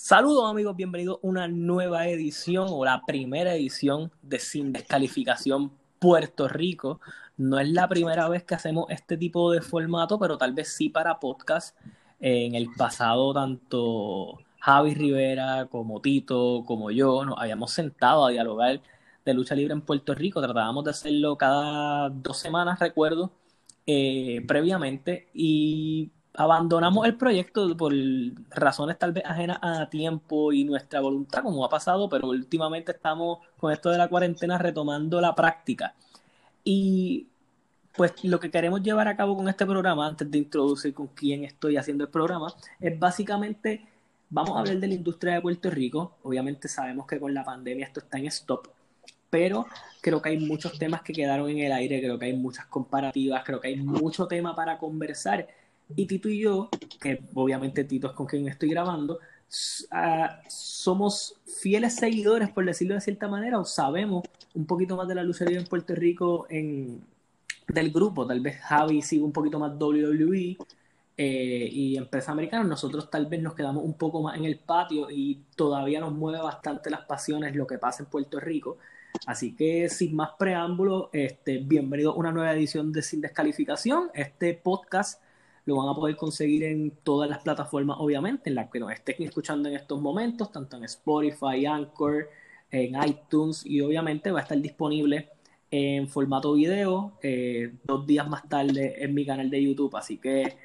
Saludos 0.00 0.48
amigos, 0.48 0.76
bienvenidos 0.76 1.16
a 1.16 1.26
una 1.26 1.48
nueva 1.48 2.06
edición 2.06 2.68
o 2.70 2.84
la 2.84 3.02
primera 3.04 3.56
edición 3.56 4.12
de 4.22 4.38
Sin 4.38 4.72
Descalificación 4.72 5.72
Puerto 5.98 6.46
Rico. 6.46 7.00
No 7.36 7.58
es 7.58 7.68
la 7.68 7.88
primera 7.88 8.28
vez 8.28 8.44
que 8.44 8.54
hacemos 8.54 8.86
este 8.90 9.16
tipo 9.16 9.50
de 9.50 9.60
formato, 9.60 10.16
pero 10.16 10.38
tal 10.38 10.52
vez 10.52 10.68
sí 10.68 10.88
para 10.88 11.18
podcast. 11.18 11.76
En 12.20 12.54
el 12.54 12.68
pasado, 12.76 13.34
tanto 13.34 14.38
Javi 14.60 14.94
Rivera 14.94 15.66
como 15.66 16.00
Tito, 16.00 16.62
como 16.64 16.92
yo, 16.92 17.24
nos 17.24 17.36
habíamos 17.36 17.72
sentado 17.72 18.24
a 18.24 18.30
dialogar 18.30 18.80
de 19.24 19.34
lucha 19.34 19.56
libre 19.56 19.74
en 19.74 19.80
Puerto 19.80 20.14
Rico. 20.14 20.40
Tratábamos 20.40 20.84
de 20.84 20.92
hacerlo 20.92 21.36
cada 21.36 22.08
dos 22.10 22.38
semanas, 22.38 22.78
recuerdo, 22.78 23.32
eh, 23.84 24.44
previamente. 24.46 25.28
Y 25.34 26.12
abandonamos 26.34 27.06
el 27.06 27.16
proyecto 27.16 27.76
por 27.76 27.92
razones 28.50 28.98
tal 28.98 29.12
vez 29.12 29.24
ajenas 29.26 29.58
a 29.60 29.88
tiempo 29.90 30.52
y 30.52 30.64
nuestra 30.64 31.00
voluntad, 31.00 31.42
como 31.42 31.64
ha 31.64 31.68
pasado, 31.68 32.08
pero 32.08 32.28
últimamente 32.28 32.92
estamos 32.92 33.38
con 33.56 33.72
esto 33.72 33.90
de 33.90 33.98
la 33.98 34.08
cuarentena 34.08 34.58
retomando 34.58 35.20
la 35.20 35.34
práctica. 35.34 35.94
Y 36.62 37.26
pues 37.96 38.12
lo 38.22 38.38
que 38.38 38.50
queremos 38.50 38.82
llevar 38.82 39.08
a 39.08 39.16
cabo 39.16 39.36
con 39.36 39.48
este 39.48 39.66
programa, 39.66 40.06
antes 40.06 40.30
de 40.30 40.38
introducir 40.38 40.94
con 40.94 41.08
quién 41.08 41.44
estoy 41.44 41.76
haciendo 41.76 42.04
el 42.04 42.10
programa, 42.10 42.54
es 42.78 42.96
básicamente, 42.96 43.84
vamos 44.30 44.56
a 44.56 44.60
hablar 44.60 44.76
de 44.78 44.86
la 44.86 44.94
industria 44.94 45.34
de 45.34 45.40
Puerto 45.40 45.70
Rico. 45.70 46.18
Obviamente 46.22 46.68
sabemos 46.68 47.06
que 47.06 47.18
con 47.18 47.34
la 47.34 47.42
pandemia 47.42 47.86
esto 47.86 47.98
está 48.00 48.18
en 48.18 48.26
stop, 48.26 48.68
pero 49.28 49.66
creo 50.00 50.22
que 50.22 50.28
hay 50.28 50.38
muchos 50.38 50.78
temas 50.78 51.02
que 51.02 51.12
quedaron 51.12 51.50
en 51.50 51.58
el 51.58 51.72
aire, 51.72 52.00
creo 52.00 52.18
que 52.18 52.26
hay 52.26 52.36
muchas 52.36 52.66
comparativas, 52.66 53.42
creo 53.44 53.60
que 53.60 53.68
hay 53.68 53.76
mucho 53.76 54.28
tema 54.28 54.54
para 54.54 54.78
conversar 54.78 55.48
y 55.96 56.06
Tito 56.06 56.28
y 56.28 56.40
yo, 56.40 56.68
que 57.00 57.20
obviamente 57.34 57.84
Tito 57.84 58.08
es 58.08 58.12
con 58.12 58.26
quien 58.26 58.48
estoy 58.48 58.70
grabando, 58.70 59.18
ah, 59.90 60.40
somos 60.48 61.36
fieles 61.46 61.96
seguidores, 61.96 62.50
por 62.50 62.64
decirlo 62.64 62.94
de 62.94 63.00
cierta 63.00 63.28
manera, 63.28 63.58
o 63.58 63.64
sabemos 63.64 64.24
un 64.54 64.66
poquito 64.66 64.96
más 64.96 65.08
de 65.08 65.14
la 65.14 65.22
lucería 65.22 65.58
en 65.58 65.66
Puerto 65.66 65.94
Rico 65.94 66.46
en, 66.50 67.02
del 67.68 67.90
grupo. 67.90 68.26
Tal 68.26 68.40
vez 68.40 68.60
Javi 68.60 69.02
sigue 69.02 69.22
un 69.22 69.32
poquito 69.32 69.58
más 69.58 69.72
WWE 69.78 70.56
eh, 71.16 71.68
y 71.70 71.96
empresa 71.96 72.32
americana. 72.32 72.64
Nosotros 72.64 73.10
tal 73.10 73.26
vez 73.26 73.40
nos 73.42 73.54
quedamos 73.54 73.84
un 73.84 73.94
poco 73.94 74.22
más 74.22 74.36
en 74.36 74.44
el 74.44 74.58
patio 74.58 75.10
y 75.10 75.42
todavía 75.56 76.00
nos 76.00 76.12
mueve 76.12 76.42
bastante 76.42 76.90
las 76.90 77.02
pasiones 77.02 77.54
lo 77.54 77.66
que 77.66 77.78
pasa 77.78 78.02
en 78.02 78.10
Puerto 78.10 78.40
Rico. 78.40 78.78
Así 79.26 79.54
que 79.56 79.88
sin 79.88 80.14
más 80.14 80.30
preámbulos, 80.38 81.08
este, 81.12 81.58
a 81.58 82.10
una 82.10 82.32
nueva 82.32 82.52
edición 82.52 82.92
de 82.92 83.02
Sin 83.02 83.20
Descalificación. 83.20 84.10
Este 84.14 84.54
podcast 84.54 85.22
lo 85.68 85.76
van 85.76 85.90
a 85.90 85.94
poder 85.94 86.16
conseguir 86.16 86.64
en 86.64 86.92
todas 87.02 87.28
las 87.28 87.40
plataformas, 87.40 87.98
obviamente, 88.00 88.48
en 88.48 88.54
las 88.54 88.70
que 88.70 88.80
nos 88.80 88.90
estén 88.90 89.16
escuchando 89.18 89.68
en 89.68 89.74
estos 89.74 90.00
momentos, 90.00 90.50
tanto 90.50 90.78
en 90.78 90.84
Spotify, 90.84 91.66
Anchor, 91.66 92.30
en 92.70 92.94
iTunes 93.06 93.66
y 93.66 93.82
obviamente 93.82 94.30
va 94.30 94.38
a 94.38 94.42
estar 94.44 94.58
disponible 94.58 95.28
en 95.70 96.08
formato 96.08 96.54
video 96.54 97.18
eh, 97.22 97.74
dos 97.84 98.06
días 98.06 98.26
más 98.26 98.48
tarde 98.48 99.04
en 99.04 99.12
mi 99.12 99.26
canal 99.26 99.50
de 99.50 99.62
YouTube. 99.62 99.94
Así 99.94 100.16
que 100.16 100.56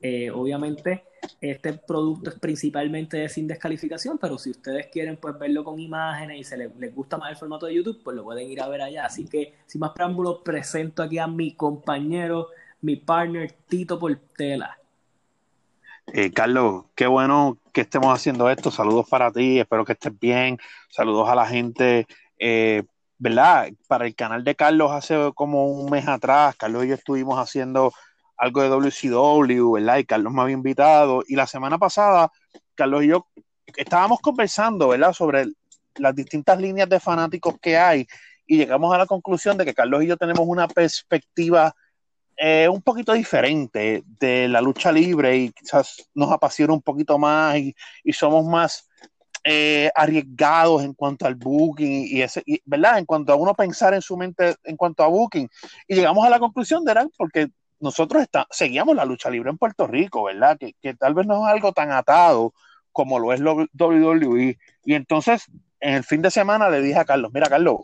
eh, 0.00 0.28
obviamente 0.32 1.04
este 1.40 1.74
producto 1.74 2.30
es 2.30 2.38
principalmente 2.40 3.28
sin 3.28 3.46
descalificación, 3.46 4.18
pero 4.18 4.38
si 4.38 4.50
ustedes 4.50 4.88
quieren 4.88 5.18
pues 5.18 5.38
verlo 5.38 5.62
con 5.62 5.78
imágenes 5.78 6.40
y 6.40 6.42
se 6.42 6.56
les, 6.56 6.94
gusta 6.96 7.16
más 7.16 7.30
el 7.30 7.36
formato 7.36 7.66
de 7.66 7.74
YouTube, 7.74 8.00
pues 8.02 8.16
lo 8.16 8.24
pueden 8.24 8.50
ir 8.50 8.60
a 8.60 8.66
ver 8.66 8.82
allá. 8.82 9.04
Así 9.04 9.24
que 9.24 9.54
sin 9.66 9.78
más 9.78 9.92
preámbulos, 9.92 10.40
presento 10.44 11.04
aquí 11.04 11.18
a 11.18 11.28
mi 11.28 11.54
compañero 11.54 12.48
mi 12.80 12.96
partner 12.96 13.52
Tito 13.68 13.98
Portela. 13.98 14.78
Eh, 16.12 16.32
Carlos, 16.32 16.84
qué 16.94 17.06
bueno 17.06 17.58
que 17.72 17.82
estemos 17.82 18.14
haciendo 18.14 18.48
esto. 18.48 18.70
Saludos 18.70 19.08
para 19.08 19.30
ti, 19.30 19.58
espero 19.58 19.84
que 19.84 19.92
estés 19.92 20.18
bien. 20.18 20.58
Saludos 20.88 21.28
a 21.28 21.34
la 21.34 21.46
gente. 21.46 22.06
Eh, 22.38 22.84
¿Verdad? 23.18 23.68
Para 23.88 24.06
el 24.06 24.14
canal 24.14 24.44
de 24.44 24.54
Carlos 24.54 24.92
hace 24.92 25.32
como 25.34 25.66
un 25.66 25.90
mes 25.90 26.06
atrás, 26.06 26.54
Carlos 26.56 26.84
y 26.84 26.88
yo 26.88 26.94
estuvimos 26.94 27.36
haciendo 27.38 27.92
algo 28.36 28.62
de 28.62 28.68
WCW, 28.68 29.72
¿verdad? 29.72 29.98
Y 29.98 30.04
Carlos 30.04 30.32
me 30.32 30.42
había 30.42 30.54
invitado. 30.54 31.24
Y 31.26 31.34
la 31.34 31.48
semana 31.48 31.78
pasada, 31.78 32.30
Carlos 32.76 33.02
y 33.02 33.08
yo 33.08 33.26
estábamos 33.76 34.20
conversando, 34.20 34.88
¿verdad? 34.88 35.12
Sobre 35.12 35.46
las 35.96 36.14
distintas 36.14 36.60
líneas 36.60 36.88
de 36.88 37.00
fanáticos 37.00 37.56
que 37.60 37.76
hay 37.76 38.06
y 38.46 38.56
llegamos 38.56 38.94
a 38.94 38.98
la 38.98 39.06
conclusión 39.06 39.56
de 39.58 39.64
que 39.64 39.74
Carlos 39.74 40.02
y 40.02 40.06
yo 40.06 40.16
tenemos 40.16 40.46
una 40.46 40.68
perspectiva 40.68 41.74
eh, 42.40 42.68
un 42.68 42.82
poquito 42.82 43.12
diferente 43.14 44.04
de 44.06 44.46
la 44.46 44.60
lucha 44.60 44.92
libre 44.92 45.36
y 45.36 45.50
quizás 45.50 46.08
nos 46.14 46.30
apasiona 46.30 46.72
un 46.72 46.82
poquito 46.82 47.18
más 47.18 47.56
y, 47.56 47.74
somos 48.12 48.46
más 48.46 48.88
eh, 49.42 49.90
arriesgados 49.92 50.84
en 50.84 50.94
cuanto 50.94 51.26
al 51.26 51.34
booking 51.34 52.06
y, 52.06 52.22
ese, 52.22 52.44
¿verdad? 52.64 52.98
En 52.98 53.06
cuanto 53.06 53.32
a 53.32 53.36
uno 53.36 53.54
pensar 53.54 53.92
en 53.92 54.02
su 54.02 54.16
mente 54.16 54.54
en 54.62 54.76
cuanto 54.76 55.02
a 55.02 55.08
booking. 55.08 55.48
Y 55.88 55.96
llegamos 55.96 56.24
a 56.24 56.30
la 56.30 56.38
conclusión 56.38 56.84
de, 56.84 56.94
¿verdad? 56.94 57.10
Porque 57.16 57.48
nosotros 57.80 58.22
está, 58.22 58.46
seguíamos 58.50 58.94
la 58.94 59.04
lucha 59.04 59.30
libre 59.30 59.50
en 59.50 59.58
Puerto 59.58 59.88
Rico, 59.88 60.22
¿verdad? 60.22 60.56
Que, 60.58 60.74
que 60.80 60.94
tal 60.94 61.14
vez 61.14 61.26
no 61.26 61.44
es 61.44 61.52
algo 61.52 61.72
tan 61.72 61.90
atado 61.90 62.54
como 62.92 63.18
lo 63.18 63.32
es 63.32 63.40
WWE. 63.40 64.58
Y 64.84 64.94
entonces, 64.94 65.46
en 65.80 65.94
el 65.94 66.04
fin 66.04 66.22
de 66.22 66.30
semana 66.30 66.68
le 66.68 66.82
dije 66.82 67.00
a 67.00 67.04
Carlos, 67.04 67.32
mira, 67.34 67.48
Carlos, 67.48 67.80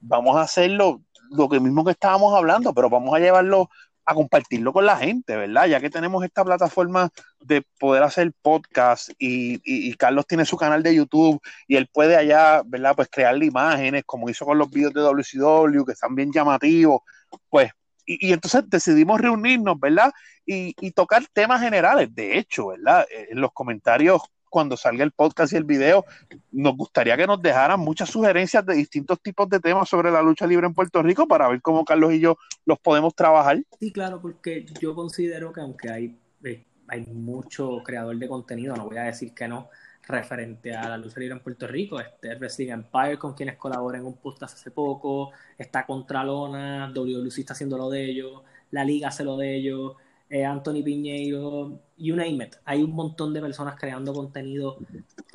vamos 0.00 0.36
a 0.36 0.42
hacerlo 0.42 1.00
lo 1.30 1.48
que 1.48 1.60
mismo 1.60 1.84
que 1.84 1.92
estábamos 1.92 2.34
hablando, 2.34 2.72
pero 2.74 2.90
vamos 2.90 3.14
a 3.14 3.18
llevarlo 3.18 3.68
a 4.06 4.14
compartirlo 4.14 4.72
con 4.72 4.86
la 4.86 4.96
gente, 4.96 5.36
¿verdad? 5.36 5.66
Ya 5.66 5.80
que 5.80 5.90
tenemos 5.90 6.24
esta 6.24 6.44
plataforma 6.44 7.10
de 7.40 7.62
poder 7.78 8.04
hacer 8.04 8.32
podcast 8.40 9.10
y, 9.18 9.94
Carlos 9.96 10.26
tiene 10.26 10.44
su 10.44 10.56
canal 10.56 10.82
de 10.82 10.94
YouTube 10.94 11.40
y 11.66 11.76
él 11.76 11.88
puede 11.92 12.16
allá, 12.16 12.62
¿verdad? 12.64 12.94
Pues 12.94 13.08
crearle 13.10 13.46
imágenes 13.46 14.04
como 14.06 14.30
hizo 14.30 14.44
con 14.46 14.58
los 14.58 14.70
videos 14.70 14.94
de 14.94 15.00
WCW, 15.00 15.84
que 15.84 15.92
están 15.92 16.14
bien 16.14 16.30
llamativos, 16.32 17.00
pues, 17.48 17.70
y, 18.06 18.32
entonces 18.32 18.62
decidimos 18.68 19.20
reunirnos, 19.20 19.78
¿verdad? 19.80 20.12
Y, 20.44 20.74
y, 20.80 20.92
tocar 20.92 21.24
temas 21.32 21.60
generales. 21.60 22.14
De 22.14 22.38
hecho, 22.38 22.68
¿verdad? 22.68 23.04
En 23.10 23.40
los 23.40 23.52
comentarios 23.52 24.22
cuando 24.56 24.78
salga 24.78 25.04
el 25.04 25.12
podcast 25.12 25.52
y 25.52 25.56
el 25.56 25.64
video, 25.64 26.06
nos 26.50 26.74
gustaría 26.78 27.14
que 27.14 27.26
nos 27.26 27.42
dejaran 27.42 27.78
muchas 27.78 28.08
sugerencias 28.08 28.64
de 28.64 28.74
distintos 28.74 29.20
tipos 29.20 29.46
de 29.50 29.60
temas 29.60 29.86
sobre 29.86 30.10
la 30.10 30.22
lucha 30.22 30.46
libre 30.46 30.66
en 30.66 30.72
Puerto 30.72 31.02
Rico 31.02 31.28
para 31.28 31.46
ver 31.46 31.60
cómo 31.60 31.84
Carlos 31.84 32.14
y 32.14 32.20
yo 32.20 32.38
los 32.64 32.78
podemos 32.78 33.14
trabajar. 33.14 33.62
Sí, 33.78 33.92
claro, 33.92 34.18
porque 34.22 34.64
yo 34.80 34.94
considero 34.94 35.52
que 35.52 35.60
aunque 35.60 35.90
hay, 35.90 36.18
eh, 36.42 36.64
hay 36.88 37.04
mucho 37.04 37.82
creador 37.84 38.16
de 38.16 38.28
contenido, 38.28 38.74
no 38.74 38.86
voy 38.86 38.96
a 38.96 39.02
decir 39.02 39.34
que 39.34 39.46
no, 39.46 39.68
referente 40.08 40.74
a 40.74 40.88
la 40.88 40.96
lucha 40.96 41.20
libre 41.20 41.34
en 41.34 41.42
Puerto 41.42 41.66
Rico, 41.66 42.00
este 42.00 42.34
Wrestling 42.36 42.70
Empire 42.70 43.18
con 43.18 43.34
quienes 43.34 43.56
colaboran 43.56 44.00
en 44.00 44.06
un 44.06 44.16
podcast 44.16 44.54
hace 44.54 44.70
poco, 44.70 45.32
está 45.58 45.84
Contralona, 45.84 46.90
WWC 46.94 47.40
está 47.40 47.52
haciendo 47.52 47.76
lo 47.76 47.90
de 47.90 48.06
ellos, 48.06 48.42
la 48.70 48.84
liga 48.84 49.08
hace 49.08 49.22
lo 49.22 49.36
de 49.36 49.54
ellos, 49.54 49.96
eh, 50.28 50.44
Anthony 50.44 50.82
Piñeiro, 50.82 51.80
you 51.98 52.16
name 52.16 52.44
it. 52.44 52.56
Hay 52.64 52.82
un 52.82 52.92
montón 52.92 53.32
de 53.32 53.40
personas 53.40 53.76
creando 53.78 54.12
contenido 54.12 54.78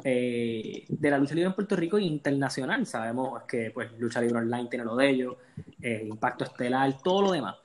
eh, 0.04 0.86
de 0.90 1.10
la 1.10 1.18
lucha 1.18 1.34
libre 1.34 1.48
en 1.48 1.56
Puerto 1.56 1.76
Rico 1.76 1.98
e 1.98 2.04
internacional. 2.04 2.86
Sabemos 2.86 3.44
que 3.44 3.72
pues 3.72 3.90
Lucha 4.00 4.20
Libre 4.20 4.40
Online 4.40 4.68
tiene 4.70 4.84
lo 4.84 4.96
de 4.96 5.10
ellos, 5.10 5.36
eh, 5.82 6.06
Impacto 6.06 6.44
Estelar, 6.44 7.02
todo 7.02 7.22
lo 7.22 7.32
demás. 7.32 7.56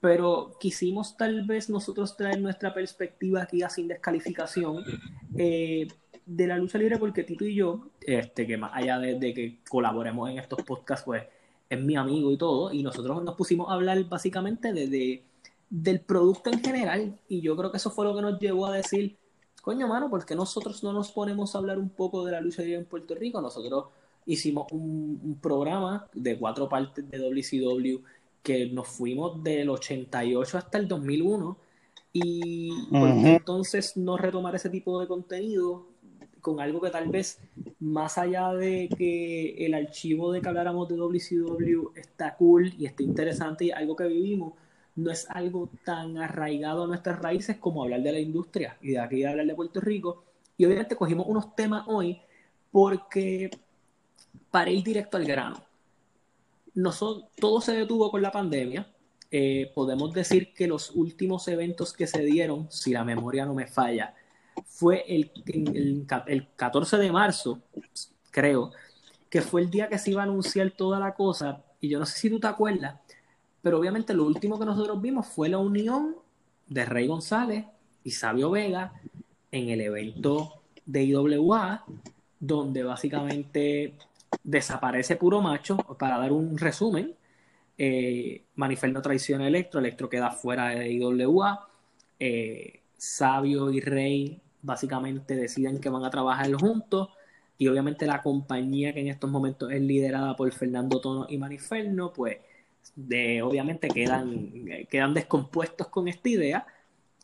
Pero 0.00 0.56
quisimos 0.60 1.16
tal 1.16 1.46
vez 1.46 1.70
nosotros 1.70 2.16
traer 2.16 2.40
nuestra 2.40 2.74
perspectiva 2.74 3.42
aquí 3.42 3.62
a 3.62 3.70
sin 3.70 3.88
descalificación 3.88 4.84
de 6.26 6.46
la 6.46 6.56
lucha 6.58 6.78
libre 6.78 6.98
porque 6.98 7.22
Tito 7.22 7.44
y 7.44 7.54
yo, 7.54 7.88
este, 8.00 8.46
que 8.46 8.56
más 8.56 8.72
allá 8.74 8.98
de, 8.98 9.32
que 9.32 9.58
colaboremos 9.68 10.28
en 10.30 10.38
estos 10.38 10.62
podcasts, 10.62 11.04
pues 11.04 11.22
es 11.70 11.80
mi 11.80 11.96
amigo 11.96 12.32
y 12.32 12.36
todo, 12.36 12.72
y 12.72 12.82
nosotros 12.82 13.22
nos 13.22 13.34
pusimos 13.34 13.70
a 13.70 13.74
hablar 13.74 14.02
básicamente 14.04 14.72
de 14.72 15.22
del 15.70 16.00
producto 16.00 16.50
en 16.50 16.62
general. 16.62 17.18
Y 17.28 17.40
yo 17.40 17.56
creo 17.56 17.70
que 17.70 17.78
eso 17.78 17.90
fue 17.90 18.04
lo 18.04 18.14
que 18.14 18.22
nos 18.22 18.38
llevó 18.38 18.66
a 18.66 18.76
decir, 18.76 19.16
coño, 19.62 19.88
mano, 19.88 20.10
¿por 20.10 20.24
qué 20.24 20.34
nosotros 20.34 20.82
no 20.82 20.92
nos 20.92 21.12
ponemos 21.12 21.54
a 21.54 21.58
hablar 21.58 21.78
un 21.78 21.90
poco 21.90 22.24
de 22.24 22.32
la 22.32 22.40
lucha 22.40 22.62
libre 22.62 22.78
en 22.78 22.86
Puerto 22.86 23.14
Rico? 23.14 23.40
Nosotros 23.40 23.86
hicimos 24.26 24.70
un, 24.72 25.38
programa 25.40 26.08
de 26.14 26.38
cuatro 26.38 26.68
partes 26.68 27.08
de 27.10 27.18
WCW 27.18 28.02
que 28.42 28.66
nos 28.66 28.88
fuimos 28.88 29.42
del 29.42 29.70
88 29.70 30.58
hasta 30.58 30.78
el 30.78 30.88
2001 30.88 31.56
y 32.12 32.70
entonces 32.92 33.96
no 33.96 34.16
retomar 34.16 34.54
ese 34.54 34.70
tipo 34.70 35.00
de 35.00 35.08
contenido 35.08 35.86
con 36.40 36.60
algo 36.60 36.80
que 36.80 36.90
tal 36.90 37.08
vez 37.08 37.40
más 37.80 38.18
allá 38.18 38.52
de 38.52 38.90
que 38.96 39.64
el 39.64 39.72
archivo 39.72 40.30
de 40.30 40.42
que 40.42 40.48
habláramos 40.48 40.88
de 40.88 40.96
WCW 40.96 41.92
está 41.96 42.36
cool 42.36 42.72
y 42.78 42.84
está 42.84 43.02
interesante 43.02 43.64
y 43.64 43.70
algo 43.70 43.96
que 43.96 44.06
vivimos, 44.06 44.52
no 44.96 45.10
es 45.10 45.28
algo 45.30 45.70
tan 45.84 46.18
arraigado 46.18 46.84
a 46.84 46.86
nuestras 46.86 47.18
raíces 47.18 47.56
como 47.58 47.82
hablar 47.82 48.02
de 48.02 48.12
la 48.12 48.20
industria 48.20 48.76
y 48.80 48.92
de 48.92 49.00
aquí 49.00 49.24
hablar 49.24 49.46
de 49.46 49.54
Puerto 49.54 49.80
Rico. 49.80 50.24
Y 50.56 50.64
obviamente 50.64 50.96
cogimos 50.96 51.26
unos 51.26 51.54
temas 51.56 51.84
hoy 51.88 52.20
porque 52.70 53.50
para 54.50 54.70
ir 54.70 54.84
directo 54.84 55.16
al 55.16 55.24
grano, 55.24 55.64
todo 57.38 57.60
se 57.60 57.72
detuvo 57.72 58.10
con 58.10 58.22
la 58.22 58.30
pandemia. 58.30 58.88
Eh, 59.30 59.72
podemos 59.74 60.12
decir 60.12 60.54
que 60.54 60.68
los 60.68 60.90
últimos 60.92 61.48
eventos 61.48 61.92
que 61.92 62.06
se 62.06 62.22
dieron, 62.22 62.70
si 62.70 62.92
la 62.92 63.04
memoria 63.04 63.46
no 63.46 63.54
me 63.54 63.66
falla, 63.66 64.14
fue 64.64 65.04
el, 65.08 65.32
el, 65.46 66.06
el 66.26 66.48
14 66.54 66.96
de 66.98 67.10
marzo, 67.10 67.60
creo, 68.30 68.70
que 69.28 69.40
fue 69.40 69.62
el 69.62 69.70
día 69.70 69.88
que 69.88 69.98
se 69.98 70.12
iba 70.12 70.22
a 70.22 70.24
anunciar 70.24 70.70
toda 70.70 71.00
la 71.00 71.14
cosa. 71.14 71.64
Y 71.80 71.88
yo 71.88 71.98
no 71.98 72.06
sé 72.06 72.16
si 72.18 72.30
tú 72.30 72.38
te 72.38 72.46
acuerdas, 72.46 73.00
pero 73.64 73.78
obviamente 73.78 74.12
lo 74.12 74.26
último 74.26 74.58
que 74.58 74.66
nosotros 74.66 75.00
vimos 75.00 75.26
fue 75.26 75.48
la 75.48 75.56
unión 75.56 76.16
de 76.68 76.84
Rey 76.84 77.06
González 77.06 77.64
y 78.04 78.10
Sabio 78.10 78.50
Vega 78.50 78.92
en 79.50 79.70
el 79.70 79.80
evento 79.80 80.60
de 80.84 81.04
IWA, 81.04 81.82
donde 82.38 82.82
básicamente 82.82 83.94
desaparece 84.42 85.16
Puro 85.16 85.40
Macho, 85.40 85.78
para 85.98 86.18
dar 86.18 86.30
un 86.30 86.58
resumen, 86.58 87.14
eh, 87.78 88.44
no 88.54 89.00
traiciona 89.02 89.48
Electro, 89.48 89.80
Electro 89.80 90.10
queda 90.10 90.30
fuera 90.30 90.68
de 90.68 90.92
IWA, 90.92 91.66
eh, 92.20 92.82
Sabio 92.98 93.70
y 93.70 93.80
Rey 93.80 94.42
básicamente 94.60 95.36
deciden 95.36 95.80
que 95.80 95.88
van 95.88 96.04
a 96.04 96.10
trabajar 96.10 96.52
juntos 96.52 97.08
y 97.56 97.68
obviamente 97.68 98.04
la 98.04 98.20
compañía 98.20 98.92
que 98.92 99.00
en 99.00 99.08
estos 99.08 99.30
momentos 99.30 99.72
es 99.72 99.80
liderada 99.80 100.36
por 100.36 100.52
Fernando 100.52 101.00
Tono 101.00 101.26
y 101.30 101.38
Maniferno, 101.38 102.12
pues 102.12 102.36
de, 102.96 103.42
obviamente 103.42 103.88
quedan, 103.88 104.52
quedan 104.90 105.14
descompuestos 105.14 105.88
con 105.88 106.08
esta 106.08 106.28
idea 106.28 106.66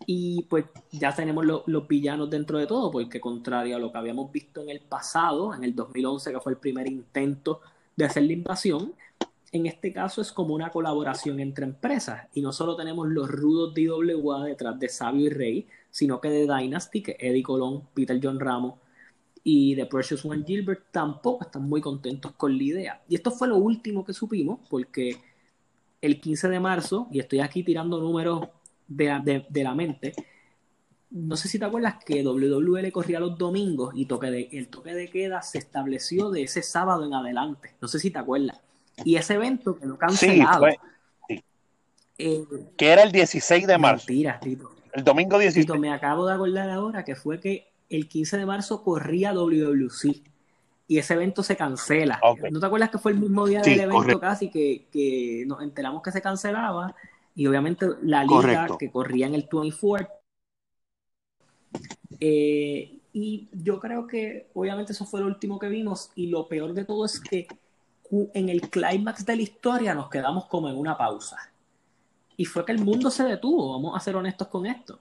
y 0.07 0.43
pues 0.49 0.65
ya 0.93 1.15
tenemos 1.15 1.45
los 1.45 1.89
villanos 1.89 2.31
dentro 2.31 2.59
de 2.59 2.67
todo, 2.67 2.91
porque 2.91 3.21
contrario 3.21 3.77
a 3.77 3.79
lo 3.79 3.93
que 3.93 3.99
habíamos 3.99 4.33
visto 4.33 4.63
en 4.63 4.71
el 4.71 4.81
pasado, 4.81 5.55
en 5.55 5.63
el 5.65 5.75
2011, 5.75 6.33
que 6.33 6.41
fue 6.41 6.53
el 6.53 6.59
primer 6.59 6.87
intento 6.87 7.61
de 7.97 8.07
hacer 8.07 8.23
la 8.23 8.33
invasión, 8.33 8.95
en 9.53 9.67
este 9.67 9.93
caso 9.93 10.21
es 10.23 10.33
como 10.33 10.55
una 10.55 10.71
colaboración 10.71 11.41
entre 11.41 11.65
empresas. 11.65 12.29
Y 12.35 12.41
no 12.41 12.53
solo 12.53 12.77
tenemos 12.77 13.09
los 13.09 13.29
rudos 13.29 13.75
de 13.75 13.83
IWA 13.83 14.45
detrás 14.45 14.79
de 14.79 14.89
Sabio 14.89 15.27
y 15.27 15.31
Rey, 15.31 15.69
sino 15.91 16.21
que 16.21 16.31
de 16.31 16.47
Dynasty, 16.47 17.03
que 17.03 17.17
Eddie 17.19 17.43
Colón, 17.43 17.83
Peter 17.93 18.19
John 18.23 18.41
Ramos 18.41 18.75
y 19.43 19.75
The 19.75 19.87
Precious 19.87 20.25
One 20.25 20.45
Gilbert 20.47 20.85
tampoco 20.93 21.45
están 21.45 21.63
muy 21.63 21.81
contentos 21.81 22.33
con 22.33 22.57
la 22.57 22.63
idea. 22.63 23.03
Y 23.09 23.17
esto 23.17 23.31
fue 23.31 23.49
lo 23.49 23.57
último 23.57 24.05
que 24.05 24.13
supimos, 24.13 24.61
porque 24.69 25.17
el 26.01 26.21
15 26.21 26.49
de 26.49 26.61
marzo, 26.61 27.09
y 27.11 27.21
estoy 27.21 27.41
aquí 27.41 27.63
tirando 27.63 28.01
números 28.01 28.49
de, 28.89 29.45
de, 29.49 29.63
la 29.63 29.75
mente. 29.75 30.15
No 31.11 31.37
sé 31.37 31.49
si 31.49 31.59
te 31.59 31.65
acuerdas 31.65 31.97
que 32.05 32.25
WWE 32.25 32.91
corría 32.93 33.21
los 33.21 33.37
domingos 33.37 33.93
y 33.95 34.07
toque 34.07 34.31
de, 34.31 34.49
el 34.53 34.69
toque 34.69 34.95
de 34.95 35.09
queda 35.09 35.43
se 35.43 35.59
estableció 35.59 36.31
de 36.31 36.43
ese 36.43 36.63
sábado 36.63 37.05
en 37.05 37.15
adelante. 37.15 37.75
No 37.81 37.89
sé 37.89 37.99
si 37.99 38.11
te 38.11 38.19
acuerdas. 38.19 38.61
Y 39.05 39.17
ese 39.17 39.35
evento 39.35 39.77
quedó 39.77 39.99
cancelado. 39.99 40.67
Sí, 41.29 41.45
eh, 42.19 42.45
que 42.77 42.89
era 42.89 43.03
el 43.03 43.13
16 43.13 43.67
de 43.67 43.79
marzo. 43.79 44.05
Mentiras, 44.09 44.41
Tito. 44.41 44.71
El 44.93 45.05
domingo 45.05 45.39
16. 45.39 45.67
Tito, 45.67 45.79
me 45.79 45.93
acabo 45.93 46.27
de 46.27 46.35
acordar 46.35 46.71
ahora 46.71 47.05
que 47.05 47.17
fue 47.17 47.41
que 47.41 47.73
el 47.89 48.09
15 48.09 48.39
de 48.39 48.47
marzo 48.47 48.83
corría 48.83 49.33
WWC 49.33 50.23
y 50.91 50.99
ese 50.99 51.15
evento 51.15 51.45
se 51.45 51.57
cancela. 51.57 52.21
¿No 52.51 52.59
te 52.59 52.67
acuerdas 52.67 52.91
que 52.91 52.99
fue 52.99 53.13
el 53.13 53.21
mismo 53.21 53.47
día 53.47 53.63
del 53.63 53.79
evento 53.79 54.19
casi 54.19 54.51
que, 54.51 54.89
que, 54.91 55.45
nos 55.47 55.63
enteramos 55.63 56.03
que 56.03 56.11
se 56.11 56.21
cancelaba 56.21 56.97
y 57.33 57.47
obviamente 57.47 57.87
la 58.03 58.25
liga 58.25 58.67
que 58.77 58.91
corría 58.91 59.29
en 59.29 59.37
el 59.37 59.49
24. 59.49 60.09
Eh, 62.19 62.99
y 63.13 63.49
yo 63.53 63.79
creo 63.79 64.09
que 64.09 64.51
obviamente 64.53 64.91
eso 64.91 65.07
fue 65.07 65.21
lo 65.21 65.27
último 65.27 65.61
que 65.61 65.69
vimos 65.69 66.11
y 66.17 66.27
lo 66.27 66.49
peor 66.49 66.75
de 66.75 66.85
todo 66.85 67.05
es 67.05 67.21
que 67.21 67.47
en 68.11 68.49
el 68.49 68.63
clímax 68.63 69.25
de 69.25 69.37
la 69.37 69.43
historia 69.43 69.95
nos 69.95 70.11
quedamos 70.11 70.47
como 70.47 70.69
en 70.69 70.77
una 70.77 70.99
pausa. 70.99 71.37
Y 72.37 72.47
fue 72.47 72.65
que 72.65 72.73
el 72.73 72.81
mundo 72.81 73.13
se 73.13 73.23
detuvo, 73.23 73.75
vamos 73.75 73.97
a 73.97 74.01
ser 74.01 74.17
honestos 74.17 74.49
con 74.49 74.67
esto. 74.67 74.99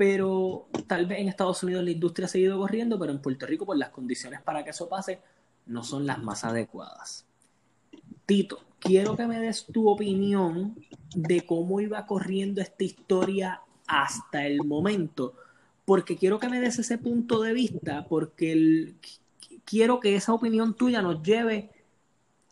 Pero 0.00 0.66
tal 0.86 1.04
vez 1.04 1.18
en 1.18 1.28
Estados 1.28 1.62
Unidos 1.62 1.84
la 1.84 1.90
industria 1.90 2.24
ha 2.24 2.28
seguido 2.30 2.58
corriendo, 2.58 2.98
pero 2.98 3.12
en 3.12 3.20
Puerto 3.20 3.44
Rico, 3.44 3.66
por 3.66 3.76
las 3.76 3.90
condiciones 3.90 4.40
para 4.40 4.64
que 4.64 4.70
eso 4.70 4.88
pase, 4.88 5.20
no 5.66 5.84
son 5.84 6.06
las 6.06 6.18
más 6.22 6.42
adecuadas. 6.42 7.26
Tito, 8.24 8.64
quiero 8.78 9.14
que 9.14 9.26
me 9.26 9.38
des 9.38 9.66
tu 9.66 9.90
opinión 9.90 10.74
de 11.14 11.44
cómo 11.44 11.82
iba 11.82 12.06
corriendo 12.06 12.62
esta 12.62 12.82
historia 12.82 13.60
hasta 13.86 14.46
el 14.46 14.64
momento, 14.64 15.34
porque 15.84 16.16
quiero 16.16 16.38
que 16.38 16.48
me 16.48 16.60
des 16.60 16.78
ese 16.78 16.96
punto 16.96 17.42
de 17.42 17.52
vista, 17.52 18.06
porque 18.08 18.94
quiero 19.66 20.00
que 20.00 20.16
esa 20.16 20.32
opinión 20.32 20.72
tuya 20.72 21.02
nos 21.02 21.22
lleve 21.22 21.72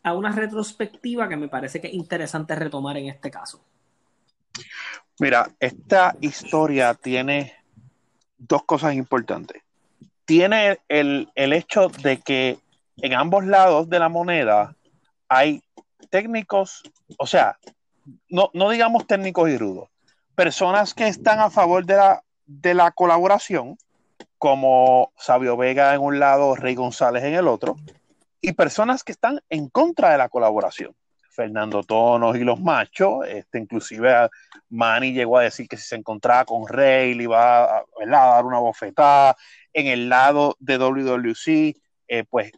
a 0.02 0.12
una 0.12 0.32
retrospectiva 0.32 1.30
que 1.30 1.36
me 1.38 1.48
parece 1.48 1.80
que 1.80 1.86
es 1.86 1.94
interesante 1.94 2.54
retomar 2.54 2.98
en 2.98 3.06
este 3.06 3.30
caso. 3.30 3.64
Mira, 5.20 5.50
esta 5.58 6.14
historia 6.20 6.94
tiene 6.94 7.54
dos 8.36 8.62
cosas 8.64 8.94
importantes. 8.94 9.62
Tiene 10.24 10.78
el, 10.88 11.30
el 11.34 11.52
hecho 11.52 11.88
de 11.88 12.18
que 12.18 12.58
en 12.98 13.14
ambos 13.14 13.44
lados 13.44 13.88
de 13.88 13.98
la 13.98 14.08
moneda 14.08 14.76
hay 15.28 15.62
técnicos, 16.10 16.82
o 17.18 17.26
sea, 17.26 17.58
no, 18.28 18.50
no 18.54 18.70
digamos 18.70 19.06
técnicos 19.06 19.50
y 19.50 19.58
rudos, 19.58 19.88
personas 20.34 20.94
que 20.94 21.08
están 21.08 21.40
a 21.40 21.50
favor 21.50 21.84
de 21.84 21.96
la, 21.96 22.22
de 22.46 22.74
la 22.74 22.90
colaboración, 22.92 23.76
como 24.38 25.12
Sabio 25.16 25.56
Vega 25.56 25.94
en 25.94 26.00
un 26.00 26.20
lado, 26.20 26.54
Rey 26.54 26.74
González 26.74 27.24
en 27.24 27.34
el 27.34 27.48
otro, 27.48 27.76
y 28.40 28.52
personas 28.52 29.02
que 29.02 29.12
están 29.12 29.40
en 29.50 29.68
contra 29.68 30.10
de 30.10 30.18
la 30.18 30.28
colaboración. 30.28 30.94
Fernando 31.38 31.84
Tonos 31.84 32.36
y 32.36 32.40
los 32.40 32.60
machos, 32.60 33.24
este, 33.28 33.60
inclusive 33.60 34.28
Manny 34.70 35.12
llegó 35.12 35.38
a 35.38 35.44
decir 35.44 35.68
que 35.68 35.76
si 35.76 35.86
se 35.86 35.94
encontraba 35.94 36.44
con 36.44 36.66
Rey 36.66 37.14
le 37.14 37.22
iba 37.22 37.78
a, 37.78 37.84
dar 38.10 38.44
una 38.44 38.58
bofetada. 38.58 39.36
En 39.72 39.86
el 39.86 40.08
lado 40.08 40.56
de 40.58 40.78
WWC, 40.78 41.80
eh, 42.08 42.24
pues 42.28 42.50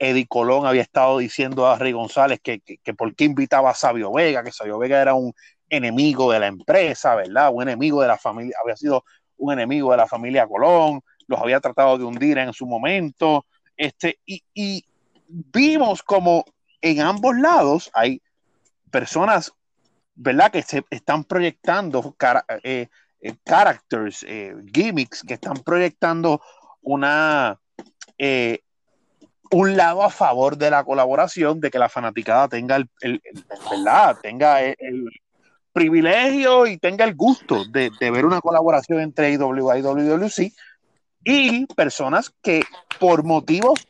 Eddie 0.00 0.26
Colón 0.26 0.66
había 0.66 0.82
estado 0.82 1.18
diciendo 1.18 1.68
a 1.68 1.78
Rey 1.78 1.92
González 1.92 2.40
que, 2.42 2.58
que, 2.58 2.94
por 2.94 3.14
qué 3.14 3.22
invitaba 3.22 3.70
a 3.70 3.74
Sabio 3.74 4.12
Vega, 4.12 4.42
que 4.42 4.50
Sabio 4.50 4.78
Vega 4.78 5.00
era 5.00 5.14
un 5.14 5.32
enemigo 5.68 6.32
de 6.32 6.40
la 6.40 6.48
empresa, 6.48 7.14
¿verdad? 7.14 7.50
Un 7.52 7.62
enemigo 7.62 8.02
de 8.02 8.08
la 8.08 8.18
familia, 8.18 8.56
había 8.60 8.74
sido 8.74 9.04
un 9.36 9.52
enemigo 9.52 9.92
de 9.92 9.98
la 9.98 10.08
familia 10.08 10.48
Colón, 10.48 11.02
los 11.28 11.40
había 11.40 11.60
tratado 11.60 11.98
de 11.98 12.04
hundir 12.04 12.38
en 12.38 12.52
su 12.52 12.66
momento, 12.66 13.46
este, 13.76 14.18
y, 14.26 14.84
vimos 15.28 16.02
como 16.02 16.44
en 16.80 17.00
ambos 17.00 17.34
lados 17.36 17.90
hay 17.94 18.20
personas, 18.94 19.52
¿verdad? 20.14 20.52
Que 20.52 20.62
se 20.62 20.84
están 20.88 21.24
proyectando 21.24 22.14
eh, 22.62 22.86
eh, 23.20 23.34
characters, 23.44 24.24
eh, 24.28 24.54
gimmicks, 24.72 25.24
que 25.26 25.34
están 25.34 25.56
proyectando 25.64 26.40
una, 26.80 27.58
un 29.50 29.76
lado 29.76 30.04
a 30.04 30.10
favor 30.10 30.56
de 30.56 30.70
la 30.70 30.84
colaboración, 30.84 31.60
de 31.60 31.72
que 31.72 31.78
la 31.80 31.88
fanaticada 31.88 32.46
tenga 32.46 32.76
el, 32.76 32.88
¿verdad? 33.68 34.16
tenga 34.22 34.62
el, 34.62 35.10
privilegio 35.72 36.68
y 36.68 36.78
tenga 36.78 37.04
el 37.04 37.16
gusto 37.16 37.64
de, 37.64 37.90
ver 37.98 38.24
una 38.24 38.40
colaboración 38.40 39.00
entre 39.00 39.32
IWA 39.32 39.76
y 39.76 39.82
WWC 39.82 40.52
y 41.24 41.66
personas 41.74 42.32
que 42.40 42.62
por 43.00 43.24
motivos 43.24 43.88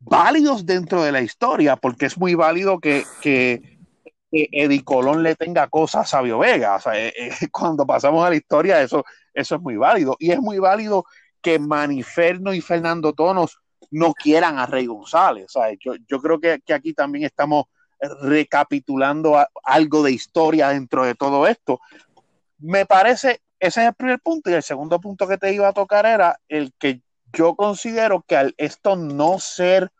válidos 0.00 0.64
dentro 0.64 1.02
de 1.02 1.12
la 1.12 1.20
historia, 1.20 1.76
porque 1.76 2.06
es 2.06 2.16
muy 2.16 2.34
válido 2.34 2.80
que, 2.80 3.04
que, 3.20 3.71
Eddie 4.32 4.82
Colón 4.82 5.22
le 5.22 5.36
tenga 5.36 5.68
cosas 5.68 6.02
a 6.02 6.06
Sabio 6.06 6.38
Vega. 6.38 6.80
Eh, 6.94 7.12
eh, 7.16 7.30
cuando 7.52 7.86
pasamos 7.86 8.24
a 8.24 8.30
la 8.30 8.36
historia, 8.36 8.80
eso, 8.80 9.04
eso 9.34 9.54
es 9.56 9.60
muy 9.60 9.76
válido. 9.76 10.16
Y 10.18 10.30
es 10.30 10.40
muy 10.40 10.58
válido 10.58 11.04
que 11.40 11.58
Maniferno 11.58 12.54
y 12.54 12.60
Fernando 12.60 13.12
Tonos 13.12 13.58
no 13.90 14.14
quieran 14.14 14.58
a 14.58 14.66
Rey 14.66 14.86
González. 14.86 15.52
Yo, 15.80 15.94
yo 16.08 16.20
creo 16.20 16.40
que, 16.40 16.62
aquí 16.72 16.94
también 16.94 17.26
estamos 17.26 17.66
recapitulando 18.22 19.36
algo 19.62 20.02
de 20.02 20.12
historia 20.12 20.70
dentro 20.70 21.04
de 21.04 21.14
todo 21.14 21.46
esto. 21.46 21.80
Me 22.58 22.86
parece, 22.86 23.42
ese 23.60 23.82
es 23.82 23.88
el 23.88 23.94
primer 23.94 24.20
punto, 24.20 24.50
y 24.50 24.54
el 24.54 24.62
segundo 24.62 25.00
punto 25.00 25.28
que 25.28 25.36
te 25.36 25.52
iba 25.52 25.68
a 25.68 25.72
tocar 25.72 26.06
era 26.06 26.40
el 26.48 26.72
que 26.78 27.02
yo 27.32 27.54
considero 27.54 28.22
que 28.22 28.36
al 28.36 28.54
esto 28.56 28.96
no 28.96 29.38
ser 29.38 29.90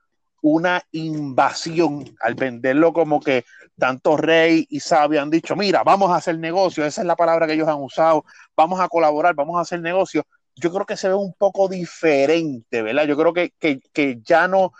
una 0.42 0.82
invasión, 0.92 2.04
al 2.20 2.34
venderlo 2.34 2.92
como 2.92 3.20
que 3.20 3.44
tanto 3.78 4.16
Rey 4.16 4.66
y 4.68 4.80
Sabio 4.80 5.22
han 5.22 5.30
dicho, 5.30 5.56
mira, 5.56 5.82
vamos 5.82 6.10
a 6.10 6.16
hacer 6.16 6.38
negocio, 6.38 6.84
esa 6.84 7.00
es 7.00 7.06
la 7.06 7.16
palabra 7.16 7.46
que 7.46 7.54
ellos 7.54 7.68
han 7.68 7.80
usado, 7.80 8.24
vamos 8.54 8.80
a 8.80 8.88
colaborar, 8.88 9.34
vamos 9.34 9.56
a 9.56 9.62
hacer 9.62 9.80
negocio, 9.80 10.24
yo 10.56 10.72
creo 10.72 10.84
que 10.84 10.96
se 10.96 11.08
ve 11.08 11.14
un 11.14 11.32
poco 11.32 11.68
diferente, 11.68 12.82
¿verdad? 12.82 13.06
Yo 13.06 13.16
creo 13.16 13.32
que, 13.32 14.20
ya 14.24 14.48
no, 14.48 14.72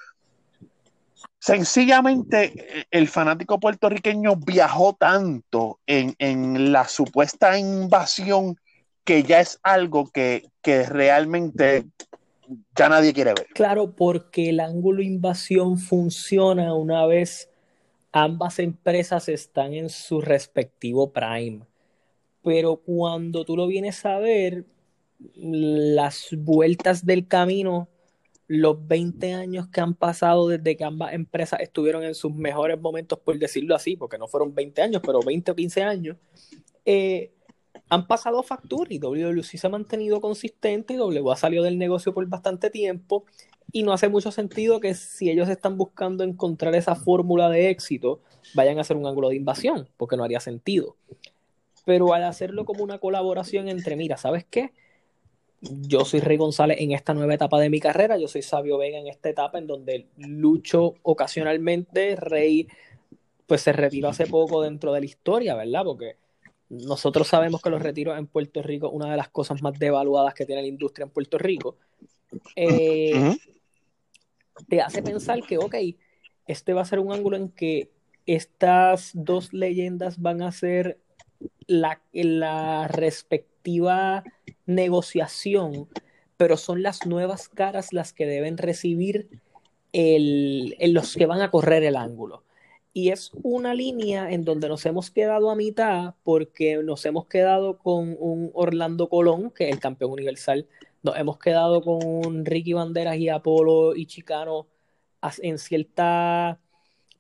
sencillamente 1.39 2.53
eh, 2.57 2.85
el 2.91 3.09
fanático 3.09 3.59
puertorriqueño 3.59 4.37
viajó 4.37 4.95
tanto 4.95 5.81
en, 5.87 6.73
la 6.73 6.87
supuesta 6.89 7.59
invasión 7.59 8.57
que 9.05 9.23
ya 9.23 9.41
es 9.41 9.59
algo 9.63 10.11
que, 10.11 10.49
que, 10.61 10.85
realmente 10.85 11.87
ya 12.77 12.89
nadie 12.89 13.13
quiere 13.13 13.35
ver. 13.35 13.47
Claro, 13.55 13.95
porque 13.95 14.51
el 14.51 14.61
ángulo 14.61 15.03
invasión 15.03 15.79
funciona 15.79 16.75
una 16.75 17.07
vez 17.07 17.49
ambas 18.13 18.59
empresas 18.59 19.29
están 19.29 19.73
en 19.73 19.89
su 19.89 20.21
respectivo 20.21 21.13
prime. 21.13 21.61
Pero 22.45 22.77
cuando 22.77 23.45
tú 23.45 23.57
lo 23.57 23.67
vienes 23.67 24.05
a 24.05 24.19
ver, 24.19 24.67
las 25.35 26.29
vueltas 26.37 27.07
del 27.07 27.27
camino, 27.27 27.89
los 28.49 28.87
20 28.87 29.33
años 29.33 29.69
que 29.69 29.81
han 29.81 29.95
pasado 29.95 30.49
desde 30.49 30.77
que 30.77 30.85
ambas 30.85 31.15
empresas 31.15 31.61
estuvieron 31.61 32.03
en 32.05 32.15
sus 32.15 32.35
mejores 32.35 32.81
momentos, 32.81 33.19
por 33.19 33.39
decirlo 33.39 33.75
así, 33.75 33.97
porque 33.97 34.19
no 34.19 34.29
fueron 34.29 34.55
20 34.55 34.83
años, 34.83 35.03
pero 35.05 35.21
20 35.21 35.53
o 35.53 35.55
15 35.55 35.83
años, 35.83 36.17
eh, 36.85 37.33
han 37.93 38.07
pasado 38.07 38.43
factura 38.43 38.91
y 38.91 38.99
WWC 38.99 39.59
se 39.59 39.67
ha 39.67 39.69
mantenido 39.69 40.23
consistente 40.23 40.95
y 40.95 40.97
W 40.97 41.31
ha 41.31 41.37
salido 41.37 41.63
del 41.63 41.77
negocio 41.77 42.15
por 42.15 42.27
bastante 42.27 42.71
tiempo 42.71 43.27
y 43.71 43.83
no 43.83 43.93
hace 43.93 44.09
mucho 44.09 44.33
sentido 44.33 44.81
que 44.81 44.95
si 44.95 45.29
ellos 45.29 45.51
están 45.51 45.77
buscando 45.77 46.25
encontrar 46.25 46.75
esa 46.75 46.95
fórmula 46.95 47.51
de 47.51 47.69
éxito, 47.69 48.23
vayan 48.55 48.79
a 48.79 48.81
hacer 48.81 48.97
un 48.97 49.07
ángulo 49.07 49.29
de 49.29 49.37
invasión, 49.37 49.91
porque 49.99 50.17
no 50.17 50.25
haría 50.25 50.41
sentido. 50.41 50.97
Pero 51.85 52.15
al 52.15 52.25
hacerlo 52.25 52.65
como 52.65 52.83
una 52.83 52.97
colaboración 52.97 53.69
entre, 53.69 53.95
mira, 53.95 54.17
¿sabes 54.17 54.47
qué? 54.49 54.73
Yo 55.61 56.07
soy 56.07 56.21
Rey 56.21 56.39
González 56.39 56.79
en 56.81 56.93
esta 56.93 57.13
nueva 57.13 57.35
etapa 57.35 57.61
de 57.61 57.69
mi 57.69 57.79
carrera, 57.79 58.17
yo 58.17 58.27
soy 58.27 58.41
Sabio 58.41 58.79
Vega 58.79 59.01
en 59.01 59.09
esta 59.09 59.29
etapa 59.29 59.59
en 59.59 59.67
donde 59.67 60.07
lucho 60.17 60.95
ocasionalmente, 61.03 62.17
Rey 62.17 62.69
pues 63.47 63.61
se 63.61 63.75
retiró 63.75 64.09
hace 64.09 64.27
poco 64.27 64.63
dentro 64.63 64.95
de 64.95 65.01
la 65.01 65.07
historia, 65.07 65.55
¿verdad? 65.55 65.85
Porque 65.85 66.22
nosotros 66.73 67.29
sabemos 67.29 67.61
que 67.61 67.69
los 67.69 67.83
retiros 67.83 68.19
en 68.19 68.27
Puerto 68.27 68.63
Rico, 68.63 68.89
una 68.89 69.11
de 69.11 69.17
las 69.19 69.29
cosas 69.29 69.63
más 69.63 69.79
devaluadas 69.79 70.33
que 70.33 70.47
tiene 70.47 70.63
la 70.63 70.69
industria 70.69 71.05
en 71.05 71.11
Puerto 71.11 71.37
Rico, 71.37 71.77
eh, 72.57 73.37
te 74.69 74.81
hace 74.81 75.03
pensar 75.03 75.43
que, 75.43 75.59
ok, 75.59 75.75
este 76.47 76.73
va 76.73 76.81
a 76.81 76.87
ser 76.87 76.99
un 76.99 77.13
ángulo 77.13 77.37
en 77.37 77.51
que 77.51 77.91
estas 78.25 79.11
dos 79.13 79.53
leyendas 79.53 80.21
van 80.21 80.41
a 80.41 80.51
ser 80.51 80.99
la, 81.67 82.01
la 82.13 82.89
respectiva 82.89 84.25
negociación, 84.65 85.89
pero 86.39 86.57
son 86.57 86.83
las 86.83 87.07
nuevas 87.07 87.51
caras 87.51 87.93
las 87.93 88.15
que 88.15 88.25
deben 88.25 88.57
recibir 88.57 89.29
el, 89.93 90.75
los 90.95 91.15
que 91.17 91.27
van 91.27 91.43
a 91.43 91.51
correr 91.51 91.83
el 91.85 91.97
ángulo. 91.97 92.45
Y 92.95 93.09
es 93.09 93.31
una 93.43 93.75
línea 93.75 94.31
en 94.31 94.45
donde 94.45 94.69
nos 94.69 94.85
hemos 94.85 95.11
quedado 95.11 95.51
a 95.51 95.57
mitad 95.57 96.15
porque 96.25 96.83
nos 96.83 97.05
hemos 97.07 97.27
quedado 97.27 97.79
con 97.79 98.17
un 98.19 98.51
Orlando 98.53 99.09
Colón, 99.09 99.51
que 99.51 99.69
es 99.69 99.75
el 99.75 99.81
campeón 99.81 100.13
universal. 100.13 100.67
Nos 101.03 101.17
hemos 101.17 101.39
quedado 101.39 101.81
con 101.81 102.45
Ricky 102.45 102.75
Banderas 102.75 103.17
y 103.17 103.31
Apolo 103.31 103.97
y 103.97 104.07
Chicano 104.07 104.67
en 105.41 105.59
cierta 105.59 106.61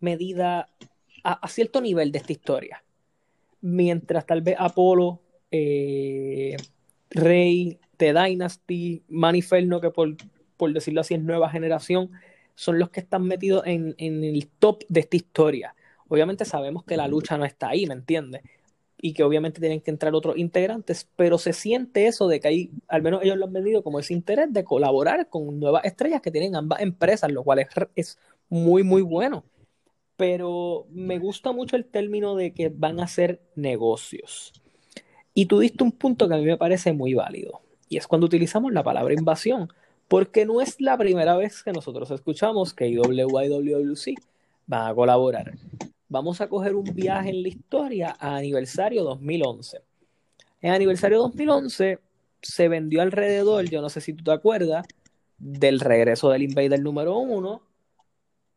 medida, 0.00 0.69
a, 1.25 1.49
cierto 1.49 1.81
nivel 1.81 2.12
de 2.12 2.19
esta 2.19 2.33
historia. 2.33 2.85
Mientras 3.62 4.26
tal 4.26 4.43
vez 4.43 4.57
Apolo, 4.59 5.21
eh, 5.50 6.57
Rey, 7.11 7.79
The 7.97 8.12
Dynasty, 8.12 9.05
Maniferno, 9.09 9.81
que 9.81 9.91
por, 9.91 10.17
por 10.57 10.73
decirlo 10.73 11.00
así 11.00 11.14
es 11.14 11.23
nueva 11.23 11.49
generación, 11.49 12.11
son 12.55 12.79
los 12.79 12.91
que 12.91 13.01
están 13.01 13.25
metidos 13.25 13.63
en, 13.67 13.95
el 13.99 14.49
top 14.59 14.85
de 14.89 15.01
esta 15.01 15.17
historia. 15.17 15.75
Obviamente 16.09 16.45
sabemos 16.45 16.85
que 16.85 16.97
la 16.97 17.09
lucha 17.09 17.39
no 17.39 17.45
está 17.45 17.71
ahí, 17.71 17.87
¿me 17.87 17.95
entiendes? 17.95 18.43
Y 19.01 19.15
que 19.15 19.25
obviamente 19.25 19.61
tienen 19.61 19.81
que 19.81 19.91
entrar 19.91 20.15
otros 20.15 20.37
integrantes, 20.37 21.09
pero 21.17 21.39
se 21.39 21.53
siente 21.53 22.07
eso 22.07 22.29
de 22.29 22.41
que 22.41 22.49
hay, 22.49 22.71
al 22.89 23.03
menos 23.03 23.23
ellos 23.23 23.37
lo 23.37 23.47
han 23.47 23.53
vendido 23.53 23.83
como 23.83 23.99
ese 23.99 24.15
interés 24.15 24.53
de 24.53 24.65
colaborar 24.65 25.29
con 25.29 25.59
nuevas 25.59 25.85
estrellas 25.85 26.21
que 26.21 26.31
tienen 26.31 26.55
ambas 26.55 26.81
empresas, 26.81 27.33
lo 27.33 27.43
cual 27.43 27.67
es, 27.97 28.19
muy, 28.49 28.83
muy 28.83 29.03
bueno. 29.03 29.45
Pero 30.17 30.87
me 30.91 31.19
gusta 31.19 31.53
mucho 31.53 31.75
el 31.77 31.87
término 31.87 32.37
de 32.37 32.53
que 32.53 32.69
van 32.69 33.01
a 33.01 33.09
ser 33.09 33.41
negocios. 33.57 34.53
Y 35.35 35.47
tú 35.47 35.59
diste 35.59 35.83
un 35.83 35.93
punto 35.93 36.29
que 36.29 36.35
a 36.35 36.39
mí 36.39 36.45
me 36.45 36.59
parece 36.59 36.93
muy 36.93 37.15
válido, 37.15 37.63
y 37.89 37.97
es 37.97 38.07
cuando 38.07 38.27
utilizamos 38.27 38.73
la 38.73 38.83
palabra 38.83 39.15
invasión 39.15 39.69
porque 40.12 40.45
no 40.45 40.61
es 40.61 40.78
la 40.78 40.99
primera 40.99 41.37
vez 41.37 41.62
que 41.62 41.73
nosotros 41.73 42.11
escuchamos 42.11 42.75
que 42.75 42.87
IWA 42.87 43.47
y 43.47 43.49
WWC 43.49 44.14
van 44.66 44.90
a 44.90 44.95
colaborar. 44.95 45.54
Vamos 46.07 46.42
a 46.42 46.50
coger 46.50 46.75
un 46.75 46.85
viaje 46.85 47.31
en 47.31 47.42
la 47.42 47.49
historia 47.49 48.14
a 48.21 48.37
aniversario 48.37 49.04
2011. 49.04 49.81
En 50.61 50.75
aniversario 50.75 51.16
2011 51.21 51.99
se 52.42 52.69
vendió 52.69 53.00
alrededor, 53.00 53.64
yo 53.71 53.81
no 53.81 53.88
sé 53.88 54.02
si 54.02 54.12
tú 54.12 54.23
te 54.23 54.33
acuerdas, 54.33 54.87
del 55.38 55.81
regreso 55.81 56.28
del 56.28 56.42
Invader 56.42 56.83
número 56.83 57.16
uno 57.16 57.62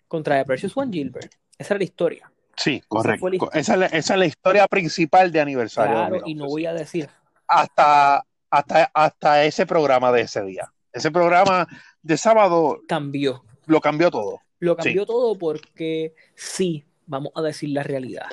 contra 0.10 0.40
The 0.40 0.44
Precious 0.44 0.76
One 0.76 0.92
Gilbert. 0.92 1.36
Esa 1.58 1.76
era 1.76 1.78
la 1.78 1.86
historia. 1.86 2.32
Sí, 2.58 2.84
correcto. 2.86 3.50
Esa, 3.54 3.86
es 3.86 4.10
la, 4.10 4.26
historia 4.26 4.68
principal 4.68 5.32
de 5.32 5.40
aniversario. 5.40 5.94
Claro, 5.94 6.22
y 6.26 6.36
no 6.36 6.48
voy 6.48 6.66
a 6.66 6.74
decir. 6.74 7.08
Hasta, 7.48 8.26
hasta, 8.50 8.92
hasta 8.94 9.46
ese 9.46 9.66
programa 9.66 10.12
de 10.12 10.20
ese 10.20 10.44
día. 10.44 10.70
Ese 10.96 11.12
programa 11.12 11.68
de 12.02 12.16
sábado 12.16 12.82
cambió. 12.88 13.44
Lo 13.66 13.82
cambió 13.82 14.10
todo. 14.10 14.40
Lo 14.60 14.78
cambió 14.78 15.06
todo 15.06 15.38
porque 15.38 16.16
sí, 16.36 16.86
vamos 17.06 17.34
a 17.36 17.42
decir 17.42 17.72
la 17.72 17.84
realidad. 17.84 18.28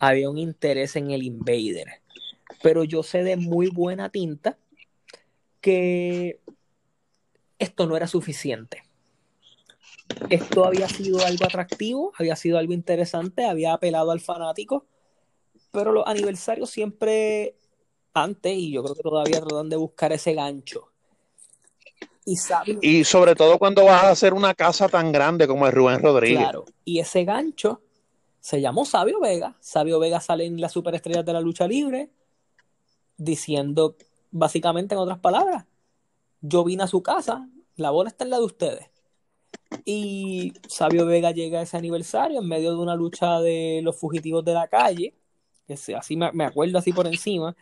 Había 0.00 0.28
un 0.28 0.36
interés 0.36 0.96
en 0.96 1.12
el 1.12 1.22
Invader. 1.22 2.02
Pero 2.60 2.82
yo 2.82 3.04
sé 3.04 3.22
de 3.22 3.36
muy 3.36 3.68
buena 3.68 4.08
tinta 4.08 4.58
que 5.60 6.40
esto 7.60 7.86
no 7.86 7.96
era 7.96 8.08
suficiente. 8.08 8.82
Esto 10.28 10.64
había 10.64 10.88
sido 10.88 11.24
algo 11.24 11.44
atractivo, 11.44 12.12
había 12.18 12.34
sido 12.34 12.58
algo 12.58 12.72
interesante, 12.72 13.44
había 13.44 13.74
apelado 13.74 14.10
al 14.10 14.18
fanático, 14.18 14.86
pero 15.70 15.92
los 15.92 16.04
aniversarios 16.08 16.68
siempre 16.68 17.54
antes, 18.12 18.54
y 18.56 18.72
yo 18.72 18.82
creo 18.82 18.96
que 18.96 19.02
todavía 19.02 19.40
tratan 19.40 19.68
de 19.68 19.76
buscar 19.76 20.12
ese 20.12 20.34
gancho 20.34 20.91
y, 22.24 23.04
sobre 23.04 23.34
todo 23.34 23.58
cuando 23.58 23.84
vas 23.84 24.04
a 24.04 24.10
hacer 24.10 24.32
una 24.32 24.54
casa 24.54 24.88
tan 24.88 25.10
grande 25.10 25.48
como 25.48 25.66
el 25.66 25.72
Rubén 25.72 26.00
Rodríguez. 26.00 26.38
Claro, 26.38 26.64
y 26.84 27.00
ese 27.00 27.24
gancho 27.24 27.80
se 28.40 28.60
llamó 28.60 28.84
Sabio 28.84 29.20
Vega. 29.20 29.56
Sabio 29.60 29.98
Vega 29.98 30.20
sale 30.20 30.46
en 30.46 30.60
las 30.60 30.72
superestrellas 30.72 31.24
de 31.24 31.32
la 31.32 31.40
lucha 31.40 31.66
libre 31.66 32.10
diciendo, 33.16 33.96
básicamente 34.30 34.94
en 34.94 35.00
otras 35.00 35.18
palabras, 35.18 35.66
yo 36.40 36.64
vine 36.64 36.84
a 36.84 36.88
su 36.88 37.02
casa, 37.02 37.48
la 37.76 37.90
bola 37.90 38.10
está 38.10 38.24
en 38.24 38.30
la 38.30 38.38
de 38.38 38.44
ustedes. 38.44 38.90
Y 39.84 40.52
Sabio 40.68 41.06
Vega 41.06 41.30
llega 41.30 41.60
a 41.60 41.62
ese 41.62 41.76
aniversario 41.76 42.40
en 42.40 42.48
medio 42.48 42.72
de 42.72 42.78
una 42.78 42.94
lucha 42.94 43.40
de 43.40 43.80
los 43.82 43.96
fugitivos 43.98 44.44
de 44.44 44.54
la 44.54 44.68
calle, 44.68 45.14
que 45.66 45.74
así 45.96 46.16
me, 46.16 46.44
acuerdo 46.44 46.78
así 46.78 46.92
por 46.92 47.06
encima, 47.06 47.56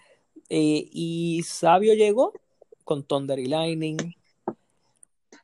eh, 0.48 0.88
y 0.92 1.42
Sabio 1.44 1.94
llegó 1.94 2.32
con 2.84 3.04
Thunder 3.04 3.38
y 3.38 3.46
Lightning, 3.46 4.14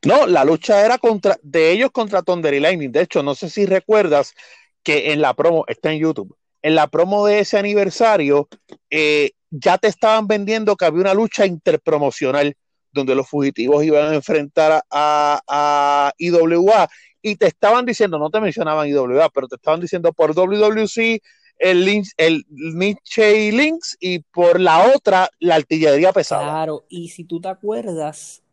no, 0.05 0.27
la 0.27 0.43
lucha 0.43 0.85
era 0.85 0.97
contra, 0.97 1.37
de 1.41 1.71
ellos 1.71 1.91
contra 1.91 2.21
Thunder 2.21 2.53
y 2.53 2.59
Lightning. 2.59 2.91
De 2.91 3.01
hecho, 3.01 3.23
no 3.23 3.35
sé 3.35 3.49
si 3.49 3.65
recuerdas 3.65 4.33
que 4.83 5.11
en 5.11 5.21
la 5.21 5.33
promo, 5.33 5.65
está 5.67 5.91
en 5.91 5.99
YouTube, 5.99 6.37
en 6.61 6.75
la 6.75 6.87
promo 6.87 7.25
de 7.25 7.39
ese 7.39 7.57
aniversario, 7.57 8.47
eh, 8.89 9.31
ya 9.49 9.77
te 9.77 9.87
estaban 9.87 10.27
vendiendo 10.27 10.75
que 10.75 10.85
había 10.85 11.01
una 11.01 11.13
lucha 11.13 11.45
interpromocional 11.45 12.55
donde 12.91 13.15
los 13.15 13.27
fugitivos 13.27 13.83
iban 13.83 14.11
a 14.11 14.15
enfrentar 14.15 14.83
a, 14.89 16.13
IWA 16.17 16.89
y 17.21 17.35
te 17.35 17.47
estaban 17.47 17.85
diciendo, 17.85 18.17
no 18.17 18.29
te 18.29 18.39
mencionaban 18.39 18.87
IWA, 18.87 19.29
pero 19.29 19.47
te 19.47 19.55
estaban 19.55 19.79
diciendo 19.79 20.13
por 20.13 20.33
WWC 20.33 21.21
el, 21.59 21.85
Lynch, 21.85 22.13
Nietzsche 22.49 23.51
Links 23.51 23.97
y 23.99 24.19
por 24.19 24.59
la 24.59 24.91
otra 24.95 25.29
la 25.39 25.55
artillería 25.55 26.11
pesada. 26.13 26.43
Claro, 26.43 26.85
y 26.89 27.09
si 27.09 27.23
tú 27.23 27.41
te 27.41 27.47
acuerdas, 27.47 28.43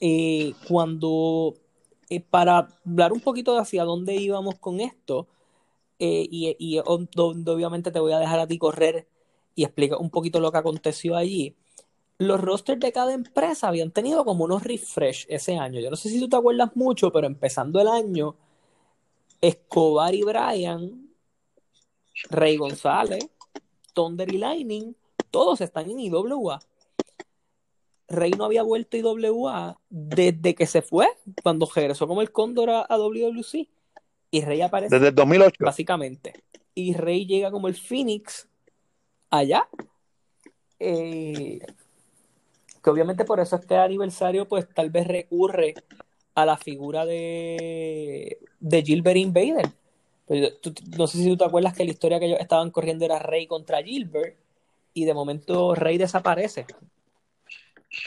eh, 0.00 0.54
cuando, 0.68 1.54
eh, 2.10 2.20
para 2.20 2.68
hablar 2.84 3.12
un 3.12 3.20
poquito 3.20 3.54
de 3.54 3.60
hacia 3.60 3.84
dónde 3.84 4.14
íbamos 4.14 4.56
con 4.58 4.80
esto, 4.80 5.28
eh, 5.98 6.26
y, 6.30 6.80
donde 7.14 7.50
obviamente 7.50 7.90
te 7.90 8.00
voy 8.00 8.12
a 8.12 8.18
dejar 8.18 8.40
a 8.40 8.46
ti 8.46 8.58
correr 8.58 9.08
y 9.54 9.64
explicar 9.64 9.98
un 9.98 10.10
poquito 10.10 10.40
lo 10.40 10.52
que 10.52 10.58
aconteció 10.58 11.16
allí. 11.16 11.56
Los 12.18 12.40
rosters 12.40 12.80
de 12.80 12.92
cada 12.92 13.12
empresa 13.14 13.68
habían 13.68 13.90
tenido 13.90 14.24
como 14.24 14.44
unos 14.44 14.64
refresh 14.64 15.26
ese 15.28 15.56
año. 15.56 15.80
Yo 15.80 15.90
no 15.90 15.96
sé 15.96 16.08
si 16.10 16.20
tú 16.20 16.28
te 16.28 16.36
acuerdas 16.36 16.74
mucho, 16.76 17.12
pero 17.12 17.26
empezando 17.26 17.80
el 17.80 17.88
año, 17.88 18.36
Escobar 19.40 20.14
y 20.14 20.22
Brian, 20.22 21.10
Rey 22.30 22.56
González, 22.56 23.28
Thunder 23.92 24.32
y 24.32 24.38
Lightning, 24.38 24.94
todos 25.30 25.60
están 25.60 25.90
en 25.90 26.00
IWA. 26.00 26.60
Rey 28.08 28.32
no 28.32 28.44
había 28.44 28.62
vuelto 28.62 28.96
a 28.96 29.00
IWA 29.00 29.78
desde 29.88 30.54
que 30.54 30.66
se 30.66 30.82
fue, 30.82 31.08
cuando 31.42 31.68
regresó 31.74 32.06
como 32.06 32.22
el 32.22 32.30
Cóndor 32.32 32.70
a, 32.70 32.86
WWC. 32.96 33.68
Y 34.30 34.40
Rey 34.42 34.60
aparece. 34.62 34.94
Desde 34.94 35.08
el 35.08 35.14
2008. 35.14 35.64
Básicamente. 35.64 36.42
Y 36.74 36.94
Rey 36.94 37.26
llega 37.26 37.50
como 37.50 37.68
el 37.68 37.74
Phoenix 37.74 38.48
allá. 39.30 39.68
Eh, 40.80 41.60
que 42.82 42.90
obviamente 42.90 43.24
por 43.24 43.40
eso 43.40 43.56
este 43.56 43.76
aniversario, 43.76 44.46
pues 44.46 44.68
tal 44.74 44.90
vez 44.90 45.06
recurre 45.06 45.74
a 46.34 46.44
la 46.44 46.56
figura 46.56 47.06
de, 47.06 48.38
de 48.60 48.82
Gilbert 48.82 49.16
Invader. 49.16 49.72
Pues, 50.26 50.54
no 50.96 51.06
sé 51.06 51.18
si 51.18 51.28
tú 51.28 51.36
te 51.36 51.44
acuerdas 51.44 51.74
que 51.74 51.84
la 51.84 51.90
historia 51.92 52.18
que 52.18 52.26
ellos 52.26 52.40
estaban 52.40 52.70
corriendo 52.70 53.04
era 53.04 53.18
Rey 53.18 53.46
contra 53.46 53.82
Gilbert 53.82 54.36
y 54.92 55.04
de 55.04 55.14
momento 55.14 55.74
Rey 55.74 55.98
desaparece 55.98 56.66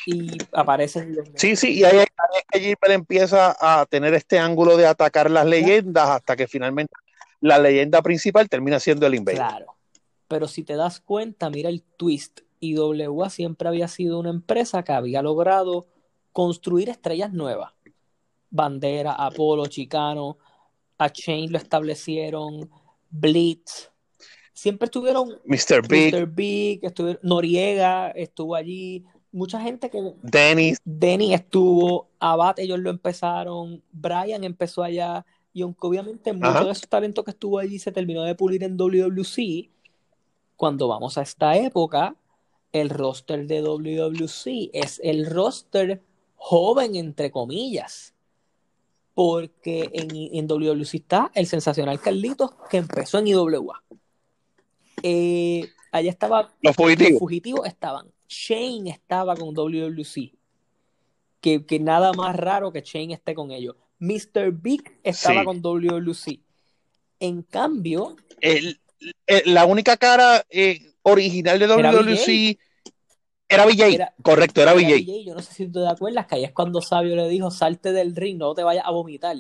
y 0.06 0.38
aparece. 0.52 1.08
Sí, 1.36 1.56
sí, 1.56 1.74
y 1.80 1.84
ahí, 1.84 1.98
es 2.00 2.08
que 2.52 2.60
Gilbert 2.60 2.92
empieza 2.92 3.56
a 3.60 3.86
tener 3.86 4.14
este 4.14 4.40
ángulo 4.40 4.78
de 4.78 4.88
atacar 4.88 5.30
las 5.32 5.46
leyendas 5.46 6.10
hasta 6.10 6.36
que 6.36 6.48
finalmente 6.48 6.94
la 7.42 7.60
leyenda 7.60 8.02
principal 8.02 8.50
termina 8.50 8.80
siendo 8.80 9.06
el 9.06 9.16
Invader. 9.16 9.38
Claro, 9.38 9.76
pero 10.28 10.48
si 10.48 10.64
te 10.64 10.76
das 10.76 11.00
cuenta, 11.00 11.50
mira 11.50 11.70
el 11.70 11.84
twist. 11.84 12.42
IWA 12.60 13.30
siempre 13.30 13.68
había 13.68 13.88
sido 13.88 14.20
una 14.20 14.32
empresa 14.32 14.84
que 14.84 14.92
había 14.92 15.22
logrado 15.22 15.86
construir 16.32 16.90
estrellas 16.90 17.32
nuevas. 17.32 17.74
Bandera, 18.50 19.14
Apolo, 19.14 19.68
Chicano, 19.68 20.38
a 20.98 21.10
Chain 21.10 21.52
lo 21.52 21.58
establecieron, 21.58 22.70
Blitz. 23.10 23.92
Siempre 24.54 24.86
estuvieron 24.86 25.40
Mr. 25.46 25.88
Big, 25.88 26.16
Mr. 26.16 26.26
Big 26.26 26.80
estuvieron, 26.84 27.20
Noriega 27.22 28.10
estuvo 28.10 28.56
allí, 28.56 29.06
mucha 29.32 29.62
gente 29.62 29.90
que 29.90 30.14
Dennis, 30.22 30.80
Denny 30.84 31.34
estuvo, 31.34 32.10
Abad 32.20 32.60
ellos 32.60 32.80
lo 32.80 32.90
empezaron, 32.90 33.84
Brian 33.92 34.44
empezó 34.44 34.84
allá, 34.84 35.26
y 35.54 35.62
aunque 35.62 35.88
obviamente 35.88 36.34
mucho 36.34 36.48
Ajá. 36.48 36.66
de 36.66 36.72
esos 36.72 36.88
talentos 36.88 37.26
que 37.26 37.32
estuvo 37.32 37.60
allí 37.60 37.80
se 37.80 37.92
terminó 37.92 38.24
de 38.24 38.36
pulir 38.36 38.64
en 38.64 38.78
WWC, 38.78 39.70
cuando 40.56 40.88
vamos 40.88 41.18
a 41.18 41.22
esta 41.22 41.56
época, 41.56 42.16
el 42.74 42.90
roster 42.90 43.48
de 43.48 43.62
WWC 43.62 44.72
es 44.74 45.00
el 45.04 45.26
roster 45.26 46.02
joven, 46.36 46.96
entre 46.96 47.32
comillas. 47.32 48.14
Porque 49.14 49.90
en, 49.94 50.10
en 50.14 50.48
WWC 50.48 50.94
está 50.94 51.32
el 51.34 51.48
sensacional 51.48 52.00
Carlitos 52.00 52.52
que 52.70 52.78
empezó 52.78 53.18
en 53.18 53.28
IWA. 53.28 53.84
Eh, 55.02 55.70
allá 55.92 56.10
estaba 56.10 56.42
los 56.44 56.52
los 56.62 56.76
fugitivos. 56.76 57.20
fugitivos 57.20 57.68
estaban. 57.68 58.12
Shane 58.28 58.90
estaba 58.90 59.36
con 59.36 59.54
WWC. 59.54 60.34
Que, 61.40 61.66
que 61.66 61.80
nada 61.80 62.14
más 62.14 62.36
raro 62.36 62.72
que 62.72 62.82
Shane 62.82 63.14
esté 63.14 63.34
con 63.36 63.52
ellos. 63.52 63.76
Mr. 64.00 64.52
Big 64.52 65.00
estaba 65.04 65.42
Sí. 65.42 65.46
con 65.46 65.62
WWC. 65.62 66.40
En 67.20 67.42
cambio, 67.44 68.16
El- 68.42 68.80
el- 69.26 69.54
la 69.54 69.66
única 69.66 69.98
cara 69.98 70.46
eh, 70.50 70.80
original 71.04 71.58
de 71.60 71.68
WWC 71.68 72.60
era 73.50 73.66
BJ. 73.66 73.86
Era- 73.96 74.14
Correcto, 74.22 74.62
era 74.62 74.72
era 74.74 74.80
BJ. 74.82 74.96
BJ, 74.98 75.24
yo 75.26 75.34
no 75.36 75.42
sé 75.42 75.54
si 75.54 75.68
tú 75.68 75.84
te 75.84 75.88
acuerdas 75.90 76.28
que 76.28 76.36
ahí 76.36 76.44
es 76.44 76.52
cuando 76.52 76.82
Sabio 76.82 77.16
le 77.16 77.28
dijo, 77.30 77.50
salte 77.50 77.92
del 77.94 78.16
ring, 78.16 78.38
no 78.38 78.54
te 78.54 78.64
vayas 78.64 78.84
a 78.86 78.92
vomitar. 78.92 79.38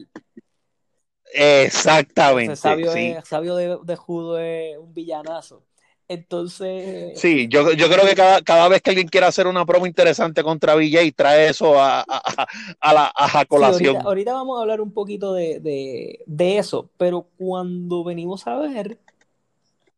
Exactamente. 1.33 2.43
Entonces, 2.53 2.59
Sabio, 2.61 2.91
sí. 2.93 3.07
es- 3.07 3.27
Sabio 3.27 3.55
de, 3.55 3.77
de 3.83 3.95
Judo 3.95 4.39
es 4.39 4.77
un 4.77 4.93
villanazo. 4.93 5.63
Entonces, 6.07 7.13
Sí, 7.13 7.47
yo, 7.49 7.71
yo 7.73 7.89
creo 7.89 8.05
que 8.05 8.13
cada, 8.15 8.41
cada 8.43 8.67
vez 8.69 8.81
que 8.81 8.91
alguien 8.91 9.07
quiera 9.07 9.27
hacer 9.27 9.47
una 9.47 9.65
promo 9.65 9.87
interesante 9.87 10.43
contra 10.43 10.75
BJ, 10.75 11.11
trae 11.15 11.49
eso 11.49 11.79
a, 11.81 12.01
a, 12.01 12.05
a- 12.07 12.47
a 12.79 12.93
la 12.93 13.11
a 13.15 13.45
Sí, 13.49 13.71
colación. 13.71 13.71
ahorita, 13.71 13.99
ahorita 14.03 14.33
vamos 14.33 14.57
a 14.59 14.61
hablar 14.61 14.81
un 14.81 14.91
poquito 14.93 15.33
de, 15.33 15.59
de- 15.59 16.23
de 16.27 16.57
eso, 16.59 16.89
pero 16.97 17.23
cuando 17.37 18.03
venimos 18.03 18.45
a 18.47 18.57
ver, 18.57 18.99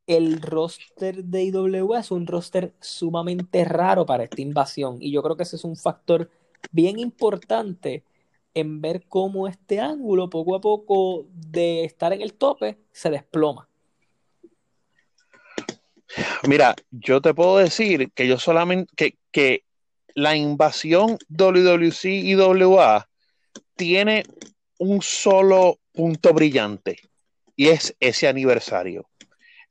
el 0.07 0.41
roster 0.41 1.23
de 1.23 1.43
IWA 1.43 1.99
es 1.99 2.11
un 2.11 2.25
roster 2.27 2.73
sumamente 2.81 3.63
raro 3.65 4.05
para 4.05 4.23
esta 4.23 4.41
invasión 4.41 4.97
y 4.99 5.11
yo 5.11 5.21
creo 5.23 5.35
que 5.37 5.43
ese 5.43 5.55
es 5.57 5.63
un 5.63 5.75
factor 5.77 6.29
bien 6.71 6.99
importante 6.99 8.03
en 8.55 8.81
ver 8.81 9.05
cómo 9.07 9.47
este 9.47 9.79
ángulo 9.79 10.29
poco 10.29 10.55
a 10.55 10.61
poco 10.61 11.27
de 11.33 11.85
estar 11.85 12.11
en 12.13 12.21
el 12.21 12.33
tope 12.33 12.79
se 12.91 13.09
desploma. 13.11 13.68
Mira, 16.47 16.75
yo 16.91 17.21
te 17.21 17.33
puedo 17.33 17.57
decir 17.57 18.11
que 18.13 18.27
yo 18.27 18.37
solamente 18.39 18.91
que, 18.95 19.17
que 19.31 19.63
la 20.15 20.35
invasión 20.35 21.17
WWC 21.29 22.05
y 22.05 22.35
tiene 23.75 24.23
un 24.79 25.01
solo 25.01 25.79
punto 25.93 26.33
brillante 26.33 26.99
y 27.55 27.69
es 27.69 27.95
ese 27.99 28.27
aniversario. 28.27 29.09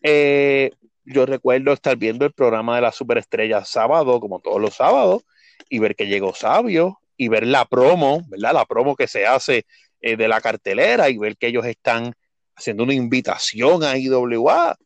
Eh, 0.03 0.71
yo 1.05 1.27
recuerdo 1.27 1.73
estar 1.73 1.97
viendo 1.97 2.25
el 2.25 2.33
programa 2.33 2.77
de 2.77 2.83
la 2.83 2.93
superestrella 2.93 3.65
sábado, 3.65 4.21
como 4.21 4.41
todos 4.41 4.61
los 4.61 4.75
sábados, 4.75 5.25
y 5.69 5.79
ver 5.79 5.97
que 5.97 6.07
llegó 6.07 6.35
Sabio 6.35 7.01
y 7.17 7.29
ver 7.29 7.47
la 7.47 7.65
promo, 7.65 8.23
¿verdad? 8.29 8.53
La 8.53 8.65
promo 8.65 8.95
que 8.95 9.09
se 9.09 9.27
hace 9.27 9.65
eh, 10.01 10.17
de 10.17 10.29
la 10.29 10.41
cartelera 10.41 11.09
y 11.09 11.19
ver 11.19 11.37
que 11.37 11.49
ellos 11.49 11.67
están 11.67 12.15
haciendo 12.55 12.85
una 12.85 12.95
invitación 12.95 13.83
a 13.83 13.97
IWA 13.97 14.77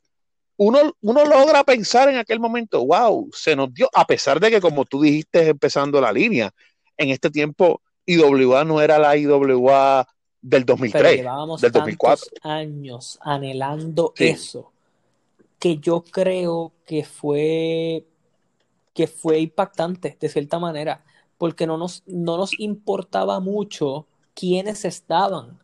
uno, 0.56 0.94
uno 1.00 1.24
logra 1.24 1.64
pensar 1.64 2.08
en 2.08 2.16
aquel 2.16 2.38
momento, 2.40 2.84
wow, 2.84 3.30
se 3.32 3.56
nos 3.56 3.72
dio, 3.72 3.88
a 3.94 4.06
pesar 4.06 4.38
de 4.40 4.50
que 4.50 4.60
como 4.60 4.84
tú 4.84 5.02
dijiste 5.02 5.48
empezando 5.48 6.00
la 6.00 6.12
línea, 6.12 6.52
en 6.96 7.10
este 7.10 7.30
tiempo 7.30 7.80
IWA 8.06 8.64
no 8.64 8.80
era 8.80 8.98
la 8.98 9.16
IWA 9.16 10.06
del 10.40 10.64
Pero 10.64 10.76
2003, 10.76 11.16
llevábamos 11.16 11.60
del 11.60 11.72
tantos 11.72 11.86
2004. 11.86 12.26
años 12.42 13.18
anhelando 13.22 14.12
Sí. 14.16 14.24
eso 14.28 14.72
que 15.58 15.78
yo 15.78 16.02
creo 16.02 16.72
que 16.84 17.04
fue 17.04 18.04
que 18.94 19.06
fue 19.06 19.38
impactante 19.38 20.18
de 20.20 20.28
cierta 20.28 20.58
manera, 20.58 21.02
porque 21.38 21.66
no 21.66 21.78
nos, 21.78 22.02
no 22.06 22.36
nos 22.36 22.58
importaba 22.60 23.40
mucho 23.40 24.06
quiénes 24.34 24.84
estaban, 24.84 25.58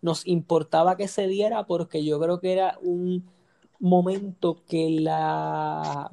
nos 0.00 0.26
importaba 0.26 0.96
que 0.96 1.06
se 1.06 1.28
diera 1.28 1.64
porque 1.64 2.04
yo 2.04 2.18
creo 2.18 2.40
que 2.40 2.52
era 2.52 2.78
un 2.82 3.24
momento 3.82 4.62
que 4.68 4.88
la 5.00 6.10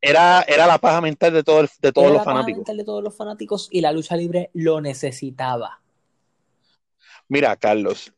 Era, 0.00 0.42
era 0.48 0.66
la 0.66 0.78
paja 0.78 1.00
mental 1.02 1.32
de, 1.34 1.42
todo 1.44 1.60
el- 1.60 1.68
de 1.82 1.92
todos 1.92 2.06
era 2.06 2.14
los 2.14 2.20
la 2.20 2.24
paja 2.24 2.34
fanáticos. 2.36 2.58
mental 2.60 2.76
de 2.78 2.84
todos 2.84 3.02
los 3.04 3.14
fanáticos 3.14 3.68
y 3.70 3.80
la 3.82 3.92
lucha 3.92 4.16
libre 4.16 4.50
lo 4.54 4.80
necesitaba. 4.80 5.80
Mira, 7.28 7.54
Carlos, 7.56 8.12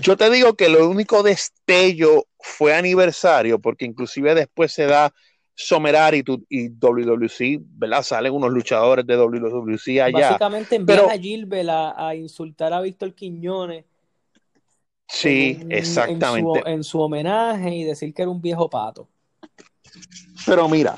yo 0.00 0.16
te 0.16 0.30
digo 0.30 0.54
que 0.54 0.68
lo 0.68 0.88
único 0.88 1.22
destello 1.22 2.24
fue 2.38 2.74
aniversario, 2.74 3.58
porque 3.58 3.84
inclusive 3.84 4.34
después 4.34 4.72
se 4.72 4.86
da 4.86 5.12
Somerar 5.58 6.14
y, 6.14 6.22
tu- 6.22 6.44
y 6.50 6.68
WWC, 6.68 7.58
¿verdad? 7.78 8.02
Salen 8.02 8.34
unos 8.34 8.50
luchadores 8.50 9.06
de 9.06 9.16
WWC 9.16 10.02
allá. 10.02 10.28
Básicamente 10.32 10.76
envían 10.76 10.98
Pero- 10.98 11.10
a 11.10 11.16
Gilbert 11.18 11.68
a, 11.70 12.08
a 12.08 12.14
insultar 12.14 12.74
a 12.74 12.82
Víctor 12.82 13.14
Quiñones 13.14 13.86
Sí, 15.08 15.58
en, 15.62 15.72
exactamente. 15.72 16.58
En 16.58 16.64
su, 16.64 16.68
en 16.68 16.84
su 16.84 17.00
homenaje 17.00 17.74
y 17.74 17.84
decir 17.84 18.12
que 18.12 18.22
era 18.22 18.30
un 18.30 18.40
viejo 18.42 18.68
pato. 18.68 19.08
Pero 20.44 20.68
mira, 20.68 20.94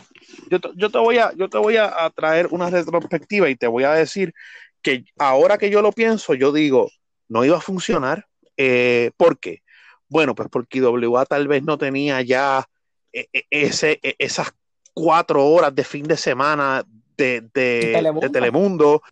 yo 0.51 0.61
te, 0.61 0.68
yo 0.77 0.90
te 0.90 0.99
voy 0.99 1.18
a, 1.18 1.33
yo 1.35 1.49
te 1.49 1.59
voy 1.59 1.77
a, 1.77 2.05
a 2.05 2.11
traer 2.11 2.49
una 2.51 2.71
retrospectiva 2.71 3.49
y 3.49 3.57
te 3.57 3.66
voy 3.66 3.85
a 3.85 3.92
decir 3.92 4.35
que 4.83 5.05
ahora 5.18 5.59
que 5.59 5.71
yo 5.71 5.83
lo 5.83 5.92
pienso, 5.92 6.35
yo 6.35 6.53
digo, 6.53 6.90
no 7.29 7.44
iba 7.44 7.57
a 7.57 7.61
funcionar. 7.61 8.27
Eh, 8.57 9.11
¿por 9.16 9.38
qué? 9.38 9.62
Bueno, 10.09 10.35
pues 10.35 10.49
porque 10.51 10.79
IWA 10.79 11.25
tal 11.27 11.49
vez 11.49 11.62
no 11.62 11.79
tenía 11.79 12.23
ya 12.23 12.66
eh, 13.12 13.29
eh, 13.33 13.44
ese, 13.51 14.01
eh, 14.03 14.16
esas 14.18 14.53
cuatro 14.94 15.47
horas 15.47 15.75
de 15.75 15.85
fin 15.85 16.05
de 16.05 16.16
semana 16.16 16.85
de, 17.16 17.42
de- 17.55 17.90
Telemundo. 17.92 18.21
de 18.21 18.31
Telemundo, 18.31 19.03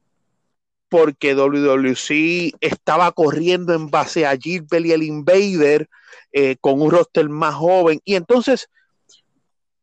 porque 0.89 1.35
WWC 1.35 2.57
estaba 2.61 3.13
corriendo 3.13 3.75
en 3.75 3.91
base 3.91 4.27
a 4.27 4.37
Gilbert 4.37 4.87
y 4.87 4.93
el 4.93 5.03
Invader 5.03 5.89
eh, 6.33 6.57
con 6.61 6.81
un 6.81 6.91
roster 6.91 7.29
más 7.29 7.55
joven. 7.55 8.01
Y 8.05 8.15
entonces, 8.15 8.69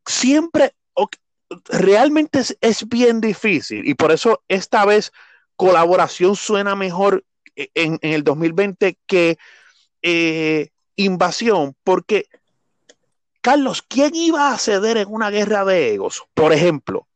siempre, 0.05 0.73
realmente 1.65 2.41
es, 2.61 2.87
bien 2.87 3.21
difícil. 3.21 3.87
Y 3.87 3.93
por 3.93 4.11
eso 4.11 4.43
esta 4.47 4.85
vez 4.85 5.11
colaboración 5.55 6.35
suena 6.35 6.75
mejor 6.75 7.23
en, 7.55 7.99
en 8.01 8.13
el 8.13 8.23
2020 8.23 8.97
que 9.05 9.37
eh, 10.01 10.69
invasión, 10.95 11.75
porque 11.83 12.27
Carlos, 13.41 13.81
¿quién 13.81 14.15
iba 14.15 14.53
a 14.53 14.57
ceder 14.57 14.97
en 14.97 15.09
una 15.09 15.29
guerra 15.29 15.65
de 15.65 15.93
egos? 15.93 16.23
Por 16.33 16.53
ejemplo, 16.53 17.07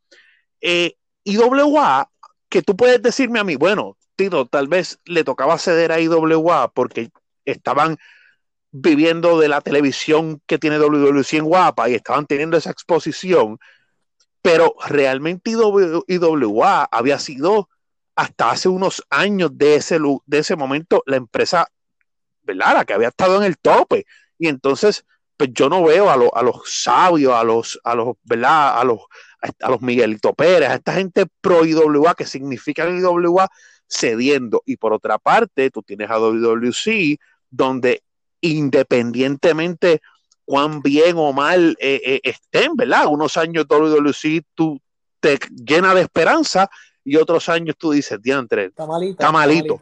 eh, 0.60 0.96
IWA, 1.24 2.10
que 2.48 2.62
tú 2.62 2.76
puedes 2.76 3.02
decirme 3.02 3.38
a 3.38 3.44
mí, 3.44 3.56
bueno, 3.56 3.96
Tito, 4.16 4.46
tal 4.46 4.68
vez 4.68 4.98
le 5.04 5.24
tocaba 5.24 5.58
ceder 5.58 5.92
a 5.92 6.00
IWA 6.00 6.72
porque 6.72 7.10
estaban 7.44 7.98
viviendo 8.70 9.38
de 9.38 9.48
la 9.48 9.60
televisión 9.60 10.42
que 10.46 10.58
tiene 10.58 10.78
WWC 10.78 11.34
en 11.34 11.44
Guapa 11.44 11.88
y 11.88 11.94
estaban 11.94 12.26
teniendo 12.26 12.56
esa 12.56 12.70
exposición, 12.70 13.58
pero 14.42 14.74
realmente 14.86 15.50
IW 15.50 16.04
IWA 16.06 16.88
había 16.90 17.18
sido 17.18 17.68
hasta 18.16 18.50
hace 18.50 18.68
unos 18.68 19.04
años 19.10 19.50
de 19.54 19.76
ese, 19.76 19.98
de 20.26 20.38
ese 20.38 20.56
momento 20.56 21.02
la 21.06 21.16
empresa, 21.16 21.68
¿verdad? 22.42 22.74
La 22.74 22.84
que 22.84 22.94
había 22.94 23.08
estado 23.08 23.36
en 23.36 23.44
el 23.44 23.56
tope. 23.58 24.06
Y 24.38 24.48
entonces, 24.48 25.04
pues 25.36 25.50
yo 25.52 25.68
no 25.68 25.84
veo 25.84 26.10
a, 26.10 26.14
a 26.14 26.42
los 26.42 26.62
sabios, 26.64 27.32
a 27.34 27.44
los, 27.44 27.80
a 27.84 27.94
los. 27.94 28.16
A 28.42 28.84
los, 28.84 28.98
a 29.40 29.70
los 29.70 29.80
Miguelito 29.80 30.34
Pérez, 30.34 30.68
a 30.68 30.74
esta 30.74 30.94
gente 30.94 31.26
pro 31.40 31.64
IWA 31.64 32.14
que 32.14 32.24
significan 32.26 32.98
IWA 32.98 33.48
cediendo. 33.88 34.62
Y 34.66 34.76
por 34.76 34.92
otra 34.92 35.18
parte, 35.18 35.70
tú 35.70 35.82
tienes 35.82 36.10
a 36.10 36.18
WWC, 36.18 37.18
donde 37.50 38.02
independientemente 38.40 40.00
cuán 40.44 40.80
bien 40.80 41.16
o 41.16 41.32
mal 41.32 41.76
eh, 41.78 42.00
eh, 42.04 42.20
estén, 42.22 42.74
¿verdad? 42.74 43.06
Unos 43.08 43.36
años 43.36 43.66
WWC 43.68 44.44
tú 44.54 44.80
te 45.20 45.38
llena 45.50 45.94
de 45.94 46.02
esperanza 46.02 46.70
y 47.04 47.16
otros 47.16 47.48
años 47.48 47.76
tú 47.78 47.92
dices, 47.92 48.20
diantre, 48.20 48.70
Tamalito. 48.70 49.16
Tamalito. 49.18 49.80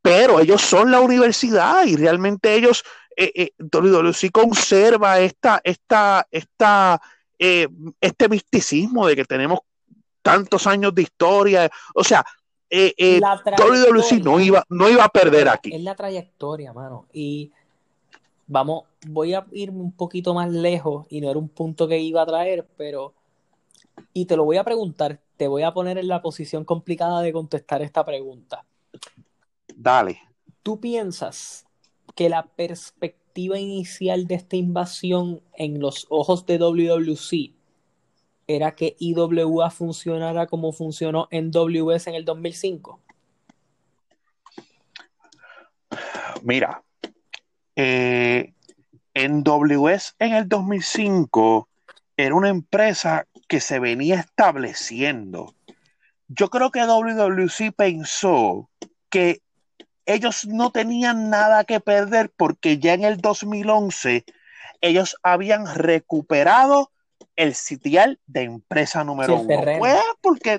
pero 0.00 0.40
ellos 0.40 0.62
son 0.62 0.90
la 0.90 1.00
universidad 1.00 1.84
y 1.86 1.96
realmente 1.96 2.54
ellos, 2.54 2.82
eh, 3.16 3.32
eh, 3.34 3.50
WWC 3.58 4.30
conserva 4.32 5.20
esta, 5.20 5.60
esta, 5.62 6.26
esta, 6.30 7.00
eh, 7.44 7.66
este 8.00 8.28
misticismo 8.28 9.04
de 9.04 9.16
que 9.16 9.24
tenemos 9.24 9.58
tantos 10.22 10.64
años 10.68 10.94
de 10.94 11.02
historia. 11.02 11.68
O 11.92 12.04
sea, 12.04 12.24
eh, 12.70 12.94
eh, 12.96 13.20
WWC 13.20 14.22
no 14.22 14.38
iba, 14.38 14.64
no 14.68 14.88
iba 14.88 15.02
a 15.02 15.08
perder 15.08 15.48
aquí. 15.48 15.74
Es 15.74 15.82
la 15.82 15.96
trayectoria, 15.96 16.72
mano. 16.72 17.06
Y 17.12 17.50
vamos, 18.46 18.84
voy 19.08 19.34
a 19.34 19.44
irme 19.50 19.80
un 19.80 19.90
poquito 19.90 20.34
más 20.34 20.52
lejos 20.52 21.06
y 21.10 21.20
no 21.20 21.30
era 21.30 21.38
un 21.40 21.48
punto 21.48 21.88
que 21.88 21.98
iba 21.98 22.22
a 22.22 22.26
traer, 22.26 22.64
pero. 22.76 23.12
Y 24.14 24.26
te 24.26 24.36
lo 24.36 24.44
voy 24.44 24.58
a 24.58 24.64
preguntar, 24.64 25.18
te 25.36 25.48
voy 25.48 25.64
a 25.64 25.74
poner 25.74 25.98
en 25.98 26.06
la 26.06 26.22
posición 26.22 26.64
complicada 26.64 27.22
de 27.22 27.32
contestar 27.32 27.82
esta 27.82 28.04
pregunta. 28.04 28.64
Dale. 29.74 30.20
¿Tú 30.62 30.78
piensas 30.78 31.66
que 32.14 32.28
la 32.28 32.44
perspectiva 32.44 33.21
inicial 33.40 34.26
de 34.26 34.36
esta 34.36 34.56
invasión 34.56 35.40
en 35.54 35.80
los 35.80 36.06
ojos 36.10 36.46
de 36.46 36.58
WWC 36.58 37.52
era 38.46 38.72
que 38.72 38.96
IWA 38.98 39.70
funcionara 39.70 40.46
como 40.46 40.72
funcionó 40.72 41.28
en 41.30 41.50
WS 41.50 42.08
en 42.08 42.14
el 42.14 42.24
2005? 42.24 43.00
Mira, 46.42 46.82
eh, 47.76 48.52
en 49.14 49.42
WS 49.42 50.14
en 50.18 50.34
el 50.34 50.48
2005 50.48 51.68
era 52.16 52.34
una 52.34 52.48
empresa 52.48 53.26
que 53.48 53.60
se 53.60 53.78
venía 53.78 54.20
estableciendo. 54.20 55.54
Yo 56.28 56.48
creo 56.48 56.70
que 56.70 56.80
WWC 56.80 57.72
pensó 57.76 58.70
que 59.10 59.40
ellos 60.06 60.46
no 60.46 60.70
tenían 60.70 61.30
nada 61.30 61.64
que 61.64 61.80
perder 61.80 62.30
porque 62.36 62.78
ya 62.78 62.94
en 62.94 63.04
el 63.04 63.18
2011 63.18 64.24
ellos 64.80 65.16
habían 65.22 65.72
recuperado 65.74 66.90
el 67.36 67.54
sitial 67.54 68.18
de 68.26 68.42
empresa 68.42 69.04
número 69.04 69.38
Sí, 69.38 69.44
uno. 69.48 69.78
Pues 69.78 69.96
porque, 70.20 70.58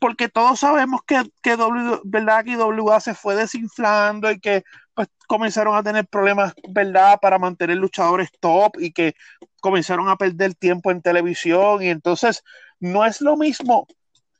porque 0.00 0.28
todos 0.28 0.60
sabemos 0.60 1.00
que, 1.06 1.22
que, 1.42 1.56
w, 1.56 2.00
¿verdad? 2.04 2.44
que 2.44 2.56
WA 2.56 3.00
se 3.00 3.14
fue 3.14 3.36
desinflando 3.36 4.30
y 4.30 4.40
que 4.40 4.64
pues, 4.94 5.08
comenzaron 5.26 5.76
a 5.76 5.82
tener 5.82 6.06
problemas 6.06 6.52
¿verdad? 6.68 7.18
para 7.20 7.38
mantener 7.38 7.76
luchadores 7.76 8.30
top 8.40 8.72
y 8.78 8.92
que 8.92 9.14
comenzaron 9.60 10.08
a 10.08 10.16
perder 10.16 10.54
tiempo 10.54 10.90
en 10.90 11.02
televisión 11.02 11.82
y 11.82 11.88
entonces 11.88 12.42
no 12.80 13.04
es 13.04 13.20
lo 13.20 13.36
mismo 13.36 13.86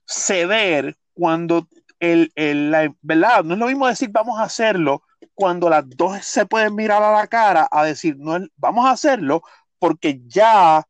ceder 0.07 0.97
cuando 1.15 1.69
el, 2.01 2.33
el, 2.35 2.71
la, 2.71 2.95
¿verdad? 3.03 3.45
No 3.45 3.55
es 3.55 3.61
lo 3.61 3.67
mismo 3.67 3.87
decir 3.87 4.11
vamos 4.11 4.39
a 4.39 4.45
hacerlo 4.45 5.03
cuando 5.35 5.69
las 5.69 5.85
dos 5.89 6.25
se 6.25 6.47
pueden 6.47 6.75
mirar 6.75 7.03
a 7.03 7.13
la 7.13 7.27
cara 7.27 7.69
a 7.71 7.85
decir 7.85 8.17
no 8.19 8.39
vamos 8.57 8.87
a 8.87 8.93
hacerlo 8.93 9.43
porque 9.79 10.21
ya 10.27 10.85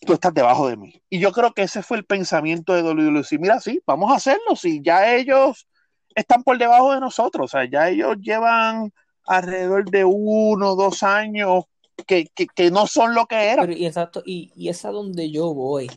tú 0.00 0.12
estás 0.14 0.34
debajo 0.34 0.68
de 0.68 0.76
mí. 0.76 1.02
Y 1.08 1.18
yo 1.18 1.32
creo 1.32 1.52
que 1.52 1.62
ese 1.62 1.82
fue 1.82 1.98
el 1.98 2.04
pensamiento 2.04 2.74
de 2.74 2.82
WWC. 2.82 3.38
Mira, 3.38 3.60
sí, 3.60 3.80
vamos 3.86 4.10
a 4.12 4.16
hacerlo, 4.16 4.56
si 4.56 4.82
ya 4.82 5.14
ellos 5.14 5.66
están 6.14 6.42
por 6.42 6.58
debajo 6.58 6.92
de 6.92 7.00
nosotros, 7.00 7.46
o 7.46 7.48
sea, 7.48 7.68
ya 7.68 7.88
ellos 7.88 8.16
llevan 8.20 8.92
alrededor 9.26 9.90
de 9.90 10.04
uno, 10.04 10.74
dos 10.74 11.02
años 11.02 11.64
que, 12.06 12.26
que, 12.34 12.46
que 12.46 12.70
no 12.70 12.86
son 12.86 13.14
lo 13.14 13.26
que 13.26 13.50
eran. 13.50 13.72
Y 13.72 13.86
exacto, 13.86 14.22
y, 14.24 14.52
y 14.56 14.68
es 14.68 14.84
a 14.84 14.90
donde 14.90 15.30
yo 15.30 15.54
voy. 15.54 15.88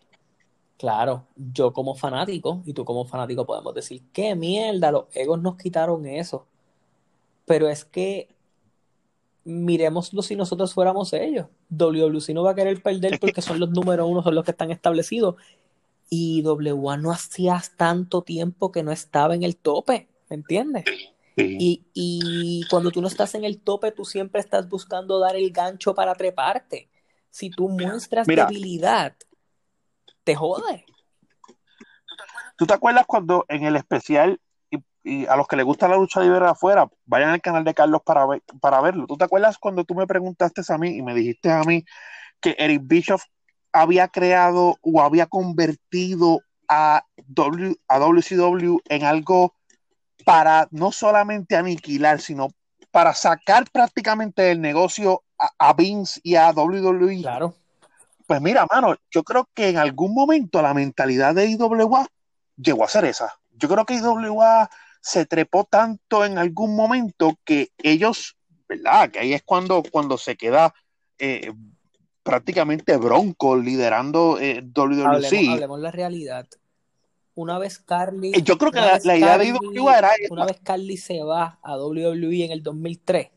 Claro, 0.78 1.26
yo 1.36 1.72
como 1.72 1.96
fanático 1.96 2.62
y 2.66 2.74
tú 2.74 2.84
como 2.84 3.06
fanático 3.06 3.46
podemos 3.46 3.74
decir, 3.74 4.04
qué 4.12 4.36
mierda, 4.36 4.92
los 4.92 5.06
egos 5.14 5.42
nos 5.42 5.56
quitaron 5.56 6.06
eso. 6.06 6.46
Pero 7.46 7.70
es 7.70 7.86
que 7.86 8.36
miremoslo 9.46 10.22
si 10.22 10.36
nosotros 10.36 10.74
fuéramos 10.74 11.14
ellos. 11.14 11.48
WWC 11.70 12.34
no 12.34 12.44
va 12.44 12.52
a 12.52 12.56
querer 12.56 12.82
perder 12.82 13.20
porque 13.20 13.42
son 13.42 13.60
los 13.60 13.70
número 13.70 14.06
uno, 14.08 14.22
son 14.22 14.36
los 14.36 14.44
que 14.44 14.52
están 14.52 14.72
establecidos. 14.72 15.36
Y 16.10 16.44
WA 16.44 16.98
no 16.98 17.12
hacía 17.12 17.62
tanto 17.78 18.22
tiempo 18.22 18.72
que 18.72 18.84
no 18.84 18.92
estaba 18.92 19.34
en 19.34 19.44
el 19.44 19.56
tope, 19.56 20.10
¿me 20.30 20.36
entiendes? 20.36 20.86
Y, 21.38 21.84
y 21.94 22.64
cuando 22.70 22.92
tú 22.92 23.02
no 23.02 23.08
estás 23.08 23.36
en 23.36 23.44
el 23.44 23.60
tope, 23.60 23.92
tú 23.92 24.06
siempre 24.06 24.42
estás 24.42 24.68
buscando 24.70 25.20
dar 25.20 25.36
el 25.36 25.52
gancho 25.52 25.94
para 25.94 26.16
treparte. 26.16 26.90
Si 27.30 27.50
tú 27.50 27.70
muestras 27.70 28.28
Mira. 28.28 28.46
debilidad, 28.46 29.16
te 30.26 30.36
jode. 30.36 30.86
¿Tú 32.58 32.66
te 32.66 32.74
acuerdas 32.74 33.06
cuando 33.06 33.46
en 33.48 33.64
el 33.64 33.76
especial, 33.76 34.42
y, 34.70 34.80
y 35.04 35.26
a 35.28 35.36
los 35.36 35.48
que 35.48 35.56
les 35.56 35.66
gusta 35.66 35.88
la 35.88 35.96
lucha 35.96 36.22
libre 36.22 36.46
afuera, 36.46 36.90
vayan 37.06 37.30
al 37.30 37.42
canal 37.42 37.64
de 37.64 37.74
Carlos 37.74 38.02
para, 38.04 38.26
ver, 38.26 38.44
para 38.60 38.82
verlo? 38.82 39.06
¿Tú 39.08 39.18
te 39.18 39.26
acuerdas 39.26 39.58
cuando 39.58 39.86
tú 39.86 39.96
me 39.96 40.08
preguntaste 40.08 40.62
a 40.68 40.78
mí 40.78 40.98
y 40.98 41.02
me 41.02 41.14
dijiste 41.14 41.52
a 41.52 41.62
mí 41.64 41.86
que 42.42 42.56
Eric 42.58 42.82
Bischoff 42.84 43.24
había 43.72 44.08
creado 44.08 44.78
o 44.82 45.02
había 45.02 45.28
convertido 45.28 46.42
a, 46.68 47.04
w, 47.28 47.76
a 47.88 48.00
WCW 48.00 48.78
en 48.90 49.04
algo 49.04 49.54
para 50.24 50.68
no 50.72 50.92
solamente 50.92 51.56
aniquilar, 51.56 52.20
sino 52.20 52.48
para 52.90 53.14
sacar 53.14 53.70
prácticamente 53.72 54.44
del 54.44 54.62
negocio 54.62 55.24
a, 55.38 55.52
a 55.60 55.74
Vince 55.74 56.20
y 56.24 56.36
a 56.36 56.52
WWE? 56.52 57.22
Claro. 57.22 57.54
Pues 58.28 58.42
mira, 58.42 58.66
mano, 58.72 58.96
yo 59.12 59.24
creo 59.24 59.48
que 59.54 59.70
en 59.70 59.78
algún 59.78 60.14
momento 60.14 60.62
la 60.62 60.74
mentalidad 60.74 61.36
de 61.36 61.48
IWA 61.48 62.08
llegó 62.58 62.84
a 62.84 62.90
ser 62.90 63.06
esa. 63.06 63.34
Yo 63.52 63.70
creo 63.70 63.86
que 63.86 63.96
IWA 63.96 64.70
se 65.02 65.26
trepó 65.26 65.66
tanto 65.66 66.26
en 66.26 66.38
algún 66.38 66.76
momento 66.76 67.38
que 67.44 67.70
ellos, 67.78 68.36
¿verdad? 68.68 69.12
Que 69.12 69.20
ahí 69.20 69.34
es 69.34 69.44
cuando, 69.44 69.84
cuando 69.92 70.18
se 70.18 70.36
queda 70.36 70.74
eh, 71.20 71.54
prácticamente 72.24 72.98
Bronco 72.98 73.56
liderando 73.56 74.40
eh, 74.40 74.62
WWC. 74.64 75.06
Hablemos, 75.06 75.54
hablemos 75.54 75.80
la 75.80 75.92
realidad. 75.92 76.48
Una 77.36 77.60
vez 77.60 77.80
Carly. 77.80 78.32
Eh, 78.34 78.42
Yo 78.42 78.58
creo 78.58 78.72
que 78.72 78.80
la, 78.80 79.18
idea 79.18 79.38
de 79.38 79.48
IWA 79.48 79.98
era. 79.98 80.10
Una 80.32 80.46
vez 80.46 80.60
Carly 80.64 80.98
se 80.98 81.22
va 81.22 81.60
a 81.62 81.78
WWE 81.78 82.46
en 82.46 82.52
el 82.52 82.64
2003, 82.64 83.30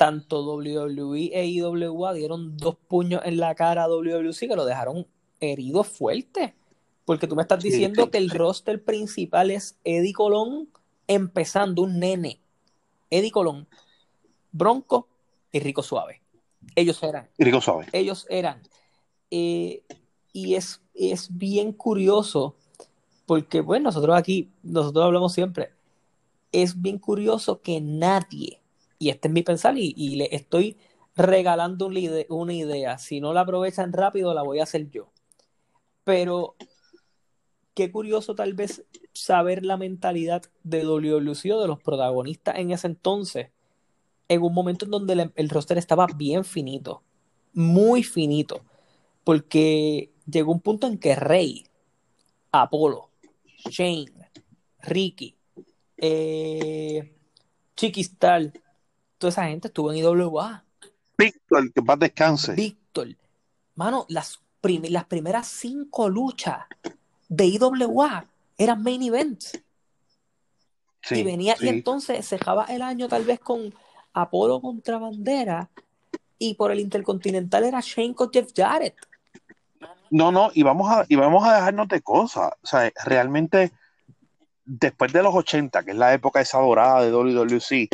tanto 0.00 0.42
WWE 0.42 1.30
e 1.30 1.44
IWA 1.44 2.14
dieron 2.14 2.56
dos 2.56 2.74
puños 2.74 3.20
en 3.22 3.36
la 3.36 3.54
cara 3.54 3.84
a 3.84 3.86
WWC 3.86 4.38
que 4.38 4.56
lo 4.56 4.64
dejaron 4.64 5.06
herido 5.40 5.84
fuerte. 5.84 6.54
Porque 7.04 7.26
tú 7.26 7.36
me 7.36 7.42
estás 7.42 7.62
diciendo 7.62 8.04
sí. 8.04 8.10
que 8.10 8.16
el 8.16 8.30
roster 8.30 8.82
principal 8.82 9.50
es 9.50 9.76
Eddie 9.84 10.14
Colón 10.14 10.70
empezando 11.06 11.82
un 11.82 11.98
nene. 11.98 12.40
Eddie 13.10 13.30
Colón, 13.30 13.68
Bronco 14.50 15.06
y 15.52 15.60
Rico 15.60 15.82
Suave. 15.82 16.22
Ellos 16.74 17.02
eran 17.02 17.28
Rico 17.36 17.60
Suave. 17.60 17.86
ellos 17.92 18.26
eran. 18.30 18.62
Eh, 19.30 19.82
y 20.32 20.54
es, 20.54 20.80
es 20.94 21.36
bien 21.36 21.74
curioso, 21.74 22.56
porque 23.26 23.60
bueno, 23.60 23.90
nosotros 23.90 24.16
aquí, 24.16 24.50
nosotros 24.62 25.04
hablamos 25.04 25.34
siempre, 25.34 25.72
es 26.52 26.80
bien 26.80 26.98
curioso 26.98 27.60
que 27.60 27.82
nadie, 27.82 28.59
y 29.00 29.08
este 29.08 29.28
es 29.28 29.34
mi 29.34 29.42
pensar, 29.42 29.76
y, 29.78 29.94
le 30.16 30.28
estoy 30.30 30.76
regalando 31.16 31.86
una 31.86 31.98
ide- 32.00 32.26
una 32.28 32.52
idea, 32.54 32.98
si 32.98 33.20
no 33.20 33.32
la 33.32 33.40
aprovechan 33.40 33.92
rápido, 33.92 34.34
la 34.34 34.42
voy 34.42 34.60
a 34.60 34.64
hacer 34.64 34.90
yo. 34.90 35.10
Pero 36.04 36.54
qué 37.74 37.90
curioso 37.90 38.34
tal 38.34 38.52
vez 38.52 38.84
saber 39.14 39.64
la 39.64 39.78
mentalidad 39.78 40.42
de 40.64 40.84
WWC 40.84 41.52
o 41.52 41.60
de 41.62 41.66
los 41.68 41.80
protagonistas 41.82 42.58
en 42.58 42.72
ese 42.72 42.88
entonces, 42.88 43.48
en 44.28 44.42
un 44.42 44.52
momento 44.54 44.84
en 44.84 44.90
donde 44.92 45.14
el, 45.14 45.32
el 45.34 45.48
roster 45.48 45.78
estaba 45.78 46.06
bien 46.06 46.44
finito, 46.44 47.02
muy 47.54 48.02
finito, 48.02 48.62
porque 49.24 50.12
llegó 50.30 50.52
un 50.52 50.60
punto 50.60 50.86
en 50.86 50.98
que 50.98 51.16
Rey, 51.16 51.64
Apolo, 52.52 53.10
Shane, 53.70 54.06
Ricky, 54.82 55.36
eh, 55.96 57.14
Chiquistal, 57.76 58.52
toda 59.20 59.30
esa 59.30 59.44
gente 59.44 59.68
estuvo 59.68 59.92
en 59.92 59.98
IWA. 59.98 60.64
Víctor, 61.18 61.72
que 61.72 61.82
paz 61.82 61.98
descanse. 61.98 62.54
Víctor, 62.54 63.08
mano, 63.74 64.06
las, 64.08 64.40
prim- 64.60 64.86
las 64.88 65.04
primeras 65.04 65.46
cinco 65.46 66.08
luchas 66.08 66.64
de 67.28 67.44
IWA 67.44 68.24
eran 68.56 68.82
main 68.82 69.02
events. 69.02 69.60
Sí, 71.02 71.16
y 71.16 71.22
venía, 71.22 71.54
sí. 71.56 71.66
y 71.66 71.68
entonces 71.68 72.26
cerraba 72.26 72.64
el 72.64 72.80
año 72.82 73.08
tal 73.08 73.24
vez 73.24 73.40
con 73.40 73.72
Apolo 74.14 74.60
contra 74.60 74.98
Bandera, 74.98 75.68
y 76.38 76.54
por 76.54 76.72
el 76.72 76.80
Intercontinental 76.80 77.64
era 77.64 77.80
Shane 77.80 78.14
con 78.14 78.30
Jeff 78.32 78.50
Jarrett. 78.56 78.96
No, 80.10 80.32
no, 80.32 80.50
y 80.54 80.62
vamos 80.62 80.90
a, 80.90 81.04
y 81.08 81.14
vamos 81.16 81.46
a 81.46 81.56
dejarnos 81.56 81.88
de 81.88 82.00
cosas. 82.00 82.52
O 82.62 82.66
sea, 82.66 82.90
realmente, 83.04 83.70
después 84.64 85.12
de 85.12 85.22
los 85.22 85.34
80, 85.34 85.84
que 85.84 85.90
es 85.90 85.96
la 85.96 86.14
época 86.14 86.40
esa 86.40 86.58
dorada 86.58 87.02
de 87.02 87.12
WWC, 87.12 87.88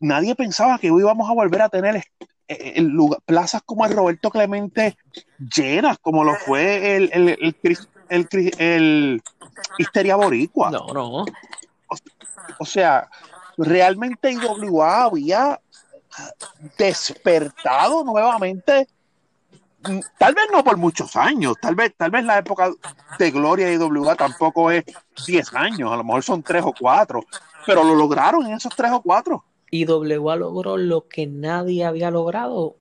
nadie 0.00 0.34
pensaba 0.34 0.78
que 0.78 0.90
hoy 0.90 1.02
íbamos 1.02 1.30
a 1.30 1.34
volver 1.34 1.62
a 1.62 1.68
tener 1.68 1.96
eh, 2.48 2.72
el 2.76 2.86
lugar- 2.86 3.20
plazas 3.24 3.62
como 3.64 3.86
el 3.86 3.94
Roberto 3.94 4.30
Clemente 4.30 4.96
llenas, 5.54 5.98
como 5.98 6.24
lo 6.24 6.34
fue 6.34 6.96
el, 6.96 7.10
el, 7.12 7.28
el, 8.08 8.26
el 8.58 9.22
Histeria 9.78 10.16
Boricua. 10.16 10.70
No, 10.70 10.86
no. 10.88 11.24
O, 12.58 12.64
sea, 12.64 13.08
realmente 13.56 14.32
IWA 14.32 15.04
había 15.04 15.60
despertado 16.76 18.04
nuevamente 18.04 18.88
mm, 19.82 20.00
tal 20.18 20.34
vez 20.34 20.44
no 20.52 20.62
por 20.64 20.76
muchos 20.76 21.16
años, 21.16 21.56
tal 21.60 21.74
vez, 21.74 21.94
tal 21.96 22.10
vez 22.10 22.24
la 22.24 22.38
época 22.38 22.70
de 23.18 23.30
gloria 23.30 23.66
de 23.66 23.74
IWA 23.74 24.14
tampoco 24.16 24.70
es 24.70 24.84
10 25.26 25.54
años, 25.54 25.92
a 25.92 25.96
lo 25.96 26.04
mejor 26.04 26.22
son 26.22 26.42
3 26.42 26.62
o 26.64 26.74
4, 26.78 27.24
pero 27.66 27.84
lo 27.84 27.94
lograron 27.94 28.46
en 28.46 28.54
esos 28.54 28.74
3 28.74 28.92
o 28.92 29.02
4. 29.02 29.44
IWA 29.70 30.36
logró 30.36 30.76
lo 30.76 31.08
que 31.08 31.26
nadie 31.26 31.84
había 31.84 32.10
logrado 32.10 32.76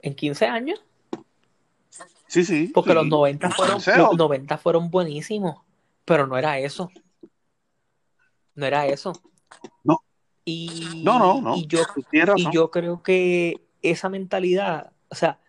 en 0.00 0.14
15 0.14 0.46
años. 0.46 0.82
Sí, 2.26 2.44
sí. 2.44 2.70
Porque 2.72 2.94
los 2.94 3.06
90 3.06 3.50
fueron, 3.50 3.80
los 3.96 4.16
90 4.16 4.58
fueron 4.58 4.90
buenísimos, 4.90 5.62
pero 6.04 6.26
no 6.26 6.38
era 6.38 6.58
eso. 6.58 6.90
No 8.54 8.66
era 8.66 8.86
eso. 8.86 9.12
No. 9.82 10.02
Y, 10.44 11.02
no, 11.02 11.18
no, 11.18 11.40
no. 11.40 11.56
Y 11.56 11.66
yo, 11.66 11.80
y 12.36 12.52
yo 12.52 12.70
creo 12.70 13.02
que 13.02 13.60
esa 13.82 14.08
mentalidad, 14.08 14.92
o 15.08 15.14
sea, 15.14 15.40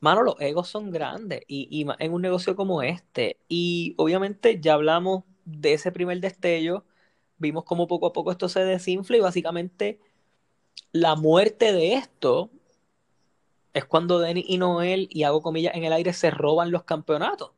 mano, 0.00 0.22
los 0.22 0.40
egos 0.40 0.68
son 0.68 0.90
grandes 0.90 1.42
y, 1.46 1.68
y 1.70 1.86
en 1.98 2.12
un 2.12 2.22
negocio 2.22 2.56
como 2.56 2.82
este. 2.82 3.38
Y 3.48 3.94
obviamente 3.98 4.60
ya 4.60 4.74
hablamos 4.74 5.24
de 5.44 5.74
ese 5.74 5.92
primer 5.92 6.20
destello, 6.20 6.84
vimos 7.38 7.64
cómo 7.64 7.86
poco 7.86 8.06
a 8.06 8.12
poco 8.12 8.30
esto 8.30 8.48
se 8.48 8.64
desinfla 8.64 9.16
y 9.16 9.20
básicamente 9.20 10.00
la 10.92 11.14
muerte 11.14 11.72
de 11.72 11.94
esto 11.94 12.50
es 13.74 13.84
cuando 13.84 14.18
Denny 14.18 14.44
y 14.48 14.58
Noel, 14.58 15.08
y 15.10 15.24
hago 15.24 15.42
comillas 15.42 15.74
en 15.74 15.84
el 15.84 15.92
aire, 15.92 16.12
se 16.12 16.30
roban 16.30 16.70
los 16.70 16.84
campeonatos 16.84 17.50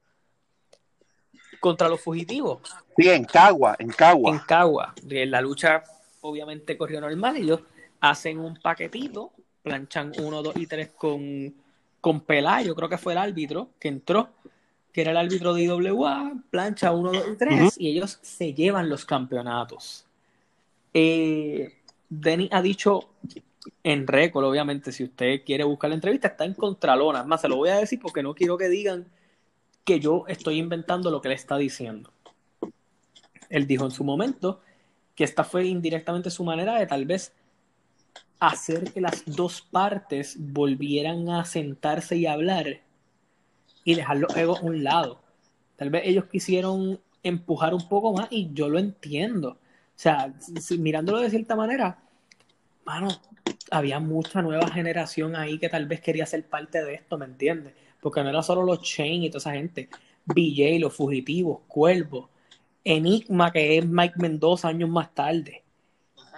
contra 1.61 1.89
los 1.89 2.01
fugitivos. 2.01 2.61
Sí, 2.97 3.09
en 3.09 3.25
Cagua, 3.25 3.77
en 3.79 3.91
Cagua. 3.91 4.31
En 4.31 4.39
Cagua. 4.41 4.95
La 5.07 5.41
lucha 5.41 5.85
obviamente 6.21 6.77
corrió 6.77 7.01
normal. 7.01 7.37
Ellos 7.37 7.61
hacen 8.01 8.39
un 8.41 8.57
paquetito, 8.57 9.33
planchan 9.63 10.13
uno, 10.21 10.43
dos 10.43 10.57
y 10.57 10.67
tres 10.67 10.91
con, 10.97 11.55
con 12.01 12.21
Pelayo, 12.21 12.75
creo 12.75 12.89
que 12.89 12.99
fue 12.99 13.13
el 13.13 13.19
árbitro 13.19 13.71
que 13.79 13.89
entró, 13.89 14.31
que 14.93 15.03
era 15.03 15.11
el 15.11 15.17
árbitro 15.17 15.55
de 15.55 15.65
IWA, 15.65 16.33
plancha 16.51 16.93
uno, 16.93 17.13
dos 17.13 17.27
y 17.33 17.37
tres, 17.37 17.75
y 17.79 17.89
ellos 17.89 18.19
se 18.23 18.55
llevan 18.55 18.89
los 18.89 19.05
campeonatos. 19.05 20.07
Eh, 20.95 21.75
Denny 22.09 22.49
ha 22.53 22.63
dicho 22.63 23.11
en 23.83 24.07
récord, 24.07 24.45
obviamente, 24.45 24.93
si 24.93 25.05
usted 25.05 25.45
quiere 25.45 25.65
buscar 25.65 25.91
la 25.91 25.97
entrevista, 25.97 26.29
está 26.29 26.45
en 26.45 26.55
Contralona. 26.55 27.23
Más, 27.25 27.41
se 27.41 27.49
lo 27.49 27.57
voy 27.57 27.69
a 27.71 27.77
decir 27.77 27.99
porque 28.01 28.23
no 28.23 28.35
quiero 28.35 28.57
que 28.57 28.69
digan 28.69 29.07
que 29.85 30.01
yo 30.01 30.25
estoy 30.29 30.59
inventando 30.59 31.11
lo 31.11 31.21
que 31.21 31.29
le 31.29 31.35
está 31.35 31.57
diciendo. 31.57 32.11
Él 33.49 33.67
dijo 33.67 33.85
en 33.85 33.91
su 33.91 34.05
momento 34.05 34.61
que 35.15 35.25
esta 35.25 35.45
fue 35.45 35.67
indirectamente 35.67 36.31
su 36.31 36.45
manera 36.45 36.79
de 36.79 36.87
tal 36.87 37.07
vez 37.07 37.33
hacer 38.39 38.93
que 38.93 39.01
las 39.01 39.25
dos 39.27 39.63
partes 39.63 40.37
volvieran 40.39 41.29
a 41.29 41.45
sentarse 41.45 42.17
y 42.17 42.27
hablar 42.27 42.81
y 43.89 43.95
dejar 43.95 44.19
los 44.19 44.37
egos 44.37 44.61
a 44.61 44.67
un 44.67 44.85
lado. 44.85 45.19
Tal 45.77 45.89
vez 45.89 46.03
ellos 46.05 46.27
quisieron 46.27 47.01
empujar 47.23 47.73
un 47.73 47.89
poco 47.89 48.13
más 48.13 48.29
y 48.31 48.51
yo 48.53 48.69
lo 48.69 48.79
entiendo. 48.79 49.53
O 49.53 49.57
sea, 49.95 50.35
mirándolo 50.79 51.21
de 51.21 51.31
cierta 51.31 51.57
manera, 51.57 51.99
mano, 52.85 53.09
había 53.71 53.99
mucha 53.99 54.43
nueva 54.43 54.69
generación 54.69 55.35
ahí 55.37 55.59
que 55.59 55.71
tal 55.71 55.87
vez 55.87 56.03
quería 56.03 56.27
ser 56.27 56.47
parte 56.47 56.85
de 56.85 56.97
esto, 56.97 57.17
¿me 57.17 57.25
entiendes? 57.25 57.73
Porque 58.03 58.23
no 58.23 58.29
era 58.29 58.43
solo 58.43 58.63
los 58.63 58.83
Chain 58.83 59.23
y 59.23 59.31
toda 59.31 59.39
esa 59.39 59.53
gente. 59.53 59.89
BJ, 60.27 60.79
los 60.81 60.95
fugitivos, 60.95 61.61
Cuervo, 61.67 62.29
Enigma, 62.85 63.51
que 63.51 63.79
es 63.79 63.87
Mike 63.87 64.17
Mendoza 64.19 64.69
años 64.69 64.91
más 64.91 65.15
tarde. 65.15 65.63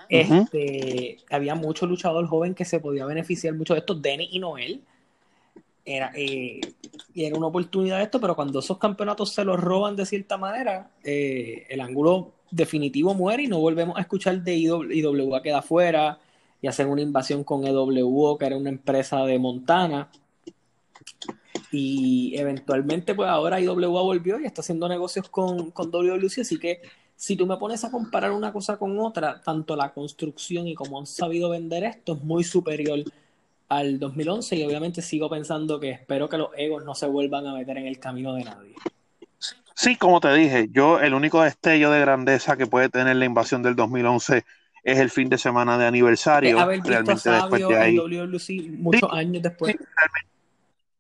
Este, 0.09 1.19
había 1.31 1.57
mucho 1.57 1.85
luchador 1.85 2.29
joven 2.29 2.55
que 2.55 2.65
se 2.65 2.79
podía 2.79 3.07
beneficiar 3.07 3.55
mucho 3.55 3.75
de 3.75 3.81
esto, 3.81 3.97
Denny 3.97 4.29
y 4.31 4.39
Noel. 4.39 4.85
Era, 5.91 6.13
eh, 6.15 6.61
y 7.15 7.25
era 7.25 7.37
una 7.37 7.49
oportunidad 7.49 8.01
esto, 8.01 8.21
pero 8.21 8.37
cuando 8.37 8.61
esos 8.61 8.79
campeonatos 8.79 9.31
se 9.33 9.45
los 9.45 9.59
roban 9.59 9.97
de 9.97 10.07
cierta 10.07 10.37
manera, 10.39 10.91
eh, 11.03 11.67
el 11.69 11.81
ángulo 11.81 12.35
definitivo 12.51 13.15
muere 13.15 13.45
y 13.45 13.47
no 13.49 13.59
volvemos 13.59 13.97
a 13.99 14.03
escuchar 14.03 14.41
de 14.43 14.57
IWA 14.57 15.43
queda 15.43 15.59
afuera 15.59 16.19
y 16.63 16.69
hacen 16.69 16.89
una 16.89 17.03
invasión 17.03 17.43
con 17.43 17.67
EWO, 17.67 18.39
que 18.39 18.47
era 18.47 18.57
una 18.57 18.71
empresa 18.71 19.25
de 19.25 19.39
Montana. 19.39 20.11
Y 21.73 22.35
eventualmente, 22.37 23.15
pues 23.15 23.29
ahora 23.29 23.61
IWA 23.61 24.03
volvió 24.03 24.39
y 24.39 24.45
está 24.45 24.61
haciendo 24.61 24.89
negocios 24.89 25.29
con, 25.29 25.71
con 25.73 25.91
WWC. 25.91 26.41
Así 26.41 26.59
que 26.59 26.83
si 27.17 27.37
tú 27.37 27.47
me 27.47 27.57
pones 27.57 27.85
a 27.85 27.91
comparar 27.91 28.33
una 28.33 28.53
cosa 28.53 28.77
con 28.77 28.99
otra, 28.99 29.41
tanto 29.43 29.75
la 29.75 29.93
construcción 29.93 30.69
y 30.69 30.75
cómo 30.75 30.99
han 30.99 31.07
sabido 31.07 31.51
vender 31.51 31.85
esto 31.85 32.15
es 32.15 32.23
muy 32.23 32.45
superior 32.45 33.01
al 33.71 33.99
2011. 33.99 34.57
Y 34.57 34.65
obviamente 34.65 35.01
sigo 35.01 35.31
pensando 35.31 35.81
que 35.81 35.93
espero 35.93 36.29
que 36.29 36.37
los 36.37 36.51
egos 36.59 36.85
no 36.85 36.95
se 36.95 37.07
vuelvan 37.07 37.47
a 37.47 37.55
meter 37.55 37.79
en 37.79 37.87
el 37.87 37.99
camino 37.99 38.35
de 38.35 38.45
nadie. 38.45 38.75
Sí, 39.75 39.97
como 39.97 40.21
te 40.21 40.35
dije, 40.35 40.69
yo 40.71 41.01
el 41.01 41.15
único 41.15 41.41
destello 41.41 41.91
de 41.91 42.01
grandeza 42.01 42.59
que 42.59 42.67
puede 42.67 42.91
tener 42.91 43.17
la 43.17 43.25
invasión 43.25 43.63
del 43.63 43.75
2011 43.75 44.45
es 44.83 44.99
el 44.99 45.11
fin 45.11 45.31
de 45.31 45.39
semana 45.39 45.79
de 45.79 45.87
aniversario. 45.87 46.57
realmente 46.57 47.31
después 47.31 47.67
de 47.67 47.77
ahí. 47.79 47.99
muchos 48.79 49.11
años 49.11 49.43
después. 49.43 49.77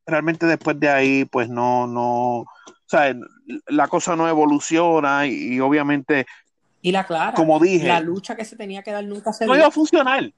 realmente, 0.06 0.46
después 0.46 0.80
de 0.80 0.88
ahí, 0.88 1.24
pues 1.26 1.50
no, 1.50 1.86
no, 1.86 2.40
o 2.40 2.46
sea, 2.86 3.14
la 3.68 3.88
cosa 3.88 4.16
no 4.16 4.28
evoluciona 4.28 5.26
y, 5.26 5.60
obviamente. 5.60 6.26
Y 6.82 6.92
la 6.92 7.06
clara, 7.06 7.34
como 7.34 7.60
dije, 7.60 7.86
la 7.86 8.00
lucha 8.00 8.34
que 8.34 8.44
se 8.44 8.56
tenía 8.56 8.82
que 8.82 8.90
dar 8.90 9.04
nunca 9.04 9.32
se 9.32 9.46
no 9.46 9.54
iba 9.54 9.66
a 9.66 9.70
funcionar. 9.70 10.32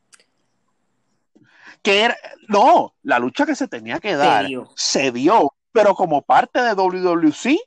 Que 1.83 2.03
era, 2.03 2.17
no, 2.49 2.95
la 3.03 3.19
lucha 3.19 3.45
que 3.45 3.57
se 3.57 3.69
tenía 3.69 3.99
que 3.99 4.15
dar 4.15 4.47
se 4.77 5.11
dio, 5.11 5.53
pero 5.73 5.95
como 5.95 6.23
parte 6.23 6.61
de 6.63 6.75
WWC 6.75 7.59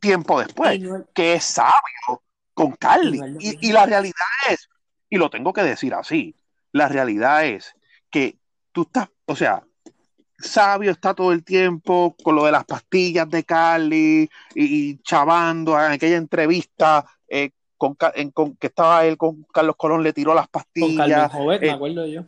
tiempo 0.00 0.40
después, 0.40 0.80
que 1.14 1.34
es 1.34 1.44
sabio 1.44 2.22
con 2.54 2.72
Carly. 2.72 3.20
y, 3.40 3.72
la 3.72 3.86
realidad 3.86 4.14
es, 4.50 4.68
y 5.08 5.16
lo 5.16 5.30
tengo 5.30 5.52
que 5.52 5.62
decir 5.62 5.94
así. 5.94 6.34
La 6.72 6.88
realidad 6.88 7.46
es 7.46 7.74
que 8.10 8.36
tú 8.72 8.82
estás, 8.82 9.08
o 9.26 9.34
sea, 9.34 9.62
Sabio 10.40 10.92
está 10.92 11.14
todo 11.14 11.32
el 11.32 11.42
tiempo 11.42 12.14
con 12.22 12.36
lo 12.36 12.44
de 12.44 12.52
las 12.52 12.64
pastillas 12.64 13.28
de 13.28 13.42
Cali 13.42 14.28
y, 14.54 14.98
chavando 14.98 15.72
en 15.72 15.92
aquella 15.92 16.16
entrevista 16.16 17.04
eh, 17.26 17.50
con, 17.76 17.96
que 17.96 18.66
estaba 18.68 19.04
él 19.04 19.16
con 19.16 19.44
Carlos 19.52 19.74
Colón, 19.76 20.04
le 20.04 20.12
tiró 20.12 20.34
las 20.34 20.48
pastillas. 20.48 21.30
Con 21.30 21.38
Carlos 21.48 21.60
me 21.60 21.66
eh, 21.66 21.70
acuerdo 21.70 22.06
yo. 22.06 22.24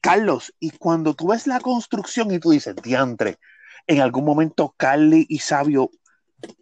Carlos, 0.00 0.54
y 0.58 0.70
cuando 0.70 1.14
tú 1.14 1.28
ves 1.28 1.46
la 1.46 1.60
construcción 1.60 2.30
y 2.30 2.38
tú 2.38 2.50
dices, 2.50 2.74
diantre, 2.76 3.38
en 3.86 4.00
algún 4.00 4.24
momento 4.24 4.74
Carly 4.76 5.26
y 5.28 5.38
Sabio, 5.38 5.90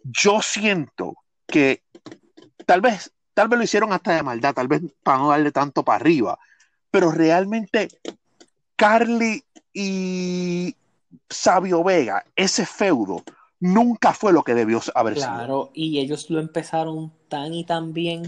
yo 0.03 0.41
siento 0.41 1.15
que 1.47 1.83
tal 2.65 2.81
vez 2.81 3.11
Tal 3.39 3.47
vez 3.47 3.57
lo 3.57 3.63
hicieron 3.63 3.93
hasta 3.93 4.13
de 4.17 4.21
maldad, 4.21 4.53
tal 4.53 4.67
vez 4.67 4.81
para 5.01 5.19
no 5.19 5.29
darle 5.29 5.53
tanto 5.53 5.81
para 5.81 5.95
arriba. 5.95 6.37
Pero 6.91 7.09
realmente, 7.09 7.87
Carly 8.75 9.41
y 9.71 10.75
Sabio 11.29 11.81
Vega, 11.81 12.25
ese 12.35 12.65
feudo, 12.65 13.23
nunca 13.61 14.11
fue 14.11 14.33
lo 14.33 14.43
que 14.43 14.55
debió 14.55 14.81
haber 14.93 15.15
sido. 15.15 15.29
Claro, 15.29 15.71
y 15.73 15.99
ellos 15.99 16.29
lo 16.29 16.41
empezaron 16.41 17.13
tan 17.29 17.53
y 17.53 17.63
tan 17.63 17.93
bien, 17.93 18.23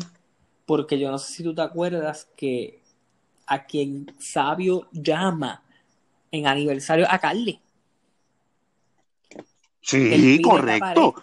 porque 0.65 0.97
yo 0.97 1.11
no 1.11 1.17
sé 1.17 1.33
si 1.33 1.43
tú 1.43 1.53
te 1.53 1.61
acuerdas 1.61 2.29
que 2.37 2.80
a 3.45 3.65
quien 3.65 4.13
Sabio 4.19 4.87
llama 4.91 5.63
en 6.31 6.47
aniversario 6.47 7.05
a 7.09 7.19
Carly. 7.19 7.59
Sí, 9.81 10.41
correcto. 10.41 11.13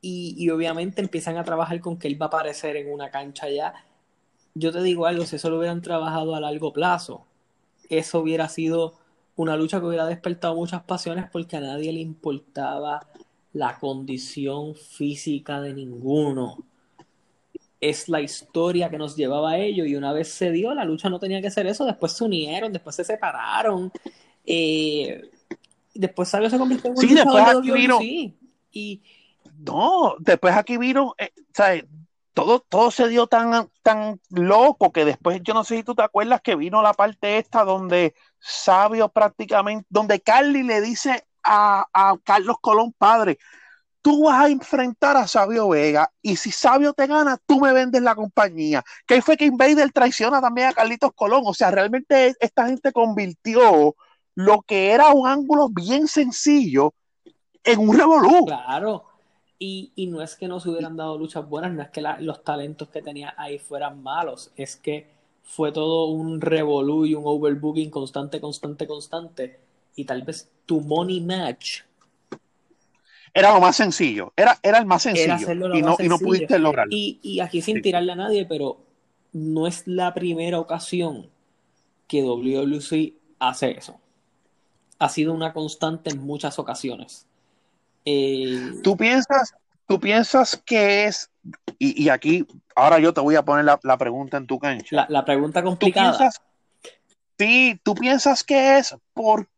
Y, 0.00 0.48
obviamente 0.50 1.00
empiezan 1.00 1.36
a 1.38 1.44
trabajar 1.44 1.80
con 1.80 1.98
que 1.98 2.08
él 2.08 2.20
va 2.20 2.26
a 2.26 2.28
aparecer 2.28 2.76
en 2.76 2.92
una 2.92 3.10
cancha 3.10 3.48
ya. 3.48 3.74
Yo 4.54 4.72
te 4.72 4.82
digo 4.82 5.06
algo, 5.06 5.24
si 5.24 5.36
eso 5.36 5.50
lo 5.50 5.58
hubieran 5.58 5.82
trabajado 5.82 6.34
a 6.34 6.40
largo 6.40 6.72
plazo, 6.72 7.24
eso 7.88 8.20
hubiera 8.20 8.48
sido 8.48 8.94
una 9.36 9.56
lucha 9.56 9.80
que 9.80 9.86
hubiera 9.86 10.06
despertado 10.06 10.54
muchas 10.54 10.82
pasiones 10.82 11.26
porque 11.30 11.56
a 11.56 11.60
nadie 11.60 11.92
le 11.92 12.00
importaba 12.00 13.06
la 13.52 13.78
condición 13.78 14.74
física 14.74 15.60
de 15.60 15.74
ninguno. 15.74 16.64
Es 17.80 18.08
la 18.08 18.20
historia 18.20 18.90
que 18.90 18.98
nos 18.98 19.16
llevaba 19.16 19.52
a 19.52 19.58
ello 19.58 19.84
y 19.84 19.94
una 19.94 20.12
vez 20.12 20.28
se 20.28 20.50
dio, 20.50 20.74
la 20.74 20.84
lucha 20.84 21.08
no 21.08 21.18
tenía 21.18 21.40
que 21.40 21.50
ser 21.50 21.66
eso, 21.66 21.84
después 21.84 22.12
se 22.12 22.24
unieron, 22.24 22.72
después 22.72 22.96
se 22.96 23.04
separaron. 23.04 23.92
Eh, 24.44 25.30
después 25.94 26.28
Sabio 26.28 26.50
se 26.50 26.58
convirtió 26.58 26.90
en 26.90 26.96
un 26.96 27.00
sí, 27.00 27.14
después 27.14 27.44
de 27.44 28.32
Y, 28.72 29.02
no, 29.58 30.16
después 30.18 30.56
aquí 30.56 30.76
vino, 30.76 31.14
eh, 31.18 31.32
Todo, 32.34 32.60
todo 32.60 32.90
se 32.90 33.08
dio 33.08 33.26
tan, 33.26 33.68
tan 33.82 34.20
loco 34.30 34.92
que 34.92 35.04
después, 35.04 35.40
yo 35.42 35.54
no 35.54 35.64
sé 35.64 35.76
si 35.76 35.82
tú 35.82 35.94
te 35.94 36.02
acuerdas 36.02 36.40
que 36.40 36.54
vino 36.54 36.82
la 36.82 36.94
parte 36.94 37.38
esta 37.38 37.64
donde 37.64 38.14
Sabio 38.38 39.08
prácticamente, 39.08 39.86
donde 39.90 40.20
Carly 40.20 40.62
le 40.62 40.80
dice 40.80 41.24
a, 41.42 41.86
a 41.92 42.16
Carlos 42.22 42.56
Colón 42.60 42.92
padre. 42.92 43.38
Tú 44.00 44.24
vas 44.24 44.44
a 44.44 44.48
enfrentar 44.48 45.16
a 45.16 45.26
Sabio 45.26 45.68
Vega 45.68 46.10
y 46.22 46.36
si 46.36 46.50
Sabio 46.50 46.92
te 46.92 47.06
gana, 47.06 47.36
tú 47.46 47.60
me 47.60 47.72
vendes 47.72 48.00
la 48.00 48.14
compañía. 48.14 48.82
Que 49.06 49.20
fue 49.22 49.36
que 49.36 49.46
Invader 49.46 49.92
traiciona 49.92 50.40
también 50.40 50.68
a 50.68 50.72
Carlitos 50.72 51.12
Colón. 51.14 51.42
O 51.44 51.54
sea, 51.54 51.70
realmente 51.70 52.34
esta 52.40 52.66
gente 52.66 52.92
convirtió 52.92 53.96
lo 54.34 54.62
que 54.62 54.92
era 54.92 55.10
un 55.10 55.26
ángulo 55.26 55.68
bien 55.68 56.06
sencillo 56.06 56.94
en 57.64 57.80
un 57.80 57.98
revolú. 57.98 58.46
Claro. 58.46 59.04
Y, 59.58 59.92
y, 59.96 60.06
no 60.06 60.22
es 60.22 60.36
que 60.36 60.46
no 60.46 60.60
se 60.60 60.70
hubieran 60.70 60.96
dado 60.96 61.18
luchas 61.18 61.48
buenas, 61.48 61.72
no 61.72 61.82
es 61.82 61.88
que 61.88 62.00
los 62.00 62.44
talentos 62.44 62.88
que 62.90 63.02
tenía 63.02 63.34
ahí 63.36 63.58
fueran 63.58 64.00
malos, 64.00 64.52
es 64.54 64.76
que 64.76 65.10
fue 65.42 65.72
todo 65.72 66.06
un 66.06 66.40
revolú 66.40 67.06
y 67.06 67.14
un 67.14 67.24
overbooking 67.26 67.90
constante, 67.90 68.40
constante, 68.40 68.86
constante. 68.86 69.58
Y 69.96 70.04
tal 70.04 70.22
vez 70.22 70.48
tu 70.66 70.80
money 70.80 71.20
match 71.20 71.80
era 73.34 73.52
lo 73.52 73.60
más 73.60 73.76
sencillo, 73.76 74.32
era, 74.36 74.58
era 74.62 74.78
el 74.78 74.86
más 74.86 75.02
sencillo 75.02 75.52
y, 75.74 75.82
no, 75.82 75.96
y 75.98 76.08
no 76.08 76.18
pudiste 76.18 76.58
lograrlo. 76.58 76.94
Y, 76.94 77.18
y 77.22 77.40
aquí 77.40 77.62
sin 77.62 77.82
tirarle 77.82 78.12
a 78.12 78.16
nadie, 78.16 78.46
pero 78.46 78.78
no 79.32 79.66
es 79.66 79.86
la 79.86 80.14
primera 80.14 80.58
ocasión 80.58 81.30
que 82.06 82.22
WWC 82.22 83.14
hace 83.38 83.72
eso. 83.72 84.00
Ha 84.98 85.08
sido 85.08 85.32
una 85.32 85.52
constante 85.52 86.10
en 86.10 86.24
muchas 86.24 86.58
ocasiones. 86.58 87.26
Eh, 88.04 88.72
¿Tú, 88.82 88.96
piensas, 88.96 89.54
tú 89.86 90.00
piensas 90.00 90.60
que 90.64 91.04
es, 91.04 91.30
y, 91.78 92.08
aquí 92.08 92.46
ahora 92.74 92.98
yo 92.98 93.12
te 93.12 93.20
voy 93.20 93.36
a 93.36 93.44
poner 93.44 93.64
la, 93.64 93.98
pregunta 93.98 94.38
en 94.38 94.46
tu 94.46 94.58
cancha. 94.58 94.96
La, 94.96 95.06
la 95.08 95.24
pregunta 95.24 95.62
complicada. 95.62 96.12
¿Tú 96.12 96.18
piensas, 96.18 96.40
sí, 97.38 97.80
tú 97.82 97.94
piensas 97.94 98.42
que 98.42 98.78
es 98.78 98.96
por 99.12 99.48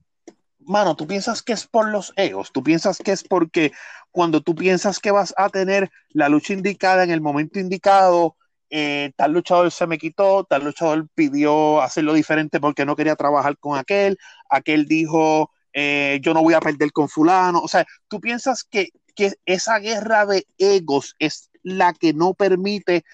mano, 0.71 0.97
tú 0.97 1.07
piensas 1.07 1.43
que 1.43 1.53
es 1.53 1.67
por 1.67 1.89
los 1.89 2.13
egos, 2.17 2.53
tú 2.53 2.63
piensas 2.63 2.99
que 2.99 3.13
es 3.13 3.25
porque 3.25 3.73
cuando 4.11 4.41
tú 4.41 4.55
piensas 4.55 5.01
que 5.01 5.11
vas 5.11 5.35
a 5.37 5.49
tener 5.49 5.91
la 6.11 6.29
lucha 6.29 6.53
indicada 6.53 7.05
en 7.05 7.11
el 7.11 7.21
momento 7.21 7.59
indicado, 7.59 8.37
eh, 8.71 9.13
tal 9.17 9.33
luchador 9.33 9.71
se 9.73 9.87
me 9.87 9.99
quitó, 9.99 10.45
tal 10.45 10.65
luchador 10.65 11.09
pidió 11.15 11.83
hacerlo 11.83 12.15
diferente 12.15 12.61
porque 12.61 12.87
no 12.87 12.95
quería 12.97 13.17
trabajar 13.17 13.59
con 13.59 13.77
aquel, 13.77 14.17
aquel 14.49 14.87
dijo, 14.87 15.51
eh, 15.73 16.21
yo 16.23 16.35
no 16.35 16.43
voy 16.43 16.55
a 16.55 16.61
perder 16.61 16.93
con 16.93 17.09
fulano, 17.09 17.61
o 17.61 17.69
sea, 17.69 17.85
tú 18.09 18.21
piensas 18.21 18.65
que, 18.65 18.91
que 19.17 19.33
esa 19.47 19.79
guerra 19.81 20.25
de 20.25 20.47
egos 20.59 21.17
es 21.19 21.51
la 21.63 21.93
que 21.93 22.13
no 22.13 22.35
permite 22.35 23.05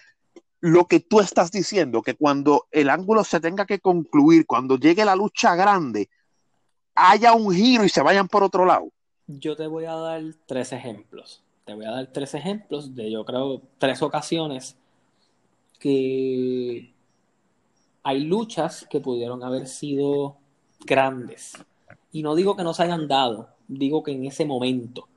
lo 0.60 0.86
que 0.86 1.00
tú 1.00 1.20
estás 1.20 1.50
diciendo, 1.50 2.02
que 2.02 2.14
cuando 2.14 2.66
el 2.70 2.90
ángulo 2.90 3.24
se 3.24 3.40
tenga 3.40 3.64
que 3.64 3.78
concluir, 3.78 4.46
cuando 4.46 4.78
llegue 4.78 5.04
la 5.04 5.16
lucha 5.16 5.54
grande, 5.54 6.10
haya 6.96 7.34
un 7.34 7.54
giro 7.54 7.84
y 7.84 7.88
se 7.88 8.02
vayan 8.02 8.26
por 8.26 8.42
otro 8.42 8.64
lado? 8.64 8.88
Yo 9.26 9.54
te 9.56 9.66
voy 9.66 9.84
a 9.84 9.94
dar 9.94 10.22
tres 10.46 10.72
ejemplos. 10.72 11.42
Te 11.64 11.74
voy 11.74 11.84
a 11.84 11.90
dar 11.90 12.06
tres 12.12 12.34
ejemplos 12.34 12.94
de, 12.94 13.10
yo 13.10 13.24
creo, 13.24 13.60
tres 13.78 14.00
ocasiones 14.02 14.76
que 15.78 16.92
hay 18.02 18.20
luchas 18.20 18.86
que 18.88 19.00
pudieron 19.00 19.42
haber 19.42 19.66
sido 19.66 20.36
grandes. 20.84 21.54
Y 22.12 22.22
no 22.22 22.34
digo 22.34 22.56
que 22.56 22.62
no 22.62 22.72
se 22.72 22.84
hayan 22.84 23.08
dado, 23.08 23.48
digo 23.66 24.02
que 24.02 24.12
en 24.12 24.26
ese 24.26 24.44
momento. 24.44 25.08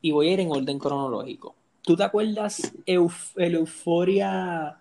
Y 0.00 0.12
voy 0.12 0.28
a 0.28 0.32
ir 0.32 0.40
en 0.40 0.50
orden 0.50 0.78
cronológico. 0.78 1.54
¿Tú 1.82 1.94
te 1.94 2.04
acuerdas 2.04 2.72
el 2.86 3.54
euforia 3.54 4.78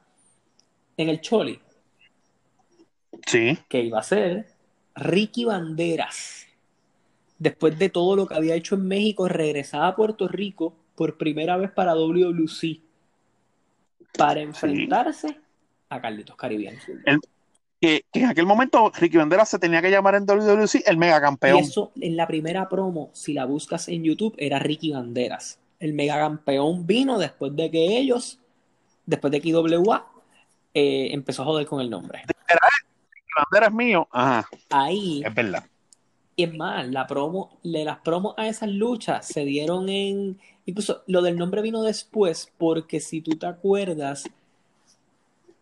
en 0.96 1.10
el 1.10 1.20
Choli? 1.20 1.60
Sí. 3.28 3.58
Que 3.68 3.84
iba 3.84 4.00
a 4.00 4.04
ser 4.04 4.53
Ricky 4.96 5.46
Banderas, 5.46 6.48
después 7.40 7.78
de 7.80 7.90
todo 7.90 8.16
lo 8.16 8.28
que 8.28 8.36
había 8.36 8.56
hecho 8.56 8.76
en 8.76 8.88
México, 8.88 9.28
regresaba 9.28 9.88
a 9.88 9.96
Puerto 9.96 10.28
Rico 10.28 10.74
por 10.96 11.18
primera 11.18 11.58
vez 11.58 11.72
para 11.72 11.96
WWC 11.96 12.80
para 14.18 14.42
enfrentarse 14.42 15.38
a 15.90 16.02
Carlitos 16.02 16.36
Caribbean. 16.36 16.78
que, 17.82 18.06
en 18.14 18.26
aquel 18.26 18.46
momento 18.46 18.92
Ricky 18.96 19.18
Banderas 19.18 19.50
se 19.50 19.60
tenía 19.60 19.82
que 19.82 19.92
llamar 19.92 20.16
en 20.16 20.26
WWC 20.26 20.84
el 20.86 20.98
mega 20.98 21.20
campeón. 21.20 21.60
eso 21.60 21.92
en 22.00 22.16
la 22.16 22.28
primera 22.28 22.70
promo, 22.70 23.10
si 23.14 23.34
la 23.34 23.46
buscas 23.46 23.88
en 23.88 24.04
YouTube, 24.04 24.36
era 24.38 24.60
Ricky 24.60 24.92
Banderas. 24.92 25.60
El 25.80 25.94
mega 25.94 26.18
campeón 26.18 26.86
vino 26.86 27.18
después 27.18 27.56
de 27.56 27.70
que 27.70 27.98
ellos, 27.98 28.40
después 29.06 29.32
de 29.32 29.42
que 29.42 29.50
IWA, 29.50 30.08
eh, 30.74 31.10
empezó 31.12 31.42
a 31.42 31.46
joder 31.46 31.68
con 31.68 31.82
el 31.82 31.90
nombre. 31.90 32.24
Banderas 33.36 33.70
es 33.70 33.76
mío. 33.76 34.08
Ajá. 34.12 34.48
Ahí. 34.70 35.24
Es 35.26 35.34
verdad. 35.34 35.66
Y 36.36 36.44
es 36.44 36.54
más, 36.56 36.88
la 36.88 37.06
promo, 37.06 37.60
las 37.62 38.00
promos 38.00 38.34
a 38.38 38.48
esas 38.48 38.70
luchas 38.70 39.28
se 39.28 39.46
dieron 39.46 39.90
en. 39.90 40.40
Incluso 40.66 41.04
lo 41.08 41.22
del 41.22 41.38
nombre 41.38 41.62
vino 41.62 41.84
después, 41.84 42.52
porque 42.58 43.00
si 43.00 43.22
tú 43.22 43.32
te 43.38 43.46
acuerdas. 43.46 44.24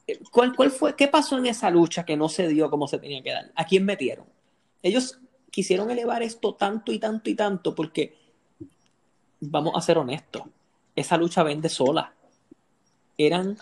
Eh, 0.08 0.20
¿Cuál, 0.32 0.56
¿Cuál 0.56 0.72
fue? 0.72 0.96
¿Qué 0.96 1.08
pasó 1.08 1.38
en 1.38 1.48
esa 1.48 1.70
lucha 1.70 2.06
que 2.06 2.16
no 2.16 2.30
se 2.30 2.48
dio 2.48 2.70
como 2.70 2.88
se 2.88 3.00
tenía 3.00 3.22
que 3.22 3.32
dar? 3.32 3.52
¿A 3.56 3.66
quién 3.66 3.86
metieron? 3.86 4.26
Ellos 4.82 5.20
quisieron 5.50 5.92
elevar 5.92 6.24
esto 6.24 6.56
tanto 6.56 6.92
y 6.92 7.00
tanto 7.00 7.30
y 7.30 7.36
tanto 7.36 7.76
porque, 7.76 8.16
vamos 9.42 9.74
a 9.76 9.82
ser 9.82 9.98
honestos, 9.98 10.44
esa 10.96 11.18
lucha 11.18 11.44
vende 11.44 11.70
sola. 11.70 12.14
Eran 13.18 13.58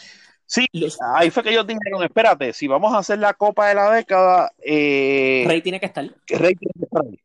Sí, 0.50 0.66
ahí 1.14 1.30
fue 1.30 1.44
que 1.44 1.52
ellos 1.52 1.68
dijeron, 1.68 2.02
espérate, 2.02 2.54
si 2.54 2.66
vamos 2.66 2.92
a 2.92 2.98
hacer 2.98 3.20
la 3.20 3.36
copa 3.36 3.68
de 3.68 3.76
la 3.76 3.92
década... 3.92 4.52
Eh, 4.58 5.44
Rey 5.46 5.62
tiene 5.62 5.80
que 5.80 5.86
estar. 5.86 6.04
Rey 6.28 6.56
tiene 6.56 6.74
que 6.74 6.86
estar 6.86 7.04
ahí. 7.06 7.20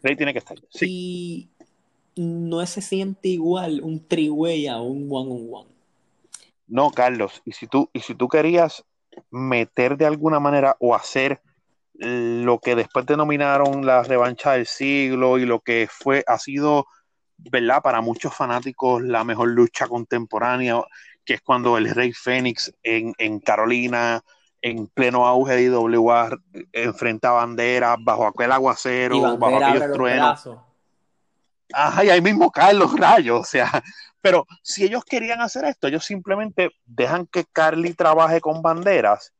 Rey 0.00 0.16
tiene 0.16 0.32
que 0.32 0.38
estar. 0.38 0.56
Sí. 0.70 1.50
Y 2.14 2.22
no 2.22 2.64
se 2.64 2.80
siente 2.80 3.30
igual 3.30 3.80
un 3.82 4.06
triway 4.06 4.68
a 4.68 4.80
un 4.80 5.08
one-on-one. 5.10 5.70
No, 6.68 6.92
Carlos, 6.92 7.42
y 7.44 7.50
si, 7.50 7.66
tú, 7.66 7.90
y 7.92 7.98
si 7.98 8.14
tú 8.14 8.28
querías 8.28 8.84
meter 9.32 9.96
de 9.96 10.06
alguna 10.06 10.38
manera 10.38 10.76
o 10.78 10.94
hacer 10.94 11.40
lo 11.94 12.60
que 12.60 12.76
después 12.76 13.06
denominaron 13.06 13.84
la 13.84 14.04
revancha 14.04 14.52
del 14.52 14.66
siglo 14.66 15.36
y 15.38 15.46
lo 15.46 15.58
que 15.58 15.88
fue, 15.90 16.22
ha 16.28 16.38
sido, 16.38 16.86
¿verdad? 17.38 17.82
Para 17.82 18.02
muchos 18.02 18.32
fanáticos 18.32 19.02
la 19.02 19.24
mejor 19.24 19.48
lucha 19.48 19.88
contemporánea 19.88 20.80
que 21.24 21.34
es 21.34 21.40
cuando 21.40 21.76
el 21.78 21.90
Rey 21.90 22.12
Fénix 22.12 22.72
en, 22.82 23.40
Carolina, 23.40 24.22
en 24.60 24.86
pleno 24.88 25.26
auge 25.26 25.54
de 25.54 25.62
IWA, 25.64 26.30
enfrenta 26.72 27.30
banderas 27.30 27.96
bajo 28.00 28.26
aquel 28.26 28.52
aguacero, 28.52 29.38
bajo 29.38 29.64
aquellos 29.64 29.92
truenos. 29.92 30.48
Ajá, 31.74 32.04
y 32.04 32.10
ahí 32.10 32.20
mismo 32.20 32.50
caen 32.50 32.78
los 32.78 32.94
rayos, 32.98 33.40
o 33.40 33.44
sea, 33.44 33.82
pero 34.20 34.46
si 34.62 34.84
ellos 34.84 35.04
querían 35.04 35.40
hacer 35.40 35.64
esto, 35.64 35.88
ellos 35.88 36.04
simplemente 36.04 36.70
dejan 36.84 37.26
que 37.26 37.44
Carly 37.44 37.94
trabaje 37.94 38.40
con 38.40 38.60
banderas 38.60 39.32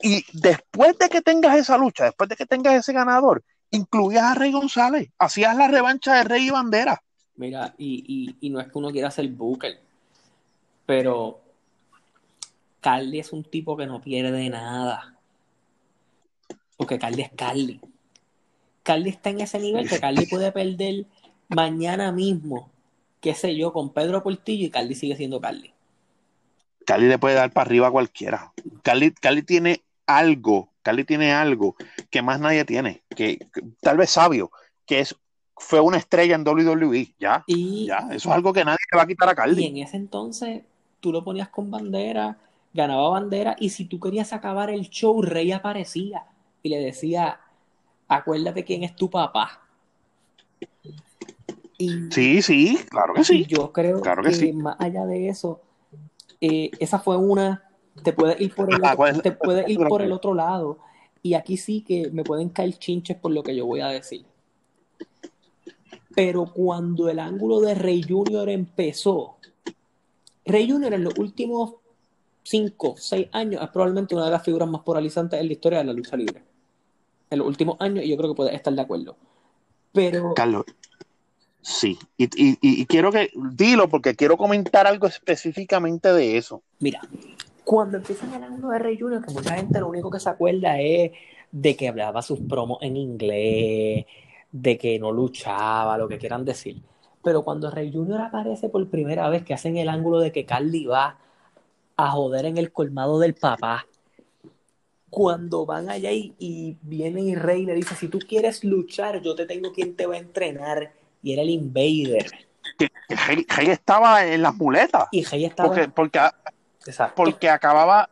y 0.00 0.24
después 0.32 0.98
de 0.98 1.08
que 1.08 1.22
tengas 1.22 1.56
esa 1.56 1.78
lucha, 1.78 2.04
después 2.04 2.28
de 2.28 2.36
que 2.36 2.46
tengas 2.46 2.74
ese 2.74 2.92
ganador, 2.92 3.42
incluyas 3.70 4.24
a 4.24 4.34
Rey 4.34 4.52
González, 4.52 5.10
hacías 5.18 5.56
la 5.56 5.68
revancha 5.68 6.16
de 6.16 6.24
Rey 6.24 6.46
y 6.48 6.50
Bandera. 6.50 7.02
Mira, 7.36 7.74
y, 7.78 8.36
y 8.40 8.50
no 8.50 8.60
es 8.60 8.66
que 8.66 8.78
uno 8.78 8.90
quiera 8.90 9.10
ser 9.10 9.28
Booker, 9.28 9.80
pero 10.86 11.40
Carly 12.80 13.18
es 13.18 13.32
un 13.32 13.44
tipo 13.44 13.76
que 13.76 13.86
no 13.86 14.02
pierde 14.02 14.48
nada. 14.50 15.16
Porque 16.76 16.98
Carly 16.98 17.22
es 17.22 17.30
Carly. 17.30 17.80
Carly 18.82 19.08
está 19.08 19.30
en 19.30 19.40
ese 19.40 19.58
nivel 19.58 19.88
que 19.88 19.98
Carly 19.98 20.26
puede 20.26 20.52
perder 20.52 21.06
mañana 21.48 22.12
mismo, 22.12 22.70
qué 23.20 23.34
sé 23.34 23.56
yo, 23.56 23.72
con 23.72 23.92
Pedro 23.92 24.22
Portillo 24.22 24.66
y 24.66 24.70
Carly 24.70 24.94
sigue 24.94 25.16
siendo 25.16 25.40
Carly. 25.40 25.72
Carly 26.84 27.08
le 27.08 27.18
puede 27.18 27.36
dar 27.36 27.50
para 27.52 27.66
arriba 27.66 27.88
a 27.88 27.90
cualquiera. 27.90 28.52
Carly, 28.82 29.42
tiene 29.42 29.82
algo, 30.06 30.68
Carly 30.82 31.04
tiene 31.04 31.32
algo 31.32 31.76
que 32.10 32.20
más 32.20 32.38
nadie 32.40 32.66
tiene, 32.66 33.02
que, 33.16 33.38
tal 33.80 33.96
vez 33.96 34.10
sabio, 34.10 34.50
que 34.84 35.00
es 35.00 35.16
fue 35.56 35.80
una 35.80 35.96
estrella 35.96 36.34
en 36.34 36.46
WWE, 36.46 37.14
ya, 37.18 37.44
ya, 37.46 38.08
eso 38.10 38.28
es 38.28 38.34
algo 38.34 38.52
que 38.52 38.64
nadie 38.64 38.76
le 38.92 38.96
va 38.98 39.04
a 39.04 39.06
quitar 39.06 39.28
a 39.28 39.34
Carly. 39.34 39.62
Y 39.62 39.66
en 39.68 39.76
ese 39.78 39.96
entonces 39.96 40.62
tú 41.04 41.12
lo 41.12 41.22
ponías 41.22 41.50
con 41.50 41.70
bandera, 41.70 42.38
ganaba 42.72 43.10
bandera, 43.10 43.56
y 43.60 43.68
si 43.68 43.84
tú 43.84 44.00
querías 44.00 44.32
acabar 44.32 44.70
el 44.70 44.88
show, 44.88 45.20
Rey 45.20 45.52
aparecía 45.52 46.24
y 46.62 46.70
le 46.70 46.78
decía, 46.78 47.38
acuérdate 48.08 48.64
quién 48.64 48.84
es 48.84 48.96
tu 48.96 49.10
papá. 49.10 49.60
sí, 52.10 52.40
sí, 52.40 52.78
claro 52.88 53.12
que 53.12 53.22
sí. 53.22 53.44
Yo 53.44 53.70
creo 53.70 54.00
que, 54.00 54.52
más 54.54 54.76
allá 54.78 55.04
de 55.04 55.28
eso, 55.28 55.60
eh, 56.40 56.70
esa 56.78 56.98
fue 56.98 57.18
una, 57.18 57.68
te 58.02 58.14
puedes 58.14 58.40
ir 58.40 58.54
por 58.54 58.72
el, 58.72 58.82
otro, 58.82 59.20
te 59.20 59.32
puedes 59.32 59.68
ir 59.68 59.80
por 59.86 60.00
el 60.00 60.10
otro 60.10 60.32
lado. 60.32 60.78
Y 61.22 61.34
aquí 61.34 61.58
sí 61.58 61.82
que 61.82 62.08
me 62.10 62.24
pueden 62.24 62.48
caer 62.48 62.78
chinches 62.78 63.18
por 63.18 63.30
lo 63.30 63.42
que 63.42 63.54
yo 63.54 63.66
voy 63.66 63.80
a 63.80 63.88
decir. 63.88 64.24
Pero 66.14 66.46
cuando 66.46 67.10
el 67.10 67.18
ángulo 67.18 67.60
de 67.60 67.74
Rey 67.74 68.02
Junior 68.02 68.48
empezó, 68.48 69.36
Rey 70.44 70.70
Junior 70.70 70.92
en 70.92 71.04
los 71.04 71.18
últimos 71.18 71.74
5, 72.44 72.96
6 72.98 73.28
años 73.32 73.62
es 73.62 73.68
probablemente 73.70 74.14
una 74.14 74.26
de 74.26 74.30
las 74.30 74.42
figuras 74.42 74.68
más 74.68 74.82
polarizantes 74.82 75.40
en 75.40 75.46
la 75.46 75.52
historia 75.52 75.78
de 75.78 75.84
la 75.84 75.92
lucha 75.92 76.16
libre. 76.16 76.42
En 77.30 77.38
los 77.38 77.48
últimos 77.48 77.76
años, 77.80 78.04
y 78.04 78.10
yo 78.10 78.16
creo 78.16 78.30
que 78.30 78.36
puedes 78.36 78.54
estar 78.54 78.72
de 78.72 78.82
acuerdo. 78.82 79.16
Pero. 79.92 80.34
Carlos, 80.34 80.64
sí. 81.62 81.98
Y, 82.18 82.86
quiero 82.86 83.10
que. 83.10 83.30
Dilo, 83.34 83.88
porque 83.88 84.14
quiero 84.14 84.36
comentar 84.36 84.86
algo 84.86 85.06
específicamente 85.06 86.12
de 86.12 86.36
eso. 86.36 86.62
Mira, 86.80 87.00
cuando 87.64 87.96
empiezan 87.96 88.44
ángulo 88.44 88.68
de 88.70 88.78
Rey 88.78 88.98
Junior, 88.98 89.24
que 89.24 89.32
mucha 89.32 89.56
gente 89.56 89.80
lo 89.80 89.88
único 89.88 90.10
que 90.10 90.20
se 90.20 90.28
acuerda 90.28 90.78
es 90.78 91.12
de 91.50 91.76
que 91.76 91.88
hablaba 91.88 92.20
sus 92.20 92.40
promos 92.40 92.78
en 92.82 92.96
inglés, 92.96 94.04
de 94.52 94.78
que 94.78 94.98
no 94.98 95.12
luchaba, 95.12 95.96
lo 95.96 96.08
que 96.08 96.18
quieran 96.18 96.44
decir. 96.44 96.82
Pero 97.24 97.42
cuando 97.42 97.70
Rey 97.70 97.90
Junior 97.92 98.20
aparece 98.20 98.68
por 98.68 98.86
primera 98.88 99.28
vez, 99.30 99.42
que 99.44 99.54
hacen 99.54 99.78
el 99.78 99.88
ángulo 99.88 100.20
de 100.20 100.30
que 100.30 100.44
Carly 100.44 100.84
va 100.84 101.18
a 101.96 102.10
joder 102.10 102.44
en 102.44 102.58
el 102.58 102.70
colmado 102.70 103.18
del 103.18 103.34
papá, 103.34 103.86
cuando 105.08 105.64
van 105.64 105.88
allá 105.88 106.10
y, 106.12 106.76
viene 106.82 107.22
y 107.22 107.34
Rey 107.34 107.64
le 107.64 107.74
dice, 107.74 107.94
si 107.94 108.08
tú 108.08 108.18
quieres 108.18 108.62
luchar, 108.64 109.22
yo 109.22 109.34
te 109.34 109.46
tengo 109.46 109.72
quien 109.72 109.96
te 109.96 110.06
va 110.06 110.16
a 110.16 110.18
entrenar. 110.18 110.92
Y 111.22 111.32
era 111.32 111.42
el 111.42 111.50
Invader. 111.50 112.30
Que, 112.78 112.90
estaba 113.70 114.26
en 114.26 114.42
las 114.42 114.54
muletas. 114.54 115.06
Y 115.12 115.24
Rey 115.24 115.44
estaba... 115.44 115.68
Porque, 115.68 115.88
porque, 115.88 116.20
porque 117.14 117.48
acababa, 117.48 118.10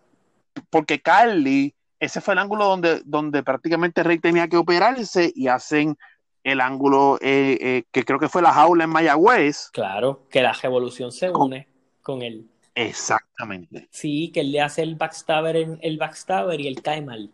porque 0.70 1.02
Carly, 1.02 1.74
ese 1.98 2.20
fue 2.20 2.34
el 2.34 2.38
ángulo 2.38 2.66
donde, 2.66 3.02
donde 3.04 3.42
prácticamente 3.42 4.02
Rey 4.02 4.18
tenía 4.18 4.48
que 4.48 4.56
operarse 4.56 5.32
y 5.34 5.48
hacen 5.48 5.98
el 6.44 6.60
ángulo 6.60 7.18
eh, 7.20 7.58
eh, 7.60 7.84
que 7.90 8.04
creo 8.04 8.18
que 8.18 8.28
fue 8.28 8.42
la 8.42 8.52
jaula 8.52 8.84
en 8.84 8.90
Mayagüez. 8.90 9.70
Claro, 9.72 10.26
que 10.30 10.42
la 10.42 10.52
revolución 10.52 11.12
se 11.12 11.30
une 11.30 11.68
con 12.02 12.22
él. 12.22 12.48
Exactamente. 12.74 13.88
Sí, 13.90 14.30
que 14.32 14.40
él 14.40 14.52
le 14.52 14.60
hace 14.60 14.82
el 14.82 14.96
backstabber, 14.96 15.56
en, 15.56 15.78
el 15.82 15.98
backstabber 15.98 16.60
y 16.60 16.68
él 16.68 16.82
cae 16.82 17.02
mal. 17.02 17.30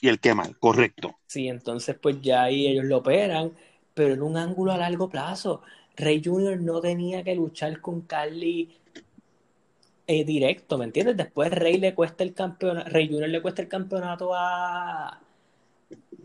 Y 0.00 0.08
el 0.08 0.20
cae 0.20 0.34
mal, 0.34 0.58
correcto. 0.58 1.18
Sí, 1.26 1.48
entonces 1.48 1.96
pues 2.00 2.20
ya 2.22 2.44
ahí 2.44 2.66
ellos 2.66 2.84
lo 2.84 2.98
operan, 2.98 3.52
pero 3.94 4.14
en 4.14 4.22
un 4.22 4.36
ángulo 4.36 4.72
a 4.72 4.78
largo 4.78 5.08
plazo. 5.08 5.62
Rey 5.96 6.22
Jr. 6.24 6.58
no 6.60 6.80
tenía 6.80 7.22
que 7.22 7.34
luchar 7.34 7.80
con 7.80 8.02
Carly 8.02 8.74
eh, 10.06 10.24
directo, 10.24 10.78
¿me 10.78 10.86
entiendes? 10.86 11.16
Después 11.16 11.50
Rey 11.50 11.78
le 11.78 11.94
cuesta 11.94 12.24
el 12.24 12.32
campeonato, 12.34 12.88
Rey 12.90 13.08
Jr. 13.08 13.28
le 13.28 13.42
cuesta 13.42 13.62
el 13.62 13.68
campeonato 13.68 14.32
a, 14.34 15.20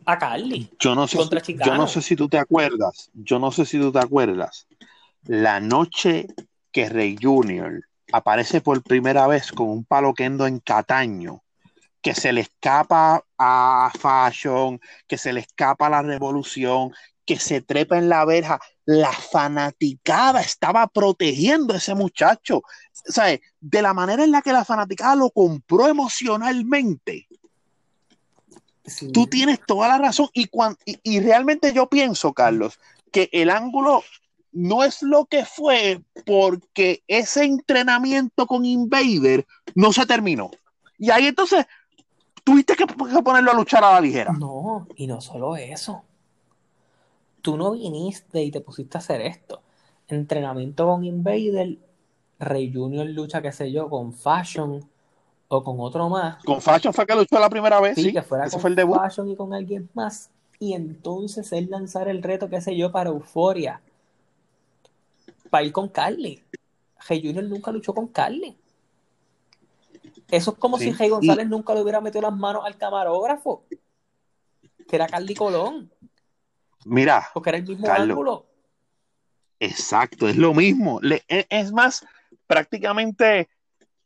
a 0.05 0.17
Carly. 0.17 0.69
Yo 0.79 0.95
no, 0.95 1.07
sé 1.07 1.17
si, 1.43 1.57
yo 1.57 1.75
no 1.75 1.87
sé 1.87 2.01
si 2.01 2.15
tú 2.15 2.29
te 2.29 2.37
acuerdas, 2.37 3.11
yo 3.13 3.39
no 3.39 3.51
sé 3.51 3.65
si 3.65 3.77
tú 3.77 3.91
te 3.91 3.99
acuerdas, 3.99 4.67
la 5.23 5.59
noche 5.59 6.27
que 6.71 6.89
Rey 6.89 7.17
Junior 7.21 7.81
aparece 8.11 8.61
por 8.61 8.81
primera 8.83 9.27
vez 9.27 9.51
con 9.51 9.69
un 9.69 9.83
palo 9.83 10.13
kendo 10.13 10.47
en 10.47 10.59
Cataño, 10.59 11.43
que 12.01 12.13
se 12.13 12.31
le 12.31 12.41
escapa 12.41 13.23
a 13.37 13.91
Fashion, 13.99 14.79
que 15.07 15.17
se 15.17 15.33
le 15.33 15.41
escapa 15.41 15.87
a 15.87 15.89
la 15.89 16.01
revolución, 16.01 16.93
que 17.25 17.37
se 17.37 17.59
trepa 17.59 17.97
en 17.97 18.07
la 18.07 18.23
verja, 18.23 18.59
la 18.85 19.11
fanaticada 19.11 20.39
estaba 20.39 20.87
protegiendo 20.87 21.73
a 21.73 21.77
ese 21.77 21.93
muchacho. 21.93 22.61
¿Sabes? 22.93 23.41
De 23.59 23.81
la 23.81 23.93
manera 23.93 24.23
en 24.23 24.31
la 24.31 24.41
que 24.41 24.53
la 24.53 24.63
fanaticada 24.63 25.15
lo 25.15 25.29
compró 25.31 25.87
emocionalmente, 25.87 27.27
Tú 29.13 29.27
tienes 29.27 29.59
toda 29.65 29.89
la 29.89 29.97
razón 29.97 30.29
y, 30.33 30.49
y, 31.03 31.19
realmente 31.19 31.73
yo 31.73 31.87
pienso, 31.87 32.33
Carlos, 32.33 32.79
que 33.11 33.29
el 33.33 33.49
ángulo 33.49 34.03
no 34.53 34.83
es 34.83 35.01
lo 35.01 35.25
que 35.25 35.45
fue 35.45 36.01
porque 36.25 37.03
ese 37.07 37.43
entrenamiento 37.43 38.47
con 38.47 38.65
Invader 38.65 39.45
no 39.75 39.91
se 39.91 40.05
terminó. 40.05 40.51
Y 40.97 41.11
ahí 41.11 41.27
entonces 41.27 41.65
tuviste 42.43 42.75
que, 42.75 42.87
ponerlo 42.87 43.51
a 43.51 43.55
luchar 43.55 43.83
a 43.83 43.93
la 43.93 44.01
ligera. 44.01 44.31
No, 44.31 44.87
y 44.95 45.05
no 45.05 45.19
solo 45.19 45.57
eso. 45.57 46.03
Tú 47.41 47.57
no 47.57 47.73
viniste 47.73 48.41
y 48.41 48.51
te 48.51 48.61
pusiste 48.61 48.97
a 48.97 48.99
hacer 48.99 49.21
esto. 49.21 49.61
Entrenamiento 50.07 50.87
con 50.87 51.03
Invader, 51.03 51.77
Rey 52.39 52.71
Junior 52.73 53.05
lucha, 53.05 53.41
qué 53.41 53.51
sé 53.51 53.71
yo, 53.71 53.89
con 53.89 54.13
Fashion, 54.13 54.89
o 55.47 55.63
con 55.63 55.79
otro 55.79 56.09
más. 56.09 56.43
Con 56.43 56.61
Fashion 56.61 56.93
fue 56.93 57.05
que 57.05 57.15
luchó 57.15 57.39
la 57.39 57.49
primera 57.49 57.79
vez, 57.79 57.95
sí, 57.95 58.11
que 58.11 58.21
fuera 58.21 58.49
con 58.49 58.59
fue 58.59 58.69
el 58.69 58.75
debut. 58.75 58.97
Fashion 58.97 59.29
y 59.29 59.35
con 59.35 59.53
alguien 59.53 59.89
más. 59.93 60.29
Y 60.59 60.73
entonces 60.73 61.51
él 61.51 61.67
lanzar 61.69 62.07
el 62.07 62.23
reto, 62.23 62.49
qué 62.49 62.61
sé 62.61 62.75
yo, 62.75 62.91
para 62.91 63.09
Euforia. 63.09 63.81
Para 65.49 65.63
ir 65.63 65.71
con 65.71 65.87
Carly. 65.87 66.43
Hey 67.07 67.21
Junior 67.23 67.43
nunca 67.43 67.71
luchó 67.71 67.93
con 67.93 68.07
Carly. 68.07 68.57
Eso 70.29 70.51
es 70.51 70.57
como 70.57 70.77
si 70.77 70.93
Hey 70.97 71.09
González 71.09 71.47
nunca 71.47 71.73
le 71.73 71.81
hubiera 71.81 72.01
metido 72.01 72.23
las 72.23 72.35
manos 72.35 72.63
al 72.65 72.75
camarógrafo. 72.77 73.63
Que 74.87 74.95
era 74.95 75.07
Carly 75.07 75.35
Colón. 75.35 75.89
Mira. 76.85 77.29
Porque 77.33 77.49
era 77.49 77.57
el 77.59 77.65
mismo 77.65 77.87
ángulo. 77.89 78.45
Exacto, 79.59 80.27
es 80.27 80.35
lo 80.35 80.53
mismo. 80.53 80.99
es 81.27 81.71
más, 81.71 82.05
prácticamente 82.45 83.47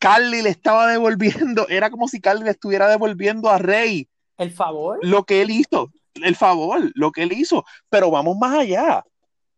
Carly 0.01 0.41
le 0.41 0.49
estaba 0.49 0.87
devolviendo, 0.87 1.67
era 1.69 1.91
como 1.91 2.07
si 2.07 2.19
Carly 2.19 2.43
le 2.43 2.49
estuviera 2.49 2.87
devolviendo 2.87 3.51
a 3.51 3.59
Rey. 3.59 4.09
El 4.35 4.49
favor. 4.51 4.97
Lo 5.03 5.25
que 5.25 5.43
él 5.43 5.51
hizo, 5.51 5.91
el 6.15 6.35
favor, 6.35 6.91
lo 6.95 7.11
que 7.11 7.21
él 7.21 7.33
hizo. 7.33 7.63
Pero 7.87 8.09
vamos 8.09 8.35
más 8.35 8.57
allá. 8.57 9.05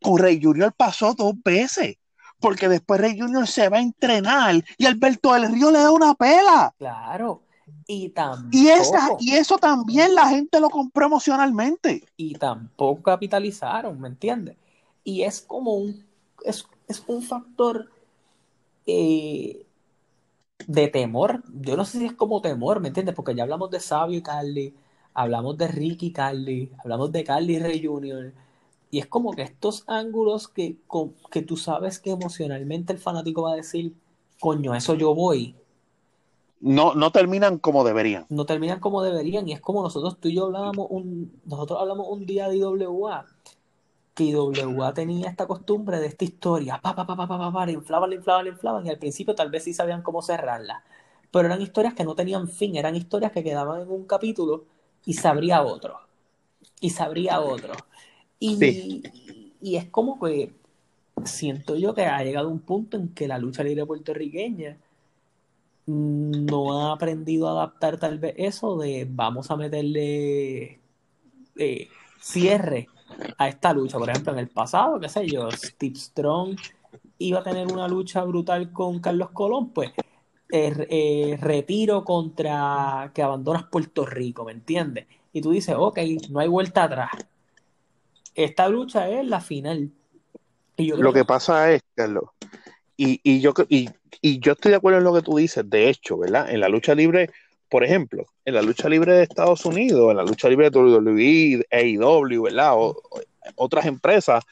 Con 0.01 0.17
Rey 0.17 0.43
Junior 0.43 0.73
pasó 0.75 1.13
dos 1.13 1.35
veces. 1.45 1.95
Porque 2.41 2.67
después 2.67 2.99
Rey 2.99 3.17
Junior 3.17 3.47
se 3.47 3.69
va 3.69 3.77
a 3.77 3.81
entrenar 3.81 4.61
y 4.77 4.85
Alberto 4.85 5.31
del 5.31 5.49
Río 5.49 5.71
le 5.71 5.79
da 5.79 5.91
una 5.91 6.13
pela. 6.13 6.75
Claro. 6.77 7.43
Y, 7.87 8.09
tampoco, 8.09 8.49
y, 8.51 8.67
esa, 8.67 9.09
y 9.19 9.35
eso 9.35 9.57
también 9.57 10.13
la 10.13 10.27
gente 10.27 10.59
lo 10.59 10.69
compró 10.69 11.05
emocionalmente. 11.05 12.03
Y 12.17 12.33
tampoco 12.33 13.01
capitalizaron, 13.01 13.97
¿me 14.01 14.09
entiendes? 14.09 14.57
Y 15.05 15.21
es 15.21 15.39
como 15.39 15.75
un, 15.75 16.05
es, 16.43 16.65
es 16.89 17.01
un 17.07 17.21
factor 17.21 17.89
eh, 18.85 19.65
de 20.68 20.88
temor, 20.88 21.43
yo 21.53 21.78
no 21.78 21.86
sé 21.86 21.99
si 21.99 22.05
es 22.05 22.14
como 22.14 22.41
temor, 22.41 22.80
¿me 22.80 22.89
entiendes? 22.89 23.16
Porque 23.16 23.36
ya 23.36 23.43
hablamos 23.43 23.70
de 23.70 23.80
Sabio 23.80 24.18
y 24.18 24.22
Carly, 24.22 24.76
hablamos 25.14 25.57
de 25.57 25.68
Ricky 25.68 26.07
y 26.07 26.11
Carly, 26.14 26.72
hablamos 26.80 27.11
de 27.11 27.24
Carly 27.24 27.55
y 27.55 27.59
Rey 27.59 27.86
Jr. 27.86 28.34
Y 28.91 28.99
es 28.99 29.07
como 29.07 29.34
que 29.34 29.41
estos 29.41 29.84
ángulos 29.88 30.47
que, 30.47 30.78
que 31.32 31.41
tú 31.41 31.57
sabes 31.57 31.99
que 31.99 32.11
emocionalmente 32.11 32.93
el 32.93 32.99
fanático 32.99 33.43
va 33.43 33.53
a 33.53 33.55
decir, 33.55 33.95
coño, 34.39 34.76
eso 34.76 34.93
yo 34.95 35.16
voy. 35.16 35.55
No, 36.59 36.93
no 36.93 37.11
terminan 37.11 37.57
como 37.57 37.84
deberían. 37.84 38.26
No 38.30 38.45
terminan 38.45 38.80
como 38.80 39.01
deberían. 39.01 39.47
Y 39.49 39.53
es 39.53 39.61
como 39.61 39.82
nosotros, 39.82 40.18
tú 40.20 40.30
y 40.30 40.36
yo 40.36 40.45
hablábamos 40.45 40.88
un, 40.89 41.41
nosotros 41.45 41.80
hablamos 41.82 42.07
un 42.09 42.26
día 42.26 42.47
de 42.47 42.57
IWA 42.57 43.26
que 44.16 44.26
IWA 44.26 44.93
tenía 44.93 45.30
esta 45.30 45.47
costumbre 45.47 45.99
de 45.99 46.07
esta 46.07 46.26
historia, 46.26 46.80
pa, 46.82 46.95
pa, 46.95 47.05
pa, 47.05 47.16
pa, 47.16 47.28
pa, 47.28 47.51
pa, 47.51 47.72
inflaban, 47.72 48.09
la 48.09 48.16
inflaban, 48.16 48.45
la 48.45 48.51
inflaban, 48.51 48.86
y 48.86 48.89
al 48.89 48.99
principio 48.99 49.36
tal 49.36 49.49
vez 49.49 49.64
sí 49.64 49.74
sabían 49.74 50.01
cómo 50.03 50.22
cerrarla, 50.22 50.84
pero 51.32 51.47
eran 51.47 51.61
historias 51.61 51.93
que 51.93 52.03
no 52.03 52.16
tenían 52.16 52.47
fin, 52.47 52.76
eran 52.76 52.95
historias 52.95 53.32
que 53.32 53.43
quedaban 53.43 53.82
en 53.82 53.89
un 53.91 54.05
capítulo 54.05 54.66
y 55.05 55.14
sabría 55.16 55.64
otro, 55.64 55.99
y 56.80 56.89
sabría 56.91 57.41
otro. 57.41 57.74
Y, 58.39 59.03
y 59.61 59.78
es 59.78 59.89
como 59.89 60.20
que 60.20 60.53
siento 61.26 61.76
yo 61.76 61.93
que 61.93 62.05
ha 62.05 62.24
llegado 62.24 62.49
un 62.49 62.59
punto 62.59 62.97
en 62.97 63.09
que 63.09 63.28
la 63.28 63.38
lucha 63.38 63.64
libre 63.64 63.86
puertorriqueña 63.86 64.78
no 65.86 66.80
ha 66.80 66.93
aprendido 66.93 67.47
a 67.47 67.51
adaptar 67.51 67.99
tal 67.99 68.20
vez 68.20 68.36
eso 68.38 68.78
de 68.78 69.07
vamos 69.09 69.51
a 69.51 69.57
meterle 69.57 70.80
eh, 71.57 71.89
cierre 72.22 72.89
a 73.38 73.47
esta 73.47 73.74
lucha. 73.74 73.97
Por 73.97 74.09
ejemplo, 74.09 74.34
en 74.34 74.39
el 74.39 74.49
pasado, 74.49 74.99
qué 74.99 75.09
sé 75.09 75.28
yo, 75.28 75.49
Steve 75.51 75.95
Strong 75.95 76.57
iba 77.18 77.39
a 77.39 77.43
tener 77.43 77.68
una 77.68 77.88
lucha 77.88 78.24
brutal 78.24 78.72
con 78.72 78.99
Carlos 78.99 79.30
Colón, 79.32 79.72
pues 79.72 79.91
eh, 80.51 80.88
eh, 80.89 81.38
retiro 81.41 82.03
contra 82.03 83.11
que 83.14 83.24
abandonas 83.24 83.64
Puerto 83.64 84.05
Rico, 84.05 84.45
¿me 84.45 84.51
entiendes? 84.51 85.07
Y 85.32 85.41
tú 85.41 85.51
dices, 85.51 85.76
ok, 85.78 85.99
no 86.30 86.39
hay 86.39 86.47
vuelta 86.47 86.84
atrás. 86.84 87.11
Esta 88.36 88.68
lucha 88.70 89.09
es 89.09 89.26
la 89.26 89.41
final. 89.41 89.91
Y 90.78 90.89
lo 90.89 91.14
que, 91.14 91.26
pasa 91.26 91.72
es, 91.72 91.82
Carlos, 91.95 92.26
y, 92.97 93.20
y 93.24 93.39
yo, 93.39 93.53
y, 93.70 93.89
y 94.22 94.39
yo 94.39 94.53
estoy 94.53 94.72
de 94.72 94.78
acuerdo 94.78 94.99
en 94.99 95.03
lo 95.03 95.14
que 95.14 95.22
tú 95.22 95.38
dices, 95.38 95.68
de 95.70 95.89
hecho, 95.89 96.18
¿verdad? 96.18 96.49
En 96.49 96.59
la 96.59 96.70
lucha 96.70 96.95
libre 96.95 97.30
por 97.74 97.84
ejemplo, 97.84 98.28
en 98.45 98.53
la 98.53 98.61
lucha 98.61 98.88
libre 98.88 99.13
de 99.13 99.24
Estados 99.24 99.65
Unidos, 99.65 100.11
en 100.11 100.17
la 100.17 100.24
lucha 100.24 100.47
libre 100.47 100.69
de 100.69 100.78
WWE, 100.78 101.65
AEW, 101.71 102.43
¿verdad? 102.43 102.74
O, 102.76 103.01
otras 103.55 103.88
empresas, 103.88 104.43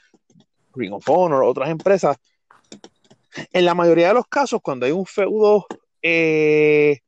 Ring 0.74 0.91
of 0.91 1.07
Honor, 1.07 1.43
otras 1.43 1.69
empresas, 1.69 2.17
en 3.53 3.63
la 3.63 3.76
mayoría 3.76 4.07
de 4.07 4.15
los 4.15 4.26
casos, 4.26 4.59
cuando 4.63 4.88
hay 4.88 4.91
un 4.91 5.05
feudo 5.05 5.67
eh, 6.01 7.01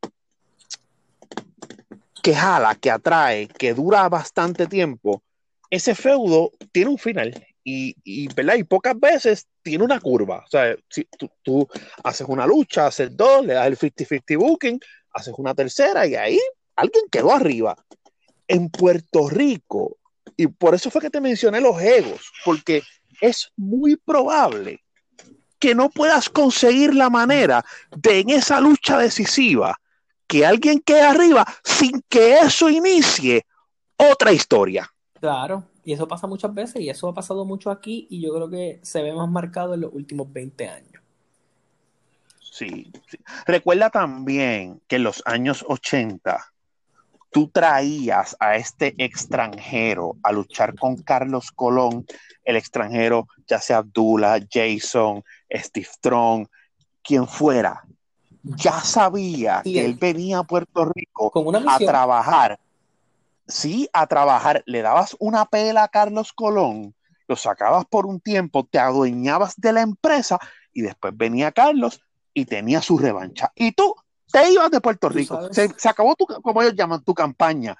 que 2.21 2.35
jala, 2.35 2.75
que 2.75 2.91
atrae, 2.91 3.47
que 3.47 3.73
dura 3.73 4.07
bastante 4.07 4.67
tiempo, 4.67 5.23
ese 5.71 5.95
feudo 5.95 6.51
tiene 6.71 6.91
un 6.91 6.99
final. 6.99 7.43
Y, 7.63 7.95
y, 8.03 8.31
¿verdad? 8.35 8.57
y 8.57 8.63
pocas 8.65 8.99
veces 8.99 9.47
tiene 9.63 9.83
una 9.83 9.99
curva. 9.99 10.43
O 10.45 10.47
sea, 10.47 10.75
si 10.89 11.05
tú, 11.17 11.27
tú 11.41 11.67
haces 12.03 12.27
una 12.29 12.45
lucha, 12.45 12.85
haces 12.85 13.17
dos, 13.17 13.43
le 13.43 13.55
das 13.55 13.65
el 13.65 13.79
50-50 13.79 14.37
booking, 14.37 14.79
haces 15.13 15.33
una 15.37 15.53
tercera 15.53 16.05
y 16.07 16.15
ahí 16.15 16.39
alguien 16.75 17.05
quedó 17.11 17.33
arriba. 17.33 17.75
En 18.47 18.69
Puerto 18.69 19.29
Rico, 19.29 19.97
y 20.35 20.47
por 20.47 20.75
eso 20.75 20.91
fue 20.91 21.01
que 21.01 21.09
te 21.09 21.21
mencioné 21.21 21.61
los 21.61 21.81
egos, 21.81 22.31
porque 22.43 22.83
es 23.21 23.51
muy 23.55 23.95
probable 23.95 24.81
que 25.59 25.73
no 25.73 25.89
puedas 25.89 26.29
conseguir 26.29 26.93
la 26.93 27.09
manera 27.09 27.63
de 27.95 28.19
en 28.19 28.31
esa 28.31 28.59
lucha 28.59 28.97
decisiva 28.97 29.79
que 30.27 30.45
alguien 30.45 30.81
quede 30.81 31.03
arriba 31.03 31.45
sin 31.63 32.01
que 32.09 32.39
eso 32.39 32.69
inicie 32.69 33.45
otra 33.95 34.33
historia. 34.33 34.89
Claro, 35.21 35.63
y 35.85 35.93
eso 35.93 36.05
pasa 36.07 36.27
muchas 36.27 36.53
veces 36.53 36.81
y 36.81 36.89
eso 36.89 37.07
ha 37.07 37.13
pasado 37.13 37.45
mucho 37.45 37.71
aquí 37.71 38.07
y 38.09 38.21
yo 38.21 38.33
creo 38.33 38.49
que 38.49 38.79
se 38.83 39.01
ve 39.01 39.13
más 39.13 39.29
marcado 39.29 39.73
en 39.73 39.81
los 39.81 39.93
últimos 39.93 40.31
20 40.33 40.67
años. 40.67 40.92
Sí, 42.53 42.91
sí. 43.09 43.17
Recuerda 43.47 43.89
también 43.89 44.79
que 44.87 44.97
en 44.97 45.03
los 45.03 45.23
años 45.25 45.65
80 45.67 46.53
tú 47.31 47.47
traías 47.47 48.37
a 48.39 48.57
este 48.57 48.93
extranjero 49.03 50.17
a 50.21 50.31
luchar 50.31 50.75
con 50.75 50.97
Carlos 50.97 51.51
Colón, 51.51 52.05
el 52.43 52.55
extranjero, 52.55 53.27
ya 53.47 53.59
sea 53.59 53.77
Abdullah, 53.77 54.39
Jason, 54.47 55.23
Steve 55.51 55.87
Strong, 55.91 56.47
quien 57.01 57.27
fuera, 57.27 57.83
ya 58.43 58.81
sabía 58.81 59.61
que 59.63 59.83
él 59.83 59.95
venía 59.95 60.37
a 60.37 60.43
Puerto 60.43 60.85
Rico 60.85 61.31
a 61.67 61.79
trabajar. 61.79 62.59
Sí, 63.47 63.89
a 63.93 64.05
trabajar. 64.05 64.61
Le 64.67 64.83
dabas 64.83 65.17
una 65.19 65.45
pela 65.45 65.85
a 65.85 65.87
Carlos 65.87 66.31
Colón, 66.31 66.93
lo 67.27 67.35
sacabas 67.35 67.85
por 67.85 68.05
un 68.05 68.19
tiempo, 68.19 68.63
te 68.63 68.77
adueñabas 68.77 69.55
de 69.57 69.73
la 69.73 69.81
empresa 69.81 70.37
y 70.71 70.83
después 70.83 71.17
venía 71.17 71.51
Carlos 71.51 71.99
y 72.33 72.45
tenía 72.45 72.81
su 72.81 72.97
revancha. 72.97 73.51
Y 73.55 73.71
tú 73.73 73.95
te 74.31 74.51
ibas 74.51 74.71
de 74.71 74.81
Puerto 74.81 75.09
Rico. 75.09 75.53
Se, 75.53 75.69
acabó, 75.87 76.15
tu, 76.15 76.25
como 76.25 76.61
ellos 76.61 76.75
llaman, 76.75 77.03
tu 77.03 77.13
campaña. 77.13 77.77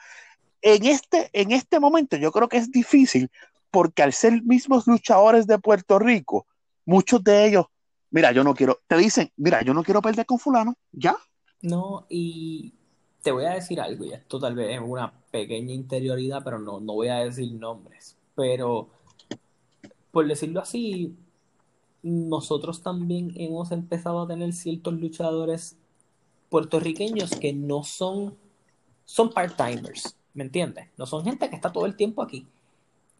En 0.62 0.86
este, 0.86 1.30
en 1.34 1.52
este 1.52 1.80
momento 1.80 2.16
yo 2.18 2.32
creo 2.32 2.48
que 2.48 2.58
es 2.58 2.72
difícil 2.72 3.30
porque 3.72 4.04
al 4.04 4.14
ser 4.14 4.44
mismos 4.44 4.86
luchadores 4.86 5.48
de 5.48 5.58
Puerto 5.58 5.98
Rico, 5.98 6.46
muchos 6.86 7.24
de 7.24 7.48
ellos, 7.48 7.66
mira, 8.12 8.32
yo 8.32 8.44
no 8.44 8.54
quiero, 8.54 8.82
te 8.86 8.96
dicen, 8.98 9.32
mira, 9.36 9.64
yo 9.64 9.74
no 9.74 9.84
quiero 9.84 10.02
perder 10.02 10.28
con 10.28 10.38
fulano, 10.38 10.76
ya. 10.92 11.18
No, 11.62 12.06
y 12.08 12.76
te 13.24 13.32
voy 13.32 13.46
a 13.46 13.56
decir 13.56 13.82
algo, 13.82 14.06
y 14.06 14.14
esto 14.14 14.40
tal 14.40 14.54
vez 14.54 14.76
es 14.76 14.82
una 14.86 15.12
pequeña 15.32 15.74
interioridad, 15.74 16.44
pero 16.44 16.60
no, 16.60 16.80
no 16.80 16.94
voy 16.94 17.08
a 17.08 17.16
decir 17.16 17.52
nombres. 17.54 18.16
Pero, 18.36 18.90
por 20.12 20.28
decirlo 20.28 20.62
así, 20.62 21.16
nosotros 22.04 22.82
también 22.82 23.32
hemos 23.36 23.72
empezado 23.72 24.22
a 24.22 24.28
tener 24.28 24.54
ciertos 24.54 24.94
luchadores 24.94 25.78
puertorriqueños 26.50 27.32
que 27.32 27.54
no 27.54 27.84
son, 27.84 28.38
son 29.06 29.32
part-timers, 29.32 30.16
¿me 30.34 30.44
entiendes? 30.44 30.90
No 30.98 31.06
son 31.06 31.24
gente 31.24 31.50
que 31.50 31.56
está 31.56 31.72
todo 31.72 31.86
el 31.86 31.96
tiempo 31.96 32.22
aquí. 32.22 32.46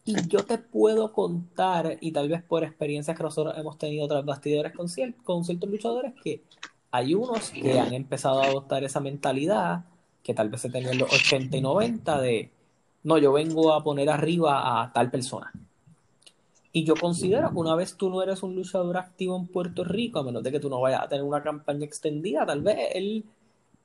Y 0.04 0.28
yo 0.28 0.44
te 0.44 0.58
puedo 0.58 1.12
contar, 1.12 1.96
y 2.00 2.12
tal 2.12 2.28
vez 2.28 2.42
por 2.42 2.62
experiencias 2.62 3.16
que 3.16 3.22
nosotros 3.22 3.54
hemos 3.56 3.78
tenido 3.78 4.06
tras 4.06 4.24
bastidores 4.24 4.72
con, 4.72 4.86
con 5.24 5.44
ciertos 5.44 5.70
luchadores, 5.70 6.12
que 6.22 6.42
hay 6.90 7.14
unos 7.14 7.50
que 7.50 7.80
han 7.80 7.94
empezado 7.94 8.42
a 8.42 8.46
adoptar 8.46 8.84
esa 8.84 9.00
mentalidad 9.00 9.86
que 10.22 10.34
tal 10.34 10.50
vez 10.50 10.60
se 10.60 10.70
tenía 10.70 10.92
en 10.92 10.98
los 10.98 11.12
80 11.12 11.56
y 11.56 11.60
90 11.60 12.20
de, 12.20 12.52
no, 13.02 13.18
yo 13.18 13.32
vengo 13.32 13.72
a 13.72 13.82
poner 13.82 14.10
arriba 14.10 14.82
a 14.82 14.92
tal 14.92 15.10
persona. 15.10 15.52
Y 16.76 16.82
yo 16.82 16.96
considero 16.96 17.50
que 17.50 17.56
una 17.56 17.76
vez 17.76 17.96
tú 17.96 18.10
no 18.10 18.20
eres 18.20 18.42
un 18.42 18.56
luchador 18.56 18.96
activo 18.96 19.36
en 19.36 19.46
Puerto 19.46 19.84
Rico, 19.84 20.18
a 20.18 20.24
menos 20.24 20.42
de 20.42 20.50
que 20.50 20.58
tú 20.58 20.68
no 20.68 20.80
vayas 20.80 21.02
a 21.02 21.08
tener 21.08 21.22
una 21.22 21.40
campaña 21.40 21.84
extendida, 21.86 22.44
tal 22.44 22.62
vez 22.62 22.76
el, 22.94 23.24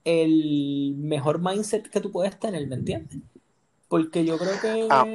el 0.03 0.95
mejor 0.97 1.39
mindset 1.39 1.87
que 1.87 2.01
tú 2.01 2.11
puedes 2.11 2.39
tener, 2.39 2.65
¿me 2.67 2.73
entiendes? 2.73 3.19
Porque 3.89 4.25
yo 4.25 4.39
creo 4.39 4.59
que 4.59 4.87
ah. 4.89 5.05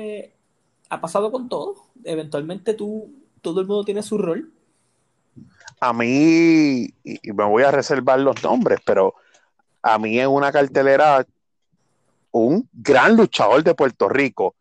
ha 0.89 1.01
pasado 1.01 1.33
con 1.33 1.49
todo. 1.49 1.75
Eventualmente 2.05 2.75
tú, 2.75 3.13
todo 3.43 3.61
el 3.61 3.67
mundo 3.67 3.85
tiene 3.85 4.05
su 4.05 4.19
rol. 4.19 4.53
A 5.81 5.93
mí, 5.93 6.95
y 7.03 7.33
me 7.33 7.45
voy 7.45 7.65
a 7.65 7.73
reservar 7.73 8.21
los 8.21 8.41
nombres, 8.45 8.79
pero 8.87 9.17
a 9.83 9.99
mí 9.99 10.21
en 10.21 10.29
una 10.29 10.53
cartelera, 10.53 11.27
un 12.31 12.69
gran 12.73 13.17
luchador 13.17 13.65
de 13.65 13.75
Puerto 13.75 14.09
Rico, 14.09 14.55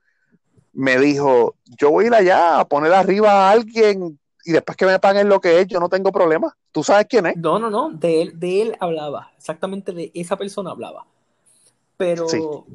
me 0.74 0.98
dijo, 0.98 1.56
yo 1.80 1.92
voy 1.92 2.06
a 2.06 2.08
ir 2.08 2.14
allá 2.14 2.60
a 2.60 2.68
poner 2.68 2.94
arriba 2.94 3.32
a 3.32 3.52
alguien 3.52 4.20
y 4.46 4.52
después 4.52 4.76
que 4.76 4.86
me 4.86 5.00
paguen 5.00 5.30
lo 5.30 5.40
que 5.40 5.62
es, 5.62 5.68
yo 5.68 5.80
no 5.80 5.88
tengo 5.88 6.12
problema. 6.12 6.56
¿Tú 6.72 6.84
sabes 6.84 7.06
quién 7.08 7.28
es? 7.28 7.38
No, 7.38 7.60
no, 7.60 7.70
no, 7.70 7.92
de 7.92 8.22
él, 8.22 8.40
de 8.40 8.62
él 8.62 8.78
hablaba, 8.80 9.32
exactamente 9.38 9.94
de 9.94 10.12
esa 10.14 10.36
persona 10.36 10.72
hablaba. 10.72 11.06
Pero, 11.96 12.26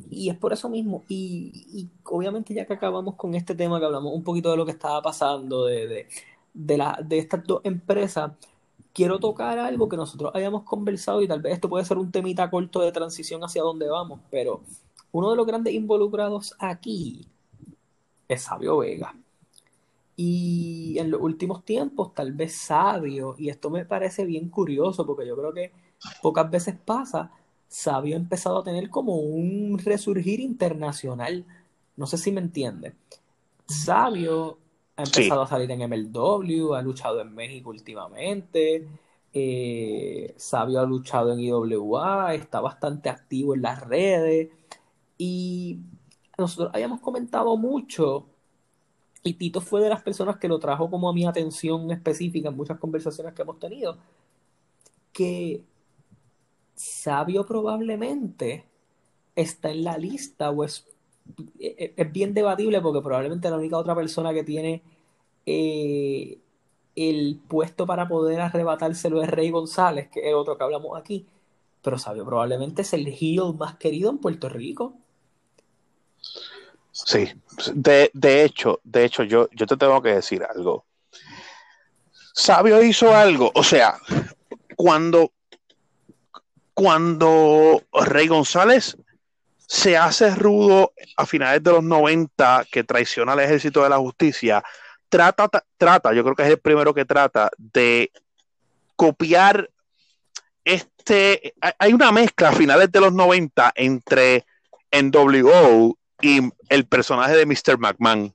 y 0.09 0.31
es 0.31 0.39
por 0.39 0.53
eso 0.53 0.69
mismo, 0.69 1.05
y, 1.09 1.89
obviamente 2.05 2.55
ya 2.55 2.65
que 2.65 2.75
acabamos 2.75 3.17
con 3.17 3.35
este 3.35 3.55
tema, 3.55 3.79
que 3.79 3.85
hablamos 3.85 4.15
un 4.15 4.23
poquito 4.23 4.51
de 4.51 4.57
lo 4.57 4.65
que 4.65 4.71
estaba 4.71 5.03
pasando, 5.03 5.67
de, 5.67 6.07
de, 6.55 6.79
la, 6.79 6.99
de 7.05 7.19
estas 7.19 7.45
dos 7.45 7.61
empresas, 7.65 8.31
quiero 8.95 9.19
tocar 9.19 9.59
algo 9.59 9.89
que 9.89 9.97
nosotros 9.97 10.31
hayamos 10.35 10.63
conversado 10.63 11.21
y 11.21 11.29
tal 11.29 11.43
vez 11.43 11.55
esto 11.55 11.69
puede 11.69 11.85
ser 11.85 11.99
un 11.99 12.11
temita 12.11 12.49
corto 12.49 12.81
de 12.81 12.93
transición 12.93 13.43
hacia 13.43 13.63
dónde 13.63 13.89
vamos, 13.89 14.21
pero 14.31 14.63
uno 15.11 15.31
de 15.31 15.37
los 15.37 15.47
grandes 15.47 15.75
involucrados 15.75 16.55
aquí 16.59 17.29
es 18.29 18.43
Sabio 18.43 18.79
Vega. 18.79 19.15
Y 20.17 20.99
en 20.99 21.11
los 21.11 21.21
últimos 21.21 21.65
tiempos, 21.65 22.13
tal 22.15 22.33
vez 22.33 22.55
Sabio, 22.55 23.37
y 23.39 23.49
esto 23.49 23.71
me 23.71 23.85
parece 23.85 24.25
bien 24.25 24.49
curioso 24.49 25.07
porque 25.07 25.27
yo 25.27 25.37
creo 25.37 25.53
que 25.53 25.73
pocas 26.23 26.51
veces 26.51 26.75
pasa, 26.85 27.31
Sabio 27.69 28.17
ha 28.17 28.19
empezado 28.19 28.59
a 28.59 28.65
tener 28.65 28.91
como 28.91 29.17
un 29.17 29.79
resurgir 29.79 30.41
internacional. 30.41 31.45
No 31.97 32.07
sé 32.07 32.19
si 32.19 32.33
me 32.33 32.41
entiende. 32.41 32.95
Sabio 33.67 34.59
ha 34.97 35.05
empezado 35.05 35.43
a 35.43 35.47
salir 35.47 35.71
en 35.71 35.89
MLW, 35.89 36.75
ha 36.75 36.83
luchado 36.83 37.21
en 37.21 37.35
México 37.35 37.71
últimamente. 37.71 38.89
Eh, 39.33 40.35
Sabio 40.37 40.81
ha 40.81 40.87
luchado 40.87 41.33
en 41.33 41.41
IWA, 41.41 42.35
está 42.35 42.61
bastante 42.61 43.09
activo 43.09 43.55
en 43.55 43.63
las 43.63 43.87
redes. 43.87 44.49
Y 45.17 45.81
nosotros 46.39 46.71
habíamos 46.73 47.01
comentado 47.01 47.57
mucho, 47.57 48.27
y 49.23 49.35
Tito 49.35 49.61
fue 49.61 49.83
de 49.83 49.89
las 49.91 50.03
personas 50.03 50.39
que 50.39 50.49
lo 50.49 50.59
trajo 50.59 50.91
como 50.91 51.09
a 51.09 51.13
mi 51.13 51.27
atención 51.27 51.91
específica 51.91 52.49
en 52.49 52.57
muchas 52.57 52.79
conversaciones 52.79 53.35
que 53.35 53.43
hemos 53.43 53.59
tenido, 53.59 53.99
que 55.13 55.63
Sabio 56.75 57.45
probablemente 57.45 58.65
está 59.35 59.71
en 59.71 59.85
la 59.85 59.99
lista 59.99 60.51
o 60.51 60.65
es, 60.65 60.87
es 61.59 62.13
bien 62.13 62.35
debatible 62.35 62.81
porque 62.81 63.03
probablemente 63.03 63.51
la 63.51 63.57
única 63.57 63.79
otra 63.79 63.95
persona 63.95 64.33
que 64.33 64.45
tiene 64.45 64.83
eh, 65.47 66.39
el 66.97 67.41
puesto 67.49 67.87
para 67.87 68.09
poder 68.09 68.41
arrebatárselo 68.41 69.23
es 69.23 69.31
Rey 69.31 69.51
González, 69.51 70.09
que 70.09 70.21
es 70.21 70.27
el 70.27 70.35
otro 70.35 70.57
que 70.59 70.65
hablamos 70.65 70.99
aquí. 70.99 71.27
Pero 71.83 71.99
Sabio 71.99 72.25
probablemente 72.25 72.83
es 72.83 72.93
el 72.93 73.09
heel 73.09 73.55
más 73.59 73.77
querido 73.77 74.11
en 74.11 74.19
Puerto 74.19 74.49
Rico. 74.49 74.95
Sí, 77.05 77.33
de, 77.75 78.11
hecho, 78.43 78.81
de 78.83 79.05
hecho, 79.05 79.23
yo, 79.23 79.49
yo 79.53 79.67
te 79.67 79.77
tengo 79.77 80.03
que 80.03 80.15
decir 80.15 80.43
algo. 80.43 80.85
Sabio 82.35 82.83
hizo 82.83 83.15
algo, 83.15 83.51
o 83.55 83.63
sea, 83.63 83.99
cuando, 84.77 85.33
cuando 86.75 87.83
Rey 87.93 88.29
González 88.29 88.97
se 89.59 89.97
hace 89.97 90.35
rudo 90.35 90.93
a 91.17 91.27
finales 91.27 91.63
de 91.63 91.73
los 91.73 91.85
90, 91.85 92.67
que 92.71 92.85
traiciona 92.85 93.33
al 93.33 93.41
ejército 93.41 93.83
de 93.83 93.91
la 93.91 93.99
justicia, 93.99 94.63
trata, 95.09 95.49
trata, 95.77 96.13
yo 96.13 96.23
creo 96.25 96.35
que 96.35 96.43
es 96.43 96.51
el 96.51 96.59
primero 96.59 96.95
que 96.95 97.05
trata 97.05 97.51
de 97.57 98.11
copiar 98.97 99.71
este, 100.65 101.55
hay 101.79 101.95
una 101.95 102.13
mezcla 102.13 102.51
a 102.51 102.53
finales 102.53 102.93
de 102.93 103.01
los 103.01 103.13
90 103.13 103.73
entre 103.75 104.45
NWO 104.93 105.97
y 106.21 106.41
el 106.69 106.87
personaje 106.87 107.37
de 107.37 107.47
Mr. 107.47 107.79
McMahon. 107.79 108.35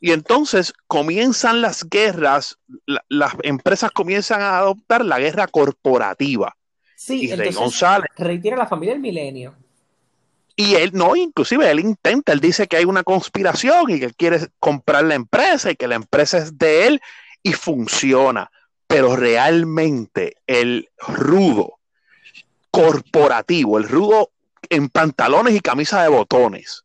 Y 0.00 0.12
entonces 0.12 0.74
comienzan 0.86 1.62
las 1.62 1.88
guerras, 1.88 2.58
las 3.08 3.32
empresas 3.42 3.90
comienzan 3.90 4.42
a 4.42 4.58
adoptar 4.58 5.04
la 5.04 5.18
guerra 5.18 5.46
corporativa. 5.46 6.54
Sí, 6.94 7.24
y 7.24 7.34
Rey 7.34 7.52
González. 7.52 8.08
Retira 8.16 8.56
la 8.56 8.66
familia 8.66 8.94
del 8.94 9.00
milenio. 9.00 9.54
Y 10.56 10.76
él, 10.76 10.90
no, 10.92 11.16
inclusive 11.16 11.70
él 11.70 11.80
intenta, 11.80 12.32
él 12.32 12.40
dice 12.40 12.68
que 12.68 12.76
hay 12.76 12.84
una 12.84 13.02
conspiración 13.02 13.90
y 13.90 13.98
que 13.98 14.04
él 14.06 14.14
quiere 14.14 14.48
comprar 14.60 15.04
la 15.04 15.14
empresa 15.14 15.70
y 15.70 15.76
que 15.76 15.88
la 15.88 15.96
empresa 15.96 16.38
es 16.38 16.56
de 16.58 16.86
él 16.86 17.00
y 17.42 17.52
funciona. 17.54 18.50
Pero 18.86 19.16
realmente 19.16 20.36
el 20.46 20.90
rudo 20.98 21.78
corporativo, 22.70 23.78
el 23.78 23.88
rudo 23.88 24.30
en 24.68 24.88
pantalones 24.88 25.54
y 25.54 25.60
camisa 25.60 26.02
de 26.02 26.08
botones, 26.08 26.83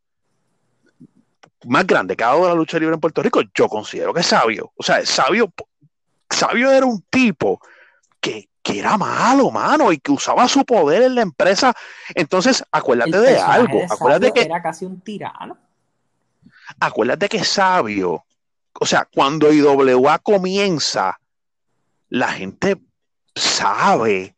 más 1.66 1.86
grande 1.86 2.16
que 2.16 2.24
ha 2.24 2.28
dado 2.28 2.48
la 2.48 2.56
lucha 2.56 2.80
libre 2.80 2.96
en 2.96 3.02
Puerto 3.02 3.22
Rico, 3.22 3.42
yo 3.54 3.68
considero 3.68 4.14
que 4.14 4.22
es 4.22 4.28
sabio. 4.28 4.72
O 4.76 4.84
sea, 4.84 5.06
sabio, 5.06 5.52
sabio 6.30 6.72
era 6.72 6.86
un 6.86 7.02
tipo 7.10 7.60
que, 8.20 8.48
era 8.64 9.00
malo, 9.00 9.50
mano, 9.50 9.92
y 9.92 9.98
que 9.98 10.12
usaba 10.12 10.48
su 10.48 10.64
poder 10.64 11.02
en 11.02 11.16
la 11.16 11.22
empresa. 11.24 11.74
Entonces, 12.14 12.64
acuérdate 12.72 13.20
de 13.20 13.40
algo. 13.40 13.82
acuérdate 13.90 14.32
que 14.32 14.42
era 14.44 14.62
casi 14.62 14.86
un 14.86 15.02
tirano. 15.02 15.58
acuérdate 16.80 17.28
que 17.30 17.44
Sabio, 17.44 18.26
o 18.80 18.86
sea, 18.86 19.08
cuando 19.12 19.52
IWA 19.52 20.20
comienza, 20.20 21.20
la 22.10 22.28
gente 22.28 22.80
sabe 23.34 24.36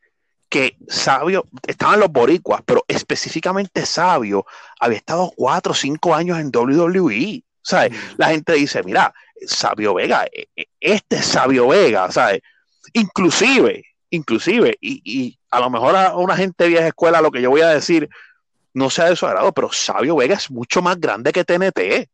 que 0.51 0.75
Sabio, 0.89 1.45
estaban 1.65 2.01
los 2.01 2.11
boricuas, 2.11 2.61
pero 2.65 2.83
específicamente 2.85 3.85
Sabio 3.85 4.45
había 4.81 4.97
estado 4.97 5.31
cuatro 5.33 5.71
o 5.71 5.75
cinco 5.75 6.13
años 6.13 6.37
en 6.39 6.51
WWE. 6.53 7.41
¿sabes? 7.61 7.93
La 8.17 8.27
gente 8.27 8.53
dice, 8.53 8.83
mira, 8.83 9.13
Sabio 9.47 9.93
Vega, 9.93 10.25
e, 10.25 10.49
e, 10.55 10.65
este 10.79 11.15
es 11.15 11.25
Sabio 11.25 11.69
Vega, 11.69 12.11
¿sabes? 12.11 12.41
Inclusive, 12.93 13.83
inclusive, 14.09 14.77
y, 14.81 15.01
y, 15.05 15.39
a 15.51 15.61
lo 15.61 15.69
mejor 15.69 15.95
a 15.95 16.17
una 16.17 16.35
gente 16.35 16.67
vieja 16.67 16.87
escuela 16.87 17.21
lo 17.21 17.31
que 17.31 17.41
yo 17.41 17.49
voy 17.49 17.61
a 17.61 17.69
decir 17.69 18.09
no 18.73 18.89
sea 18.89 19.05
de 19.05 19.15
su 19.15 19.25
agrado, 19.25 19.53
pero 19.53 19.71
Sabio 19.71 20.17
Vega 20.17 20.35
es 20.35 20.51
mucho 20.51 20.81
más 20.81 20.99
grande 20.99 21.31
que 21.31 21.45
TNT. 21.45 22.09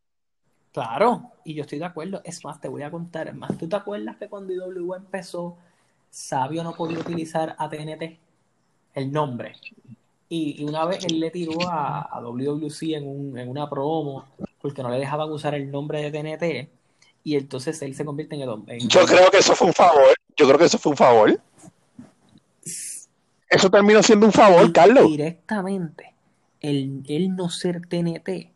Claro, 0.72 1.32
y 1.44 1.56
yo 1.56 1.64
estoy 1.64 1.80
de 1.80 1.86
acuerdo. 1.86 2.22
Es 2.24 2.44
más, 2.46 2.62
te 2.62 2.68
voy 2.68 2.84
a 2.84 2.92
contar, 2.92 3.28
es 3.28 3.36
más, 3.36 3.58
¿tú 3.58 3.68
te 3.68 3.76
acuerdas 3.76 4.18
que 4.18 4.30
cuando 4.30 4.54
IW 4.54 4.94
empezó, 4.94 5.58
Sabio 6.10 6.64
no 6.64 6.74
podía 6.74 7.00
utilizar 7.00 7.56
a 7.58 7.70
TNT, 7.70 8.20
el 8.98 9.12
nombre? 9.12 9.54
Y, 10.30 10.62
y 10.62 10.66
una 10.66 10.86
vez 10.86 11.06
él 11.06 11.20
le 11.20 11.32
tiró 11.32 11.70
a, 11.70 12.02
a 12.02 12.22
WWC 12.22 12.82
en, 12.94 13.08
un, 13.08 13.38
en 13.38 13.50
una 13.50 13.70
promo 13.70 14.26
porque 14.62 14.84
no 14.84 14.90
le 14.90 14.98
dejaban 14.98 15.32
usar 15.32 15.56
el 15.56 15.72
nombre 15.72 16.02
de 16.02 16.12
TNT 16.12 16.70
y 17.24 17.36
entonces 17.36 17.82
él 17.82 17.96
se 17.96 18.04
convierte 18.04 18.36
en 18.36 18.42
el 18.42 18.50
hombre. 18.50 18.80
Yo 18.80 19.06
creo 19.06 19.30
que 19.30 19.38
eso 19.38 19.56
fue 19.56 19.68
un 19.68 19.74
favor. 19.74 20.16
Yo 20.36 20.48
creo 20.48 20.58
que 20.58 20.66
eso 20.66 20.78
fue 20.78 20.92
un 20.92 20.98
favor. 20.98 21.40
Eso 23.50 23.70
terminó 23.70 24.04
siendo 24.04 24.26
un 24.26 24.34
favor, 24.34 24.72
Carlos. 24.74 25.08
Directamente, 25.08 26.14
el, 26.60 27.04
el 27.08 27.36
no 27.36 27.50
ser 27.50 27.82
TNT 27.88 28.52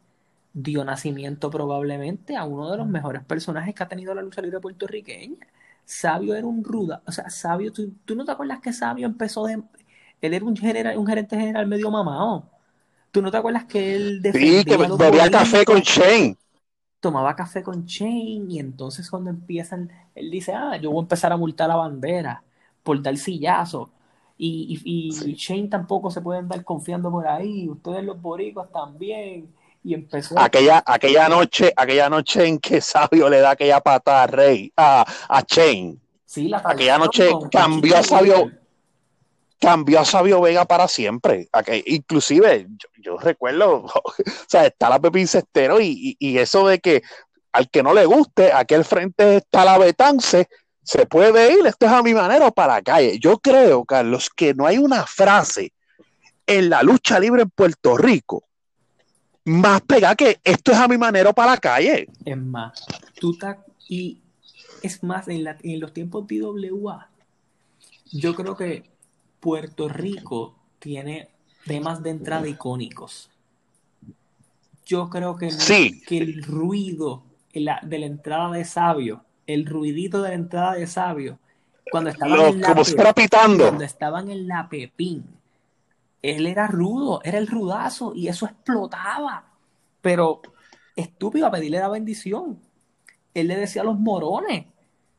dio 0.54 0.84
nacimiento 0.84 1.50
probablemente 1.50 2.36
a 2.36 2.44
uno 2.44 2.70
de 2.72 2.78
los 2.78 2.88
mejores 2.88 3.24
personajes 3.24 3.74
que 3.74 3.84
ha 3.84 3.88
tenido 3.88 4.14
la 4.14 4.22
lucha 4.22 4.42
libre 4.42 4.60
puertorriqueña. 4.60 5.48
Sabio 5.86 6.36
era 6.36 6.46
un 6.46 6.64
ruda, 6.64 7.02
o 7.06 7.12
sea, 7.12 7.30
Sabio, 7.30 7.74
¿tú, 7.74 7.94
tú 8.06 8.16
no 8.16 8.24
te 8.24 8.32
acuerdas 8.32 8.62
que 8.62 8.72
Sabio 8.72 9.08
empezó 9.08 9.46
de... 9.46 9.62
Él 10.22 10.34
era 10.34 10.46
un, 10.46 10.56
general, 10.56 10.98
un 10.98 11.08
gerente 11.08 11.36
general 11.36 11.68
medio 11.68 11.90
mamado. 11.90 12.46
¿Tú 13.12 13.22
no 13.22 13.30
te 13.32 13.38
acuerdas 13.38 13.66
que 13.66 13.96
él 13.96 14.22
Sí, 14.34 14.64
que 14.64 14.78
bebía 14.78 15.30
café 15.30 15.66
con 15.66 15.82
Shane. 15.82 16.38
Tomaba 17.00 17.36
café 17.36 17.64
con 17.64 17.86
Shane 17.86 18.46
y 18.48 18.60
entonces 18.60 19.10
cuando 19.10 19.32
empiezan, 19.32 19.92
él 20.16 20.30
dice, 20.30 20.54
ah, 20.54 20.78
yo 20.78 20.92
voy 20.92 21.00
a 21.00 21.02
empezar 21.02 21.32
a 21.32 21.38
multar 21.38 21.68
la 21.68 21.76
bandera 21.76 22.44
por 22.84 23.02
dar 23.02 23.18
sillazo. 23.18 23.90
Y, 24.38 24.82
y, 24.86 25.08
y 25.08 25.12
sí. 25.12 25.34
Shane 25.34 25.68
tampoco 25.68 26.10
se 26.10 26.22
puede 26.22 26.40
andar 26.40 26.64
confiando 26.64 27.12
por 27.12 27.28
ahí, 27.28 27.68
ustedes 27.68 28.04
los 28.04 28.22
boricos 28.22 28.72
también. 28.72 29.54
Y 29.84 29.96
empezó 29.96 30.40
aquella, 30.40 30.84
aquella 30.86 31.28
noche, 31.28 31.74
aquella 31.76 32.08
noche 32.08 32.48
en 32.48 32.60
que 32.60 32.82
Sabio 32.82 33.30
le 33.30 33.40
da 33.40 33.52
aquella 33.52 33.82
pata 33.82 34.24
a 34.24 34.28
Rey, 34.28 34.72
a, 34.78 35.04
a 35.28 35.44
Shane. 35.48 35.98
Sí, 36.26 36.48
la 36.48 36.62
aquella 36.64 37.00
noche 37.00 37.30
cambió 37.52 37.98
a 37.98 38.04
Sabio, 38.04 38.52
cambió 39.62 40.00
a 40.00 40.06
Sabio 40.06 40.42
Vega 40.42 40.66
para 40.66 40.88
siempre. 40.88 41.48
Inclusive, 41.86 42.68
yo, 43.00 43.18
recuerdo, 43.18 43.86
o 43.86 44.14
sea, 44.48 44.66
está 44.66 44.90
la 44.90 45.00
Pepín 45.00 45.28
Cestero 45.28 45.80
y, 45.80 46.18
y, 46.20 46.38
eso 46.38 46.68
de 46.68 46.80
que 46.80 47.04
al 47.54 47.70
que 47.70 47.84
no 47.84 47.94
le 47.94 48.06
guste, 48.06 48.52
aquel 48.52 48.84
frente 48.84 49.38
está 49.38 49.64
la 49.64 49.78
Betance, 49.78 50.48
se 50.84 51.06
puede 51.06 51.54
ir, 51.54 51.66
esto 51.66 51.86
es 51.86 51.92
a 51.92 52.02
mi 52.02 52.14
manera 52.14 52.48
o 52.48 52.52
para 52.52 52.76
la 52.76 52.82
calle. 52.82 53.20
Yo 53.20 53.38
creo, 53.38 53.86
Carlos, 53.86 54.30
que 54.36 54.54
no 54.54 54.66
hay 54.66 54.78
una 54.78 55.06
frase 55.06 55.74
en 56.48 56.70
la 56.70 56.82
lucha 56.82 57.20
libre 57.20 57.44
en 57.44 57.50
Puerto 57.50 57.98
Rico 57.98 58.44
más 59.46 59.82
pegada 59.82 60.16
que 60.16 60.40
esto 60.44 60.72
es 60.72 60.78
a 60.78 60.88
mi 60.88 60.98
manera 60.98 61.30
o 61.30 61.34
para 61.34 61.52
la 61.52 61.58
calle. 61.58 62.08
Es 62.26 62.38
más, 62.38 62.86
tú 63.20 63.38
y 63.88 64.22
es 64.82 65.04
más, 65.04 65.28
en, 65.28 65.44
la, 65.44 65.58
en 65.64 65.80
los 65.80 65.94
tiempos 65.94 66.26
IWA, 66.30 67.10
yo 68.12 68.36
creo 68.36 68.56
que 68.56 68.91
Puerto 69.42 69.90
Rico 69.90 70.56
tiene 70.80 71.28
temas 71.66 72.02
de 72.02 72.12
entrada 72.12 72.48
icónicos. 72.48 73.30
Yo 74.86 75.10
creo 75.10 75.36
que, 75.36 75.52
sí. 75.52 76.02
que 76.08 76.20
el 76.20 76.44
ruido 76.44 77.24
la, 77.54 77.80
de 77.84 78.00
la 78.00 78.06
entrada 78.06 78.52
de 78.52 78.64
Sabio, 78.64 79.26
el 79.48 79.66
ruidito 79.66 80.22
de 80.22 80.30
la 80.30 80.36
entrada 80.36 80.74
de 80.76 80.88
Sabio, 80.88 81.40
cuando 81.92 82.10
estaban, 82.10 82.38
Lo, 82.38 82.48
en, 82.48 82.62
la 82.62 82.68
como 82.70 82.84
Pepín, 82.84 83.14
pitando. 83.14 83.66
cuando 83.66 83.84
estaban 83.84 84.30
en 84.30 84.48
la 84.48 84.70
Pepín, 84.70 85.26
él 86.22 86.48
era 86.48 86.68
rudo, 86.68 87.20
era 87.24 87.38
el 87.38 87.48
rudazo 87.48 88.14
y 88.16 88.28
eso 88.28 88.46
explotaba. 88.46 89.46
Pero 90.02 90.42
estúpido 90.96 91.48
a 91.48 91.52
pedirle 91.52 91.80
la 91.80 91.90
bendición. 91.90 92.60
Él 93.34 93.48
le 93.48 93.56
decía 93.58 93.82
a 93.82 93.86
los 93.86 94.00
morones. 94.00 94.66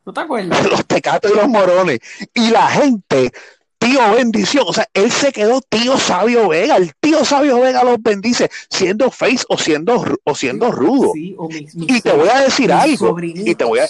¿No 0.04 0.12
te 0.12 0.20
acuerdas? 0.20 0.64
Los 0.70 0.86
tecatos 0.86 1.30
y 1.30 1.36
los 1.36 1.48
morones. 1.48 2.00
Y 2.34 2.50
la 2.50 2.66
gente 2.68 3.32
tío 3.82 4.14
bendición. 4.14 4.64
O 4.66 4.72
sea, 4.72 4.88
él 4.94 5.10
se 5.10 5.32
quedó 5.32 5.60
tío 5.60 5.98
Sabio 5.98 6.48
Vega. 6.48 6.76
El 6.76 6.94
tío 7.00 7.24
Sabio 7.24 7.60
Vega 7.60 7.84
los 7.84 8.02
bendice, 8.02 8.50
siendo 8.70 9.10
face 9.10 9.44
o 9.48 9.58
siendo, 9.58 10.04
o 10.24 10.34
siendo 10.34 10.70
rudo. 10.70 11.12
Sí, 11.14 11.34
o 11.38 11.48
mis, 11.48 11.74
mis 11.74 11.96
y 11.96 12.00
te 12.00 12.12
voy 12.12 12.28
a 12.28 12.40
decir 12.40 12.72
algo. 12.72 13.16
Y 13.20 13.54
te 13.54 13.64
voy 13.64 13.80
a, 13.80 13.86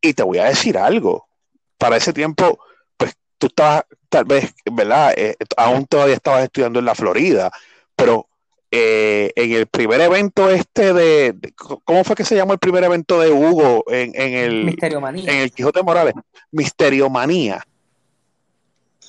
y 0.00 0.14
te 0.14 0.22
voy 0.22 0.38
a 0.38 0.44
decir 0.44 0.78
algo. 0.78 1.26
Para 1.78 1.96
ese 1.96 2.12
tiempo, 2.12 2.58
pues 2.96 3.14
tú 3.38 3.48
estabas, 3.48 3.84
tal 4.08 4.24
vez, 4.24 4.52
¿verdad? 4.70 5.14
Eh, 5.16 5.36
aún 5.56 5.86
todavía 5.86 6.14
estabas 6.14 6.44
estudiando 6.44 6.78
en 6.78 6.84
la 6.84 6.94
Florida, 6.94 7.50
pero 7.96 8.26
eh, 8.70 9.32
en 9.36 9.52
el 9.52 9.66
primer 9.66 10.00
evento 10.00 10.48
este 10.48 10.94
de, 10.94 11.32
de, 11.32 11.52
¿cómo 11.84 12.04
fue 12.04 12.16
que 12.16 12.24
se 12.24 12.34
llamó 12.34 12.54
el 12.54 12.58
primer 12.58 12.82
evento 12.84 13.20
de 13.20 13.30
Hugo 13.30 13.84
en, 13.88 14.12
en 14.14 14.32
el 14.32 14.64
Misterio 14.64 15.00
Manía. 15.00 15.30
en 15.30 15.38
el 15.40 15.52
Quijote 15.52 15.82
Morales? 15.82 16.14
Misterio 16.52 17.10
Manía. 17.10 17.62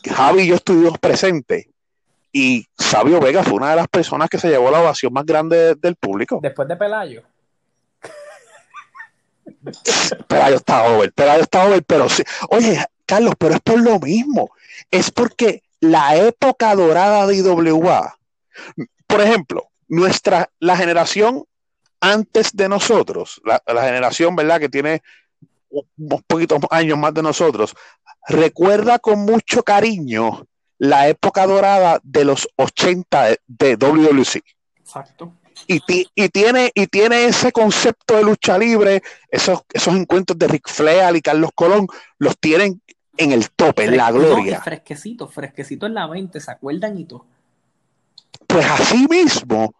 Javi 0.10 0.44
y 0.44 0.48
yo 0.48 0.56
estuvimos 0.56 0.98
presentes 1.00 1.68
y 2.32 2.66
Sabio 2.78 3.20
Vega 3.20 3.44
fue 3.44 3.54
una 3.54 3.70
de 3.70 3.76
las 3.76 3.88
personas 3.88 4.28
que 4.30 4.40
se 4.40 4.50
llevó 4.50 4.72
la 4.72 4.82
ovación 4.82 5.14
más 5.14 5.26
grande 5.26 5.76
del 5.76 5.96
público. 5.96 6.40
Después 6.42 6.68
de 6.68 6.76
Pelayo. 6.76 7.22
Pelayo 10.28 10.56
está 10.56 10.86
over, 10.86 11.14
Pelayo 11.14 11.44
está 11.44 11.66
over, 11.66 11.84
pero 11.84 12.10
sí. 12.10 12.24
Oye, 12.50 12.84
Carlos, 13.06 13.36
pero 13.38 13.54
es 13.54 13.62
por 13.62 13.80
lo 13.80 14.00
mismo. 14.00 14.50
Es 14.90 15.12
porque 15.12 15.62
la 15.80 16.16
época 16.16 16.74
dorada 16.76 17.28
de 17.28 17.36
IWA, 17.36 18.18
por 19.06 19.22
ejemplo, 19.22 19.70
nuestra, 19.88 20.50
la 20.60 20.76
generación 20.76 21.44
antes 22.02 22.56
de 22.56 22.68
nosotros, 22.68 23.42
la, 23.46 23.62
la 23.68 23.84
generación, 23.84 24.36
¿verdad? 24.36 24.60
Que 24.60 24.70
tiene 24.70 25.04
unos 25.98 26.22
poquitos 26.28 26.60
años 26.70 26.98
más 26.98 27.14
de 27.14 27.24
nosotros, 27.24 27.76
recuerda 28.28 29.00
con 29.00 29.20
mucho 29.20 29.64
cariño 29.64 30.46
la 30.78 31.08
época 31.08 31.46
dorada 31.46 32.00
de 32.04 32.26
los 32.26 32.48
80 32.58 33.36
de, 33.48 33.76
WWC. 33.76 34.42
Exacto. 34.80 35.34
Y, 35.68 35.82
y, 35.88 36.30
tiene, 36.30 36.72
y 36.76 36.88
tiene 36.88 37.26
ese 37.26 37.52
concepto 37.52 38.18
de 38.18 38.24
lucha 38.24 38.58
libre, 38.58 39.02
esos, 39.30 39.62
esos 39.72 39.96
encuentros 39.96 40.38
de 40.38 40.48
Ric 40.48 40.68
Flair 40.68 41.16
y 41.16 41.22
Carlos 41.22 41.52
Colón, 41.56 41.88
los 42.18 42.38
tienen 42.38 42.82
en 43.18 43.32
el 43.32 43.50
tope, 43.52 43.86
en 43.86 43.98
la 43.98 44.12
gloria. 44.12 44.62
Fresquecito, 44.62 45.28
fresquecito 45.28 45.86
en 45.86 45.94
la 45.94 46.08
mente, 46.08 46.40
¿se 46.40 46.52
acuerdan 46.52 46.98
y 46.98 47.06
todo? 47.06 47.26
Pues 48.48 48.66
así 48.66 49.08
mismo, 49.10 49.74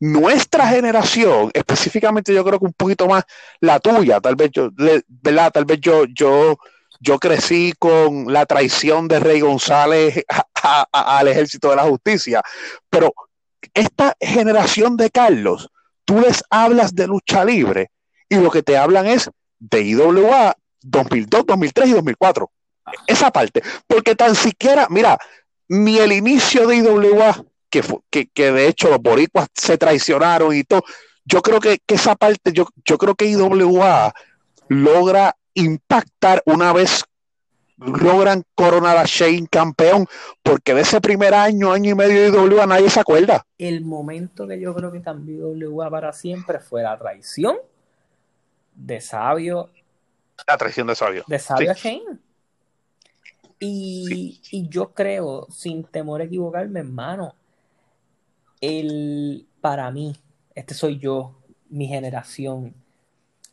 nuestra 0.00 0.68
generación, 0.68 1.50
específicamente 1.54 2.34
yo 2.34 2.44
creo 2.44 2.58
que 2.58 2.66
un 2.66 2.72
poquito 2.72 3.06
más 3.06 3.24
la 3.60 3.80
tuya, 3.80 4.20
tal 4.20 4.36
vez 4.36 4.50
yo, 4.52 4.70
¿verdad? 5.08 5.50
Tal 5.52 5.64
vez 5.64 5.80
yo, 5.80 6.04
yo, 6.06 6.58
yo 7.00 7.18
crecí 7.18 7.72
con 7.78 8.32
la 8.32 8.46
traición 8.46 9.08
de 9.08 9.20
Rey 9.20 9.40
González 9.40 10.24
a, 10.28 10.46
a, 10.62 10.86
a, 10.92 11.18
al 11.18 11.28
ejército 11.28 11.70
de 11.70 11.76
la 11.76 11.84
justicia, 11.84 12.42
pero 12.90 13.12
esta 13.74 14.16
generación 14.20 14.96
de 14.96 15.10
Carlos, 15.10 15.70
tú 16.04 16.20
les 16.20 16.42
hablas 16.50 16.94
de 16.94 17.06
lucha 17.06 17.44
libre 17.44 17.90
y 18.28 18.36
lo 18.36 18.50
que 18.50 18.62
te 18.62 18.76
hablan 18.76 19.06
es 19.06 19.30
de 19.58 19.82
IWA 19.82 20.56
2002, 20.82 21.46
2003 21.46 21.88
y 21.88 21.92
2004. 21.92 22.50
Esa 23.06 23.30
parte, 23.32 23.62
porque 23.86 24.14
tan 24.14 24.34
siquiera, 24.34 24.86
mira, 24.90 25.18
ni 25.68 25.98
el 25.98 26.12
inicio 26.12 26.66
de 26.66 26.76
IWA, 26.76 27.44
que, 27.82 27.98
que, 28.10 28.26
que 28.28 28.52
de 28.52 28.68
hecho 28.68 28.88
los 28.88 29.00
boricuas 29.00 29.48
se 29.54 29.76
traicionaron 29.78 30.54
y 30.54 30.64
todo, 30.64 30.82
yo 31.24 31.42
creo 31.42 31.60
que, 31.60 31.78
que 31.84 31.96
esa 31.96 32.14
parte, 32.14 32.52
yo, 32.52 32.68
yo 32.84 32.98
creo 32.98 33.14
que 33.14 33.26
IWA 33.26 34.14
logra 34.68 35.36
impactar 35.54 36.42
una 36.46 36.72
vez 36.72 37.04
logran 37.78 38.42
coronar 38.54 38.96
a 38.96 39.04
Shane 39.04 39.46
campeón, 39.48 40.06
porque 40.42 40.72
de 40.72 40.80
ese 40.80 41.00
primer 41.00 41.34
año, 41.34 41.72
año 41.72 41.90
y 41.90 41.94
medio 41.94 42.32
de 42.32 42.54
IWA 42.54 42.66
nadie 42.66 42.88
se 42.88 43.00
acuerda. 43.00 43.44
El 43.58 43.84
momento 43.84 44.46
que 44.46 44.58
yo 44.58 44.74
creo 44.74 44.90
que 44.90 45.02
cambió 45.02 45.54
IWA 45.54 45.90
para 45.90 46.12
siempre 46.12 46.58
fue 46.58 46.82
la 46.82 46.98
traición 46.98 47.56
de 48.74 49.00
Sabio. 49.00 49.70
La 50.46 50.56
traición 50.56 50.86
de 50.86 50.94
Sabio. 50.94 51.24
De 51.26 51.38
Sabio 51.38 51.74
sí. 51.74 51.88
a 51.88 51.90
Shane. 51.90 52.18
Y, 53.58 54.06
sí. 54.08 54.40
y, 54.52 54.68
yo 54.68 54.92
creo, 54.92 55.46
sin 55.50 55.84
temor 55.84 56.20
a 56.20 56.24
equivocarme, 56.24 56.80
hermano, 56.80 57.34
el, 58.60 59.46
para 59.60 59.90
mí, 59.90 60.16
este 60.54 60.74
soy 60.74 60.98
yo, 60.98 61.34
mi 61.68 61.86
generación, 61.86 62.74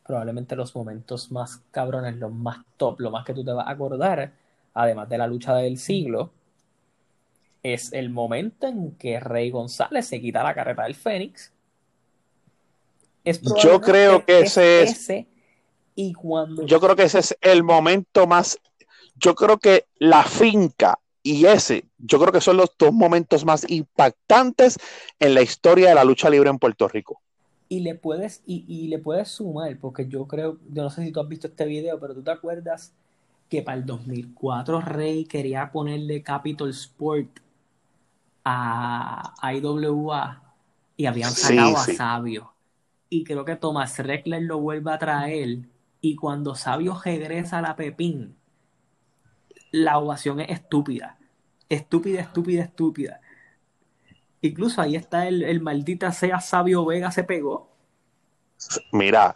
probablemente 0.05 0.55
los 0.55 0.75
momentos 0.75 1.31
más 1.31 1.61
cabrones, 1.71 2.15
los 2.17 2.31
más 2.31 2.59
top, 2.77 2.99
lo 2.99 3.11
más 3.11 3.25
que 3.25 3.33
tú 3.33 3.43
te 3.43 3.51
vas 3.51 3.67
a 3.67 3.71
acordar, 3.71 4.33
además 4.73 5.09
de 5.09 5.17
la 5.17 5.27
lucha 5.27 5.55
del 5.55 5.77
siglo, 5.77 6.31
es 7.63 7.93
el 7.93 8.09
momento 8.09 8.67
en 8.67 8.91
que 8.95 9.19
Rey 9.19 9.49
González 9.49 10.05
se 10.05 10.19
quita 10.19 10.43
la 10.43 10.53
carreta 10.53 10.83
del 10.83 10.95
Fénix. 10.95 11.51
yo 13.61 13.79
creo 13.79 14.25
que 14.25 14.41
ese 14.41 14.83
es. 14.83 14.91
Ese, 14.91 15.27
y 15.95 16.13
cuando... 16.13 16.65
Yo 16.65 16.79
creo 16.81 16.95
que 16.95 17.03
ese 17.03 17.19
es 17.19 17.37
el 17.39 17.63
momento 17.63 18.27
más. 18.27 18.59
Yo 19.15 19.35
creo 19.35 19.57
que 19.59 19.85
la 19.99 20.23
finca 20.23 20.99
y 21.23 21.45
ese, 21.45 21.85
yo 21.97 22.19
creo 22.19 22.31
que 22.31 22.41
son 22.41 22.57
los 22.57 22.71
dos 22.77 22.93
momentos 22.93 23.45
más 23.45 23.69
impactantes 23.69 24.77
en 25.19 25.33
la 25.33 25.41
historia 25.41 25.89
de 25.89 25.95
la 25.95 26.03
lucha 26.03 26.29
libre 26.29 26.49
en 26.49 26.59
Puerto 26.59 26.87
Rico. 26.87 27.21
Y 27.69 27.79
le 27.79 27.95
puedes, 27.95 28.43
y, 28.45 28.65
y 28.67 28.87
le 28.89 28.99
puedes 28.99 29.29
sumar, 29.29 29.77
porque 29.79 30.07
yo 30.07 30.27
creo, 30.27 30.59
yo 30.69 30.83
no 30.83 30.89
sé 30.89 31.03
si 31.03 31.11
tú 31.11 31.21
has 31.21 31.27
visto 31.27 31.47
este 31.47 31.65
video, 31.65 31.99
pero 31.99 32.13
tú 32.13 32.21
te 32.21 32.31
acuerdas 32.31 32.93
que 33.49 33.61
para 33.61 33.77
el 33.77 33.85
2004 33.85 34.81
Rey 34.81 35.25
quería 35.25 35.71
ponerle 35.71 36.23
Capital 36.23 36.69
Sport 36.69 37.39
a, 38.43 39.33
IWA 39.53 40.41
y 40.97 41.05
habían 41.05 41.31
sacado 41.31 41.77
a 41.77 41.83
Sabio. 41.83 42.53
Y 43.09 43.23
creo 43.23 43.45
que 43.45 43.55
Thomas 43.55 43.97
Reckler 43.99 44.41
lo 44.41 44.59
vuelve 44.59 44.91
a 44.91 44.97
traer. 44.97 45.59
Y 46.01 46.15
cuando 46.15 46.55
Sabio 46.55 46.99
regresa 47.03 47.59
a 47.59 47.61
la 47.61 47.75
Pepín, 47.75 48.35
la 49.73 49.97
ovación 49.97 50.39
es 50.39 50.49
estúpida. 50.49 51.17
Estúpida, 51.67 52.21
estúpida, 52.21 52.63
estúpida. 52.63 53.19
Incluso 54.39 54.81
ahí 54.81 54.95
está 54.95 55.27
el, 55.27 55.43
el 55.43 55.59
maldita 55.59 56.13
sea 56.13 56.39
Sabio 56.39 56.85
Vega 56.85 57.11
se 57.11 57.25
pegó. 57.25 57.69
Mira, 58.93 59.35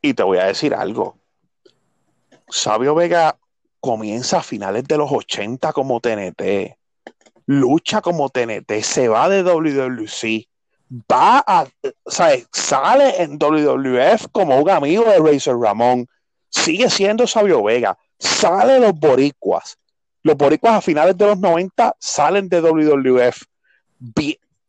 y 0.00 0.14
te 0.14 0.22
voy 0.22 0.38
a 0.38 0.44
decir 0.44 0.72
algo. 0.72 1.18
Sabio 2.48 2.94
Vega 2.94 3.36
comienza 3.80 4.38
a 4.38 4.42
finales 4.44 4.84
de 4.84 4.98
los 4.98 5.10
80 5.10 5.72
como 5.72 6.00
TNT 6.00 6.78
lucha 7.50 8.00
como 8.00 8.28
TNT, 8.28 8.80
se 8.82 9.08
va 9.08 9.28
de 9.28 9.42
WWC, 9.42 10.46
va 11.10 11.42
a, 11.44 11.66
sale 12.06 13.22
en 13.22 13.38
WWF 13.38 14.28
como 14.30 14.60
un 14.60 14.70
amigo 14.70 15.04
de 15.04 15.18
Razor 15.18 15.60
Ramón, 15.60 16.06
sigue 16.48 16.88
siendo 16.88 17.26
Sabio 17.26 17.60
Vega, 17.64 17.98
sale 18.20 18.78
los 18.78 18.92
boricuas. 18.92 19.76
Los 20.22 20.36
boricuas 20.36 20.74
a 20.74 20.80
finales 20.80 21.16
de 21.16 21.26
los 21.26 21.38
90 21.38 21.96
salen 21.98 22.48
de 22.48 22.60
WWF, 22.60 23.42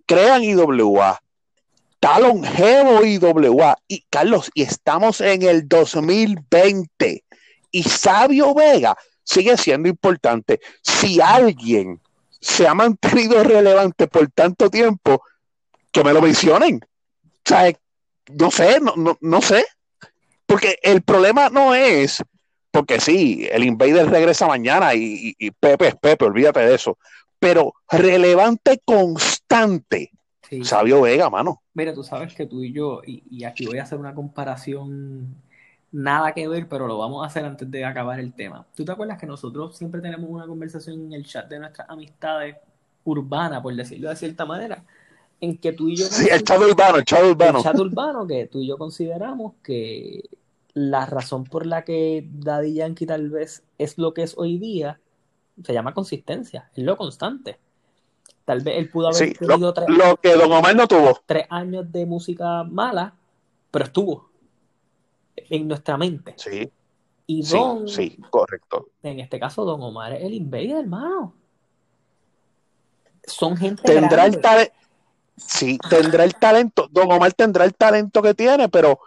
crean 0.05 0.43
IWA, 0.43 1.21
está 1.91 2.19
longevo 2.19 3.05
IWA. 3.05 3.77
Y 3.87 4.05
Carlos, 4.09 4.49
y 4.53 4.63
estamos 4.63 5.21
en 5.21 5.43
el 5.43 5.67
2020 5.67 7.23
y 7.71 7.83
Sabio 7.83 8.53
Vega 8.53 8.97
sigue 9.23 9.57
siendo 9.57 9.89
importante. 9.89 10.59
Si 10.81 11.21
alguien 11.21 12.01
se 12.39 12.67
ha 12.67 12.73
mantenido 12.73 13.43
relevante 13.43 14.07
por 14.07 14.29
tanto 14.31 14.69
tiempo, 14.69 15.21
que 15.91 16.03
me 16.03 16.13
lo 16.13 16.21
mencionen. 16.21 16.81
O 16.83 17.49
sea, 17.49 17.71
no 18.29 18.51
sé, 18.51 18.79
no, 18.79 19.17
no, 19.19 19.41
sé. 19.41 19.65
Porque 20.45 20.77
el 20.81 21.01
problema 21.01 21.49
no 21.49 21.75
es, 21.75 22.23
porque 22.71 22.99
sí, 22.99 23.47
el 23.51 23.63
Invader 23.63 24.09
regresa 24.09 24.47
mañana 24.47 24.95
y, 24.95 25.35
Pepe 25.59 25.89
es 25.89 25.95
Pepe, 25.95 26.25
olvídate 26.25 26.61
de 26.61 26.75
eso. 26.75 26.97
Pero 27.37 27.73
relevante 27.89 28.81
constante. 28.83 30.11
Sabio 30.63 31.01
Vega, 31.01 31.29
mano. 31.29 31.61
Mira, 31.73 31.93
tú 31.93 32.03
sabes 32.03 32.33
que 32.33 32.45
tú 32.45 32.61
y 32.61 32.73
yo, 32.73 33.01
y, 33.05 33.23
y 33.29 33.45
aquí 33.45 33.65
voy 33.65 33.77
a 33.77 33.83
hacer 33.83 33.97
una 33.97 34.13
comparación 34.13 35.35
nada 35.91 36.33
que 36.33 36.47
ver, 36.47 36.67
pero 36.67 36.87
lo 36.87 36.97
vamos 36.97 37.23
a 37.23 37.27
hacer 37.27 37.45
antes 37.45 37.69
de 37.69 37.85
acabar 37.85 38.19
el 38.19 38.33
tema. 38.33 38.65
¿Tú 38.75 38.85
te 38.85 38.91
acuerdas 38.91 39.19
que 39.19 39.25
nosotros 39.25 39.77
siempre 39.77 40.01
tenemos 40.01 40.29
una 40.29 40.47
conversación 40.47 41.01
en 41.01 41.13
el 41.13 41.25
chat 41.25 41.49
de 41.49 41.59
nuestras 41.59 41.89
amistades 41.89 42.55
urbanas, 43.03 43.61
por 43.61 43.75
decirlo 43.75 44.09
de 44.09 44.15
cierta 44.15 44.45
manera? 44.45 44.83
En 45.39 45.57
que 45.57 45.73
tú 45.73 45.89
y 45.89 45.97
yo... 45.97 46.05
Sí, 46.05 46.27
el 46.29 46.43
chat 46.43 46.59
urbano, 46.59 46.97
el 46.97 47.05
chat 47.05 47.23
urbano. 47.23 47.57
El 47.57 47.63
chat 47.63 47.79
urbano, 47.79 48.27
que 48.27 48.47
tú 48.47 48.61
y 48.61 48.67
yo 48.67 48.77
consideramos 48.77 49.53
que 49.63 50.23
la 50.73 51.05
razón 51.05 51.43
por 51.43 51.65
la 51.65 51.83
que 51.83 52.27
Daddy 52.31 52.73
Yankee 52.75 53.05
tal 53.05 53.29
vez 53.29 53.63
es 53.77 53.97
lo 53.97 54.13
que 54.13 54.23
es 54.23 54.37
hoy 54.37 54.57
día 54.57 54.99
se 55.63 55.73
llama 55.73 55.93
consistencia, 55.93 56.69
es 56.75 56.83
lo 56.83 56.97
constante. 56.97 57.59
Tal 58.45 58.61
vez 58.61 58.77
él 58.77 58.89
pudo 58.89 59.09
haber 59.09 59.37
tenido 59.37 59.73
tres, 59.73 59.87
lo 59.89 60.17
que 60.17 60.33
Don 60.33 60.51
Omar 60.51 60.75
no 60.75 60.87
tuvo. 60.87 61.19
tres 61.25 61.45
años 61.49 61.91
de 61.91 62.05
música 62.05 62.63
mala, 62.63 63.13
pero 63.69 63.85
estuvo 63.85 64.29
en 65.35 65.67
nuestra 65.67 65.97
mente. 65.97 66.33
Sí. 66.37 66.71
Y 67.27 67.43
Don, 67.43 67.87
sí, 67.87 68.17
correcto. 68.29 68.89
En 69.03 69.19
este 69.19 69.39
caso, 69.39 69.63
Don 69.63 69.81
Omar 69.81 70.13
es 70.13 70.23
el 70.23 70.33
invader, 70.33 70.77
hermano. 70.77 71.33
Son 73.23 73.55
gente. 73.55 73.83
Tendrá 73.83 74.25
el 74.25 74.41
talento. 74.41 74.73
Sí, 75.37 75.77
tendrá 75.89 76.23
el 76.23 76.35
talento. 76.35 76.87
Don 76.91 77.11
Omar 77.11 77.33
tendrá 77.33 77.63
el 77.63 77.73
talento 77.75 78.21
que 78.21 78.33
tiene, 78.33 78.67
pero 78.69 78.99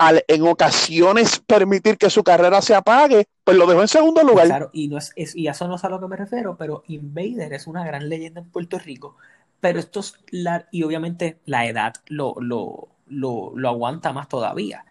al, 0.00 0.24
en 0.28 0.46
ocasiones 0.46 1.40
permitir 1.40 1.98
que 1.98 2.08
su 2.08 2.24
carrera 2.24 2.62
se 2.62 2.74
apague, 2.74 3.26
pues 3.44 3.54
lo 3.58 3.66
dejó 3.66 3.82
en 3.82 3.88
segundo 3.88 4.22
lugar. 4.22 4.46
Claro, 4.46 4.70
y, 4.72 4.88
no 4.88 4.96
es, 4.96 5.12
y 5.14 5.46
eso 5.46 5.68
no 5.68 5.76
es 5.76 5.84
a 5.84 5.90
lo 5.90 6.00
que 6.00 6.08
me 6.08 6.16
refiero, 6.16 6.56
pero 6.56 6.84
Invader 6.88 7.52
es 7.52 7.66
una 7.66 7.84
gran 7.84 8.08
leyenda 8.08 8.40
en 8.40 8.48
Puerto 8.48 8.78
Rico. 8.78 9.16
Pero 9.60 9.78
estos, 9.78 10.14
la, 10.30 10.66
y 10.70 10.84
obviamente 10.84 11.38
la 11.44 11.66
edad 11.66 11.92
lo, 12.06 12.34
lo, 12.40 12.88
lo, 13.08 13.52
lo 13.54 13.68
aguanta 13.68 14.14
más 14.14 14.26
todavía. 14.26 14.86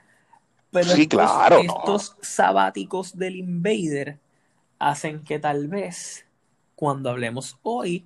Pero 0.70 0.89
sí, 0.89 1.01
estos, 1.01 1.20
claro, 1.20 1.57
estos 1.57 2.16
sabáticos 2.22 3.18
del 3.18 3.38
Invader 3.38 4.20
hacen 4.78 5.24
que 5.24 5.39
tal 5.39 5.68
vez 5.70 6.28
cuando 6.76 7.10
hablemos 7.10 7.57
hoy, 7.64 8.05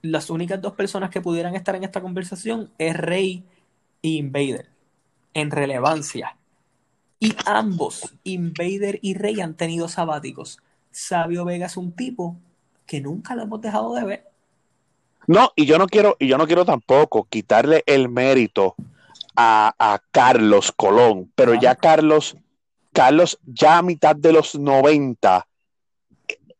las 0.00 0.30
únicas 0.30 0.62
dos 0.62 0.74
personas 0.74 1.10
que 1.10 1.20
pudieran 1.20 1.56
estar 1.56 1.74
en 1.74 1.82
esta 1.82 2.00
conversación 2.00 2.70
es 2.78 2.96
Rey 2.96 3.44
y 4.00 4.18
Invader, 4.18 4.75
en 5.36 5.50
relevancia. 5.50 6.34
Y 7.20 7.36
ambos, 7.44 8.14
Invader 8.24 8.98
y 9.02 9.14
Rey, 9.14 9.40
han 9.42 9.54
tenido 9.54 9.86
sabáticos. 9.86 10.58
Sabio 10.90 11.44
Vega 11.44 11.66
es 11.66 11.76
un 11.76 11.92
tipo 11.92 12.36
que 12.86 13.02
nunca 13.02 13.34
lo 13.34 13.42
hemos 13.42 13.60
dejado 13.60 13.94
de 13.94 14.04
ver. 14.04 14.24
No, 15.26 15.52
y 15.54 15.66
yo 15.66 15.76
no 15.76 15.88
quiero, 15.88 16.16
y 16.18 16.26
yo 16.26 16.38
no 16.38 16.46
quiero 16.46 16.64
tampoco 16.64 17.26
quitarle 17.28 17.82
el 17.84 18.08
mérito 18.08 18.76
a, 19.36 20.00
Carlos 20.10 20.72
Colón, 20.74 21.30
pero 21.34 21.52
ya 21.52 21.74
Carlos, 21.74 22.34
Carlos 22.94 23.38
ya 23.44 23.78
a 23.78 23.82
mitad 23.82 24.16
de 24.16 24.32
los 24.32 24.54
90 24.54 25.46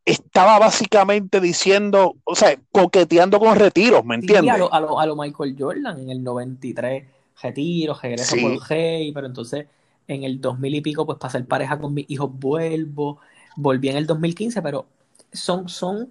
estaba 0.04 0.58
básicamente 0.58 1.40
diciendo, 1.40 2.16
o 2.24 2.34
sea, 2.34 2.58
coqueteando 2.70 3.38
con 3.38 3.56
retiros, 3.56 4.04
¿me 4.04 4.16
entiendes? 4.16 4.54
a, 4.54 4.58
lo, 4.80 5.00
a, 5.00 5.06
lo, 5.06 5.16
Michael 5.16 5.56
Jordan 5.58 5.98
en 5.98 6.10
el 6.10 6.22
93, 6.22 7.15
retiro, 7.42 7.98
regreso 8.00 8.36
por 8.40 8.58
Hey, 8.68 9.12
pero 9.12 9.26
entonces 9.26 9.66
en 10.08 10.24
el 10.24 10.40
2000 10.40 10.74
y 10.74 10.80
pico, 10.80 11.06
pues 11.06 11.18
para 11.18 11.44
pareja 11.44 11.78
con 11.78 11.94
mis 11.94 12.06
hijos 12.08 12.30
vuelvo, 12.32 13.18
volví 13.56 13.88
en 13.88 13.96
el 13.96 14.06
2015, 14.06 14.62
pero 14.62 14.86
son, 15.32 15.68
son, 15.68 16.10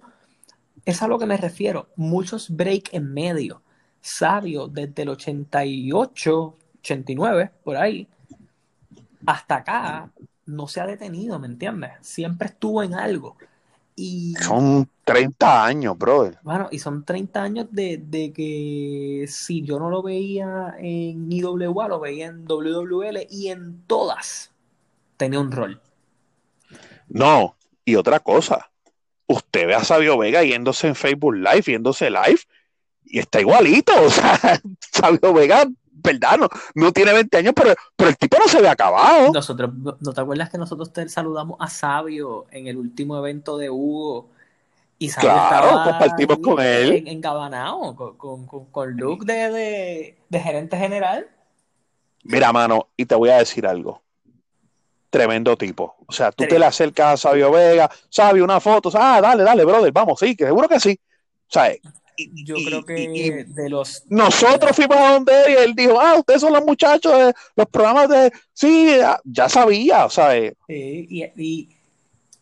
es 0.84 1.02
a 1.02 1.08
lo 1.08 1.18
que 1.18 1.26
me 1.26 1.36
refiero, 1.36 1.88
muchos 1.96 2.50
break 2.50 2.92
en 2.92 3.12
medio. 3.12 3.62
Sabio 4.00 4.68
desde 4.68 5.02
el 5.02 5.08
88, 5.10 6.56
89, 6.80 7.50
por 7.64 7.76
ahí, 7.76 8.06
hasta 9.24 9.56
acá, 9.56 10.10
no 10.44 10.68
se 10.68 10.80
ha 10.80 10.86
detenido, 10.86 11.38
¿me 11.38 11.48
entiendes? 11.48 11.92
Siempre 12.02 12.48
estuvo 12.48 12.82
en 12.82 12.94
algo. 12.94 13.36
Y, 13.96 14.34
son 14.34 14.88
30 15.06 15.64
años, 15.64 15.96
brother. 15.96 16.36
Bueno, 16.42 16.68
y 16.72 16.80
son 16.80 17.04
30 17.04 17.40
años 17.40 17.66
de, 17.70 17.96
de, 17.96 18.32
que 18.32 19.26
si 19.28 19.62
yo 19.62 19.78
no 19.78 19.88
lo 19.88 20.02
veía 20.02 20.74
en 20.80 21.30
IWA, 21.30 21.86
lo 21.86 22.00
veía 22.00 22.26
en 22.26 22.44
WWL 22.44 23.18
y 23.30 23.48
en 23.48 23.84
todas 23.86 24.50
tenía 25.16 25.38
un 25.38 25.52
rol. 25.52 25.80
No, 27.08 27.54
y 27.84 27.94
otra 27.94 28.18
cosa, 28.18 28.68
usted 29.28 29.68
ve 29.68 29.76
a 29.76 29.84
Sabio 29.84 30.18
Vega 30.18 30.42
yéndose 30.42 30.88
en 30.88 30.96
Facebook 30.96 31.36
Live, 31.36 31.62
yéndose 31.62 32.10
live, 32.10 32.40
y 33.04 33.20
está 33.20 33.40
igualito. 33.40 33.92
O 34.04 34.10
sea, 34.10 34.60
Sabio 34.92 35.32
Vega, 35.32 35.68
verdad, 35.92 36.36
no, 36.74 36.92
tiene 36.92 37.12
20 37.12 37.36
años, 37.36 37.52
pero, 37.54 37.76
pero 37.94 38.10
el 38.10 38.16
tipo 38.16 38.38
no 38.38 38.48
se 38.48 38.60
ve 38.60 38.68
acabado. 38.68 39.32
Nosotros, 39.32 39.70
¿no 39.72 40.12
te 40.12 40.20
acuerdas 40.20 40.50
que 40.50 40.58
nosotros 40.58 40.92
te 40.92 41.08
saludamos 41.08 41.58
a 41.60 41.68
Sabio 41.68 42.46
en 42.50 42.66
el 42.66 42.76
último 42.76 43.16
evento 43.16 43.56
de 43.56 43.70
Hugo? 43.70 44.30
Y 44.98 45.08
Sabio 45.10 45.30
claro, 45.30 45.90
compartimos 45.90 46.38
con 46.38 46.60
él. 46.60 47.04
En, 47.06 47.20
con, 47.20 48.16
con, 48.16 48.66
con, 48.66 48.96
Luke 48.96 49.26
de, 49.26 50.16
de, 50.28 50.40
gerente 50.40 50.76
general. 50.76 51.28
Mira, 52.24 52.52
mano, 52.52 52.88
y 52.96 53.04
te 53.04 53.14
voy 53.14 53.28
a 53.30 53.38
decir 53.38 53.66
algo 53.66 54.02
tremendo 55.10 55.56
tipo. 55.56 55.96
O 56.06 56.12
sea, 56.12 56.30
tú 56.30 56.44
te 56.46 56.58
le 56.58 56.66
acercas 56.66 57.14
a 57.14 57.28
Sabio 57.28 57.50
Vega, 57.50 57.90
Sabio, 58.08 58.44
una 58.44 58.60
foto, 58.60 58.90
ah, 58.94 59.20
dale, 59.20 59.44
dale, 59.44 59.64
brother, 59.64 59.92
vamos, 59.92 60.18
sí, 60.18 60.36
que 60.36 60.44
seguro 60.44 60.68
que 60.68 60.78
sí. 60.78 60.98
O 61.48 61.52
sea, 61.52 61.72
yo 62.16 62.56
creo 62.56 62.84
que 62.84 63.44
de 63.48 63.70
los... 63.70 64.04
Nosotros 64.08 64.74
fuimos 64.74 64.96
a 64.96 65.12
donde 65.14 65.32
él 65.44 65.50
y 65.50 65.54
él 65.54 65.74
dijo, 65.74 66.00
ah, 66.00 66.16
ustedes 66.18 66.40
son 66.40 66.52
los 66.52 66.64
muchachos 66.64 67.12
de 67.12 67.34
los 67.56 67.66
programas 67.66 68.08
de... 68.08 68.32
Sí, 68.52 68.96
ya, 69.24 69.48
sabía, 69.48 70.06
o 70.06 70.10
sea... 70.10 70.32
Sí, 70.66 71.06
y, 71.36 71.68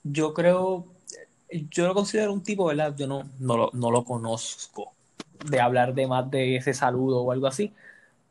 yo 0.03 0.35
creo, 0.35 0.87
yo 1.71 1.87
lo 1.87 1.95
considero 1.95 2.33
un 2.33 2.43
tipo, 2.43 2.67
¿verdad? 2.67 2.95
Yo 2.97 3.07
no, 3.07 3.23
no, 3.39 3.57
lo, 3.57 3.71
no 3.73 3.91
lo 3.91 4.05
conozco 4.05 4.93
de 5.45 5.61
hablar 5.61 5.95
de 5.95 6.07
más 6.07 6.31
de 6.31 6.57
ese 6.57 6.75
saludo 6.75 7.23
o 7.23 7.33
algo 7.33 7.47
así, 7.47 7.73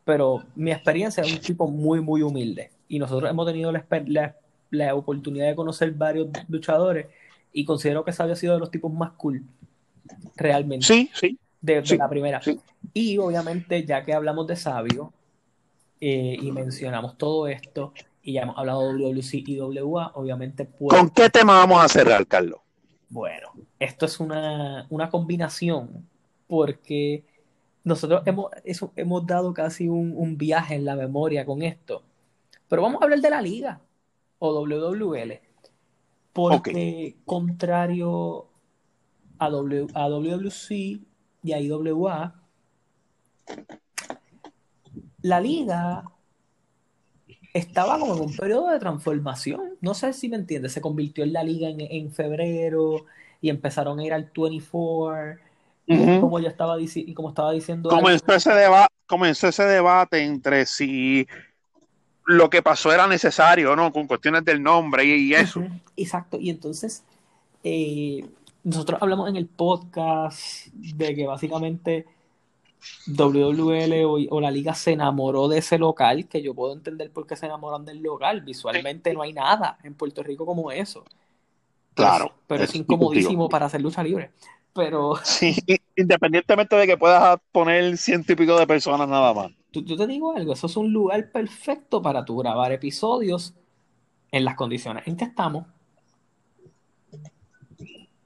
pero 0.04 0.44
mi 0.56 0.72
experiencia 0.72 1.24
es 1.24 1.32
un 1.32 1.40
tipo 1.40 1.68
muy, 1.68 2.02
muy 2.02 2.22
humilde. 2.22 2.72
Y 2.88 3.00
nosotros 3.00 3.30
hemos 3.30 3.46
tenido 3.46 3.72
la, 3.72 3.86
la, 4.08 4.36
la 4.72 4.96
oportunidad 4.96 5.48
de 5.48 5.56
conocer 5.56 5.92
varios 5.92 6.28
luchadores 6.50 7.08
y 7.54 7.66
considero 7.66 8.04
que 8.04 8.12
ese 8.12 8.24
había 8.24 8.36
sido 8.36 8.56
de 8.56 8.60
los 8.60 8.72
tipos 8.72 8.92
más 8.92 9.12
cool, 9.12 9.44
realmente. 10.36 10.86
Sí, 10.86 11.10
sí. 11.14 11.38
De, 11.62 11.82
la 11.98 12.10
primera. 12.10 12.42
Y 12.94 13.18
obviamente, 13.20 13.86
ya 13.86 14.04
que 14.04 14.14
hablamos 14.14 14.48
de 14.48 14.58
Sabio 14.58 15.14
eh, 16.02 16.38
y 16.42 16.52
mencionamos 16.52 17.18
todo 17.18 17.48
esto, 17.48 17.94
y 18.22 18.34
ya 18.34 18.42
hemos 18.42 18.58
hablado 18.58 18.94
de 18.94 19.04
WC 19.04 19.44
y 19.48 19.60
WA, 19.60 20.12
obviamente. 20.16 20.66
Pues, 20.66 20.98
¿Con 20.98 21.10
qué 21.10 21.30
tema 21.30 21.54
vamos 21.60 21.84
a 21.84 21.88
cerrar, 21.88 22.28
Carlos? 22.28 22.60
Bueno, 23.14 23.52
esto 23.78 24.08
es 24.08 24.20
una, 24.20 24.88
una 24.90 25.12
combinación, 25.12 26.10
porque 26.48 27.24
nosotros 27.84 28.24
hemos, 28.26 28.50
eso, 28.64 28.92
hemos 28.96 29.24
dado 29.28 29.54
casi 29.54 29.88
un, 29.88 30.14
un 30.18 30.36
viaje 30.36 30.74
en 30.74 30.84
la 30.84 30.96
memoria 30.96 31.46
con 31.46 31.62
esto. 31.62 32.02
Pero 32.68 32.82
vamos 32.82 33.00
a 33.00 33.06
hablar 33.06 33.22
de 33.22 33.30
la 33.30 33.40
liga 33.40 33.80
o 34.40 34.52
WWL. 34.52 35.40
Porque 36.34 37.18
contrario 37.24 38.48
a, 39.38 39.50
w, 39.50 39.88
a 39.94 40.10
WWC 40.10 40.72
y 41.44 41.52
a 41.52 41.60
IWA, 41.60 42.34
la 45.22 45.40
liga 45.40 46.12
estaba 47.54 48.00
como 48.00 48.16
en 48.16 48.22
un 48.22 48.36
periodo 48.36 48.70
de 48.70 48.80
transformación. 48.80 49.78
No 49.80 49.94
sé 49.94 50.12
si 50.14 50.28
me 50.28 50.38
entiendes. 50.38 50.74
Se 50.74 50.82
convirtió 50.82 51.24
en 51.24 51.34
la 51.34 51.44
liga 51.44 51.70
en, 51.70 52.12
febrero 52.12 53.06
y 53.42 53.50
empezaron 53.50 54.00
a 54.00 54.06
ir 54.06 54.14
al 54.14 54.32
24. 54.36 55.40
Como 56.20 56.40
yo 56.40 56.48
estaba, 56.48 56.78
como 57.14 57.30
estaba 57.30 57.52
diciendo. 57.52 57.90
Comenzó 57.90 58.34
ese, 58.34 58.50
comenzó 59.06 59.48
ese 59.50 59.64
debate 59.64 60.24
entre 60.24 60.66
si 60.66 61.28
lo 62.26 62.50
que 62.50 62.62
pasó 62.62 62.92
era 62.92 63.06
necesario, 63.06 63.76
¿no? 63.76 63.92
Con 63.92 64.08
cuestiones 64.08 64.46
del 64.46 64.64
nombre 64.64 65.06
y, 65.06 65.34
eso. 65.34 65.62
Exacto. 65.96 66.40
Y 66.40 66.50
entonces, 66.50 67.04
eh, 67.64 68.26
nosotros 68.64 69.00
hablamos 69.02 69.30
en 69.30 69.36
el 69.36 69.46
podcast 69.46 70.68
de 70.74 71.16
que 71.16 71.28
básicamente 71.28 72.06
WWL 73.08 74.28
o, 74.30 74.42
la 74.42 74.52
liga 74.52 74.74
se 74.74 74.92
enamoró 74.92 75.48
de 75.48 75.60
ese 75.60 75.78
local, 75.78 76.28
que 76.28 76.42
yo 76.42 76.54
puedo 76.54 76.74
entender 76.74 77.12
por 77.12 77.28
qué 77.28 77.36
se 77.36 77.46
enamoran 77.46 77.86
del 77.86 78.02
local. 78.02 78.42
Visualmente 78.42 79.14
no 79.14 79.22
hay 79.22 79.34
nada 79.34 79.78
en 79.84 79.94
Puerto 79.94 80.24
Rico 80.24 80.46
como 80.46 80.72
eso. 80.72 81.04
Claro. 81.94 82.34
Pero, 82.48 82.64
es, 82.64 82.76
incomodísimo 82.76 83.50
para 83.50 83.68
hacer 83.68 83.82
lucha 83.82 84.04
libre. 84.04 84.32
Pero. 84.74 85.16
Sí, 85.24 85.56
independientemente 85.96 86.76
de 86.76 86.88
que 86.88 86.98
puedas 86.98 87.40
poner 87.52 87.98
ciento 87.98 88.34
y 88.34 88.36
pico 88.36 88.58
de 88.58 88.68
personas 88.68 89.08
nada 89.08 89.34
más 89.34 89.52
yo 89.82 89.98
te 89.98 90.08
digo 90.08 90.36
algo, 90.36 90.54
eso 90.54 90.68
es 90.68 90.78
un 90.78 90.94
lugar 90.94 91.32
perfecto 91.32 92.02
para 92.02 92.24
tú 92.24 92.38
grabar 92.38 92.72
episodios 92.72 93.54
en 94.32 94.46
las 94.46 94.56
condiciones 94.56 95.08
en 95.08 95.18
que 95.18 95.26
estamos. 95.26 95.66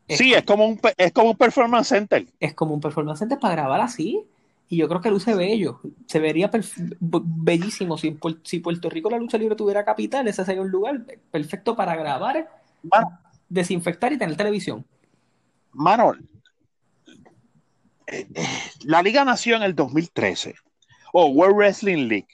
sí, 0.10 0.34
es 0.34 0.44
como, 0.44 0.68
un, 0.68 0.80
es 0.98 1.12
como 1.14 1.32
un 1.32 1.38
performance 1.38 1.88
center. 1.88 2.26
Es 2.40 2.54
como 2.54 2.74
un 2.74 2.82
performance 2.82 3.20
center 3.20 3.40
para 3.40 3.56
grabar 3.56 3.82
así. 3.82 4.26
Y 4.70 4.78
yo 4.78 4.88
creo 4.88 5.02
que 5.02 5.10
luce 5.10 5.34
bello. 5.34 5.80
Se 6.08 6.20
vería 6.20 6.52
bellísimo. 7.00 7.98
Si, 7.98 8.18
si 8.44 8.60
Puerto 8.60 8.90
Rico 8.90 9.10
la 9.10 9.18
lucha 9.18 9.38
libre 9.38 9.56
tuviera 9.56 9.86
capital, 9.86 10.28
ese 10.28 10.44
sería 10.44 10.62
un 10.62 10.70
lugar 10.70 11.06
perfecto 11.32 11.76
para 11.76 11.96
grabar, 11.96 12.50
desinfectar 13.48 14.12
y 14.12 14.18
tener 14.18 14.36
televisión. 14.36 14.86
Mano, 15.72 16.14
eh, 18.08 18.28
eh, 18.34 18.48
la 18.84 19.02
Liga 19.02 19.24
nació 19.24 19.56
en 19.56 19.64
el 19.64 19.76
2013 19.76 20.56
o 21.14 21.28
World 21.28 21.56
Wrestling 21.56 22.08
League. 22.08 22.28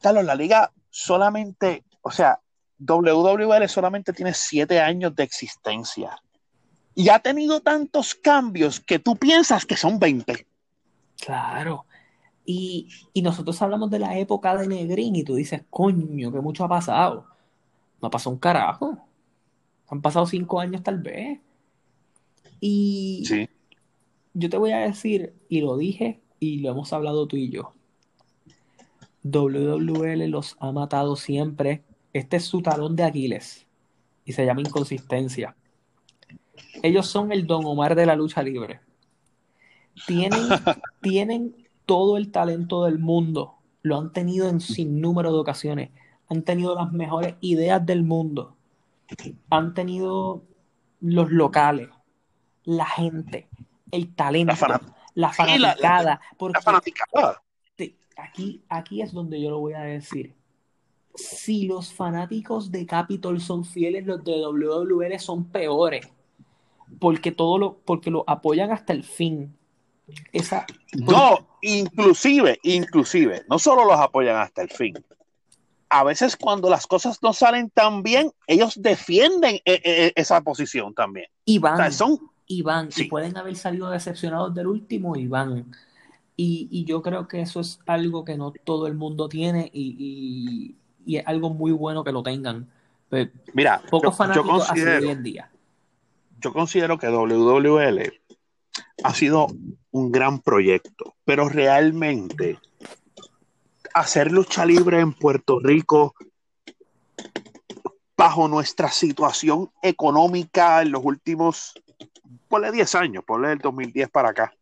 Carlos, 0.00 0.24
la 0.24 0.34
liga 0.34 0.72
solamente, 0.90 1.84
o 2.02 2.10
sea, 2.10 2.40
WWL 2.78 3.68
solamente 3.68 4.12
tiene 4.12 4.34
siete 4.34 4.80
años 4.80 5.14
de 5.14 5.24
existencia. 5.24 6.16
Y 6.94 7.08
ha 7.08 7.18
tenido 7.18 7.60
tantos 7.60 8.14
cambios 8.14 8.80
que 8.80 8.98
tú 8.98 9.16
piensas 9.16 9.66
que 9.66 9.76
son 9.76 9.98
20. 9.98 10.46
Claro. 11.20 11.86
Y, 12.44 12.88
nosotros 13.22 13.60
hablamos 13.60 13.90
de 13.90 13.98
la 13.98 14.18
época 14.18 14.56
de 14.56 14.68
Negrín 14.68 15.16
y 15.16 15.24
tú 15.24 15.34
dices, 15.34 15.64
coño, 15.68 16.30
que 16.30 16.40
mucho 16.40 16.64
ha 16.64 16.68
pasado. 16.68 17.26
No 18.00 18.10
pasó 18.10 18.30
un 18.30 18.38
carajo. 18.38 18.98
Han 19.88 20.00
pasado 20.00 20.26
cinco 20.26 20.60
años 20.60 20.82
tal 20.82 20.98
vez. 20.98 21.40
Y 22.60 23.24
sí. 23.26 23.48
yo 24.34 24.48
te 24.48 24.56
voy 24.56 24.72
a 24.72 24.78
decir, 24.78 25.34
y 25.48 25.60
lo 25.60 25.76
dije 25.76 26.20
y 26.38 26.58
lo 26.58 26.70
hemos 26.70 26.92
hablado 26.92 27.26
tú 27.26 27.36
y 27.36 27.50
yo. 27.50 27.72
WWL 29.24 30.28
los 30.28 30.56
ha 30.60 30.70
matado 30.72 31.16
siempre. 31.16 31.82
Este 32.12 32.36
es 32.36 32.44
su 32.44 32.62
talón 32.62 32.96
de 32.96 33.04
Aquiles 33.04 33.66
y 34.24 34.32
se 34.32 34.44
llama 34.44 34.60
inconsistencia. 34.60 35.56
Ellos 36.82 37.06
son 37.06 37.32
el 37.32 37.46
Don 37.46 37.64
Omar 37.64 37.94
de 37.94 38.06
la 38.06 38.16
lucha 38.16 38.42
libre. 38.42 38.80
Tienen, 40.06 40.40
tienen 41.00 41.68
todo 41.86 42.16
el 42.16 42.30
talento 42.30 42.84
del 42.84 42.98
mundo. 42.98 43.54
Lo 43.82 43.98
han 43.98 44.12
tenido 44.12 44.48
en 44.48 44.60
sin 44.60 45.00
número 45.00 45.32
de 45.32 45.38
ocasiones. 45.38 45.90
Han 46.28 46.42
tenido 46.42 46.74
las 46.74 46.92
mejores 46.92 47.36
ideas 47.40 47.84
del 47.84 48.02
mundo. 48.02 48.56
Han 49.50 49.74
tenido 49.74 50.42
los 51.00 51.30
locales, 51.30 51.88
la 52.64 52.86
gente, 52.86 53.48
el 53.92 54.12
talento 54.14 54.54
la 55.16 55.32
fanaticada. 55.32 56.20
porque 56.36 56.58
Aquí, 58.18 58.62
aquí 58.68 59.02
es 59.02 59.12
donde 59.12 59.40
yo 59.40 59.50
lo 59.50 59.58
voy 59.58 59.74
a 59.74 59.80
decir. 59.80 60.34
Si 61.14 61.66
los 61.66 61.92
fanáticos 61.92 62.70
de 62.70 62.86
Capitol 62.86 63.40
son 63.40 63.64
fieles, 63.64 64.06
los 64.06 64.24
de 64.24 64.40
WWL 64.40 65.18
son 65.18 65.44
peores. 65.44 66.08
Porque 66.98 67.32
todo 67.32 67.58
lo, 67.58 67.78
porque 67.78 68.10
lo 68.10 68.24
apoyan 68.26 68.70
hasta 68.70 68.92
el 68.92 69.04
fin. 69.04 69.54
Esa, 70.32 70.66
no, 70.92 71.46
inclusive, 71.62 72.58
inclusive, 72.62 73.44
no 73.48 73.58
solo 73.58 73.84
los 73.84 73.98
apoyan 73.98 74.36
hasta 74.36 74.62
el 74.62 74.70
fin. 74.70 74.94
A 75.88 76.04
veces 76.04 76.36
cuando 76.36 76.68
las 76.68 76.86
cosas 76.86 77.22
no 77.22 77.32
salen 77.32 77.70
tan 77.70 78.02
bien, 78.02 78.32
ellos 78.46 78.80
defienden 78.80 79.56
e, 79.64 79.72
e, 79.74 79.80
e, 79.84 80.12
esa 80.16 80.40
posición 80.42 80.94
también. 80.94 81.26
Y 81.44 81.58
van. 81.58 81.92
son, 81.92 82.18
y 82.46 82.62
van, 82.62 82.90
y 82.96 83.04
pueden 83.04 83.36
haber 83.36 83.56
salido 83.56 83.90
decepcionados 83.90 84.54
del 84.54 84.68
último 84.68 85.16
y 85.16 85.26
van. 85.26 85.72
Y, 86.36 86.84
yo 86.84 87.02
creo 87.02 87.26
que 87.26 87.40
eso 87.40 87.60
es 87.60 87.80
algo 87.86 88.24
que 88.24 88.36
no 88.36 88.52
todo 88.52 88.86
el 88.86 88.94
mundo 88.94 89.28
tiene 89.28 89.70
y, 89.72 90.76
es 91.06 91.26
algo 91.26 91.50
muy 91.50 91.72
bueno 91.72 92.04
que 92.04 92.12
lo 92.12 92.22
tengan. 92.22 92.68
Pero 93.08 93.30
Mira, 93.54 93.80
pocos 93.90 94.16
fanáticos 94.16 94.70
hoy 94.70 95.08
en 95.08 95.22
día. 95.22 95.50
Yo 96.40 96.52
considero 96.52 96.98
que 96.98 97.08
WWL 97.08 98.12
ha 99.02 99.14
sido 99.14 99.48
un 99.96 100.12
gran 100.12 100.40
proyecto, 100.40 101.14
pero 101.24 101.48
realmente 101.48 102.58
hacer 103.94 104.30
lucha 104.30 104.66
libre 104.66 105.00
en 105.00 105.12
Puerto 105.12 105.58
Rico 105.58 106.14
bajo 108.16 108.48
nuestra 108.48 108.90
situación 108.90 109.70
económica 109.82 110.82
en 110.82 110.92
los 110.92 111.04
últimos 111.04 111.74
ponle 112.48 112.72
10 112.72 112.94
años, 112.94 113.24
ponle 113.24 113.52
el 113.52 113.58
2010 113.58 114.10
para 114.10 114.30
acá. 114.30 114.54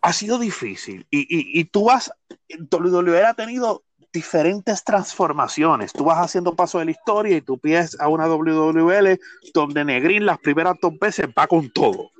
Ha 0.00 0.12
sido 0.12 0.38
difícil. 0.38 1.06
Y, 1.10 1.20
y, 1.20 1.60
y 1.60 1.64
tú 1.64 1.84
vas, 1.84 2.12
WWE 2.70 3.24
ha 3.24 3.34
tenido 3.34 3.84
diferentes 4.12 4.84
transformaciones. 4.84 5.92
Tú 5.92 6.04
vas 6.04 6.18
haciendo 6.18 6.54
paso 6.54 6.78
de 6.78 6.86
la 6.86 6.90
historia 6.90 7.36
y 7.36 7.40
tú 7.40 7.58
pides 7.58 7.98
a 8.00 8.08
una 8.08 8.26
WWL 8.26 9.18
donde 9.54 9.84
Negrín 9.84 10.26
las 10.26 10.38
primeras 10.38 10.76
dos 10.82 10.98
veces 10.98 11.28
va 11.36 11.46
con 11.46 11.70
todo. 11.70 12.10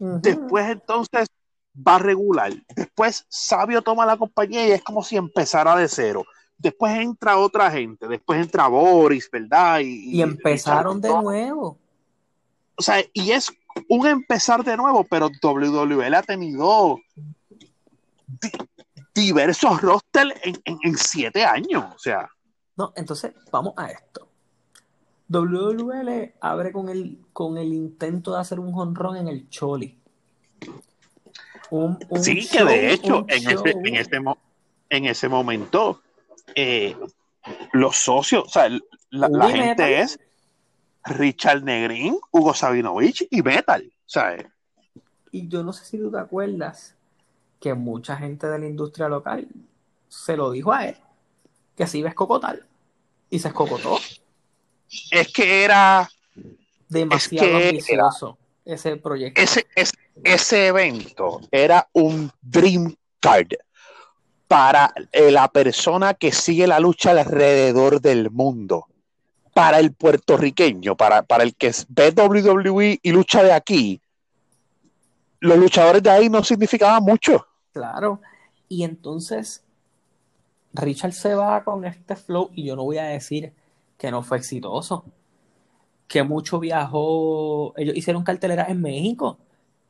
Después 0.00 0.68
entonces 0.68 1.28
va 1.76 1.98
regular. 1.98 2.52
Después 2.74 3.24
Sabio 3.28 3.82
toma 3.82 4.06
la 4.06 4.16
compañía 4.16 4.66
y 4.66 4.72
es 4.72 4.82
como 4.82 5.04
si 5.04 5.16
empezara 5.16 5.76
de 5.76 5.88
cero. 5.88 6.24
Después 6.58 6.98
entra 6.98 7.38
otra 7.38 7.70
gente, 7.70 8.08
después 8.08 8.40
entra 8.40 8.68
Boris, 8.68 9.30
¿verdad? 9.30 9.80
Y, 9.80 10.16
y 10.16 10.22
empezaron 10.22 11.00
de 11.00 11.08
nuevo 11.08 11.78
o 12.80 12.82
sea, 12.82 13.04
y 13.12 13.32
es 13.32 13.52
un 13.90 14.06
empezar 14.06 14.64
de 14.64 14.74
nuevo, 14.74 15.04
pero 15.04 15.28
WWL 15.42 16.14
ha 16.14 16.22
tenido 16.22 16.98
diversos 19.14 19.82
rosters 19.82 20.32
en, 20.42 20.96
siete 20.96 21.44
años, 21.44 21.84
o 21.94 21.98
sea. 21.98 22.26
No, 22.76 22.94
entonces 22.96 23.34
vamos 23.52 23.74
a 23.76 23.90
esto. 23.90 24.29
WWL 25.30 26.34
abre 26.40 26.72
con 26.72 26.88
el, 26.88 27.18
con 27.32 27.56
el 27.56 27.72
intento 27.72 28.34
de 28.34 28.40
hacer 28.40 28.58
un 28.58 28.74
honrón 28.74 29.16
en 29.16 29.28
el 29.28 29.48
Choli. 29.48 29.96
sí, 32.20 32.48
que 32.48 32.64
de 32.64 32.92
hecho, 32.92 33.24
en 33.28 33.50
ese, 33.50 33.70
en, 33.70 33.94
ese, 33.94 34.20
en 34.90 35.04
ese 35.06 35.28
momento, 35.28 36.00
eh, 36.54 36.96
los 37.72 37.96
socios, 37.96 38.44
o 38.44 38.48
sea, 38.48 38.68
la, 39.10 39.50
gente 39.50 40.00
es 40.00 40.18
Richard 41.04 41.62
Negrín, 41.62 42.18
Hugo 42.32 42.52
Sabinovich 42.54 43.26
y 43.30 43.42
Metal. 43.42 43.90
¿sabes? 44.10 44.44
Y 45.30 45.46
yo 45.46 45.62
no 45.62 45.72
sé 45.72 45.84
si 45.84 45.98
tú 45.98 46.10
te 46.10 46.18
acuerdas 46.18 46.96
que 47.60 47.74
mucha 47.74 48.16
gente 48.16 48.48
de 48.48 48.58
la 48.58 48.66
industria 48.66 49.08
local 49.08 49.46
se 50.08 50.36
lo 50.36 50.50
dijo 50.50 50.72
a 50.72 50.86
él, 50.88 50.96
que 51.76 51.86
se 51.86 51.98
iba 51.98 52.08
a 52.08 52.10
escocotar, 52.10 52.66
y 53.28 53.38
se 53.38 53.48
escocotó. 53.48 53.98
Es 55.10 55.32
que 55.32 55.64
era 55.64 56.08
demasiado 56.88 57.56
ambicioso 57.56 58.38
ese 58.64 58.96
proyecto. 58.96 59.40
Ese, 59.40 59.66
ese, 60.22 60.66
evento 60.66 61.40
era 61.50 61.88
un 61.92 62.30
dream 62.40 62.94
card 63.20 63.48
para 64.46 64.92
eh, 65.12 65.30
la 65.30 65.48
persona 65.48 66.14
que 66.14 66.32
sigue 66.32 66.66
la 66.66 66.80
lucha 66.80 67.10
alrededor 67.12 68.00
del 68.00 68.30
mundo. 68.30 68.86
Para 69.52 69.80
el 69.80 69.92
puertorriqueño, 69.92 70.96
para, 70.96 71.22
para 71.22 71.42
el 71.42 71.54
que 71.56 71.72
ve 71.88 72.14
WWE 72.16 73.00
y 73.02 73.10
lucha 73.10 73.42
de 73.42 73.52
aquí, 73.52 74.00
los 75.40 75.58
luchadores 75.58 76.02
de 76.02 76.10
ahí 76.10 76.28
no 76.28 76.44
significaban 76.44 77.02
mucho. 77.02 77.46
Claro. 77.72 78.20
Y 78.68 78.84
entonces 78.84 79.64
Richard 80.72 81.12
se 81.12 81.34
va 81.34 81.64
con 81.64 81.84
este 81.84 82.14
flow 82.14 82.50
y 82.54 82.64
yo 82.64 82.76
no 82.76 82.84
voy 82.84 82.98
a 82.98 83.04
decir 83.04 83.52
que 84.00 84.10
no 84.10 84.22
fue 84.22 84.38
exitoso. 84.38 85.04
Que 86.08 86.22
mucho 86.22 86.58
viajó, 86.58 87.74
ellos 87.76 87.94
hicieron 87.94 88.24
carteleras 88.24 88.70
en 88.70 88.80
México. 88.80 89.38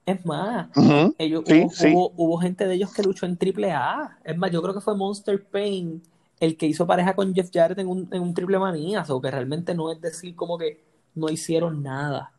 Es 0.04 0.26
más, 0.26 0.68
ellos, 1.16 1.44
hubo, 1.46 2.38
gente 2.38 2.66
de 2.66 2.74
ellos 2.74 2.92
que 2.92 3.04
luchó 3.04 3.26
en 3.26 3.38
AAA. 3.40 4.18
Es 4.24 4.36
más, 4.36 4.50
yo 4.50 4.60
creo 4.60 4.74
que 4.74 4.80
fue 4.80 4.96
Monster 4.96 5.46
Pain 5.46 6.02
el 6.40 6.56
que 6.56 6.66
hizo 6.66 6.86
pareja 6.86 7.14
con 7.14 7.32
Jeff 7.34 7.50
Jarrett 7.52 7.78
en 7.78 7.86
un, 7.86 8.08
en 8.10 8.20
un 8.20 8.34
triple 8.34 8.58
manía. 8.58 9.04
O 9.08 9.20
que 9.20 9.30
realmente 9.30 9.74
no 9.74 9.92
es 9.92 10.00
decir 10.00 10.34
como 10.34 10.58
que 10.58 10.82
no 11.14 11.30
hicieron 11.30 11.82
nada. 11.82 12.32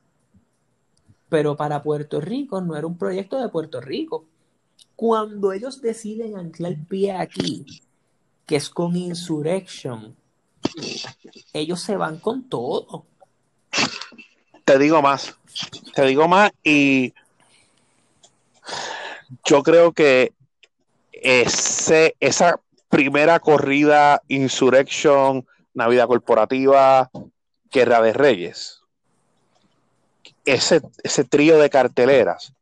Pero 1.30 1.56
para 1.56 1.82
Puerto 1.82 2.20
Rico 2.20 2.60
no 2.60 2.76
era 2.76 2.86
un 2.86 2.98
proyecto 2.98 3.42
de 3.42 3.48
Puerto 3.48 3.80
Rico. 3.80 4.26
Cuando 4.98 5.54
ellos 5.54 5.82
deciden 5.82 6.36
anclar 6.36 6.76
pie 6.90 7.14
aquí, 7.14 7.66
que 8.46 8.58
es 8.58 8.70
con 8.70 8.98
Insurrection, 8.98 10.16
ellos 11.54 11.82
se 11.82 11.98
van 11.98 12.20
con 12.20 12.48
todo. 12.48 13.06
Te 14.66 14.78
digo 14.78 15.02
más, 15.02 15.36
te 15.94 16.06
digo 16.06 16.28
más 16.28 16.52
y 16.64 17.14
yo 19.46 19.64
creo 19.64 19.92
que 19.92 20.34
ese, 21.12 22.16
esa 22.20 22.60
primera 22.90 23.40
corrida 23.40 24.22
Insurrection, 24.28 25.46
Navidad 25.74 26.08
Corporativa, 26.08 27.10
Guerra 27.72 28.02
de 28.02 28.14
Reyes, 28.14 28.82
ese, 30.46 30.82
ese 31.04 31.24
trío 31.24 31.58
de 31.58 31.70
carteleras 31.70 32.54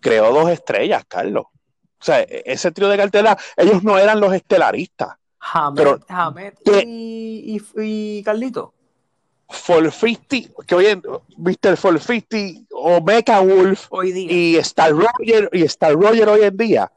creó 0.00 0.32
dos 0.32 0.50
estrellas, 0.50 1.04
Carlos. 1.08 1.46
O 1.46 2.04
sea, 2.04 2.20
e, 2.20 2.42
ese 2.46 2.70
trío 2.70 2.88
de 2.88 2.98
carteleras, 2.98 3.42
ellos 3.56 3.82
no 3.82 3.98
eran 3.98 4.20
los 4.20 4.32
estelaristas. 4.34 5.16
Hamed, 5.52 6.54
y, 6.86 7.60
y, 7.76 8.22
Carlito. 8.22 8.72
For 9.48 9.92
50, 9.92 10.64
que 10.66 10.74
hoy 10.74 10.86
en 10.86 11.02
Mr. 11.36 11.76
For 11.76 12.00
50 12.00 12.66
o 12.72 13.00
Mecha 13.02 13.40
Wolf 13.40 13.88
y 14.02 14.56
Star 14.56 14.92
Roger 14.92 15.50
y 15.52 15.62
Star 15.62 15.92
Roger 15.92 16.28
hoy 16.28 16.42
en 16.42 16.56
día 16.56 16.92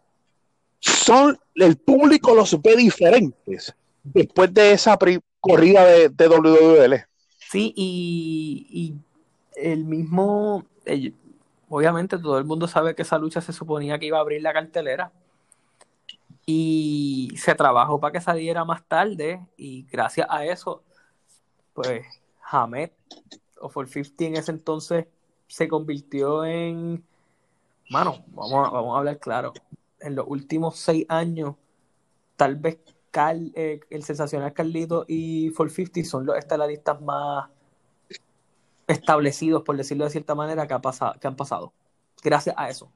son 0.79 1.37
el 1.55 1.75
público 1.75 2.33
los 2.33 2.59
ve 2.61 2.75
diferentes 2.77 3.75
después 4.03 4.53
de 4.53 4.71
esa 4.71 4.97
corrida 5.41 5.85
de, 5.85 6.09
de 6.09 6.27
WWL. 6.27 7.05
Sí, 7.37 7.73
y 7.75 8.95
el 9.55 9.83
mismo, 9.83 10.65
obviamente 11.69 12.17
todo 12.17 12.37
el 12.37 12.45
mundo 12.45 12.67
sabe 12.67 12.95
que 12.95 13.01
esa 13.01 13.17
lucha 13.17 13.41
se 13.41 13.53
suponía 13.53 13.99
que 13.99 14.05
iba 14.05 14.17
a 14.17 14.21
abrir 14.21 14.41
la 14.41 14.53
cartelera 14.53 15.11
y 16.49 17.29
se 17.35 17.53
trabajó 17.55 17.99
para 17.99 18.13
que 18.13 18.21
saliera 18.21 18.63
más 18.63 18.81
tarde 18.87 19.45
y 19.57 19.83
gracias 19.83 20.27
a 20.29 20.45
eso, 20.45 20.81
pues 21.73 22.05
Hamed 22.41 22.91
o 23.59 23.67
For 23.69 23.87
50 23.87 24.23
en 24.23 24.37
ese 24.37 24.51
entonces 24.51 25.07
se 25.47 25.67
convirtió 25.67 26.45
en, 26.45 27.03
mano, 27.89 28.23
vamos 28.27 28.67
a, 28.67 28.71
vamos 28.71 28.95
a 28.95 28.99
hablar 28.99 29.19
claro, 29.19 29.53
en 29.99 30.15
los 30.15 30.25
últimos 30.27 30.77
seis 30.77 31.05
años, 31.09 31.55
tal 32.37 32.55
vez 32.55 32.79
eh, 33.55 33.81
el 33.89 34.03
sensacional 34.03 34.53
Carlito 34.53 35.03
y 35.05 35.49
For 35.49 35.69
50 35.69 36.09
son 36.09 36.25
los 36.25 36.37
estelaristas 36.37 37.01
más 37.01 37.49
establecidos, 38.87 39.63
por 39.63 39.75
decirlo 39.75 40.05
de 40.05 40.11
cierta 40.11 40.33
manera, 40.33 40.65
que, 40.65 40.73
ha 40.73 40.79
pasado, 40.79 41.19
que 41.19 41.27
han 41.27 41.35
pasado. 41.35 41.73
Gracias 42.23 42.55
a 42.57 42.69
eso. 42.69 42.89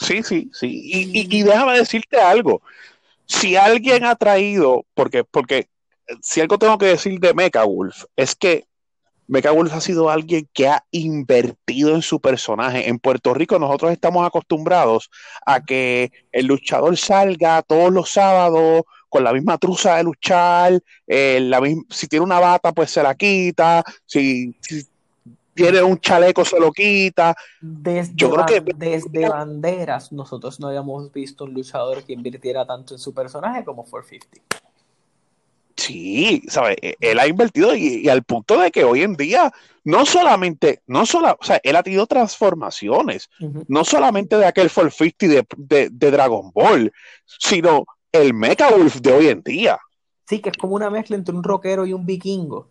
Sí, 0.00 0.22
sí, 0.22 0.50
sí. 0.52 0.90
Y, 0.92 1.42
déjame 1.42 1.78
decirte 1.78 2.20
algo. 2.20 2.62
Si 3.26 3.56
alguien 3.56 4.04
ha 4.04 4.14
traído, 4.14 4.86
porque, 4.94 5.24
porque 5.24 5.68
si 6.22 6.40
algo 6.40 6.58
tengo 6.58 6.78
que 6.78 6.86
decir 6.86 7.18
de 7.20 7.34
Mecha 7.34 7.64
Wolf, 7.64 8.04
es 8.16 8.34
que 8.34 8.64
Mecha 9.26 9.50
Wolf 9.50 9.72
ha 9.74 9.80
sido 9.80 10.08
alguien 10.08 10.48
que 10.54 10.68
ha 10.68 10.84
invertido 10.90 11.94
en 11.94 12.02
su 12.02 12.20
personaje. 12.20 12.88
En 12.88 12.98
Puerto 12.98 13.34
Rico 13.34 13.58
nosotros 13.58 13.92
estamos 13.92 14.26
acostumbrados 14.26 15.10
a 15.44 15.62
que 15.62 16.12
el 16.32 16.46
luchador 16.46 16.96
salga 16.96 17.62
todos 17.62 17.92
los 17.92 18.10
sábados 18.10 18.84
con 19.10 19.24
la 19.24 19.32
misma 19.32 19.58
truza 19.58 19.96
de 19.96 20.04
luchar, 20.04 20.80
eh, 21.06 21.40
la 21.40 21.60
si 21.90 22.06
tiene 22.08 22.24
una 22.24 22.40
bata 22.40 22.72
pues 22.72 22.90
se 22.90 23.02
la 23.02 23.14
quita, 23.14 23.82
si 24.04 24.54
tiene 25.58 25.82
un 25.82 25.98
chaleco, 25.98 26.44
se 26.44 26.60
lo 26.60 26.70
quita. 26.70 27.34
Desde, 27.60 28.12
Yo 28.14 28.30
creo 28.30 28.46
que 28.46 28.72
desde 28.76 29.28
banderas 29.28 30.12
nosotros 30.12 30.60
no 30.60 30.68
habíamos 30.68 31.12
visto 31.12 31.44
un 31.44 31.52
luchador 31.52 32.04
que 32.04 32.12
invirtiera 32.12 32.64
tanto 32.64 32.94
en 32.94 33.00
su 33.00 33.12
personaje 33.12 33.64
como 33.64 33.84
450. 33.84 34.56
Sí, 35.76 36.42
¿sabes? 36.48 36.76
E-, 36.80 36.94
él 37.00 37.18
ha 37.18 37.26
invertido 37.26 37.74
y, 37.74 38.08
al 38.08 38.22
punto 38.22 38.60
de 38.60 38.70
que 38.70 38.84
hoy 38.84 39.02
en 39.02 39.14
día 39.14 39.52
no 39.82 40.06
solamente, 40.06 40.82
no 40.86 41.06
solo, 41.06 41.36
o 41.40 41.44
sea, 41.44 41.60
él 41.64 41.74
ha 41.74 41.82
tenido 41.82 42.06
transformaciones, 42.06 43.28
no 43.66 43.84
solamente 43.84 44.36
de 44.36 44.46
aquel 44.46 44.70
450 44.70 45.46
de, 45.56 45.88
de, 45.90 46.10
Dragon 46.10 46.52
Ball, 46.52 46.92
sino 47.24 47.84
el 48.12 48.34
Mecha 48.34 48.70
Wolf 48.70 48.96
de 49.00 49.12
hoy 49.12 49.28
en 49.28 49.42
día. 49.42 49.78
Sí, 50.28 50.40
que 50.40 50.50
es 50.50 50.56
como 50.56 50.76
una 50.76 50.90
mezcla 50.90 51.16
entre 51.16 51.34
un 51.34 51.42
rockero 51.42 51.86
y 51.86 51.94
un 51.94 52.04
vikingo. 52.04 52.68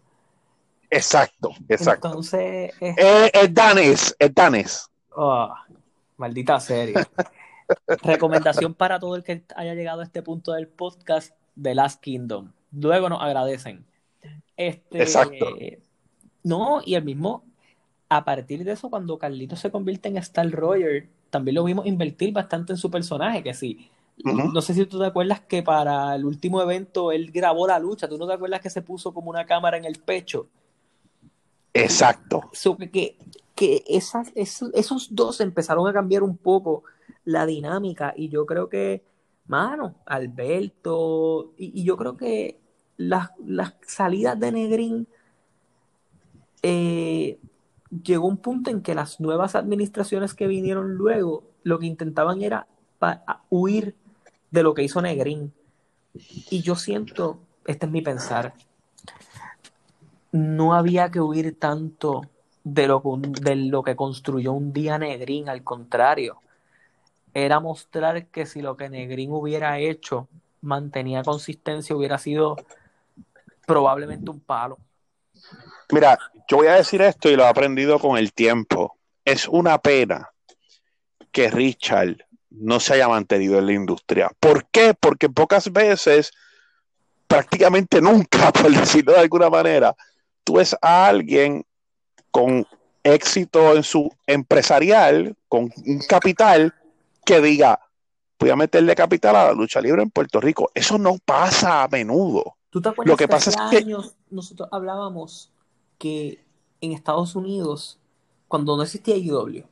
Exacto, 0.89 1.51
exacto. 1.67 2.07
Entonces. 2.07 2.73
Es, 2.79 2.95
es, 3.33 3.53
danés, 3.53 4.15
es 4.17 4.33
danés. 4.33 4.89
Oh, 5.15 5.53
maldita 6.17 6.59
serie. 6.59 6.95
Recomendación 8.03 8.73
para 8.73 8.99
todo 8.99 9.15
el 9.15 9.23
que 9.23 9.43
haya 9.55 9.73
llegado 9.73 10.01
a 10.01 10.05
este 10.05 10.21
punto 10.21 10.53
del 10.53 10.67
podcast 10.67 11.33
de 11.55 11.75
Last 11.75 12.01
Kingdom. 12.01 12.51
Luego 12.71 13.09
nos 13.09 13.21
agradecen. 13.21 13.85
Este, 14.55 14.99
Exacto. 15.01 15.47
No, 16.43 16.81
y 16.85 16.95
el 16.95 17.03
mismo, 17.03 17.43
a 18.07 18.23
partir 18.23 18.63
de 18.63 18.71
eso, 18.71 18.89
cuando 18.89 19.17
Carlito 19.17 19.55
se 19.55 19.69
convierte 19.69 20.07
en 20.07 20.17
Star 20.17 20.49
Roger, 20.49 21.09
también 21.29 21.55
lo 21.55 21.63
vimos 21.65 21.85
invertir 21.85 22.31
bastante 22.31 22.71
en 22.71 22.77
su 22.77 22.89
personaje, 22.89 23.43
que 23.43 23.53
sí. 23.53 23.89
No 24.23 24.61
sé 24.61 24.73
si 24.73 24.85
tú 24.85 24.97
te 24.97 25.05
acuerdas 25.05 25.41
que 25.41 25.61
para 25.61 26.15
el 26.15 26.25
último 26.25 26.59
evento 26.61 27.11
él 27.11 27.31
grabó 27.31 27.67
la 27.67 27.77
lucha. 27.77 28.07
¿Tú 28.07 28.17
no 28.17 28.25
te 28.25 28.33
acuerdas 28.33 28.61
que 28.61 28.69
se 28.69 28.81
puso 28.81 29.13
como 29.13 29.29
una 29.29 29.45
cámara 29.45 29.77
en 29.77 29.85
el 29.85 29.99
pecho? 29.99 30.47
Exacto. 31.83 32.49
que, 32.91 33.17
que 33.55 33.83
esas, 33.87 34.31
esos, 34.35 35.15
dos 35.15 35.41
empezaron 35.41 35.87
a 35.87 35.93
cambiar 35.93 36.23
un 36.23 36.37
poco 36.37 36.83
la 37.25 37.45
dinámica 37.45 38.13
y 38.15 38.29
yo 38.29 38.45
creo 38.45 38.69
que, 38.69 39.03
mano, 39.47 39.95
Alberto, 40.05 41.53
y, 41.57 41.83
yo 41.83 41.97
creo 41.97 42.17
que 42.17 42.59
las, 42.97 43.31
salidas 43.85 44.39
de 44.39 44.51
Negrín 44.51 45.07
eh, 46.61 47.39
llegó 48.03 48.27
un 48.27 48.37
punto 48.37 48.69
en 48.69 48.81
que 48.81 48.95
las 48.95 49.19
nuevas 49.19 49.55
administraciones 49.55 50.33
que 50.33 50.47
vinieron 50.47 50.95
luego 50.95 51.43
lo 51.63 51.79
que 51.79 51.85
intentaban 51.85 52.41
era 52.41 52.67
huir 53.49 53.95
de 54.51 54.63
lo 54.63 54.73
que 54.73 54.83
hizo 54.83 55.01
Negrín. 55.01 55.53
Y 56.49 56.61
yo 56.61 56.75
siento, 56.75 57.39
este 57.65 57.85
es 57.85 57.91
mi 57.91 58.01
pensar, 58.01 58.53
no 60.31 60.73
había 60.73 61.09
que 61.09 61.21
huir 61.21 61.57
tanto 61.57 62.21
de 62.63 62.87
lo, 62.87 63.01
de 63.41 63.55
lo 63.55 63.83
que 63.83 63.95
construyó 63.95 64.53
un 64.53 64.73
día 64.73 64.97
Negrín, 64.97 65.49
al 65.49 65.63
contrario, 65.63 66.41
era 67.33 67.59
mostrar 67.59 68.27
que 68.27 68.45
si 68.45 68.61
lo 68.61 68.75
que 68.75 68.89
Negrín 68.89 69.31
hubiera 69.31 69.79
hecho 69.79 70.27
mantenía 70.61 71.23
consistencia, 71.23 71.95
hubiera 71.95 72.17
sido 72.17 72.57
probablemente 73.65 74.31
un 74.31 74.39
palo. 74.39 74.77
Mira, 75.91 76.17
yo 76.47 76.57
voy 76.57 76.67
a 76.67 76.75
decir 76.75 77.01
esto 77.01 77.29
y 77.29 77.35
lo 77.35 77.43
he 77.43 77.47
aprendido 77.47 77.99
con 77.99 78.17
el 78.17 78.33
tiempo. 78.33 78.97
Es 79.23 79.47
una 79.47 79.77
pena 79.77 80.29
que 81.31 81.49
Richard 81.49 82.17
no 82.49 82.79
se 82.79 82.95
haya 82.95 83.07
mantenido 83.07 83.59
en 83.59 83.67
la 83.67 83.73
industria. 83.73 84.31
¿Por 84.39 84.65
qué? 84.69 84.93
Porque 84.99 85.29
pocas 85.29 85.71
veces, 85.71 86.31
prácticamente 87.27 88.01
nunca, 88.01 88.51
por 88.53 88.71
decirlo 88.71 89.13
de 89.13 89.19
alguna 89.19 89.49
manera, 89.49 89.95
tú 90.47 90.53
ves 90.53 90.77
a 90.81 91.07
alguien 91.07 91.65
con 92.31 92.65
éxito 93.03 93.75
en 93.75 93.83
su 93.83 94.09
empresarial, 94.25 95.35
con 95.49 95.69
un 95.85 95.99
capital, 96.07 96.73
que 97.25 97.41
diga, 97.41 97.81
voy 98.39 98.49
a 98.51 98.55
meterle 98.55 98.95
capital 98.95 99.35
a 99.35 99.47
la 99.47 99.51
lucha 99.51 99.81
libre 99.81 100.03
en 100.03 100.09
Puerto 100.09 100.39
Rico. 100.39 100.71
Eso 100.73 100.97
no 100.97 101.17
pasa 101.17 101.83
a 101.83 101.89
menudo. 101.89 102.55
¿Tú 102.69 102.81
te 102.81 102.87
acuerdas 102.87 103.11
Lo 103.11 103.17
que, 103.17 103.27
pasa 103.27 103.49
es 103.49 103.57
que 103.69 103.77
años 103.77 104.15
nosotros 104.29 104.69
hablábamos 104.71 105.51
que 105.97 106.45
en 106.79 106.93
Estados 106.93 107.35
Unidos, 107.35 107.99
cuando 108.47 108.77
no 108.77 108.83
existía 108.83 109.17
IW, 109.17 109.65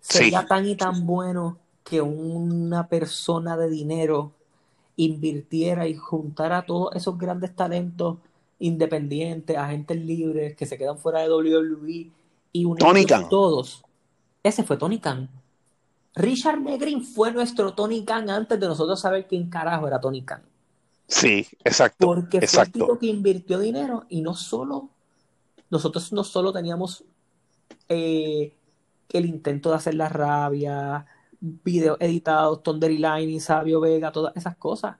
sería 0.00 0.46
tan 0.46 0.66
y 0.66 0.74
tan 0.74 1.06
bueno 1.06 1.58
que 1.84 2.00
una 2.00 2.88
persona 2.88 3.56
de 3.56 3.70
dinero 3.70 4.32
invirtiera 4.96 5.86
y 5.86 5.94
juntara 5.94 6.66
todos 6.66 6.96
esos 6.96 7.16
grandes 7.16 7.54
talentos 7.54 8.18
independientes, 8.60 9.56
agentes 9.56 9.96
libres 9.96 10.54
que 10.54 10.66
se 10.66 10.78
quedan 10.78 10.98
fuera 10.98 11.20
de 11.20 11.30
WWE 11.30 12.10
y 12.52 12.64
unirlos 12.64 13.28
todos. 13.28 13.82
Ese 14.42 14.62
fue 14.62 14.76
Tony 14.76 14.98
Khan. 14.98 15.28
Richard 16.14 16.60
Negrin 16.60 17.04
fue 17.04 17.32
nuestro 17.32 17.72
Tony 17.72 18.04
Khan 18.04 18.30
antes 18.30 18.58
de 18.58 18.66
nosotros 18.66 19.00
saber 19.00 19.26
quién 19.26 19.48
carajo 19.48 19.86
era 19.86 20.00
Tony 20.00 20.22
Khan. 20.22 20.42
Sí, 21.06 21.46
exacto. 21.64 22.06
Porque 22.06 22.46
fue 22.46 22.62
el 22.62 22.72
tipo 22.72 22.98
que 22.98 23.06
invirtió 23.06 23.58
dinero 23.58 24.04
y 24.08 24.20
no 24.20 24.34
solo, 24.34 24.90
nosotros 25.68 26.12
no 26.12 26.22
solo 26.22 26.52
teníamos 26.52 27.04
eh, 27.88 28.52
el 29.08 29.26
intento 29.26 29.70
de 29.70 29.76
hacer 29.76 29.94
la 29.94 30.08
rabia, 30.08 31.06
videos 31.40 31.96
editados, 32.00 32.62
Thunder 32.62 32.90
Line 32.90 33.32
y 33.32 33.40
Sabio 33.40 33.80
Vega, 33.80 34.12
todas 34.12 34.36
esas 34.36 34.56
cosas. 34.56 34.96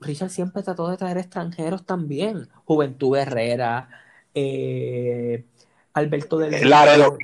Richard 0.00 0.30
siempre 0.30 0.62
trató 0.62 0.88
de 0.88 0.96
traer 0.96 1.18
extranjeros 1.18 1.84
también. 1.84 2.48
Juventud 2.64 3.16
Herrera, 3.16 3.88
eh, 4.34 5.44
Alberto 5.92 6.38
de 6.38 6.64
Laredo. 6.64 7.16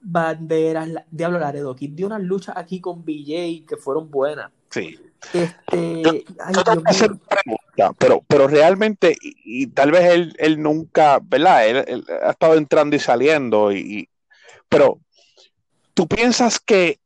Banderas, 0.00 0.88
Diablo 1.10 1.38
Laredo. 1.38 1.74
dio 1.74 2.06
unas 2.06 2.22
luchas 2.22 2.56
aquí 2.56 2.80
con 2.80 3.04
BJ 3.04 3.66
que 3.66 3.76
fueron 3.76 4.10
buenas. 4.10 4.52
Sí. 4.70 4.98
Este, 5.32 6.24
pero, 7.98 8.22
pero 8.28 8.46
realmente, 8.46 9.16
y, 9.20 9.66
tal 9.68 9.90
vez 9.90 10.04
él, 10.12 10.34
él 10.38 10.62
nunca, 10.62 11.20
¿verdad? 11.22 11.66
Él, 11.66 12.04
ha 12.22 12.30
estado 12.30 12.54
entrando 12.54 12.94
y 12.94 13.00
saliendo, 13.00 13.72
y, 13.72 14.08
pero 14.68 15.00
tú 15.94 16.06
piensas 16.06 16.60
que 16.60 17.00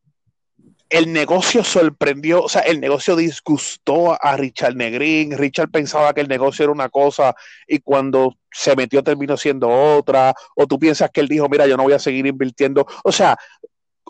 el 0.91 1.12
negocio 1.12 1.62
sorprendió, 1.62 2.43
o 2.43 2.49
sea, 2.49 2.62
el 2.62 2.80
negocio 2.80 3.14
disgustó 3.14 4.18
a 4.20 4.36
Richard 4.36 4.74
Negrín. 4.74 5.38
Richard 5.38 5.70
pensaba 5.70 6.12
que 6.12 6.20
el 6.20 6.28
negocio 6.28 6.64
era 6.64 6.72
una 6.72 6.88
cosa 6.88 7.34
y 7.68 7.78
cuando 7.78 8.36
se 8.51 8.74
metió 8.74 9.03
terminó 9.03 9.36
siendo 9.36 9.68
otra. 9.68 10.34
O 10.57 10.66
tú 10.66 10.80
piensas 10.80 11.11
que 11.11 11.20
él 11.20 11.28
dijo, 11.28 11.49
mira, 11.49 11.68
yo 11.68 11.76
no 11.76 11.84
voy 11.84 11.93
a 11.93 12.01
seguir 12.01 12.26
invirtiendo. 12.26 12.86
O 13.05 13.12
sea, 13.12 13.38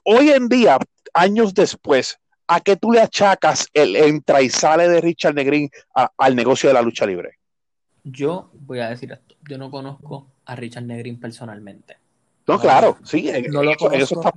hoy 0.05 0.31
en 0.31 0.49
día, 0.49 0.78
años 1.12 1.53
después, 1.53 2.18
¿a 2.47 2.61
qué 2.61 2.76
tú 2.76 2.93
le 2.93 3.03
achacas 3.03 3.68
el 3.74 3.95
entra 3.95 4.41
y 4.41 4.49
sale 4.49 4.89
de 4.89 5.03
Richard 5.03 5.35
Negrín 5.35 5.70
al 6.16 6.35
negocio 6.35 6.70
de 6.70 6.74
la 6.74 6.83
lucha 6.83 7.05
libre? 7.05 7.39
Yo 8.05 8.51
voy 8.55 8.78
a 8.78 8.89
decir 8.89 9.12
esto. 9.12 9.35
Yo 9.47 9.59
no 9.59 9.70
conozco 9.70 10.28
a 10.47 10.57
Richard 10.57 10.85
Negrín 10.85 11.20
personalmente. 11.20 11.99
No, 12.47 12.59
claro, 12.59 12.97
sí. 13.05 13.31
No 13.51 13.62
lo 13.62 13.76
conozco. 13.76 14.33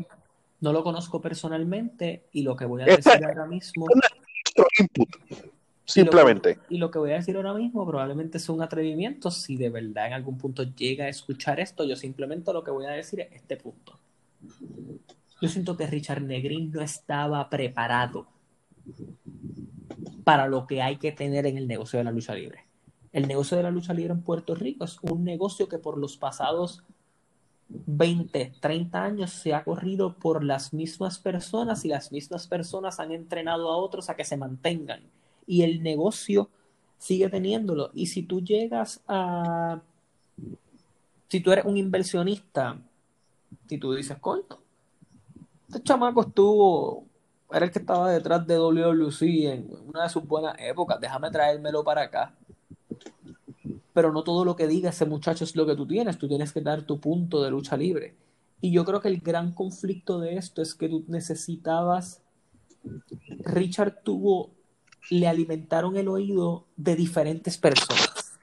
No 0.64 0.72
lo 0.72 0.82
conozco 0.82 1.20
personalmente 1.20 2.30
y 2.32 2.42
lo 2.42 2.56
que 2.56 2.64
voy 2.64 2.84
a 2.84 2.86
decir 2.86 3.26
ahora 3.26 3.46
mismo. 3.46 3.86
input, 4.80 5.10
simplemente. 5.84 6.58
Y 6.70 6.78
lo, 6.78 6.90
que, 6.90 7.00
voy 7.00 7.12
a 7.12 7.16
decir 7.16 7.36
ahora 7.36 7.54
mismo 7.54 7.86
probablemente 7.86 8.38
es 8.38 8.48
un 8.48 8.62
atrevimiento. 8.62 9.30
Si 9.30 9.58
de 9.58 9.70
verdad 9.70 10.08
en 10.08 10.14
algún 10.14 10.38
punto 10.38 10.64
llega 10.64 11.04
a 11.04 11.10
escuchar 11.10 11.60
esto, 11.60 11.84
yo 11.84 11.98
simplemente 11.98 12.54
lo 12.54 12.64
que 12.64 12.72
voy 12.72 12.86
a 12.86 12.92
decir 12.92 13.20
es 13.20 13.34
este 13.34 13.58
punto. 13.58 14.00
Yo 15.42 15.50
siento 15.50 15.76
que 15.76 15.86
Richard 15.86 16.22
Negrin 16.22 16.72
no 16.72 16.82
estaba 16.82 17.50
preparado 17.50 18.28
para 20.24 20.48
lo 20.48 20.66
que 20.66 20.82
hay 20.82 20.96
que 20.96 21.12
tener 21.12 21.46
en 21.46 21.58
el 21.58 21.68
negocio 21.68 22.00
de 22.00 22.06
la 22.06 22.12
lucha 22.14 22.36
libre. 22.36 22.64
El 23.12 23.28
negocio 23.28 23.58
de 23.58 23.64
la 23.64 23.72
lucha 23.72 23.94
libre 23.94 24.14
en 24.14 24.22
Puerto 24.22 24.56
Rico 24.56 24.86
es 24.86 24.98
un 25.02 25.26
negocio 25.26 25.68
que 25.68 25.78
por 25.78 25.98
los 25.98 26.16
pasados 26.16 26.84
20, 27.86 28.54
30 28.60 29.04
años 29.04 29.32
se 29.32 29.54
ha 29.54 29.64
corrido 29.64 30.14
por 30.14 30.44
las 30.44 30.74
mismas 30.74 31.20
personas 31.20 31.84
y 31.86 31.88
las 31.88 32.12
mismas 32.12 32.48
personas 32.48 33.00
han 33.00 33.12
entrenado 33.12 33.72
a 33.72 33.78
otros 33.78 34.10
a 34.10 34.16
que 34.16 34.24
se 34.24 34.38
mantengan. 34.38 35.02
Y 35.46 35.64
el 35.64 35.84
negocio 35.84 36.50
sigue 36.98 37.30
teniéndolo. 37.30 37.92
Y 37.94 38.08
si 38.08 38.24
tú 38.24 38.42
llegas 38.42 39.02
a... 39.08 39.82
Si 41.28 41.40
tú 41.40 41.52
eres 41.52 41.66
un 41.66 41.78
inversionista, 41.78 42.78
si 43.68 43.78
tú 43.80 43.94
dices, 43.94 44.18
coño, 44.20 44.44
este 45.68 45.82
chamaco 45.82 46.22
estuvo, 46.22 47.06
era 47.52 47.66
el 47.66 47.72
que 47.72 47.80
estaba 47.80 48.12
detrás 48.12 48.46
de 48.46 48.58
WWC 48.58 49.22
en 49.52 49.68
una 49.88 50.04
de 50.04 50.10
sus 50.10 50.24
buenas 50.28 50.56
épocas, 50.60 51.00
déjame 51.02 51.32
traérmelo 51.32 51.84
para 51.84 52.04
acá 52.04 52.36
pero 53.94 54.12
no 54.12 54.24
todo 54.24 54.44
lo 54.44 54.56
que 54.56 54.68
diga 54.68 54.90
ese 54.90 55.06
muchacho 55.06 55.44
es 55.44 55.56
lo 55.56 55.66
que 55.66 55.76
tú 55.76 55.88
tienes, 55.88 56.18
tú 56.18 56.28
tienes 56.28 56.52
que 56.52 56.62
dar 56.62 56.82
tu 56.82 57.00
punto 57.00 57.42
de 57.44 57.52
lucha 57.52 57.78
libre. 57.78 58.16
Y 58.60 58.72
yo 58.72 58.84
creo 58.86 59.00
que 59.02 59.08
el 59.08 59.20
gran 59.20 59.54
conflicto 59.54 60.20
de 60.20 60.36
esto 60.38 60.62
es 60.62 60.74
que 60.74 60.90
tú 60.90 61.06
necesitabas, 61.08 62.22
Richard 63.40 64.02
tuvo, 64.04 64.52
le 65.12 65.28
alimentaron 65.28 65.96
el 65.96 66.08
oído 66.08 66.66
de 66.76 66.96
diferentes 66.96 67.58
personas. 67.58 68.40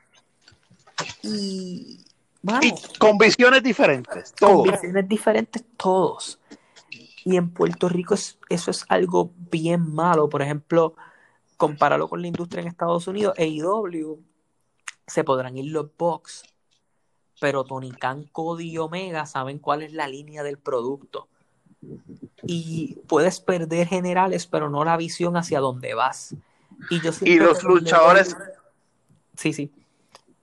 Y, 1.22 2.04
con 2.98 3.18
visiones 3.18 3.62
diferentes, 3.62 4.32
todos. 4.34 4.66
Con 4.66 4.70
visiones 4.70 5.08
diferentes 5.08 5.64
todos. 5.76 6.38
Y 7.24 7.36
en 7.36 7.50
Puerto 7.50 7.88
Rico 7.88 8.14
eso 8.14 8.70
es 8.70 8.84
algo 8.88 9.32
bien 9.50 9.94
malo. 9.94 10.28
Por 10.28 10.42
ejemplo, 10.42 10.94
compáralo 11.56 12.08
con 12.08 12.22
la 12.22 12.28
industria 12.28 12.62
en 12.62 12.68
Estados 12.68 13.06
Unidos, 13.08 13.34
AEW 13.36 14.22
se 15.10 15.24
podrán 15.24 15.56
ir 15.56 15.72
los 15.72 15.94
box, 15.96 16.44
pero 17.40 17.64
Tony 17.64 17.90
Khan, 17.90 18.24
Cody 18.32 18.70
y 18.70 18.78
Omega 18.78 19.26
saben 19.26 19.58
cuál 19.58 19.82
es 19.82 19.92
la 19.92 20.06
línea 20.06 20.42
del 20.42 20.58
producto. 20.58 21.28
Y 22.44 22.96
puedes 23.08 23.40
perder 23.40 23.88
generales, 23.88 24.46
pero 24.46 24.70
no 24.70 24.84
la 24.84 24.96
visión 24.96 25.36
hacia 25.36 25.60
dónde 25.60 25.94
vas. 25.94 26.34
Y, 26.90 27.00
yo 27.00 27.10
y 27.22 27.38
los 27.38 27.62
luchadores. 27.64 28.36
Sí, 29.36 29.52
sí. 29.52 29.72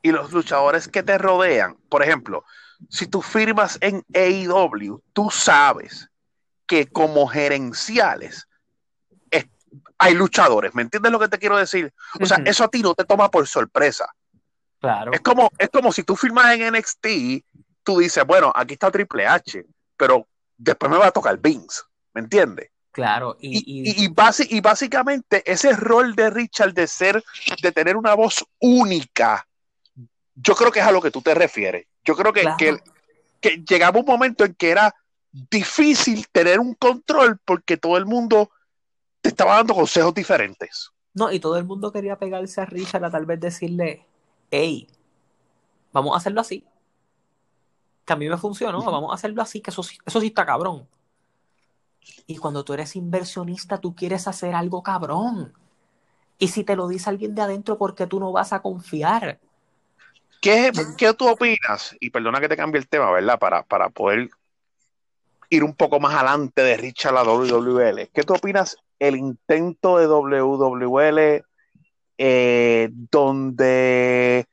Y 0.01 0.11
los 0.11 0.31
luchadores 0.31 0.87
que 0.87 1.03
te 1.03 1.17
rodean, 1.17 1.77
por 1.89 2.03
ejemplo, 2.03 2.43
si 2.89 3.07
tú 3.07 3.21
firmas 3.21 3.77
en 3.81 4.03
AEW, 4.13 5.01
tú 5.13 5.29
sabes 5.31 6.09
que 6.65 6.87
como 6.87 7.27
gerenciales 7.27 8.47
hay 9.97 10.13
luchadores, 10.13 10.75
¿me 10.75 10.83
entiendes 10.83 11.11
lo 11.11 11.19
que 11.19 11.27
te 11.27 11.39
quiero 11.39 11.57
decir? 11.57 11.93
O 12.21 12.25
sea, 12.25 12.37
eso 12.45 12.63
a 12.63 12.67
ti 12.67 12.81
no 12.81 12.93
te 12.93 13.03
toma 13.03 13.29
por 13.29 13.47
sorpresa. 13.47 14.07
Claro. 14.79 15.11
Es 15.11 15.21
como, 15.21 15.49
es 15.57 15.69
como 15.69 15.91
si 15.91 16.03
tú 16.03 16.15
firmas 16.15 16.53
en 16.53 16.73
NXT, 16.73 17.07
tú 17.83 17.99
dices, 17.99 18.25
bueno, 18.25 18.51
aquí 18.55 18.73
está 18.73 18.91
Triple 18.91 19.25
H, 19.25 19.65
pero 19.95 20.27
después 20.57 20.91
me 20.91 20.97
va 20.97 21.07
a 21.07 21.11
tocar 21.11 21.37
Vince, 21.37 21.81
¿me 22.13 22.21
entiendes? 22.21 22.69
Claro, 22.91 23.37
y, 23.39 23.57
y, 23.57 24.05
y, 24.05 24.59
básicamente 24.59 25.43
ese 25.45 25.73
rol 25.73 26.15
de 26.15 26.31
Richard 26.31 26.73
de 26.73 26.87
ser, 26.87 27.23
de 27.61 27.71
tener 27.71 27.95
una 27.95 28.15
voz 28.15 28.43
única, 28.59 29.47
yo 30.33 30.55
creo 30.55 30.71
que 30.71 30.79
es 30.79 30.85
a 30.85 30.91
lo 30.91 30.99
que 30.99 31.11
tú 31.11 31.21
te 31.21 31.35
refieres. 31.35 31.85
Yo 32.03 32.15
creo 32.15 32.33
que, 32.33 32.47
que, 32.57 32.79
que 33.39 33.63
llegaba 33.69 33.99
un 33.99 34.05
momento 34.05 34.45
en 34.45 34.55
que 34.55 34.71
era 34.71 34.95
difícil 35.31 36.27
tener 36.31 36.59
un 36.59 36.73
control 36.73 37.37
porque 37.45 37.77
todo 37.77 37.97
el 37.97 38.07
mundo 38.07 38.49
te 39.21 39.29
estaba 39.29 39.57
dando 39.57 39.75
consejos 39.75 40.13
diferentes. 40.13 40.89
No, 41.13 41.31
y 41.31 41.39
todo 41.39 41.57
el 41.57 41.65
mundo 41.65 41.91
quería 41.91 42.17
pegarse 42.17 42.61
a 42.61 42.65
Richard 42.65 43.05
a 43.05 43.11
tal 43.11 43.25
vez 43.25 43.39
decirle, 43.39 44.05
hey, 44.51 44.87
vamos 45.91 46.13
a 46.13 46.17
hacerlo 46.17 46.41
así. 46.41 46.65
Mí 48.17 48.29
me 48.29 48.37
funcionó, 48.37 48.81
vamos 48.83 49.11
a 49.11 49.15
hacerlo 49.15 49.41
así, 49.41 49.61
que 49.61 49.71
eso, 49.71 49.81
eso 50.05 50.21
sí 50.21 50.27
está 50.27 50.45
cabrón. 50.45 50.87
Y 52.25 52.37
cuando 52.37 52.63
tú 52.63 52.73
eres 52.73 52.95
inversionista, 52.95 53.79
tú 53.79 53.93
quieres 53.93 54.27
hacer 54.27 54.55
algo 54.55 54.81
cabrón. 54.81 55.53
Y 56.39 56.47
si 56.47 56.63
te 56.63 56.75
lo 56.75 56.87
dice 56.87 57.09
alguien 57.09 57.35
de 57.35 57.41
adentro, 57.41 57.77
¿por 57.77 57.95
qué 57.95 58.07
tú 58.07 58.19
no 58.19 58.31
vas 58.31 58.53
a 58.53 58.61
confiar? 58.61 59.39
¿Qué, 60.41 60.71
¿Qué, 60.97 61.13
tú 61.13 61.27
opinas? 61.27 61.95
Y 61.99 62.09
perdona 62.09 62.39
que 62.39 62.47
te 62.47 62.55
cambie 62.55 62.79
el 62.79 62.87
tema, 62.87 63.11
¿verdad? 63.11 63.39
Para, 63.39 63.63
para 63.63 63.89
poder 63.89 64.29
ir 65.49 65.63
un 65.63 65.73
poco 65.73 65.99
más 65.99 66.13
adelante 66.13 66.61
de 66.61 66.77
Richard 66.77 67.17
a 67.17 67.23
la 67.23 67.31
WWL. 67.31 68.09
¿Qué 68.13 68.23
tú 68.23 68.35
opinas 68.35 68.77
el 68.99 69.15
intento 69.15 69.97
de 69.97 70.07
WWL 70.07 71.45
eh, 72.17 72.89
donde 72.91 74.47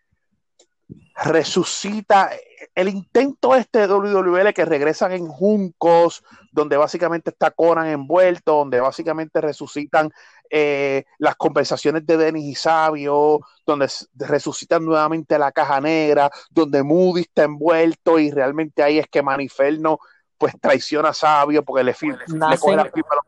resucita 1.16 2.30
el 2.74 2.88
intento 2.88 3.54
este 3.54 3.86
de 3.86 3.94
WWE 3.94 4.52
que 4.52 4.64
regresan 4.64 5.12
en 5.12 5.28
Juncos, 5.28 6.24
donde 6.50 6.76
básicamente 6.76 7.30
está 7.30 7.50
Conan 7.52 7.86
envuelto, 7.86 8.56
donde 8.56 8.80
básicamente 8.80 9.40
resucitan 9.40 10.10
eh, 10.50 11.04
las 11.18 11.36
conversaciones 11.36 12.04
de 12.06 12.16
Denis 12.16 12.44
y 12.44 12.54
Sabio, 12.54 13.40
donde 13.64 13.88
resucitan 14.14 14.84
nuevamente 14.84 15.38
la 15.38 15.52
caja 15.52 15.80
negra, 15.80 16.30
donde 16.50 16.82
Moody 16.82 17.22
está 17.22 17.44
envuelto 17.44 18.18
y 18.18 18.30
realmente 18.30 18.82
ahí 18.82 18.98
es 18.98 19.06
que 19.08 19.22
Maniferno 19.22 19.98
pues 20.36 20.54
traiciona 20.60 21.10
a 21.10 21.14
Sabio 21.14 21.64
porque 21.64 21.84
le, 21.84 21.92
le 21.92 22.58
coge 22.58 22.76
la 22.76 22.84
firma 22.86 23.08
a 23.12 23.16
los 23.16 23.24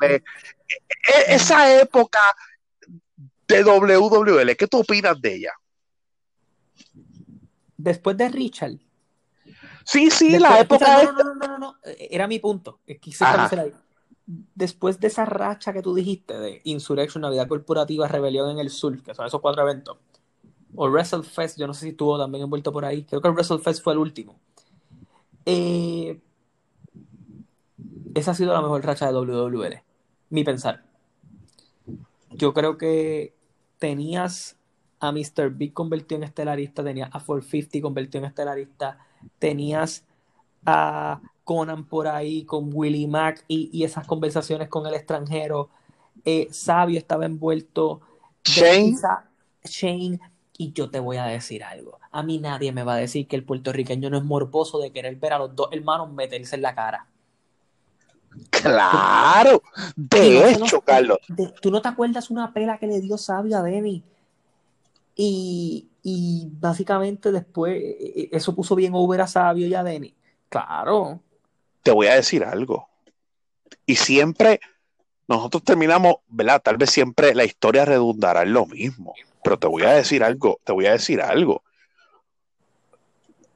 e, 0.00 0.14
e, 0.16 0.22
Esa 1.34 1.80
época 1.80 2.20
de 3.50 3.64
WWL, 3.64 4.56
¿qué 4.56 4.66
tú 4.66 4.80
opinas 4.80 5.20
de 5.20 5.36
ella? 5.36 5.52
después 7.82 8.16
de 8.16 8.28
Richard. 8.28 8.78
Sí, 9.84 10.10
sí, 10.10 10.38
la 10.38 10.60
época. 10.60 11.04
No, 11.04 11.12
no, 11.12 11.34
no, 11.34 11.48
no, 11.48 11.58
no, 11.58 11.76
era 11.84 12.28
mi 12.28 12.38
punto. 12.38 12.80
Después 14.54 15.00
de 15.00 15.08
esa 15.08 15.24
racha 15.24 15.72
que 15.72 15.82
tú 15.82 15.94
dijiste 15.94 16.38
de 16.38 16.60
Insurrection, 16.64 17.22
Navidad 17.22 17.48
Corporativa, 17.48 18.06
Rebelión 18.06 18.50
en 18.50 18.58
el 18.58 18.70
Sur, 18.70 19.02
que 19.02 19.14
son 19.14 19.26
esos 19.26 19.40
cuatro 19.40 19.62
eventos, 19.62 19.98
o 20.76 20.88
WrestleFest, 20.88 21.58
yo 21.58 21.66
no 21.66 21.74
sé 21.74 21.80
si 21.80 21.88
estuvo 21.90 22.16
también 22.16 22.44
envuelto 22.44 22.70
por 22.70 22.84
ahí, 22.84 23.02
creo 23.02 23.20
que 23.20 23.28
el 23.28 23.34
WrestleFest 23.34 23.82
fue 23.82 23.94
el 23.94 23.98
último. 23.98 24.38
Eh, 25.46 26.20
esa 28.14 28.30
ha 28.30 28.34
sido 28.34 28.52
la 28.52 28.60
mejor 28.60 28.84
racha 28.84 29.06
de 29.06 29.14
WWL, 29.14 29.82
mi 30.28 30.44
pensar. 30.44 30.84
Yo 32.30 32.54
creo 32.54 32.78
que 32.78 33.34
tenías 33.80 34.56
a 35.00 35.10
Mr. 35.10 35.50
Big 35.50 35.72
convirtió 35.72 36.16
en 36.16 36.22
estelarista, 36.22 36.84
tenías 36.84 37.08
a 37.08 37.18
450 37.18 37.82
convirtió 37.82 38.20
en 38.20 38.26
estelarista, 38.26 38.98
tenías 39.40 40.04
a 40.64 41.20
Conan 41.42 41.84
por 41.84 42.06
ahí 42.06 42.44
con 42.44 42.70
Willie 42.72 43.08
Mack 43.08 43.44
y, 43.48 43.82
esas 43.82 44.06
conversaciones 44.06 44.68
con 44.68 44.86
el 44.86 44.94
extranjero. 44.94 45.70
Eh, 46.24 46.46
Sabio 46.52 46.98
estaba 46.98 47.26
envuelto. 47.26 48.02
Shane. 48.44 48.96
Shane. 49.64 50.20
Y 50.56 50.72
yo 50.72 50.90
te 50.90 51.00
voy 51.00 51.16
a 51.16 51.24
decir 51.24 51.64
algo. 51.64 51.98
A 52.12 52.22
mí 52.22 52.38
nadie 52.38 52.70
me 52.70 52.84
va 52.84 52.94
a 52.94 52.98
decir 52.98 53.26
que 53.26 53.34
el 53.34 53.44
puertorriqueño 53.44 54.10
no 54.10 54.18
es 54.18 54.24
morboso 54.24 54.78
de 54.78 54.92
querer 54.92 55.16
ver 55.16 55.32
a 55.32 55.38
los 55.38 55.56
dos 55.56 55.70
hermanos 55.72 56.12
meterse 56.12 56.54
en 56.54 56.62
la 56.62 56.74
cara. 56.74 57.06
Claro, 58.50 59.62
de 59.96 60.50
hecho, 60.50 60.80
Carlos. 60.80 61.18
¿Tú 61.60 61.70
no 61.70 61.82
te 61.82 61.88
acuerdas 61.88 62.30
una 62.30 62.52
pela 62.52 62.78
que 62.78 62.86
le 62.86 63.00
dio 63.00 63.18
Sabio 63.18 63.58
a 63.58 63.62
Denny? 63.62 64.02
Y, 65.16 65.86
básicamente 66.58 67.30
después 67.30 67.76
e, 67.76 67.88
e, 68.00 68.28
eso 68.32 68.54
puso 68.54 68.74
bien 68.74 68.92
over 68.94 69.20
a 69.20 69.26
Sabio 69.26 69.66
y 69.66 69.74
a 69.74 69.82
Denny. 69.82 70.14
Claro. 70.48 71.20
Te 71.82 71.90
voy 71.90 72.06
a 72.06 72.14
decir 72.14 72.44
algo. 72.44 72.88
Y 73.84 73.96
siempre 73.96 74.60
nosotros 75.28 75.62
terminamos, 75.62 76.16
¿verdad? 76.28 76.60
Tal 76.62 76.76
vez 76.76 76.90
siempre 76.90 77.34
la 77.34 77.44
historia 77.44 77.84
redundará 77.84 78.42
en 78.42 78.52
lo 78.52 78.66
mismo. 78.66 79.14
Pero 79.42 79.58
te 79.58 79.66
voy 79.66 79.82
a 79.82 79.92
decir 79.92 80.24
algo, 80.24 80.60
te 80.64 80.72
voy 80.72 80.86
a 80.86 80.92
decir 80.92 81.20
algo. 81.20 81.62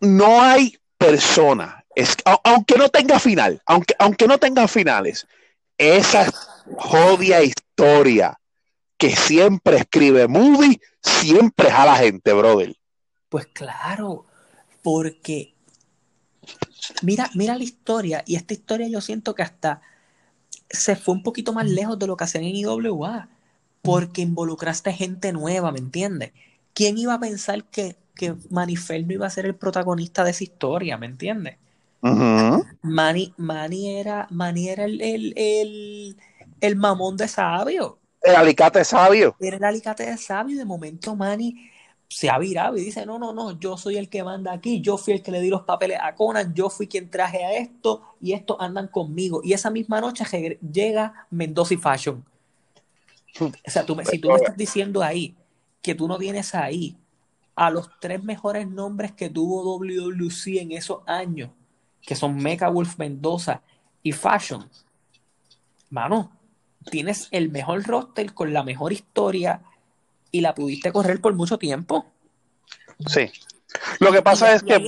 No 0.01 0.41
hay 0.41 0.79
persona, 0.99 1.84
es, 1.95 2.17
aunque 2.43 2.77
no 2.77 2.89
tenga 2.89 3.19
final, 3.19 3.63
aunque, 3.67 3.95
aunque 3.99 4.27
no 4.27 4.39
tenga 4.39 4.69
finales, 4.69 5.27
esa 5.79 6.31
jodia 6.77 7.43
historia 7.43 8.39
que 8.97 9.15
siempre 9.17 9.79
escribe 9.79 10.29
Moody, 10.29 10.81
siempre 11.03 11.69
es 11.69 11.75
a 11.75 11.85
la 11.85 11.97
gente, 11.97 12.33
brother. 12.33 12.75
Pues 13.29 13.47
claro, 13.47 14.27
porque 14.83 15.55
mira, 17.03 17.31
mira 17.35 17.57
la 17.57 17.65
historia, 17.65 18.23
y 18.27 18.37
esta 18.37 18.55
historia 18.55 18.89
yo 18.89 19.01
siento 19.01 19.35
que 19.35 19.43
hasta 19.43 19.83
se 20.71 20.97
fue 20.97 21.15
un 21.15 21.23
poquito 21.23 21.53
más 21.53 21.67
lejos 21.67 21.99
de 21.99 22.07
lo 22.07 22.17
que 22.17 22.25
hacían 22.25 22.45
en 22.45 22.57
IWA, 22.57 23.29
porque 23.83 24.23
involucraste 24.23 24.93
gente 24.93 25.33
nueva, 25.33 25.71
¿me 25.73 25.79
entiendes? 25.79 26.33
¿Quién 26.73 26.97
iba 26.97 27.15
a 27.15 27.21
pensar 27.21 27.65
que, 27.65 27.97
que 28.15 28.35
Manifel 28.51 29.07
no 29.07 29.13
iba 29.13 29.27
a 29.27 29.31
ser 29.31 29.47
el 29.47 29.55
protagonista 29.55 30.25
de 30.25 30.31
esa 30.31 30.45
historia, 30.45 30.97
¿me 30.97 31.07
entiendes? 31.07 31.59
Manny, 32.83 33.33
era, 33.99 34.29
era 34.31 34.85
el, 34.85 35.01
el, 35.01 35.33
el, 35.37 36.17
el 36.61 36.77
mamón 36.77 37.17
de 37.17 37.29
sabio. 37.29 37.99
El 38.21 38.37
alicate 38.37 38.85
sabio. 38.85 39.37
Era 39.41 39.57
el 39.57 39.65
alicate 39.65 40.07
de 40.07 40.17
sabio. 40.17 40.59
De 40.59 40.65
momento, 40.65 41.17
Manny 41.17 41.71
se 42.09 42.29
ha 42.29 42.39
virado 42.39 42.77
y 42.77 42.85
dice: 42.85 43.07
No, 43.07 43.19
no, 43.19 43.33
no, 43.33 43.59
yo 43.59 43.77
soy 43.77 43.97
el 43.97 44.09
que 44.09 44.23
manda 44.23 44.53
aquí. 44.53 44.81
Yo 44.81 44.99
fui 44.99 45.15
el 45.15 45.23
que 45.23 45.31
le 45.31 45.41
di 45.41 45.49
los 45.49 45.63
papeles 45.63 45.99
a 46.03 46.15
Conan. 46.15 46.55
Yo 46.55 46.71
fui 46.71 46.87
quien 46.87 47.11
traje 47.11 47.45
a 47.45 47.57
esto 47.57 48.03
y 48.21 48.33
estos 48.33 48.57
andan 48.61 48.89
conmigo. 48.89 49.41
Y 49.43 49.53
esa 49.53 49.71
misma 49.71 50.01
noche 50.01 50.25
llega 50.61 51.27
Mendoza 51.31 51.75
y 51.75 51.77
Fashion. 51.79 52.25
O 53.41 53.71
sea, 53.71 53.85
tú 53.85 53.97
si 54.05 54.19
tú 54.19 54.29
me 54.29 54.37
estás 54.37 54.57
diciendo 54.57 55.03
ahí 55.03 55.35
que 55.83 55.95
tú 55.95 56.07
no 56.07 56.19
tienes 56.19 56.55
ahí 56.55 56.97
a 57.57 57.71
los 57.71 57.89
tres 58.01 58.23
mejores 58.23 58.69
nombres 58.69 59.13
que 59.13 59.29
tuvo 59.29 59.79
WWC 59.79 60.61
en 60.61 60.73
esos 60.73 61.03
años, 61.07 61.51
que 62.05 62.15
son 62.15 62.37
Mecha 62.37 62.69
Wolf 62.69 62.99
Mendoza 62.99 63.63
y 64.03 64.13
Fashion, 64.13 64.69
mano, 65.91 66.33
tienes 66.91 67.29
el 67.31 67.51
mejor 67.51 67.83
roster 67.85 68.35
con 68.35 68.53
la 68.53 68.63
mejor 68.63 68.93
historia 68.93 69.63
y 70.31 70.41
la 70.41 70.55
pudiste 70.55 70.93
correr 70.93 71.21
por 71.21 71.35
mucho 71.35 71.59
tiempo. 71.59 72.07
Sí. 73.07 73.31
Lo 74.01 74.13
que 74.13 74.23
pasa 74.23 74.53
es 74.53 74.63
que 74.63 74.81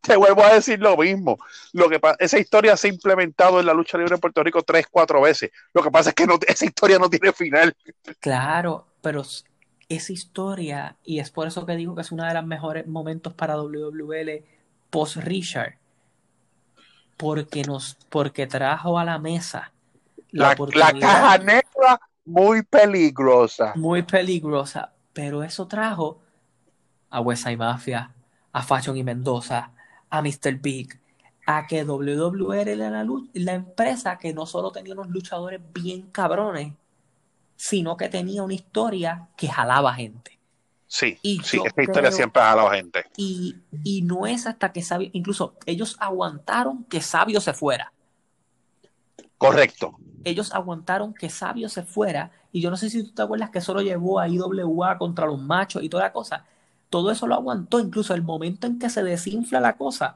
te, 0.00 0.16
vuelvo 0.16 0.44
a 0.44 0.54
decir 0.54 0.80
lo 0.80 0.96
mismo. 0.96 1.38
Lo 1.72 1.88
que 1.88 2.00
esa 2.18 2.38
historia 2.38 2.76
se 2.76 2.88
ha 2.88 2.90
implementado 2.90 3.60
en 3.60 3.66
la 3.66 3.74
lucha 3.74 3.98
libre 3.98 4.14
en 4.14 4.20
Puerto 4.20 4.42
Rico 4.42 4.62
tres, 4.62 4.86
cuatro 4.90 5.20
veces. 5.20 5.50
Lo 5.72 5.82
que 5.82 5.90
pasa 5.90 6.10
es 6.10 6.14
que 6.14 6.26
no, 6.26 6.38
esa 6.46 6.64
historia 6.64 6.98
no 6.98 7.08
tiene 7.08 7.32
final. 7.32 7.74
Claro, 8.20 8.86
pero 9.00 9.22
esa 9.88 10.12
historia, 10.12 10.96
y 11.04 11.20
es 11.20 11.30
por 11.30 11.46
eso 11.46 11.64
que 11.66 11.76
digo 11.76 11.94
que 11.94 12.02
es 12.02 12.12
uno 12.12 12.24
de 12.24 12.34
los 12.34 12.44
mejores 12.44 12.86
momentos 12.86 13.34
para 13.34 13.56
WWL 13.56 14.44
post 14.92 15.16
Richard, 15.16 15.78
porque 17.16 17.62
nos, 17.62 17.96
porque 18.10 18.46
trajo 18.46 18.98
a 18.98 19.04
la 19.04 19.18
mesa 19.18 19.72
la, 20.30 20.54
caja 20.54 21.38
negra 21.38 22.00
muy 22.24 22.62
peligrosa. 22.62 23.72
Muy 23.74 24.02
peligrosa. 24.02 24.92
Pero 25.12 25.42
eso 25.42 25.66
trajo 25.66 26.20
a 27.10 27.20
Westside 27.20 27.56
Mafia, 27.56 28.12
a 28.52 28.62
Fashion 28.62 28.96
y 28.96 29.02
Mendoza, 29.02 29.72
a 30.10 30.22
Mr. 30.22 30.54
Big, 30.60 31.00
a 31.46 31.66
que 31.66 31.84
WWE 31.84 32.60
era 32.60 32.90
la, 32.90 33.06
la 33.34 33.52
empresa 33.54 34.18
que 34.18 34.32
no 34.32 34.46
solo 34.46 34.70
tenía 34.70 34.92
unos 34.92 35.08
luchadores 35.08 35.60
bien 35.72 36.02
cabrones, 36.12 36.74
sino 37.56 37.96
que 37.96 38.08
tenía 38.08 38.42
una 38.42 38.54
historia 38.54 39.28
que 39.36 39.48
jalaba 39.48 39.94
gente. 39.94 40.38
Sí, 40.92 41.18
sí, 41.22 41.58
esta 41.64 41.82
historia 41.82 42.12
siempre 42.12 42.42
ha 42.42 42.50
jalado 42.50 42.68
gente. 42.68 43.06
Y, 43.16 43.56
y 43.82 44.02
no 44.02 44.26
es 44.26 44.46
hasta 44.46 44.72
que 44.72 44.82
Sabio, 44.82 45.08
incluso 45.14 45.54
ellos 45.64 45.96
aguantaron 45.98 46.84
que 46.84 47.00
Sabio 47.00 47.40
se 47.40 47.54
fuera. 47.54 47.94
Correcto. 49.38 49.96
Ellos 50.22 50.52
aguantaron 50.52 51.14
que 51.14 51.30
Sabio 51.30 51.70
se 51.70 51.82
fuera. 51.82 52.30
Y 52.52 52.60
yo 52.60 52.68
no 52.68 52.76
sé 52.76 52.90
si 52.90 53.04
tú 53.04 53.14
te 53.14 53.22
acuerdas 53.22 53.48
que 53.48 53.60
eso 53.60 53.72
lo 53.72 53.80
llevó 53.80 54.20
a 54.20 54.28
IWA 54.28 54.98
contra 54.98 55.24
los 55.24 55.40
machos 55.40 55.82
y 55.82 55.88
toda 55.88 56.02
la 56.02 56.12
cosa. 56.12 56.44
Todo 56.90 57.10
eso 57.10 57.26
lo 57.26 57.36
aguantó. 57.36 57.80
Incluso 57.80 58.12
el 58.12 58.20
momento 58.20 58.66
en 58.66 58.78
que 58.78 58.90
se 58.90 59.02
desinfla 59.02 59.60
la 59.60 59.78
cosa 59.78 60.14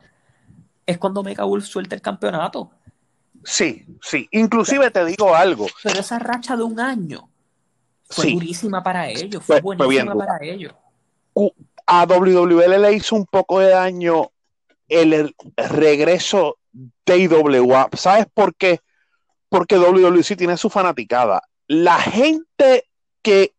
es 0.85 0.99
cuando 0.99 1.23
Mega 1.23 1.45
Wolf 1.45 1.65
suelta 1.65 1.95
el 1.95 2.03
campeonato. 2.03 2.71
Sí, 3.45 3.87
sí. 4.03 4.29
Inclusive 4.31 4.91
te 4.91 5.07
digo 5.07 5.35
algo. 5.35 5.69
Pero 5.83 6.01
esa 6.01 6.19
racha 6.19 6.55
de 6.55 6.65
un 6.65 6.79
año 6.79 7.31
fue 8.09 8.33
durísima 8.33 8.83
para 8.83 9.09
ellos. 9.09 9.45
Fue, 9.45 9.61
buenísima 9.61 10.15
para 10.15 10.39
ellos. 10.45 10.73
A 11.87 12.07
WWL 12.07 12.81
le 12.81 12.93
hizo 12.93 13.17
un 13.17 13.27
poco 13.27 13.61
de 13.61 13.71
daño 13.71 14.31
el 14.89 15.35
regreso 15.57 16.59
de 17.05 17.19
IWA. 17.19 17.89
¿Sabes 17.95 18.27
por 18.33 18.55
qué? 18.55 18.81
porque 19.49 19.77
WWC 19.77 20.37
tiene 20.37 20.57
su 20.57 20.71
fanaticada. 20.71 21.43
La 21.69 21.99
gente 21.99 22.89
que 23.23 23.55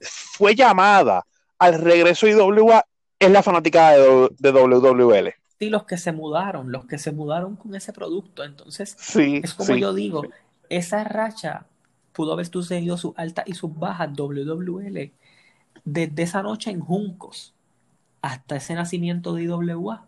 fue 0.00 0.54
llamada 0.54 1.26
al 1.58 1.80
regreso 1.80 2.26
de 2.26 2.32
IWA 2.32 2.84
es 3.18 3.30
la 3.30 3.42
fanaticada 3.42 3.96
de, 3.96 4.28
de 4.38 4.50
WWL. 4.50 5.34
Sí, 5.58 5.70
los 5.70 5.84
que 5.84 5.96
se 5.96 6.12
mudaron, 6.12 6.72
los 6.72 6.86
que 6.86 6.98
se 6.98 7.12
mudaron 7.12 7.56
con 7.56 7.74
ese 7.74 7.92
producto. 7.92 8.42
Entonces, 8.42 8.96
es 9.16 9.54
como 9.54 9.76
yo 9.76 9.94
digo, 9.94 10.24
esa 10.68 11.04
racha 11.04 11.66
pudo 12.12 12.32
haber 12.32 12.46
sucedido 12.46 12.96
sus 12.96 13.12
altas 13.16 13.44
y 13.46 13.54
sus 13.54 13.74
bajas 13.76 14.10
WWL 14.14 15.12
desde 15.84 16.22
esa 16.22 16.42
noche 16.42 16.70
en 16.70 16.80
Juncos 16.80 17.54
hasta 18.20 18.56
ese 18.56 18.74
nacimiento 18.74 19.34
de 19.34 19.44
IWA 19.44 20.06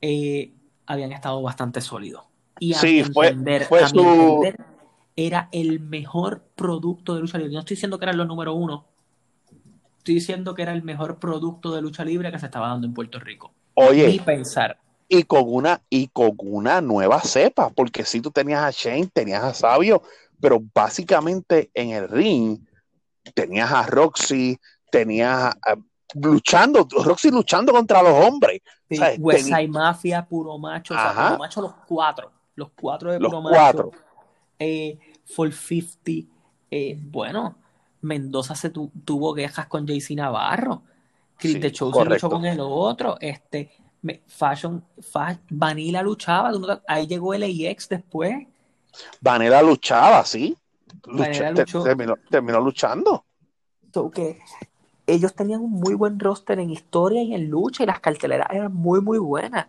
eh, 0.00 0.52
habían 0.86 1.12
estado 1.12 1.42
bastante 1.42 1.80
sólidos. 1.80 2.24
Y 2.58 2.74
a 2.74 2.78
sí, 2.78 3.04
fue, 3.04 3.36
era 5.16 5.48
el 5.52 5.80
mejor 5.80 6.42
producto 6.54 7.14
de 7.14 7.20
lucha 7.20 7.38
libre. 7.38 7.52
No 7.52 7.60
estoy 7.60 7.74
diciendo 7.74 7.98
que 7.98 8.04
era 8.04 8.12
lo 8.12 8.24
número 8.24 8.54
uno, 8.54 8.86
estoy 9.98 10.14
diciendo 10.14 10.54
que 10.54 10.62
era 10.62 10.72
el 10.72 10.82
mejor 10.82 11.18
producto 11.18 11.74
de 11.74 11.82
lucha 11.82 12.04
libre 12.04 12.30
que 12.30 12.38
se 12.38 12.46
estaba 12.46 12.68
dando 12.68 12.86
en 12.86 12.94
Puerto 12.94 13.18
Rico. 13.18 13.52
Oye. 13.74 14.06
Ni 14.08 14.18
pensar. 14.18 14.78
Y 15.08 15.24
con 15.24 15.42
una, 15.46 15.80
y 15.90 16.06
con 16.08 16.32
una 16.38 16.80
nueva 16.80 17.20
cepa, 17.20 17.70
porque 17.70 18.04
si 18.04 18.20
tú 18.20 18.30
tenías 18.30 18.62
a 18.62 18.70
Shane, 18.70 19.08
tenías 19.12 19.42
a 19.42 19.52
Sabio, 19.52 20.02
pero 20.40 20.60
básicamente 20.74 21.70
en 21.74 21.90
el 21.90 22.08
ring 22.08 22.58
tenías 23.34 23.70
a 23.70 23.86
Roxy, 23.86 24.58
tenías 24.90 25.54
a, 25.54 25.76
luchando, 26.14 26.86
Roxy 27.04 27.30
luchando 27.30 27.72
contra 27.72 28.02
los 28.02 28.12
hombres. 28.12 28.60
Sí, 28.88 28.98
West 29.18 29.50
Mafia, 29.68 30.26
Puro 30.26 30.58
Macho, 30.58 30.94
o 30.94 30.96
sea, 30.96 31.12
Puro 31.12 31.38
Macho 31.38 31.62
los 31.62 31.74
cuatro, 31.86 32.32
los 32.54 32.70
cuatro 32.70 33.12
de 33.12 33.20
los 33.20 33.30
Puro 33.30 33.48
cuatro. 33.48 33.90
Macho. 33.90 34.04
Eh, 34.58 34.98
Full 35.24 35.52
50, 35.52 36.28
eh, 36.70 36.98
bueno, 37.00 37.56
Mendoza 38.02 38.54
se 38.54 38.70
tu, 38.70 38.90
tuvo 39.04 39.34
quejas 39.34 39.66
con 39.66 39.86
JC 39.86 40.10
Navarro. 40.16 40.82
Chris 41.36 41.58
sí, 41.60 41.70
Show 41.70 41.92
se 41.92 42.04
luchó 42.04 42.28
con 42.28 42.44
el 42.44 42.60
otro. 42.60 43.16
Este, 43.20 43.70
Fashion, 44.26 44.84
Fashion 45.00 45.40
Vanilla 45.50 46.02
luchaba. 46.02 46.52
Ahí 46.86 47.06
llegó 47.06 47.32
el 47.34 47.44
AX 47.44 47.88
después. 47.88 48.46
Vanilla 49.20 49.62
luchaba, 49.62 50.24
sí. 50.24 50.56
Lucha. 51.06 51.54
Terminó, 51.54 52.16
terminó, 52.28 52.60
luchando. 52.60 53.24
So 53.92 54.10
que 54.10 54.38
ellos 55.06 55.34
tenían 55.34 55.60
un 55.60 55.72
muy 55.72 55.94
buen 55.94 56.18
roster 56.18 56.58
en 56.60 56.70
historia 56.70 57.22
y 57.22 57.34
en 57.34 57.48
lucha 57.50 57.82
y 57.82 57.86
las 57.86 58.00
carteleras 58.00 58.48
eran 58.50 58.72
muy, 58.72 59.00
muy 59.00 59.18
buenas. 59.18 59.66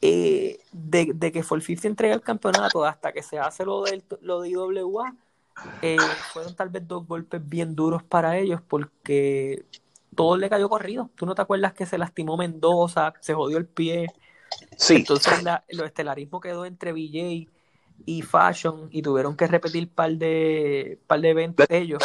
Eh, 0.00 0.60
de, 0.72 1.12
de, 1.14 1.32
que 1.32 1.42
For 1.42 1.62
50 1.62 1.88
entrega 1.88 2.14
el 2.14 2.20
campeonato 2.20 2.84
hasta 2.84 3.12
que 3.12 3.22
se 3.22 3.38
hace 3.38 3.64
lo, 3.64 3.82
del, 3.84 4.04
lo 4.20 4.42
de 4.42 4.50
IWA, 4.50 5.14
eh, 5.80 5.96
fueron 6.32 6.54
tal 6.54 6.68
vez 6.68 6.86
dos 6.86 7.06
golpes 7.06 7.40
bien 7.48 7.74
duros 7.74 8.02
para 8.02 8.36
ellos 8.36 8.60
porque 8.66 9.64
todo 10.14 10.36
le 10.36 10.50
cayó 10.50 10.68
corrido. 10.68 11.10
¿Tú 11.14 11.26
no 11.26 11.34
te 11.34 11.42
acuerdas 11.42 11.72
que 11.72 11.86
se 11.86 11.96
lastimó 11.96 12.36
Mendoza, 12.36 13.14
se 13.20 13.34
jodió 13.34 13.56
el 13.56 13.66
pie? 13.66 14.08
Sí. 14.76 14.96
Entonces 14.96 15.42
la, 15.42 15.64
lo 15.70 15.84
estelarismo 15.84 16.40
quedó 16.40 16.66
entre 16.66 16.92
VJ 16.92 17.48
y 18.06 18.22
Fashion 18.22 18.88
y 18.90 19.02
tuvieron 19.02 19.36
que 19.36 19.46
repetir 19.46 19.88
par 19.88 20.12
de 20.12 20.98
par 21.06 21.20
de 21.20 21.30
eventos 21.30 21.66
ellos. 21.70 22.02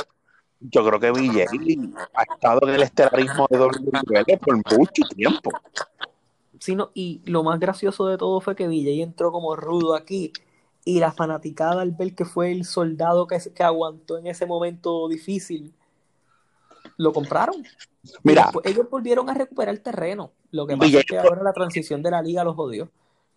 Yo 0.59 0.85
creo 0.85 0.99
que 0.99 1.11
VJ 1.11 1.45
ha 2.13 2.23
estado 2.23 2.67
en 2.67 2.75
el 2.75 2.83
estelarismo 2.83 3.47
de 3.49 3.59
WWE 3.59 4.37
por 4.37 4.55
mucho 4.77 5.03
tiempo. 5.15 5.51
Sí, 6.59 6.75
no, 6.75 6.91
y 6.93 7.21
lo 7.25 7.43
más 7.43 7.59
gracioso 7.59 8.07
de 8.07 8.17
todo 8.17 8.41
fue 8.41 8.55
que 8.55 8.67
VJ 8.67 9.01
entró 9.01 9.31
como 9.31 9.55
rudo 9.55 9.95
aquí 9.95 10.33
y 10.83 10.99
la 10.99 11.11
fanaticada 11.11 11.81
al 11.81 11.91
ver 11.91 12.13
que 12.13 12.25
fue 12.25 12.51
el 12.51 12.65
soldado 12.65 13.27
que, 13.27 13.37
que 13.55 13.63
aguantó 13.63 14.17
en 14.17 14.27
ese 14.27 14.45
momento 14.45 15.07
difícil, 15.07 15.73
lo 16.97 17.13
compraron. 17.13 17.63
Mira, 18.23 18.51
ellos 18.63 18.89
volvieron 18.89 19.29
a 19.29 19.33
recuperar 19.33 19.73
el 19.73 19.81
terreno. 19.81 20.31
Lo 20.51 20.67
que 20.67 20.75
pasa 20.75 20.99
es 20.99 21.05
que 21.05 21.17
ahora 21.17 21.43
la 21.43 21.53
transición 21.53 22.01
de 22.01 22.11
la 22.11 22.21
liga 22.21 22.43
los 22.43 22.55
jodió. 22.55 22.89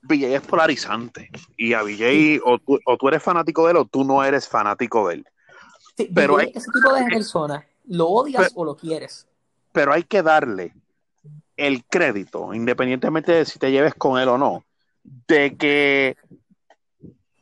VJ 0.03 0.35
es 0.35 0.43
polarizante. 0.43 1.31
Y 1.57 1.73
a 1.75 1.83
VJ, 1.83 2.11
sí. 2.11 2.41
o, 2.45 2.59
tú, 2.59 2.79
o, 2.85 2.97
tú, 2.97 3.09
eres 3.09 3.23
fanático 3.23 3.65
de 3.65 3.73
él 3.73 3.77
o 3.79 3.85
tú 3.85 4.05
no 4.05 4.23
eres 4.25 4.49
fanático 4.49 5.09
de 5.09 5.15
él. 5.15 5.27
Sí, 5.97 6.11
pero 6.13 6.39
hay, 6.39 6.51
ese 6.55 6.71
tipo 6.73 6.95
de 6.95 7.05
personas, 7.05 7.65
¿lo 7.87 8.09
odias 8.09 8.49
pero, 8.49 8.61
o 8.61 8.65
lo 8.65 8.77
quieres? 8.77 9.27
Pero 9.73 9.93
hay 9.93 10.05
que 10.05 10.23
darle 10.23 10.75
el 11.57 11.85
crédito, 11.85 12.55
independientemente 12.55 13.33
de 13.33 13.45
si 13.45 13.59
te 13.59 13.71
lleves 13.71 13.95
con 13.95 14.19
él 14.19 14.29
o 14.29 14.39
no, 14.39 14.65
de 15.29 15.57
que 15.57 16.17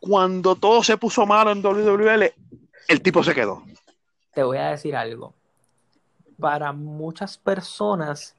cuando 0.00 0.56
todo 0.56 0.82
se 0.82 0.96
puso 0.96 1.26
malo 1.26 1.52
en 1.52 1.62
WWL, 1.62 2.32
el 2.88 3.02
tipo 3.02 3.22
se 3.22 3.34
quedó. 3.34 3.62
Te 4.34 4.42
voy 4.42 4.58
a 4.58 4.70
decir 4.70 4.96
algo. 4.96 5.34
Para 6.38 6.72
muchas 6.72 7.36
personas, 7.36 8.34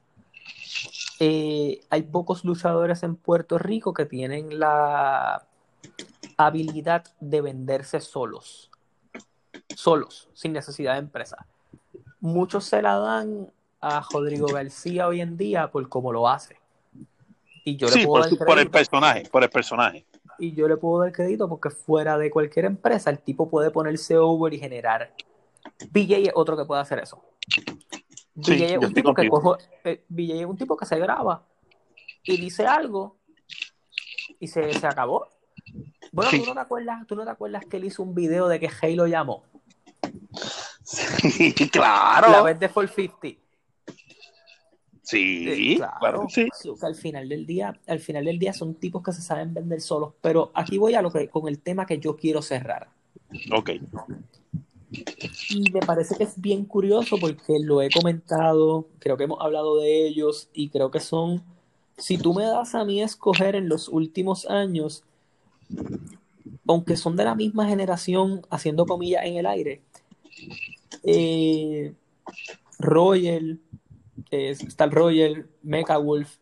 eh, 1.24 1.80
hay 1.88 2.02
pocos 2.02 2.44
luchadores 2.44 3.04
en 3.04 3.14
Puerto 3.14 3.56
Rico 3.56 3.94
que 3.94 4.06
tienen 4.06 4.58
la 4.58 5.46
habilidad 6.36 7.04
de 7.20 7.40
venderse 7.40 8.00
solos. 8.00 8.72
Solos, 9.68 10.28
sin 10.32 10.52
necesidad 10.52 10.94
de 10.94 10.98
empresa. 10.98 11.46
Muchos 12.18 12.64
se 12.64 12.82
la 12.82 12.98
dan 12.98 13.52
a 13.80 14.04
Rodrigo 14.12 14.48
García 14.48 15.06
hoy 15.06 15.20
en 15.20 15.36
día 15.36 15.70
por 15.70 15.88
cómo 15.88 16.12
lo 16.12 16.28
hace. 16.28 16.56
Y 17.64 17.76
yo 17.76 17.86
sí, 17.86 18.00
le 18.00 18.06
puedo 18.06 18.28
por, 18.28 18.38
dar 18.38 18.46
por 18.48 18.58
el 18.58 18.70
personaje, 18.70 19.28
por 19.30 19.44
el 19.44 19.50
personaje 19.50 20.04
y 20.40 20.54
yo 20.54 20.66
le 20.66 20.76
puedo 20.76 21.04
dar 21.04 21.12
crédito 21.12 21.48
porque 21.48 21.70
fuera 21.70 22.18
de 22.18 22.28
cualquier 22.28 22.64
empresa 22.64 23.10
el 23.10 23.20
tipo 23.20 23.48
puede 23.48 23.70
ponerse 23.70 24.16
over 24.16 24.52
y 24.52 24.58
generar. 24.58 25.14
BJ 25.92 26.16
es 26.16 26.32
otro 26.34 26.56
que 26.56 26.64
puede 26.64 26.80
hacer 26.80 26.98
eso. 26.98 27.22
Sí, 28.40 28.54
BJ, 28.54 28.64
es 28.64 28.78
un 28.78 28.94
tipo 28.94 29.14
que 29.14 29.28
cojo, 29.28 29.58
eh, 29.84 30.04
BJ 30.08 30.40
es 30.40 30.46
un 30.46 30.56
tipo 30.56 30.76
que 30.76 30.86
se 30.86 30.98
graba 30.98 31.44
y 32.24 32.38
dice 32.38 32.66
algo 32.66 33.18
y 34.40 34.46
se, 34.46 34.72
se 34.72 34.86
acabó. 34.86 35.28
Bueno, 36.12 36.30
sí. 36.30 36.40
¿tú, 36.40 36.46
no 36.46 36.54
te 36.54 36.60
acuerdas, 36.60 37.06
¿tú 37.06 37.16
no 37.16 37.24
te 37.24 37.30
acuerdas 37.30 37.64
que 37.66 37.76
él 37.76 37.84
hizo 37.84 38.02
un 38.02 38.14
video 38.14 38.48
de 38.48 38.58
que 38.58 38.70
Hey 38.80 38.96
lo 38.96 39.06
llamó? 39.06 39.44
Sí, 40.84 41.54
claro. 41.70 42.30
La 42.30 42.42
vez 42.42 42.58
de 42.58 42.68
450. 42.68 43.40
Sí, 45.02 45.76
claro, 45.76 45.98
claro 46.00 46.26
sí. 46.28 46.48
Al 46.82 46.94
final 46.94 47.28
del 47.28 47.46
día, 47.46 47.78
al 47.86 48.00
final 48.00 48.24
del 48.24 48.38
día 48.38 48.52
son 48.52 48.74
tipos 48.74 49.02
que 49.02 49.12
se 49.12 49.22
saben 49.22 49.54
vender 49.54 49.80
solos. 49.80 50.14
Pero 50.20 50.50
aquí 50.54 50.78
voy 50.78 50.94
a 50.94 51.02
lo 51.02 51.10
que 51.10 51.28
con 51.28 51.48
el 51.48 51.60
tema 51.60 51.86
que 51.86 51.98
yo 51.98 52.16
quiero 52.16 52.42
cerrar. 52.42 52.88
Ok. 53.52 53.70
Y 55.48 55.70
me 55.72 55.80
parece 55.80 56.16
que 56.16 56.24
es 56.24 56.40
bien 56.40 56.64
curioso 56.64 57.16
porque 57.18 57.58
lo 57.60 57.80
he 57.80 57.90
comentado, 57.90 58.86
creo 58.98 59.16
que 59.16 59.24
hemos 59.24 59.40
hablado 59.40 59.78
de 59.78 60.06
ellos 60.06 60.48
y 60.52 60.68
creo 60.68 60.90
que 60.90 61.00
son, 61.00 61.42
si 61.96 62.18
tú 62.18 62.34
me 62.34 62.44
das 62.44 62.74
a 62.74 62.84
mí 62.84 63.02
escoger 63.02 63.56
en 63.56 63.68
los 63.68 63.88
últimos 63.88 64.46
años, 64.46 65.02
aunque 66.66 66.96
son 66.96 67.16
de 67.16 67.24
la 67.24 67.34
misma 67.34 67.66
generación, 67.66 68.42
haciendo 68.50 68.86
comillas 68.86 69.24
en 69.24 69.36
el 69.36 69.46
aire, 69.46 69.80
eh, 71.04 71.94
Royal, 72.78 73.58
eh, 74.30 74.50
Star 74.50 74.90
Royal, 74.90 75.46
Mecha 75.62 75.96
Wolf, 75.96 76.36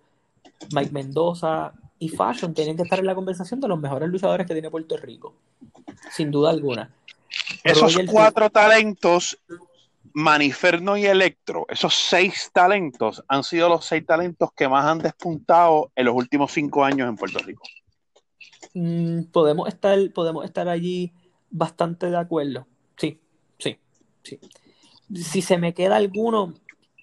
Mike 0.72 0.93
Mendoza 0.93 1.72
y 1.98 2.09
Fashion 2.09 2.55
tienen 2.55 2.77
que 2.77 2.82
estar 2.82 2.98
en 2.98 3.06
la 3.06 3.14
conversación 3.14 3.60
de 3.60 3.68
los 3.68 3.78
mejores 3.78 4.09
luchadores 4.09 4.47
que 4.47 4.55
tiene 4.55 4.70
Puerto 4.70 4.97
Rico, 4.97 5.35
sin 6.10 6.31
duda 6.31 6.51
alguna. 6.51 6.90
Esos 7.65 7.99
cuatro 8.07 8.51
talentos, 8.51 9.39
Maniferno 10.12 10.97
y 10.97 11.07
Electro, 11.07 11.66
esos 11.69 11.95
seis 11.95 12.51
talentos 12.53 13.23
han 13.28 13.45
sido 13.45 13.69
los 13.69 13.85
seis 13.85 14.05
talentos 14.05 14.51
que 14.53 14.69
más 14.69 14.85
han 14.87 14.99
despuntado 14.99 15.91
en 15.95 16.07
los 16.07 16.15
últimos 16.15 16.53
cinco 16.53 16.85
años 16.85 17.09
en 17.09 17.16
Puerto 17.16 17.39
Rico. 17.39 17.62
Mm, 18.74 19.24
podemos, 19.24 19.69
estar, 19.69 19.99
podemos 20.12 20.45
estar 20.45 20.69
allí 20.69 21.12
bastante 21.51 22.11
de 22.11 22.16
acuerdo. 22.16 22.66
Sí, 22.97 23.19
sí, 23.59 23.78
sí. 24.23 24.39
Si 25.15 25.43
se 25.43 25.59
me 25.59 25.74
queda 25.74 25.97
alguno, 25.97 26.55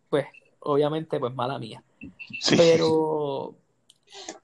pues 0.09 0.25
obviamente, 0.59 1.19
pues 1.19 1.33
mala 1.33 1.59
mía. 1.59 1.83
Sí. 2.39 2.55
Pero 2.55 3.55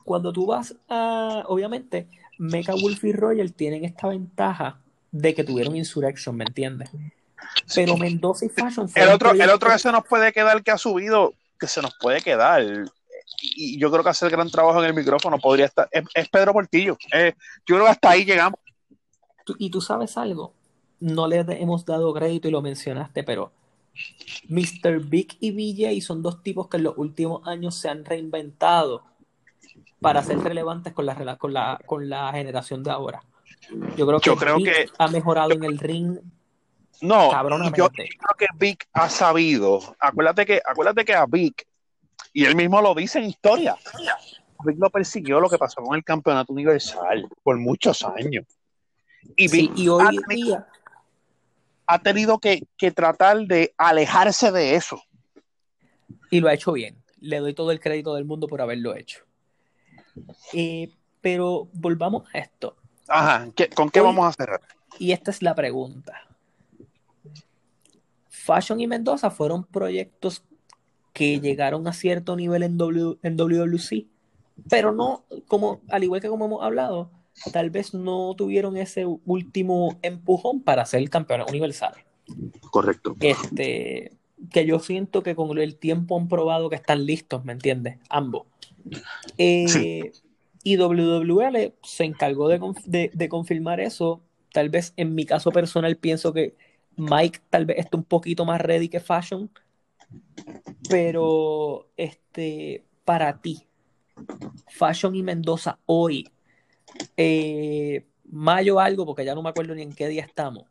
cuando 0.03 0.33
tú 0.33 0.45
vas 0.45 0.75
a, 0.89 1.43
obviamente, 1.47 2.09
Mecha 2.37 2.73
Wolf 2.73 3.03
y 3.03 3.13
Royal 3.13 3.53
tienen 3.53 3.85
esta 3.85 4.07
ventaja 4.07 4.82
de 5.13 5.33
que 5.33 5.43
tuvieron 5.43 5.75
Insurrection, 5.77 6.35
¿me 6.35 6.43
entiendes? 6.43 6.89
Pero 7.73 7.95
Mendoza 7.95 8.45
y 8.45 8.49
Fashion 8.49 8.89
el 8.95 9.09
otro, 9.09 9.31
el 9.31 9.49
otro 9.49 9.71
que 9.71 9.79
se 9.79 9.91
nos 9.91 10.05
puede 10.05 10.33
quedar 10.33 10.63
que 10.63 10.71
ha 10.71 10.77
subido, 10.77 11.33
que 11.59 11.67
se 11.67 11.81
nos 11.81 11.95
puede 11.99 12.19
quedar, 12.21 12.65
y 13.41 13.77
yo 13.77 13.91
creo 13.91 14.03
que 14.03 14.09
hace 14.09 14.25
el 14.25 14.31
gran 14.31 14.49
trabajo 14.49 14.79
en 14.79 14.89
el 14.89 14.93
micrófono 14.95 15.37
podría 15.37 15.67
estar, 15.67 15.87
es, 15.91 16.03
es 16.15 16.29
Pedro 16.29 16.51
Portillo. 16.51 16.97
Eh, 17.13 17.33
yo 17.65 17.75
creo 17.75 17.85
que 17.85 17.91
hasta 17.91 18.09
ahí 18.09 18.25
llegamos. 18.25 18.59
Y 19.59 19.69
tú 19.69 19.81
sabes 19.81 20.17
algo, 20.17 20.53
no 20.99 21.27
le 21.27 21.39
hemos 21.39 21.85
dado 21.85 22.13
crédito 22.13 22.47
y 22.47 22.51
lo 22.51 22.61
mencionaste, 22.61 23.23
pero 23.23 23.51
Mr. 24.47 24.99
Big 25.01 25.37
y 25.39 25.51
BJ 25.51 26.01
son 26.01 26.23
dos 26.23 26.41
tipos 26.41 26.69
que 26.69 26.77
en 26.77 26.83
los 26.83 26.97
últimos 26.97 27.47
años 27.47 27.75
se 27.75 27.89
han 27.89 28.03
reinventado 28.03 29.03
para 29.99 30.23
ser 30.23 30.39
relevantes 30.39 30.93
con 30.93 31.05
la, 31.05 31.37
con 31.37 31.53
la, 31.53 31.79
con 31.85 32.09
la 32.09 32.31
generación 32.31 32.83
de 32.83 32.91
ahora. 32.91 33.21
Yo 33.97 34.05
creo 34.07 34.19
que, 34.19 34.29
yo 34.29 34.35
creo 34.35 34.57
Vic 34.57 34.65
que 34.65 34.85
ha 34.97 35.07
mejorado 35.07 35.53
en 35.53 35.63
el 35.63 35.77
ring. 35.77 36.17
No, 37.01 37.31
yo 37.75 37.89
creo 37.89 38.09
que 38.37 38.47
Vic 38.57 38.87
ha 38.93 39.09
sabido. 39.09 39.95
Acuérdate 39.99 40.45
que, 40.45 40.61
acuérdate 40.65 41.03
que 41.03 41.13
a 41.13 41.25
Vic, 41.25 41.67
y 42.31 42.45
él 42.45 42.55
mismo 42.55 42.81
lo 42.81 42.93
dice 42.95 43.19
en 43.19 43.25
historia, 43.25 43.75
Vic 44.63 44.77
lo 44.79 44.89
persiguió 44.89 45.39
lo 45.39 45.49
que 45.49 45.57
pasó 45.57 45.81
con 45.81 45.95
el 45.95 46.03
campeonato 46.03 46.53
universal 46.53 47.27
por 47.43 47.57
muchos 47.57 48.03
años. 48.03 48.45
Y, 49.35 49.49
Sí, 49.49 49.61
Vic 49.61 49.77
y 49.77 49.87
hoy 49.89 50.03
ha, 50.05 50.09
en 50.09 50.21
tenido, 50.21 50.47
día, 50.47 50.67
ha 51.87 51.99
tenido 51.99 52.39
que, 52.39 52.63
que 52.77 52.91
tratar 52.91 53.37
de 53.39 53.73
alejarse 53.77 54.51
de 54.51 54.75
eso. 54.75 55.01
y 56.29 56.39
lo 56.39 56.47
ha 56.49 56.53
hecho 56.53 56.71
bien. 56.73 56.95
Le 57.19 57.39
doy 57.39 57.53
todo 57.53 57.71
el 57.71 57.79
crédito 57.79 58.15
del 58.15 58.25
mundo 58.25 58.47
por 58.47 58.61
haberlo 58.61 58.95
hecho. 58.95 59.23
Eh, 60.53 60.89
pero 61.21 61.69
volvamos 61.73 62.23
a 62.33 62.39
esto. 62.39 62.75
Ajá, 63.07 63.47
¿qué- 63.55 63.69
¿con 63.69 63.89
qué 63.89 63.99
Hoy- 63.99 64.07
vamos 64.07 64.27
a 64.27 64.33
cerrar? 64.33 64.61
Y 64.99 65.11
esta 65.11 65.31
es 65.31 65.41
la 65.41 65.55
pregunta. 65.55 66.13
Fashion 68.29 68.79
y 68.81 68.87
Mendoza 68.87 69.29
fueron 69.29 69.63
proyectos 69.63 70.43
que 71.13 71.39
llegaron 71.39 71.87
a 71.87 71.93
cierto 71.93 72.35
nivel 72.35 72.63
en, 72.63 72.77
w, 72.77 73.17
en 73.21 73.37
WWC, 73.37 74.07
pero 74.69 74.91
no, 74.91 75.23
como, 75.47 75.81
al 75.89 76.03
igual 76.03 76.21
que 76.21 76.27
como 76.27 76.45
hemos 76.45 76.63
hablado, 76.63 77.11
tal 77.51 77.69
vez 77.69 77.93
no 77.93 78.33
tuvieron 78.35 78.77
ese 78.77 79.05
último 79.05 79.97
empujón 80.01 80.61
para 80.61 80.85
ser 80.85 81.07
campeones 81.09 81.47
universales. 81.49 82.03
Correcto. 82.71 83.15
Este, 83.19 84.13
que 84.51 84.65
yo 84.65 84.79
siento 84.79 85.21
que 85.23 85.35
con 85.35 85.55
el 85.57 85.75
tiempo 85.77 86.17
han 86.17 86.27
probado 86.27 86.69
que 86.69 86.75
están 86.75 87.05
listos, 87.05 87.45
¿me 87.45 87.53
entiendes? 87.53 87.99
Ambos. 88.09 88.47
Eh, 89.37 90.11
y 90.63 90.77
WWL 90.77 91.73
se 91.83 92.05
encargó 92.05 92.47
de, 92.47 93.11
de, 93.13 93.29
confirmar 93.29 93.79
eso. 93.79 94.21
Tal 94.51 94.69
vez 94.69 94.93
en 94.95 95.13
mi 95.13 95.25
caso 95.25 95.51
personal 95.51 95.97
pienso 95.97 96.31
que 96.31 96.55
Mike 96.95 97.41
tal 97.49 97.65
vez 97.65 97.79
esté 97.79 97.97
un 97.97 98.03
poquito 98.03 98.45
más 98.45 98.61
ready 98.61 98.87
que 98.87 98.99
Fashion. 98.99 99.49
Pero 100.89 101.89
este, 101.97 102.85
para 103.03 103.41
ti, 103.41 103.67
Fashion 104.67 105.15
y 105.15 105.23
Mendoza 105.23 105.79
hoy, 105.85 106.29
eh, 107.17 108.05
mayo 108.29 108.79
algo, 108.79 109.05
porque 109.05 109.25
ya 109.25 109.35
no 109.35 109.41
me 109.41 109.49
acuerdo 109.49 109.75
ni 109.75 109.81
en 109.81 109.93
qué 109.93 110.07
día 110.07 110.23
estamos. 110.23 110.65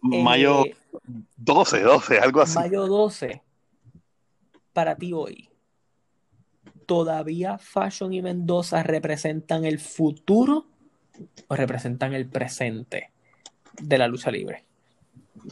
Mayo 0.00 0.64
12, 1.36 1.78
eh, 1.78 1.82
12, 1.82 2.18
algo 2.18 2.40
así. 2.40 2.58
Mayo 2.58 2.86
12, 2.86 3.42
para 4.72 4.96
ti 4.96 5.12
hoy, 5.12 5.48
¿todavía 6.86 7.58
Fashion 7.58 8.12
y 8.12 8.22
Mendoza 8.22 8.82
representan 8.82 9.64
el 9.64 9.78
futuro 9.78 10.66
o 11.48 11.56
representan 11.56 12.14
el 12.14 12.26
presente 12.26 13.10
de 13.80 13.98
la 13.98 14.08
lucha 14.08 14.30
libre 14.30 14.64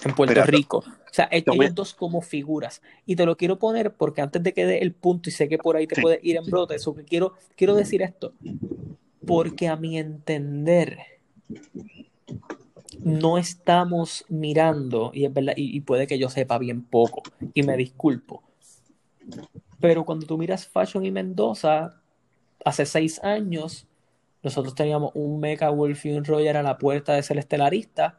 en 0.04 0.14
Puerto 0.14 0.42
Rico? 0.44 0.78
O 0.78 1.14
sea, 1.14 1.28
ellos 1.30 1.74
dos 1.74 1.92
como 1.92 2.22
figuras. 2.22 2.80
Y 3.04 3.16
te 3.16 3.26
lo 3.26 3.36
quiero 3.36 3.58
poner 3.58 3.92
porque 3.92 4.22
antes 4.22 4.42
de 4.42 4.54
que 4.54 4.64
dé 4.64 4.78
el 4.78 4.92
punto, 4.92 5.28
y 5.28 5.32
sé 5.32 5.46
que 5.46 5.58
por 5.58 5.76
ahí 5.76 5.86
te 5.86 6.00
puede 6.00 6.18
ir 6.22 6.36
en 6.36 6.44
brote, 6.44 6.74
eso 6.74 6.94
que 6.94 7.04
quiero, 7.04 7.34
quiero 7.54 7.74
decir 7.74 8.00
esto. 8.00 8.32
Porque 9.26 9.68
a 9.68 9.76
mi 9.76 9.98
entender, 9.98 10.98
no 13.00 13.36
estamos 13.36 14.24
mirando, 14.30 15.10
y 15.12 15.26
es 15.26 15.34
verdad, 15.34 15.52
y, 15.54 15.80
puede 15.80 16.06
que 16.06 16.18
yo 16.18 16.30
sepa 16.30 16.56
bien 16.58 16.82
poco, 16.82 17.22
y 17.52 17.62
me 17.62 17.76
disculpo, 17.76 18.42
pero 19.82 20.06
cuando 20.06 20.26
tú 20.26 20.38
miras 20.38 20.66
Fashion 20.66 21.04
y 21.04 21.10
Mendoza, 21.10 22.00
hace 22.64 22.86
seis 22.86 23.22
años, 23.22 23.86
nosotros 24.42 24.74
teníamos 24.74 25.10
un 25.14 25.40
Mecha 25.40 25.68
Wolf 25.68 26.06
y 26.06 26.12
un 26.12 26.24
Roger 26.24 26.56
a 26.56 26.62
la 26.62 26.78
puerta 26.78 27.12
de 27.12 27.22
ser 27.22 27.36
estelarista, 27.36 28.16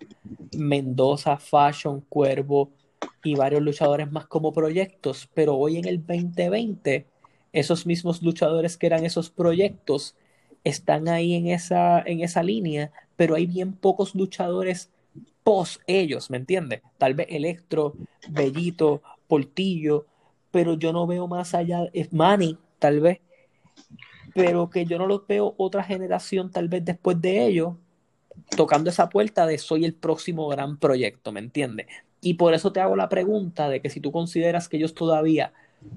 Mendoza, 0.56 1.38
Fashion, 1.38 2.02
Cuervo 2.02 2.69
y 3.23 3.34
varios 3.35 3.64
luchadores 3.64 4.11
más 4.11 4.27
como 4.27 4.53
proyectos, 4.53 5.27
pero 5.34 5.56
hoy 5.56 5.77
en 5.77 5.88
el 5.88 6.06
2020, 6.06 7.07
esos 7.52 7.85
mismos 7.88 8.22
luchadores 8.22 8.77
que 8.77 8.85
eran 8.85 9.06
esos 9.06 9.31
proyectos 9.31 10.15
están 10.64 11.07
ahí 11.07 11.34
en 11.34 11.48
esa, 11.48 12.02
en 12.06 12.22
esa 12.22 12.44
línea 12.44 12.91
pero 13.15 13.35
hay 13.35 13.45
bien 13.45 13.73
pocos 13.73 14.15
luchadores 14.15 14.90
post 15.44 15.81
ellos, 15.88 16.30
¿me 16.30 16.38
entiendes? 16.38 16.81
Tal 16.98 17.14
vez 17.14 17.27
Electro, 17.30 17.95
Bellito, 18.30 19.02
Portillo, 19.27 20.06
pero 20.54 20.76
yo 20.76 20.94
no 20.94 21.08
veo 21.08 21.28
más 21.28 21.56
allá, 21.56 21.90
es 21.94 22.14
Manny, 22.14 22.60
tal 22.78 23.00
vez, 23.00 23.22
pero 24.36 24.70
que 24.70 24.86
yo 24.86 25.00
no 25.00 25.08
los 25.08 25.26
veo 25.26 25.56
otra 25.58 25.84
generación 25.84 26.52
tal 26.52 26.68
vez 26.68 26.86
después 26.86 27.20
de 27.20 27.48
ellos 27.48 27.74
tocando 28.56 28.92
esa 28.92 29.10
puerta 29.10 29.48
de 29.48 29.58
soy 29.58 29.84
el 29.84 29.96
próximo 29.96 30.48
gran 30.48 30.78
proyecto, 30.78 31.32
¿me 31.32 31.40
entiendes? 31.40 31.88
Y 32.22 32.36
por 32.36 32.54
eso 32.54 32.72
te 32.72 32.82
hago 32.82 32.96
la 32.96 33.10
pregunta 33.10 33.68
de 33.68 33.82
que 33.82 33.90
si 33.90 34.00
tú 34.00 34.12
consideras 34.12 34.70
que 34.70 34.78
ellos 34.78 34.94
todavía 34.94 35.54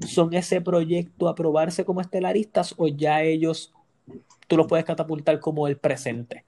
son 0.07 0.33
ese 0.33 0.63
proyecto 0.63 1.29
a 1.29 1.35
probarse 1.35 1.85
como 1.85 2.01
estelaristas 2.01 2.75
o 2.79 2.89
ya 2.89 3.23
ellos 3.23 3.75
tú 4.47 4.57
los 4.57 4.67
puedes 4.67 4.87
catapultar 4.87 5.39
como 5.39 5.69
el 5.69 5.77
presente. 5.77 6.47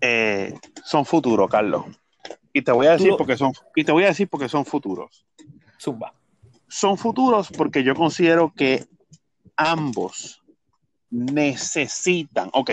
Eh, 0.00 0.54
son 0.82 1.04
futuros, 1.04 1.50
Carlos. 1.50 1.84
Y 2.54 2.62
te 2.62 2.72
voy 2.72 2.86
a 2.86 2.92
decir 2.92 3.12
porque 3.18 3.36
son 3.36 3.52
y 3.76 3.84
te 3.84 3.92
voy 3.92 4.04
a 4.04 4.08
decir 4.08 4.28
porque 4.28 4.48
son 4.48 4.64
futuros. 4.64 5.26
Zumba. 5.78 6.14
Son 6.74 6.98
futuros 6.98 7.50
porque 7.56 7.84
yo 7.84 7.94
considero 7.94 8.52
que 8.52 8.84
ambos 9.56 10.42
necesitan, 11.08 12.50
ok, 12.52 12.70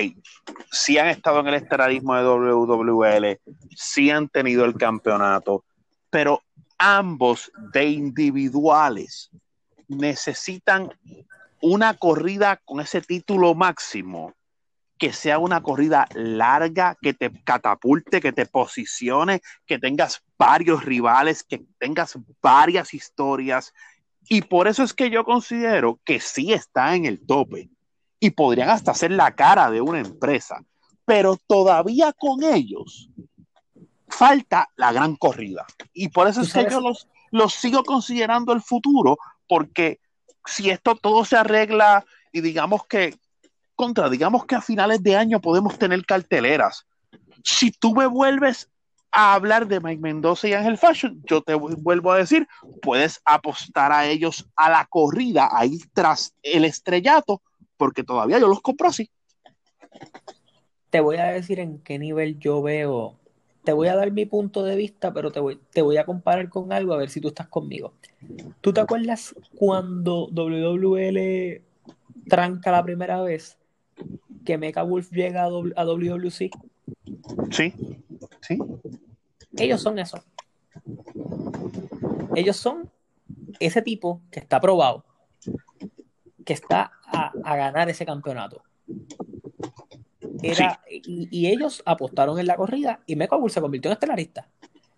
si 0.72 0.98
han 0.98 1.10
estado 1.10 1.42
en 1.42 1.50
el 1.50 1.54
estelarismo 1.54 2.16
de 2.16 2.24
WWL, 2.24 3.40
si 3.76 4.10
han 4.10 4.28
tenido 4.28 4.66
el 4.66 4.74
campeonato, 4.74 5.64
pero 6.10 6.42
ambos 6.80 7.52
de 7.74 7.90
individuales 7.92 9.30
necesitan 9.88 10.92
una 11.62 11.94
corrida 11.94 12.60
con 12.66 12.80
ese 12.80 13.02
título 13.02 13.54
máximo 13.54 14.34
que 15.02 15.14
sea 15.14 15.40
una 15.40 15.64
corrida 15.64 16.08
larga, 16.14 16.96
que 17.02 17.16
te 17.16 17.32
catapulte, 17.44 18.22
que 18.22 18.34
te 18.34 18.46
posicione, 18.46 19.42
que 19.66 19.80
tengas 19.80 20.22
varios 20.38 20.86
rivales, 20.86 21.44
que 21.44 21.66
tengas 21.80 22.20
varias 22.40 22.94
historias. 22.94 23.74
Y 24.28 24.42
por 24.42 24.68
eso 24.68 24.84
es 24.84 24.94
que 24.94 25.10
yo 25.10 25.26
considero 25.26 26.00
que 26.06 26.20
sí 26.20 26.54
está 26.54 26.96
en 26.96 27.06
el 27.06 27.26
tope 27.26 27.70
y 28.20 28.32
podrían 28.32 28.70
hasta 28.70 28.94
ser 28.94 29.12
la 29.12 29.36
cara 29.36 29.72
de 29.72 29.82
una 29.82 30.00
empresa, 30.00 30.64
pero 31.06 31.38
todavía 31.48 32.14
con 32.14 32.44
ellos 32.44 33.10
falta 34.08 34.70
la 34.76 34.92
gran 34.92 35.16
corrida. 35.16 35.66
Y 35.94 36.10
por 36.10 36.28
eso 36.28 36.42
es 36.42 36.54
que 36.54 36.68
yo 36.70 36.80
los, 36.82 37.08
los 37.32 37.54
sigo 37.54 37.84
considerando 37.84 38.54
el 38.54 38.62
futuro, 38.62 39.18
porque 39.48 40.00
si 40.46 40.70
esto 40.70 40.96
todo 40.96 41.26
se 41.26 41.38
arregla 41.38 42.06
y 42.32 42.42
digamos 42.42 42.86
que 42.86 43.16
contra, 43.76 44.10
digamos 44.10 44.46
que 44.46 44.56
a 44.56 44.62
finales 44.62 45.02
de 45.02 45.16
año 45.16 45.42
podemos 45.42 45.78
tener 45.80 46.06
carteleras. 46.06 46.86
Si 47.44 47.72
tú 47.72 47.96
me 47.96 48.06
vuelves 48.06 48.70
a 49.12 49.34
hablar 49.34 49.68
de 49.68 49.80
Mike 49.80 50.02
Mendoza 50.02 50.48
y 50.48 50.54
Ángel 50.54 50.78
Fashion, 50.78 51.22
yo 51.26 51.42
te 51.42 51.54
vuelvo 51.54 52.12
a 52.12 52.18
decir, 52.18 52.48
puedes 52.82 53.22
apostar 53.26 53.92
a 53.92 54.08
ellos 54.08 54.48
a 54.56 54.70
la 54.70 54.86
corrida 54.86 55.50
ahí 55.52 55.80
tras 55.94 56.34
el 56.44 56.66
estrellato, 56.66 57.42
porque 57.78 58.04
todavía 58.04 58.40
yo 58.40 58.48
los 58.48 58.62
compro 58.62 58.88
así. 58.88 59.10
Te 60.90 61.00
voy 61.00 61.18
a 61.18 61.26
decir 61.26 61.60
en 61.60 61.80
qué 61.80 62.00
nivel 62.00 62.40
yo 62.40 62.62
veo, 62.62 63.18
te 63.64 63.74
voy 63.74 63.88
a 63.88 63.96
dar 63.96 64.12
mi 64.12 64.26
punto 64.26 64.64
de 64.64 64.76
vista, 64.76 65.14
pero 65.14 65.32
te 65.32 65.40
voy, 65.40 65.98
a 65.98 66.06
comparar 66.06 66.50
con 66.50 66.74
algo 66.74 66.94
a 66.94 66.98
ver 66.98 67.10
si 67.10 67.22
tú 67.22 67.30
estás 67.30 67.48
conmigo. 67.48 67.94
¿Tú 68.62 68.74
te 68.74 68.82
acuerdas 68.82 69.36
cuando 69.56 70.28
WWL 70.32 71.62
tranca 72.28 72.72
la 72.72 72.84
primera 72.84 73.22
vez? 73.22 73.58
que 74.46 74.58
Mecha 74.58 74.84
Wolf 74.84 75.12
llega 75.12 75.44
a, 75.44 75.50
WWC? 75.50 76.50
Sí, 77.52 77.74
sí. 78.42 78.58
Ellos 79.58 79.82
son 79.82 80.00
eso. 80.00 80.24
Ellos 82.36 82.58
son 82.58 82.90
ese 83.60 83.82
tipo 83.82 84.22
que 84.32 84.40
está 84.40 84.60
probado, 84.60 85.06
que 86.46 86.54
está 86.54 86.92
a, 87.06 87.56
ganar 87.56 87.90
ese 87.90 88.06
campeonato. 88.06 88.64
Era, 90.42 90.82
y, 90.90 91.48
ellos 91.48 91.84
apostaron 91.86 92.40
en 92.40 92.48
la 92.48 92.56
corrida 92.56 93.02
y 93.06 93.16
Wolf 93.16 93.54
se 93.54 93.62
convirtió 93.62 93.92
en 93.92 93.94
estelarista. 93.94 94.48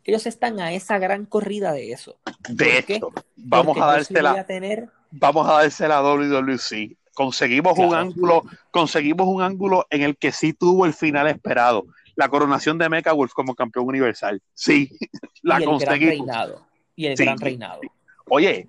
Ellos 0.05 0.25
están 0.25 0.59
a 0.59 0.73
esa 0.73 0.97
gran 0.99 1.25
corrida 1.25 1.71
de 1.71 1.91
eso. 1.91 2.17
De 2.49 2.79
hecho, 2.79 3.09
vamos 3.35 3.77
a 3.79 3.85
dársela. 3.85 4.43
Tener... 4.45 4.89
Vamos 5.11 5.47
a 5.47 5.53
dársela 5.53 5.97
a 5.97 6.01
WWC 6.01 6.97
conseguimos 7.13 7.77
un 7.77 7.93
ángulo, 7.93 8.43
conseguimos 8.71 9.27
un 9.27 9.41
ángulo 9.41 9.85
en 9.89 10.01
el 10.01 10.17
que 10.17 10.31
sí 10.31 10.53
tuvo 10.53 10.85
el 10.85 10.93
final 10.93 11.27
esperado. 11.27 11.85
La 12.15 12.29
coronación 12.29 12.77
de 12.77 12.89
Mecha 12.89 13.13
Wolf 13.13 13.33
como 13.33 13.55
campeón 13.55 13.87
universal. 13.87 14.41
Sí, 14.53 14.89
la 15.41 15.59
y 15.59 15.63
el 15.63 15.69
conseguimos. 15.69 16.27
Gran 16.27 16.37
reinado. 16.37 16.67
Y 16.95 17.05
el 17.07 17.15
gran 17.15 17.39
reinado. 17.39 17.81
Oye, 18.29 18.67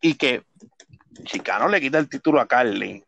y 0.00 0.14
que 0.14 0.42
Chicano 1.24 1.68
le 1.68 1.80
quita 1.80 1.98
el 1.98 2.08
título 2.08 2.40
a 2.40 2.46
Carly. 2.46 3.04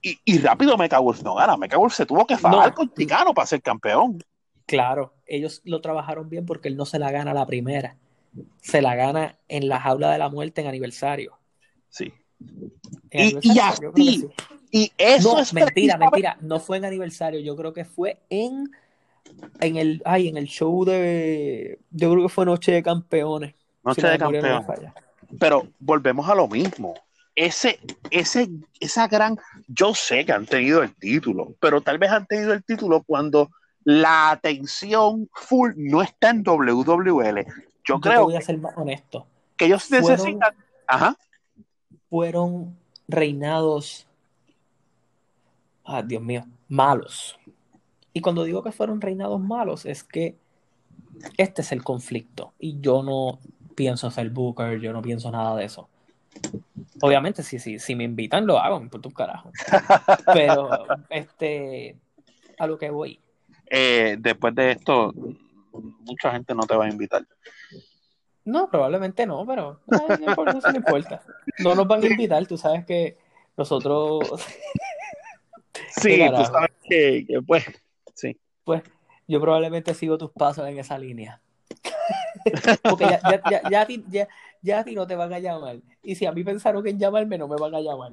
Y, 0.00 0.38
rápido 0.38 0.78
Mecha 0.78 1.00
Wolf 1.00 1.22
no 1.22 1.34
gana. 1.34 1.56
Mecha 1.56 1.76
Wolf 1.76 1.92
se 1.92 2.06
tuvo 2.06 2.26
que 2.26 2.38
fajar 2.38 2.72
con 2.72 2.92
Chicano 2.94 3.34
para 3.34 3.46
ser 3.46 3.60
campeón. 3.60 4.22
Claro, 4.64 5.12
ellos 5.26 5.60
lo 5.64 5.80
trabajaron 5.80 6.28
bien 6.28 6.46
porque 6.46 6.68
él 6.68 6.76
no 6.76 6.86
se 6.86 6.98
la 6.98 7.10
gana 7.10 7.34
la 7.34 7.46
primera. 7.46 7.96
Se 8.62 8.80
la 8.80 8.94
gana 8.94 9.38
en 9.48 9.68
la 9.68 9.80
jaula 9.80 10.10
de 10.12 10.18
la 10.18 10.28
muerte 10.28 10.60
en 10.60 10.68
aniversario. 10.68 11.38
Sí. 11.88 12.12
Y, 13.10 13.58
así. 13.58 14.28
Y 14.70 14.92
eso 14.98 15.34
no, 15.34 15.40
es 15.40 15.52
mentira, 15.54 15.96
mentira. 15.96 16.36
No 16.40 16.60
fue 16.60 16.76
en 16.76 16.84
aniversario. 16.84 17.40
Yo 17.40 17.56
creo 17.56 17.72
que 17.72 17.84
fue 17.84 18.18
en, 18.28 18.70
en 19.60 19.76
el, 19.76 20.02
ay, 20.04 20.28
en 20.28 20.36
el 20.36 20.46
show 20.46 20.84
de, 20.84 21.78
yo 21.90 22.10
creo 22.10 22.22
que 22.24 22.28
fue 22.28 22.44
Noche 22.44 22.72
de 22.72 22.82
Campeones. 22.82 23.54
Noche 23.82 24.06
de 24.06 24.18
Campeones. 24.18 24.66
Pero 25.38 25.68
volvemos 25.78 26.28
a 26.28 26.34
lo 26.34 26.48
mismo. 26.48 26.94
Ese, 27.34 27.78
ese, 28.10 28.48
esa 28.80 29.06
gran, 29.06 29.38
yo 29.68 29.94
sé 29.94 30.26
que 30.26 30.32
han 30.32 30.46
tenido 30.46 30.82
el 30.82 30.94
título, 30.96 31.54
pero 31.60 31.80
tal 31.80 31.98
vez 31.98 32.10
han 32.10 32.26
tenido 32.26 32.52
el 32.52 32.64
título 32.64 33.02
cuando 33.04 33.50
la 33.84 34.32
atención 34.32 35.30
full 35.32 35.72
no 35.76 36.02
está 36.02 36.30
en 36.30 36.42
WWL. 36.42 37.46
yo, 37.84 38.00
creo. 38.00 38.24
voy 38.24 38.36
a 38.36 38.40
ser 38.40 38.58
más 38.58 38.76
honesto. 38.76 39.26
Que 39.56 39.66
ellos 39.66 39.90
necesitan. 39.90 40.54
Ajá. 40.86 41.16
Fueron 42.10 42.76
reinados. 43.08 44.06
Ah, 45.84 46.02
Dios 46.02 46.22
mío, 46.22 46.44
malos. 46.68 47.38
Y 48.12 48.20
cuando 48.20 48.44
digo 48.44 48.62
que 48.62 48.72
fueron 48.72 49.00
reinados 49.00 49.40
malos, 49.40 49.86
es 49.86 50.04
que 50.04 50.36
este 51.36 51.62
es 51.62 51.72
el 51.72 51.82
conflicto. 51.82 52.52
Y 52.58 52.80
yo 52.80 53.02
no 53.02 53.38
pienso 53.74 54.10
ser 54.10 54.30
Booker, 54.30 54.80
yo 54.80 54.92
no 54.92 55.02
pienso 55.02 55.30
nada 55.30 55.56
de 55.56 55.64
eso. 55.64 55.88
Obviamente, 57.00 57.42
si, 57.42 57.58
si, 57.58 57.78
si 57.78 57.94
me 57.94 58.04
invitan, 58.04 58.46
lo 58.46 58.58
hago, 58.58 58.78
me 58.78 58.84
importa 58.84 59.08
un 59.08 59.14
carajo. 59.14 59.52
Pero, 60.32 60.68
este, 61.10 61.96
a 62.58 62.66
lo 62.66 62.78
que 62.78 62.90
voy. 62.90 63.20
Eh, 63.70 64.16
después 64.18 64.54
de 64.54 64.72
esto, 64.72 65.14
mucha 66.00 66.32
gente 66.32 66.54
no 66.54 66.62
te 66.62 66.76
va 66.76 66.86
a 66.86 66.90
invitar. 66.90 67.24
No, 68.48 68.70
probablemente 68.70 69.26
no, 69.26 69.44
pero 69.44 69.80
no, 69.86 70.34
por 70.34 70.48
eso 70.48 70.70
no 70.70 70.76
importa. 70.78 71.20
No 71.58 71.74
nos 71.74 71.86
van 71.86 72.02
a 72.02 72.06
invitar, 72.06 72.46
tú 72.46 72.56
sabes 72.56 72.86
que 72.86 73.18
nosotros. 73.58 74.20
sí, 75.90 76.18
tú 76.34 76.44
sabes 76.44 76.70
que, 76.82 77.26
pues, 77.46 77.66
sí. 78.14 78.40
Pues 78.64 78.82
yo 79.26 79.38
probablemente 79.38 79.92
sigo 79.92 80.16
tus 80.16 80.30
pasos 80.30 80.66
en 80.66 80.78
esa 80.78 80.98
línea. 80.98 81.42
Porque 82.82 83.04
ya, 83.04 83.20
ya, 83.50 83.68
ya, 83.68 83.86
ya, 84.08 84.28
ya 84.62 84.78
a 84.78 84.84
ti 84.84 84.94
no 84.94 85.06
te 85.06 85.14
van 85.14 85.34
a 85.34 85.40
llamar. 85.40 85.76
Y 86.02 86.14
si 86.14 86.24
a 86.24 86.32
mí 86.32 86.42
pensaron 86.42 86.82
que 86.82 86.88
en 86.88 86.98
llamarme, 86.98 87.36
no 87.36 87.48
me 87.48 87.56
van 87.56 87.74
a 87.74 87.82
llamar. 87.82 88.12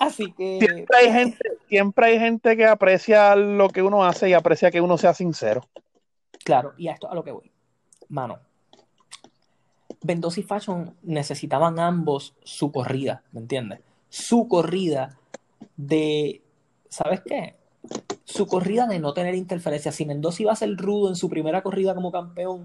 Así 0.00 0.32
que. 0.32 0.58
Siempre 0.58 0.96
hay 0.98 1.12
gente, 1.12 1.50
siempre 1.68 2.06
hay 2.06 2.18
gente 2.18 2.56
que 2.56 2.66
aprecia 2.66 3.36
lo 3.36 3.68
que 3.68 3.82
uno 3.82 4.04
hace 4.04 4.28
y 4.28 4.32
aprecia 4.32 4.72
que 4.72 4.80
uno 4.80 4.98
sea 4.98 5.14
sincero. 5.14 5.60
Claro, 6.44 6.74
y 6.76 6.88
a 6.88 6.94
esto 6.94 7.08
a 7.08 7.14
lo 7.14 7.22
que 7.22 7.30
voy. 7.30 7.52
Mano. 8.08 8.47
Mendoza 10.02 10.40
y 10.40 10.42
Fashion 10.42 10.94
necesitaban 11.02 11.78
ambos 11.78 12.34
su 12.44 12.70
corrida, 12.72 13.22
¿me 13.32 13.40
entiendes? 13.40 13.80
Su 14.08 14.48
corrida 14.48 15.18
de. 15.76 16.42
¿Sabes 16.88 17.20
qué? 17.24 17.56
Su 18.24 18.46
corrida 18.46 18.86
de 18.86 18.98
no 18.98 19.12
tener 19.12 19.34
interferencia. 19.34 19.92
Si 19.92 20.06
Mendoza 20.06 20.42
iba 20.42 20.52
a 20.52 20.56
ser 20.56 20.76
rudo 20.76 21.08
en 21.08 21.16
su 21.16 21.28
primera 21.28 21.62
corrida 21.62 21.94
como 21.94 22.12
campeón, 22.12 22.62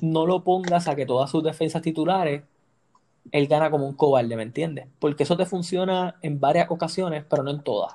no 0.00 0.26
lo 0.26 0.44
pongas 0.44 0.88
a 0.88 0.96
que 0.96 1.06
todas 1.06 1.30
sus 1.30 1.42
defensas 1.42 1.82
titulares 1.82 2.42
él 3.32 3.46
gana 3.46 3.70
como 3.70 3.86
un 3.86 3.94
cobarde, 3.94 4.36
¿me 4.36 4.42
entiendes? 4.42 4.86
Porque 4.98 5.24
eso 5.24 5.36
te 5.36 5.46
funciona 5.46 6.16
en 6.22 6.40
varias 6.40 6.70
ocasiones, 6.70 7.24
pero 7.28 7.42
no 7.42 7.50
en 7.50 7.62
todas. 7.62 7.94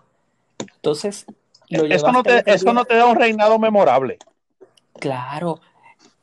Entonces, 0.59 1.25
eso, 1.69 2.11
no 2.11 2.23
te, 2.23 2.43
eso 2.45 2.73
no 2.73 2.85
te 2.85 2.95
da 2.95 3.05
un 3.05 3.15
reinado 3.15 3.57
memorable. 3.59 4.19
Claro. 4.99 5.59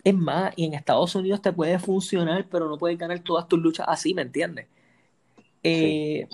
Es 0.02 0.14
más, 0.14 0.52
y 0.56 0.64
en 0.64 0.74
Estados 0.74 1.14
Unidos 1.14 1.42
te 1.42 1.52
puede 1.52 1.78
funcionar, 1.78 2.46
pero 2.50 2.68
no 2.68 2.78
puedes 2.78 2.98
ganar 2.98 3.18
todas 3.20 3.46
tus 3.46 3.58
luchas 3.58 3.86
así, 3.88 4.14
¿me 4.14 4.22
entiendes? 4.22 4.66
Eh, 5.62 6.26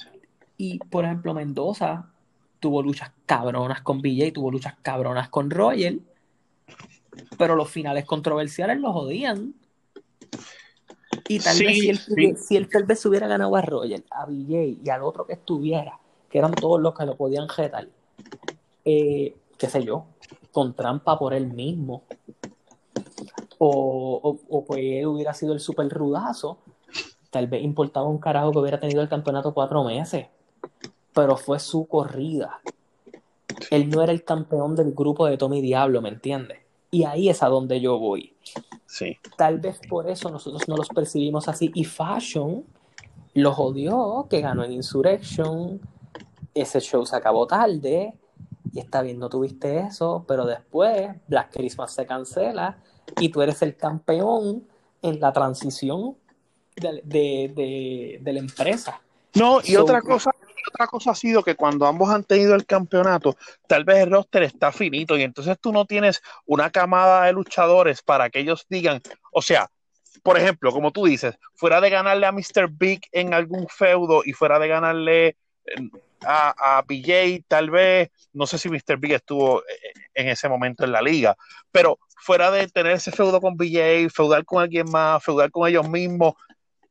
y, 0.57 0.79
por 0.79 1.05
ejemplo, 1.05 1.35
Mendoza 1.35 2.09
tuvo 2.61 2.83
luchas 2.83 3.11
cabronas 3.27 3.83
con 3.83 4.01
BJ, 4.01 4.33
tuvo 4.33 4.51
luchas 4.51 4.75
cabronas 4.83 5.29
con 5.29 5.51
Royal, 5.51 6.01
pero 7.37 7.57
los 7.57 7.71
finales 7.71 8.05
controversiales 8.05 8.79
los 8.79 8.95
odian. 8.95 9.55
Y 11.29 11.41
tal 11.41 11.59
vez 11.59 11.79
si 11.79 11.89
él, 11.91 12.37
si 12.37 12.57
él, 12.57 12.69
tal 12.69 12.85
vez 12.85 13.05
hubiera 13.05 13.27
ganado 13.27 13.57
a 13.57 13.63
Roger, 13.63 14.05
a 14.11 14.27
BJ 14.27 14.79
y 14.85 14.91
al 14.91 15.03
otro 15.03 15.27
que 15.27 15.33
estuviera, 15.33 15.99
que 16.31 16.39
eran 16.39 16.53
todos 16.55 16.81
los 16.81 16.95
que 16.95 17.05
lo 17.05 17.17
podían 17.17 17.49
jetar, 17.49 17.89
eh, 18.85 19.35
qué 19.59 19.69
sé 19.69 19.85
yo, 19.85 20.07
con 20.53 20.75
trampa 20.75 21.19
por 21.19 21.35
él 21.35 21.49
mismo, 21.49 22.05
o, 23.59 24.39
o, 24.49 24.65
pues 24.65 24.81
él 24.83 25.07
hubiera 25.07 25.35
sido 25.35 25.53
el 25.53 25.61
super 25.61 25.89
rudazo, 25.89 26.59
tal 27.31 27.47
vez 27.47 27.63
importaba 27.63 28.07
un 28.07 28.19
carajo 28.19 28.53
que 28.53 28.59
hubiera 28.59 28.81
tenido 28.81 29.03
el 29.03 29.09
campeonato 29.09 29.55
cuatro 29.55 29.85
meses, 29.85 30.27
pero 31.13 31.37
fue 31.37 31.59
su 31.59 31.87
corrida. 31.87 32.61
Él 33.71 33.89
no 33.89 34.03
era 34.03 34.13
el 34.13 34.25
campeón 34.25 34.75
del 34.75 34.93
grupo 34.93 35.27
de 35.27 35.39
Tommy 35.39 35.61
Diablo, 35.61 36.03
¿me 36.03 36.11
entiendes? 36.11 36.59
Y 36.91 37.05
ahí 37.05 37.29
es 37.29 37.43
a 37.43 37.49
donde 37.49 37.81
yo 37.81 37.99
voy. 37.99 38.35
Sí. 38.87 39.17
Tal 39.37 39.59
vez 39.59 39.81
por 39.89 40.09
eso 40.09 40.31
nosotros 40.31 40.69
no 40.69 40.77
los 40.77 40.89
percibimos 40.89 41.49
así. 41.49 41.71
Y 41.75 41.85
Fashion 41.85 42.65
los 43.35 43.59
odió, 43.59 44.27
que 44.31 44.41
ganó 44.41 44.65
en 44.65 44.73
Insurrection. 44.73 45.81
Ese 46.55 46.81
show 46.81 47.05
se 47.05 47.17
acabó 47.17 47.47
tarde. 47.47 48.15
Y 48.73 48.79
está 48.79 49.03
bien, 49.03 49.19
no 49.19 49.29
tuviste 49.29 49.81
eso. 49.81 50.25
Pero 50.27 50.47
después 50.47 51.11
Black 51.27 51.53
Christmas 51.53 51.93
se 51.93 52.07
cancela. 52.07 52.79
Y 53.21 53.29
tú 53.31 53.43
eres 53.43 53.63
el 53.63 53.77
campeón 53.77 54.67
en 55.03 55.21
la 55.21 55.33
transición 55.33 56.17
de, 56.77 58.21
la 58.23 58.39
empresa. 58.39 59.01
No, 59.35 59.61
y 59.65 59.77
otra 59.77 60.01
cosa 60.01 60.31
otra 60.69 60.87
cosa 60.87 61.13
ha 61.13 61.15
sido 61.15 61.43
que 61.43 61.55
cuando 61.55 61.87
ambos 61.87 62.11
han 62.11 62.25
tenido 62.25 62.55
el 62.55 62.67
campeonato, 62.67 63.37
tal 63.67 63.85
vez 63.85 63.99
el 63.99 64.11
roster 64.11 64.43
está 64.43 64.73
finito 64.73 65.17
y 65.17 65.23
entonces 65.23 65.57
tú 65.61 65.73
no 65.73 65.85
tienes 65.85 66.23
una 66.45 66.71
camada 66.71 67.25
de 67.25 67.33
luchadores 67.33 68.03
para 68.03 68.31
que 68.31 68.41
ellos 68.41 68.67
digan, 68.69 69.01
o 69.33 69.43
sea, 69.43 69.71
por 70.23 70.39
ejemplo, 70.39 70.73
como 70.73 70.93
tú 70.93 71.07
dices, 71.07 71.39
fuera 71.55 71.81
de 71.81 71.91
ganarle 71.91 72.27
a 72.27 72.33
Mr. 72.33 72.69
Big 72.71 73.03
en 73.13 73.35
algún 73.35 73.69
feudo 73.69 74.23
y 74.25 74.33
fuera 74.33 74.59
de 74.59 74.69
ganarle 74.69 75.27
eh, 75.29 75.37
a, 76.27 76.79
a 76.79 76.83
BJ, 76.83 77.45
tal 77.49 77.71
vez, 77.71 78.11
no 78.33 78.47
sé 78.47 78.59
si 78.59 78.69
Mr. 78.69 78.99
Big 78.99 79.13
estuvo 79.13 79.61
eh, 79.61 79.93
en 80.15 80.29
ese 80.29 80.49
momento 80.49 80.85
en 80.85 80.93
la 80.93 81.03
liga, 81.03 81.37
pero 81.71 81.99
fuera 82.17 82.51
de 82.51 82.67
tener 82.69 82.93
ese 82.93 83.13
feudo 83.13 83.41
con 83.41 83.57
BJ, 83.57 84.11
feudar 84.11 84.45
con 84.45 84.63
alguien 84.63 84.91
más, 84.91 85.23
feudar 85.23 85.51
con 85.51 85.69
ellos 85.69 85.89
mismos, 85.89 86.35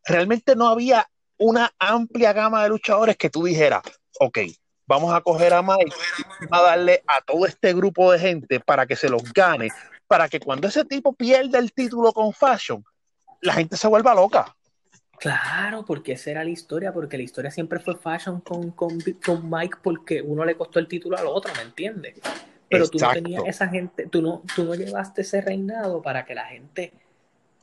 realmente 0.05 0.55
no 0.55 0.67
había 0.67 1.07
una 1.37 1.71
amplia 1.79 2.33
gama 2.33 2.63
de 2.63 2.69
luchadores 2.69 3.17
que 3.17 3.29
tú 3.29 3.43
dijeras, 3.43 3.81
ok, 4.19 4.39
vamos 4.87 5.13
a 5.13 5.21
coger 5.21 5.53
a 5.53 5.61
Mike 5.61 5.95
a 6.51 6.61
darle 6.61 7.03
a 7.07 7.21
todo 7.21 7.45
este 7.45 7.73
grupo 7.73 8.11
de 8.11 8.19
gente 8.19 8.59
para 8.59 8.85
que 8.85 8.95
se 8.95 9.09
los 9.09 9.23
gane, 9.33 9.69
para 10.07 10.29
que 10.29 10.39
cuando 10.39 10.67
ese 10.67 10.85
tipo 10.85 11.13
pierda 11.13 11.59
el 11.59 11.73
título 11.73 12.13
con 12.13 12.31
Fashion, 12.31 12.83
la 13.41 13.53
gente 13.53 13.77
se 13.77 13.87
vuelva 13.87 14.13
loca. 14.13 14.55
Claro, 15.19 15.85
porque 15.85 16.13
esa 16.13 16.31
era 16.31 16.43
la 16.43 16.49
historia, 16.49 16.93
porque 16.93 17.17
la 17.17 17.23
historia 17.23 17.51
siempre 17.51 17.79
fue 17.79 17.95
Fashion 17.95 18.41
con, 18.41 18.71
con, 18.71 18.99
con 19.25 19.49
Mike 19.49 19.77
porque 19.81 20.21
uno 20.21 20.45
le 20.45 20.55
costó 20.55 20.79
el 20.79 20.87
título 20.87 21.17
al 21.17 21.27
otro, 21.27 21.53
¿me 21.55 21.63
entiendes? 21.63 22.15
Pero 22.69 22.87
tú 22.89 22.97
no 22.99 23.11
tenías 23.11 23.43
esa 23.45 23.67
gente, 23.67 24.07
tú 24.07 24.21
no, 24.21 24.43
tú 24.55 24.63
no 24.63 24.75
llevaste 24.75 25.21
ese 25.21 25.41
reinado 25.41 26.01
para 26.01 26.25
que 26.25 26.35
la 26.35 26.45
gente 26.45 26.91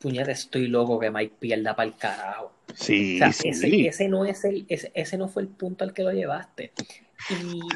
puñete, 0.03 0.33
estoy 0.33 0.67
loco 0.67 0.99
que 0.99 1.11
Mike 1.11 1.37
pierda 1.39 1.77
para 1.77 1.89
el 1.89 1.97
carajo. 1.97 2.53
Sí, 2.75 3.21
sí. 3.31 3.87
Ese, 3.87 4.09
no 4.09 4.25
es 4.25 4.45
el, 4.45 4.67
ese, 4.69 5.17
no 5.17 5.29
fue 5.29 5.43
el 5.43 5.49
punto 5.49 5.85
al 5.85 5.93
que 5.93 6.03
lo 6.03 6.11
llevaste. 6.13 6.73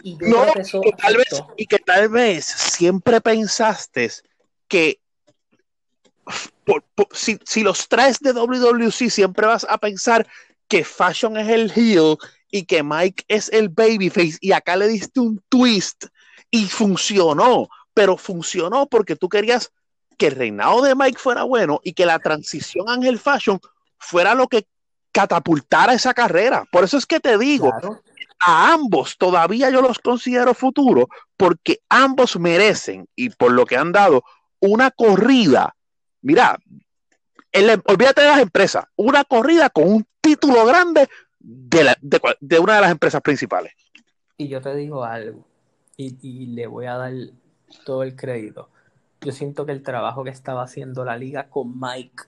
Y, 0.02 0.16
no, 0.16 0.44
que 0.52 0.92
tal 0.92 1.16
vez, 1.16 1.44
y 1.56 1.66
que 1.66 1.78
tal 1.78 2.08
vez 2.08 2.44
siempre 2.44 3.20
pensaste 3.20 4.10
que 4.66 4.98
si, 7.12 7.38
si, 7.44 7.62
los 7.62 7.88
traes 7.88 8.18
de 8.20 8.32
WWC 8.32 9.10
siempre 9.10 9.46
vas 9.46 9.66
a 9.68 9.78
pensar 9.78 10.26
que 10.68 10.84
Fashion 10.84 11.36
es 11.36 11.48
el 11.48 11.72
heel 11.74 12.18
y 12.50 12.64
que 12.64 12.82
Mike 12.82 13.24
es 13.28 13.48
el 13.52 13.68
babyface 13.68 14.38
y 14.40 14.52
acá 14.52 14.76
le 14.76 14.88
diste 14.88 15.20
un 15.20 15.42
twist 15.48 16.06
y 16.50 16.66
funcionó, 16.66 17.68
pero 17.94 18.16
funcionó 18.16 18.86
porque 18.86 19.16
tú 19.16 19.28
querías 19.28 19.72
que 20.16 20.28
el 20.28 20.34
reinado 20.34 20.82
de 20.82 20.94
Mike 20.94 21.18
fuera 21.18 21.42
bueno 21.42 21.80
y 21.84 21.92
que 21.92 22.06
la 22.06 22.18
transición 22.18 22.88
Ángel 22.88 23.18
Fashion 23.18 23.60
fuera 23.98 24.34
lo 24.34 24.48
que 24.48 24.66
catapultara 25.12 25.94
esa 25.94 26.14
carrera. 26.14 26.64
Por 26.70 26.84
eso 26.84 26.98
es 26.98 27.06
que 27.06 27.20
te 27.20 27.38
digo, 27.38 27.72
a 28.40 28.72
ambos 28.72 29.16
todavía 29.18 29.70
yo 29.70 29.80
los 29.80 29.98
considero 29.98 30.54
futuros 30.54 31.06
porque 31.36 31.80
ambos 31.88 32.38
merecen 32.38 33.08
y 33.14 33.30
por 33.30 33.52
lo 33.52 33.66
que 33.66 33.76
han 33.76 33.92
dado 33.92 34.24
una 34.60 34.90
corrida. 34.90 35.75
Mira, 36.26 36.58
olvídate 37.86 38.22
de 38.22 38.26
las 38.26 38.40
empresas, 38.40 38.84
una 38.96 39.24
corrida 39.24 39.70
con 39.70 39.88
un 39.88 40.06
título 40.20 40.66
grande 40.66 41.08
de, 41.38 41.94
de, 42.40 42.58
una 42.58 42.76
de 42.76 42.80
las 42.80 42.90
empresas 42.90 43.22
principales. 43.22 43.72
Y 44.36 44.48
yo 44.48 44.60
te 44.60 44.74
digo 44.74 45.04
algo, 45.04 45.46
y, 45.96 46.16
y 46.20 46.46
le 46.46 46.66
voy 46.66 46.86
a 46.86 46.96
dar 46.96 47.12
todo 47.84 48.02
el 48.02 48.16
crédito 48.16 48.68
yo 49.20 49.32
siento 49.32 49.66
que 49.66 49.72
el 49.72 49.82
trabajo 49.82 50.24
que 50.24 50.30
estaba 50.30 50.62
haciendo 50.62 51.04
la 51.04 51.16
liga 51.16 51.48
con 51.48 51.80
Mike, 51.80 52.24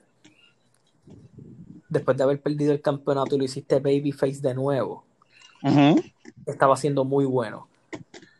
después 1.88 2.16
de 2.16 2.24
haber 2.24 2.40
perdido 2.40 2.72
el 2.72 2.80
campeonato 2.80 3.34
y 3.34 3.38
lo 3.38 3.44
hiciste 3.44 3.78
babyface 3.78 4.40
de 4.40 4.54
nuevo, 4.54 5.04
estaba 6.46 6.76
siendo 6.76 7.04
muy 7.04 7.24
bueno. 7.24 7.68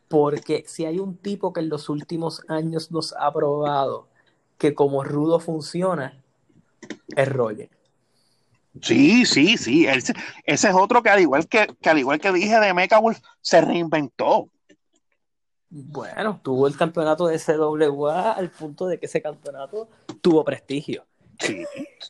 Porque 0.08 0.64
si 0.66 0.86
hay 0.86 0.98
un 0.98 1.16
tipo 1.16 1.52
que 1.52 1.60
en 1.60 1.68
los 1.68 1.88
últimos 1.88 2.42
años 2.48 2.90
nos 2.90 3.14
ha 3.18 3.32
probado 3.32 4.08
que 4.58 4.74
como 4.74 5.04
rudo 5.04 5.40
funciona, 5.40 6.22
es 7.16 7.28
Roger. 7.28 7.70
Sí, 8.82 9.24
sí, 9.24 9.56
sí. 9.56 9.86
Ese, 9.86 10.14
es 10.44 10.64
otro 10.74 11.02
que 11.02 11.10
al 11.10 11.20
igual 11.20 11.48
que, 11.48 11.66
que, 11.80 11.88
al 11.88 11.98
igual 11.98 12.20
que 12.20 12.32
dije 12.32 12.60
de 12.60 12.74
Mecha 12.74 12.98
Wolf, 12.98 13.20
se 13.40 13.60
reinventó. 13.60 14.48
Bueno, 15.70 16.40
tuvo 16.42 16.66
el 16.66 16.76
campeonato 16.76 17.26
de 17.26 17.38
CWA 17.38 18.32
al 18.32 18.50
punto 18.50 18.86
de 18.86 18.98
que 18.98 19.06
ese 19.06 19.20
campeonato 19.20 19.88
tuvo 20.20 20.44
prestigio. 20.44 21.04
Sí, 21.40 21.64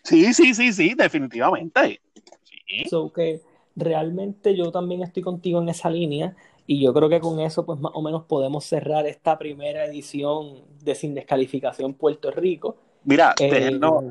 sí, 0.04 0.32
sí, 0.32 0.54
sí, 0.54 0.72
sí 0.72 0.94
definitivamente. 0.94 2.00
Sí. 2.44 2.84
So 2.88 3.12
que 3.12 3.42
realmente 3.74 4.56
yo 4.56 4.70
también 4.70 5.02
estoy 5.02 5.22
contigo 5.22 5.60
en 5.60 5.68
esa 5.68 5.90
línea 5.90 6.36
y 6.70 6.82
yo 6.82 6.92
creo 6.92 7.08
que 7.08 7.18
con 7.18 7.40
eso 7.40 7.64
pues 7.64 7.80
más 7.80 7.92
o 7.94 8.02
menos 8.02 8.24
podemos 8.24 8.62
cerrar 8.62 9.06
esta 9.06 9.38
primera 9.38 9.86
edición 9.86 10.64
de 10.82 10.94
Sin 10.94 11.14
Descalificación 11.14 11.94
Puerto 11.94 12.30
Rico. 12.30 12.76
Mira, 13.04 13.34
eh, 13.40 13.50
déjenos, 13.50 14.04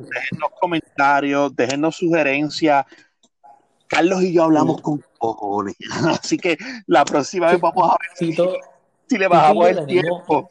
comentarios, 0.60 1.56
déjenos 1.56 1.96
sugerencias. 1.96 2.84
Carlos 3.86 4.24
y 4.24 4.34
yo 4.34 4.46
hablamos 4.46 4.82
con 4.82 5.04
cojones, 5.20 5.76
así 6.20 6.40
que 6.40 6.58
la 6.88 7.06
próxima 7.06 7.52
vez 7.52 7.62
vamos 7.62 7.92
a 7.92 7.96
ver 8.00 8.36
si, 9.08 9.18
le 9.20 9.28
bajamos 9.28 9.68
el 9.70 9.86
tiempo. 9.86 10.50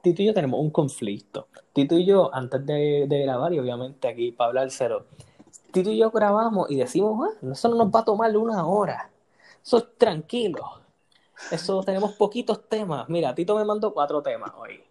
Tito 0.00 0.22
y 0.22 0.26
yo 0.26 0.34
tenemos 0.34 0.60
un 0.60 0.70
conflicto. 0.70 1.48
Tito 1.72 1.98
y 1.98 2.06
yo, 2.06 2.32
antes 2.32 2.64
de, 2.64 3.06
grabar, 3.08 3.52
y 3.52 3.58
obviamente 3.58 4.06
aquí 4.06 4.30
para 4.30 4.48
hablar 4.48 4.70
cero, 4.70 5.06
Tito 5.72 5.90
y 5.90 5.98
yo 5.98 6.12
grabamos 6.12 6.70
y 6.70 6.76
decimos, 6.76 7.28
ah, 7.28 7.50
eso 7.50 7.68
no 7.68 7.74
nos 7.74 7.88
va 7.92 8.00
a 8.00 8.04
tomar 8.04 8.36
una 8.36 8.64
hora. 8.64 9.10
Eso 9.60 9.78
es 9.78 9.84
tranquilo. 9.98 10.81
Eso 11.50 11.82
tenemos 11.82 12.12
poquitos 12.12 12.68
temas. 12.68 13.08
Mira, 13.08 13.34
Tito 13.34 13.56
me 13.56 13.64
mandó 13.64 13.92
cuatro 13.92 14.22
temas 14.22 14.52
hoy. 14.56 14.82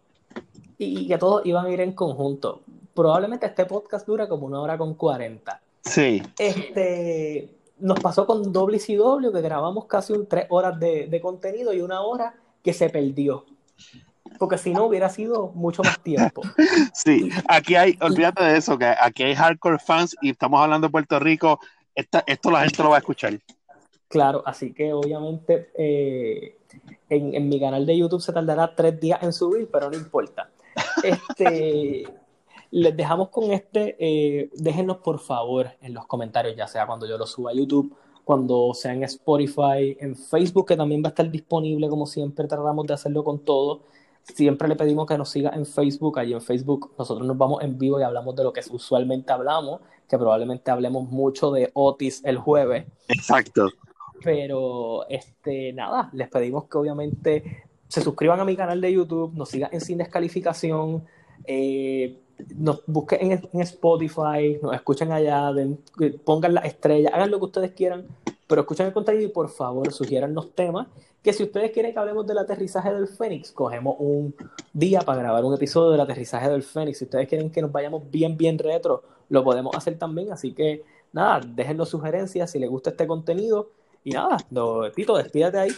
Y, 0.78 1.08
que 1.08 1.18
todos 1.18 1.46
iban 1.46 1.66
a 1.66 1.70
ir 1.72 1.82
en 1.82 1.94
conjunto. 1.94 2.62
Probablemente 2.94 3.46
este 3.46 3.66
podcast 3.66 4.06
dura 4.08 4.28
como 4.28 4.48
una 4.48 4.60
hora 4.60 4.78
con 4.78 4.96
cuarenta. 4.96 5.62
Sí. 5.84 6.22
Este, 6.38 7.50
nos 7.80 8.00
pasó 8.00 8.26
con 8.26 8.52
WCW 8.52 9.32
que 9.32 9.42
grabamos 9.42 9.86
casi 9.86 10.14
un 10.14 10.28
tres 10.28 10.46
horas 10.50 10.80
de, 10.80 11.08
de 11.08 11.22
contenido 11.22 11.74
y 11.74 11.82
una 11.82 12.02
hora 12.02 12.36
que 12.64 12.74
se 12.74 12.90
perdió 12.90 13.46
porque 14.42 14.58
si 14.58 14.72
no 14.74 14.86
hubiera 14.86 15.08
sido 15.10 15.52
mucho 15.54 15.84
más 15.84 16.02
tiempo. 16.02 16.42
Sí, 16.94 17.30
aquí 17.48 17.76
hay, 17.76 17.98
olvídate 18.02 18.44
de 18.44 18.58
eso, 18.58 18.78
que 18.78 18.86
aquí 18.86 19.24
hay 19.24 19.36
hardcore 19.36 19.78
fans 19.80 20.16
y 20.22 20.32
estamos 20.32 20.62
hablando 20.62 20.88
de 20.88 20.92
Puerto 20.92 21.20
Rico, 21.20 21.60
esto 21.96 22.52
la 22.52 22.62
gente 22.62 22.84
lo 22.84 22.90
va 22.90 22.96
a 22.96 23.00
escuchar. 23.00 23.40
Claro, 24.12 24.44
así 24.46 24.74
que 24.74 24.92
obviamente 24.92 25.72
eh, 25.74 26.58
en, 27.10 27.48
mi 27.48 27.60
canal 27.60 27.86
de 27.86 27.98
YouTube 27.98 28.22
se 28.22 28.34
tardará 28.34 28.76
tres 28.76 29.00
días 29.00 29.24
en 29.24 29.32
subir, 29.32 29.70
pero 29.72 29.90
no 29.90 29.96
importa. 29.96 30.50
Este, 31.02 32.04
les 32.72 32.98
dejamos 32.98 33.30
con 33.30 33.52
este, 33.52 33.96
eh, 34.00 34.50
déjenos 34.54 34.98
por 34.98 35.20
favor 35.20 35.72
en 35.82 35.94
los 35.94 36.06
comentarios, 36.08 36.58
ya 36.58 36.68
sea 36.68 36.86
cuando 36.86 37.08
yo 37.08 37.18
lo 37.18 37.26
suba 37.26 37.52
a 37.52 37.54
YouTube, 37.54 37.96
cuando 38.26 38.74
sea 38.74 38.94
en 38.94 39.04
Spotify, 39.04 39.98
en 40.00 40.16
Facebook, 40.16 40.68
que 40.68 40.76
también 40.76 41.02
va 41.02 41.08
a 41.08 41.12
estar 41.12 41.32
disponible, 41.32 41.88
como 41.88 42.06
siempre 42.06 42.48
tratamos 42.48 42.86
de 42.86 42.94
hacerlo 42.94 43.24
con 43.24 43.40
todo 43.40 43.84
siempre 44.24 44.68
le 44.68 44.76
pedimos 44.76 45.08
que 45.08 45.18
nos 45.18 45.30
siga 45.30 45.52
en 45.52 45.66
Facebook. 45.66 46.20
Allí 46.20 46.34
en 46.34 46.42
Facebook 46.42 46.92
nosotros 46.98 47.28
nos 47.28 47.38
vamos 47.38 47.62
en 47.64 47.78
vivo 47.78 48.00
y 48.00 48.04
hablamos 48.04 48.36
de 48.36 48.44
lo 48.44 48.54
que 48.54 48.62
usualmente 48.70 49.32
hablamos, 49.32 49.82
que 50.08 50.18
probablemente 50.18 50.72
hablemos 50.72 51.10
mucho 51.10 51.52
de 51.52 51.72
Otis 51.74 52.22
el 52.24 52.38
jueves. 52.38 52.86
Exacto. 53.08 53.70
Pero, 54.24 55.08
este, 55.10 55.74
nada, 55.74 56.10
les 56.14 56.30
pedimos 56.30 56.66
que 56.66 56.78
obviamente 56.78 57.64
se 57.88 58.02
suscriban 58.02 58.40
a 58.40 58.46
mi 58.46 58.56
canal 58.56 58.80
de 58.80 58.94
YouTube, 58.94 59.34
nos 59.34 59.50
sigan 59.50 59.70
en 59.74 59.82
Sin 59.82 59.98
Descalificación, 59.98 61.04
eh, 61.46 62.20
nos 62.56 62.84
busquen 62.88 63.32
en, 63.32 63.62
Spotify, 63.62 64.58
nos 64.62 64.74
escuchen 64.74 65.12
allá, 65.12 65.52
pongan 66.24 66.54
la 66.54 66.62
estrella, 66.62 67.10
hagan 67.14 67.32
lo 67.32 67.40
que 67.40 67.46
ustedes 67.46 67.72
quieran, 67.72 68.08
pero 68.48 68.62
escuchen 68.62 68.88
el 68.88 68.94
contenido 68.94 69.26
y 69.26 69.30
por 69.30 69.50
favor 69.50 69.92
sugieran 69.92 70.34
los 70.34 70.54
temas 70.54 70.88
que 71.22 71.34
si 71.34 71.44
ustedes 71.44 71.72
quieren 71.72 71.94
que 71.94 72.00
hablemos 72.00 72.26
del 72.26 72.40
aterrizaje 72.40 72.92
del 72.92 73.08
Fénix, 73.08 73.52
cogemos 73.52 73.96
un 74.00 74.34
día 74.74 75.02
para 75.02 75.22
grabar 75.22 75.46
un 75.46 75.54
episodio 75.54 75.92
del 75.92 76.02
aterrizaje 76.02 76.50
del 76.50 76.64
Fénix. 76.64 76.98
Si 76.98 77.04
ustedes 77.04 77.28
quieren 77.28 77.52
que 77.52 77.62
nos 77.62 77.72
vayamos 77.72 78.10
bien, 78.10 78.38
bien 78.38 78.58
retro, 78.58 79.04
lo 79.30 79.44
podemos 79.44 79.76
hacer 79.76 80.00
también. 80.00 80.32
Así 80.32 80.54
que 80.54 80.84
nada, 81.14 81.42
déjenos 81.46 81.90
sugerencias 81.90 82.50
si 82.50 82.60
les 82.60 82.70
gusta 82.70 82.90
este 82.90 83.06
contenido. 83.06 83.70
Y 84.04 84.12
nada, 84.12 84.38
lo, 84.50 84.92
Tito, 84.92 85.18
despídate 85.18 85.60
ahí. 85.60 85.72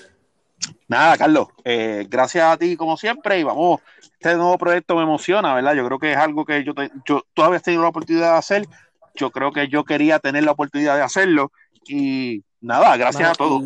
Nada, 0.87 1.17
Carlos, 1.17 1.47
eh, 1.63 2.05
gracias 2.09 2.45
a 2.45 2.57
ti 2.57 2.75
como 2.77 2.97
siempre 2.97 3.39
y 3.39 3.43
vamos, 3.43 3.81
este 4.01 4.35
nuevo 4.35 4.57
proyecto 4.57 4.95
me 4.95 5.03
emociona, 5.03 5.53
¿verdad? 5.55 5.73
Yo 5.73 5.85
creo 5.85 5.99
que 5.99 6.11
es 6.11 6.17
algo 6.17 6.45
que 6.45 6.63
yo, 6.63 6.73
te, 6.73 6.89
yo 7.05 7.21
tú 7.33 7.41
habías 7.41 7.63
tenido 7.63 7.83
la 7.83 7.89
oportunidad 7.89 8.31
de 8.31 8.37
hacer, 8.37 8.65
yo 9.15 9.31
creo 9.31 9.51
que 9.51 9.67
yo 9.67 9.83
quería 9.83 10.19
tener 10.19 10.43
la 10.43 10.51
oportunidad 10.51 10.95
de 10.95 11.01
hacerlo 11.01 11.51
y 11.87 12.43
nada, 12.61 12.95
gracias 12.97 13.31
a 13.31 13.33
todos. 13.33 13.61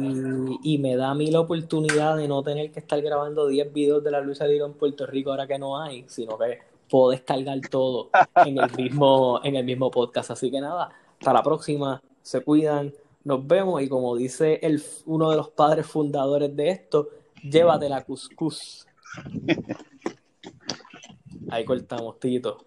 Y, 0.64 0.78
me 0.80 0.96
da 0.96 1.12
a 1.12 1.16
mí 1.16 1.30
la 1.30 1.42
oportunidad 1.42 2.18
de 2.18 2.28
no 2.28 2.42
tener 2.44 2.72
que 2.72 2.80
estar 2.80 3.02
grabando 3.02 3.48
10 3.48 3.74
videos 3.74 4.04
de 4.04 4.12
la 4.12 4.22
lucha 4.22 4.48
libre 4.48 4.66
en 4.66 4.74
Puerto 4.74 5.06
Rico 5.06 5.32
ahora 5.32 5.48
que 5.48 5.60
no 5.60 5.80
hay, 5.80 6.06
sino 6.08 6.38
que 6.38 6.60
puedo 6.90 7.12
descargar 7.12 7.60
todo 7.70 8.10
en 8.46 8.58
el 8.58 8.72
mismo, 8.76 9.40
en 9.44 9.56
el 9.56 9.66
mismo 9.66 9.92
podcast. 9.92 10.32
Así 10.32 10.50
que 10.50 10.60
nada, 10.60 10.90
hasta 11.20 11.34
la 11.34 11.44
próxima, 11.44 12.02
se 12.22 12.42
cuidan, 12.42 12.94
nos 13.28 13.46
vemos 13.46 13.82
y 13.82 13.90
como 13.90 14.16
dice 14.16 14.60
el, 14.64 14.82
uno 15.06 15.30
de 15.30 15.36
los 15.36 15.50
padres 15.50 15.86
fundadores 15.86 16.56
de 16.56 16.70
esto, 16.70 17.10
llévate 17.44 17.90
la 17.90 18.04
cuscús. 18.04 18.88
Ahí 21.50 21.66
cortamos, 21.66 22.20
Tito 22.20 22.66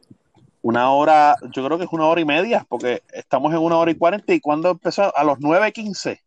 una 0.63 0.93
hora, 0.93 1.37
yo 1.53 1.65
creo 1.65 1.79
que 1.79 1.85
es 1.85 1.93
una 1.93 2.07
hora 2.07 2.21
y 2.21 2.25
media, 2.25 2.67
porque 2.69 3.03
estamos 3.13 3.53
en 3.53 3.61
una 3.61 3.79
hora 3.79 3.91
y 3.91 3.95
cuarenta. 3.95 4.35
¿Y 4.35 4.41
cuándo 4.41 4.71
empezó? 4.71 5.17
A 5.17 5.25
los 5.25 5.39
nueve 5.41 5.73
quince. 5.73 6.23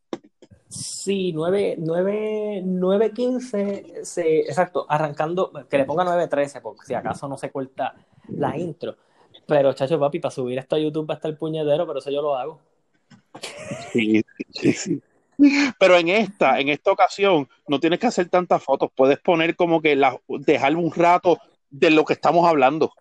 Sí, 0.68 1.32
nueve, 1.34 1.76
nueve, 1.78 2.64
nueve 2.66 3.12
quince, 3.12 3.86
exacto, 4.18 4.88
arrancando, 4.90 5.52
que 5.70 5.78
le 5.78 5.86
ponga 5.86 6.04
nueve 6.04 6.28
trece, 6.28 6.62
porque 6.62 6.88
si 6.88 6.96
acaso 6.96 7.28
no 7.28 7.38
se 7.38 7.52
corta 7.52 7.94
la 8.30 8.58
intro. 8.58 8.96
Pero, 9.46 9.74
chacho, 9.74 10.00
papi, 10.00 10.20
para 10.20 10.32
subir 10.32 10.58
esto 10.58 10.76
a 10.76 10.80
YouTube 10.80 11.08
va 11.08 11.14
a 11.14 11.18
estar 11.18 11.30
el 11.30 11.38
puñetero, 11.38 11.86
pero 11.86 12.00
eso 12.00 12.10
yo 12.10 12.24
lo 12.24 12.36
hago. 12.36 12.60
Sí, 13.92 14.24
sí, 14.52 14.74
sí. 14.74 15.02
Pero 15.80 15.98
en 15.98 16.10
esta, 16.10 16.60
en 16.60 16.70
esta 16.70 16.92
ocasión, 16.92 17.48
no 17.68 17.80
tienes 17.80 18.00
que 18.00 18.08
hacer 18.08 18.30
tantas 18.30 18.64
fotos, 18.64 18.90
puedes 18.96 19.20
poner 19.20 19.56
como 19.56 19.82
que 19.82 19.96
la, 19.96 20.20
dejar 20.28 20.76
un 20.76 20.92
rato 20.92 21.40
de 21.70 21.90
lo 21.90 22.06
que 22.06 22.14
estamos 22.14 22.48
hablando. 22.48 22.92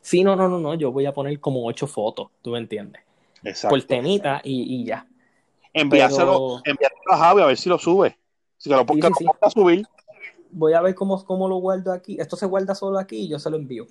Sí, 0.00 0.24
no, 0.24 0.34
no, 0.34 0.48
no, 0.48 0.58
no, 0.58 0.74
yo 0.74 0.92
voy 0.92 1.06
a 1.06 1.12
poner 1.12 1.38
como 1.40 1.66
ocho 1.66 1.86
fotos, 1.86 2.28
tú 2.42 2.50
me 2.50 2.58
entiendes. 2.58 3.02
Exacto. 3.44 3.76
Por 3.76 3.82
temita 3.84 4.40
y, 4.44 4.84
ya. 4.84 5.06
Enviárselo, 5.72 6.60
a 7.10 7.16
Javi 7.16 7.42
a 7.42 7.46
ver 7.46 7.56
si 7.56 7.68
lo 7.68 7.78
sube. 7.78 8.18
Si 8.56 8.68
lo 8.68 8.84
ponga, 8.84 9.08
a 9.40 9.50
subir. 9.50 9.86
Voy 10.50 10.74
a 10.74 10.82
ver 10.82 10.94
cómo, 10.94 11.24
cómo 11.24 11.48
lo 11.48 11.56
guardo 11.56 11.92
aquí. 11.92 12.18
Esto 12.20 12.36
se 12.36 12.44
guarda 12.44 12.74
solo 12.74 12.98
aquí 12.98 13.16
y 13.16 13.28
yo 13.28 13.38
se 13.38 13.48
lo 13.48 13.56
envío. 13.56 13.86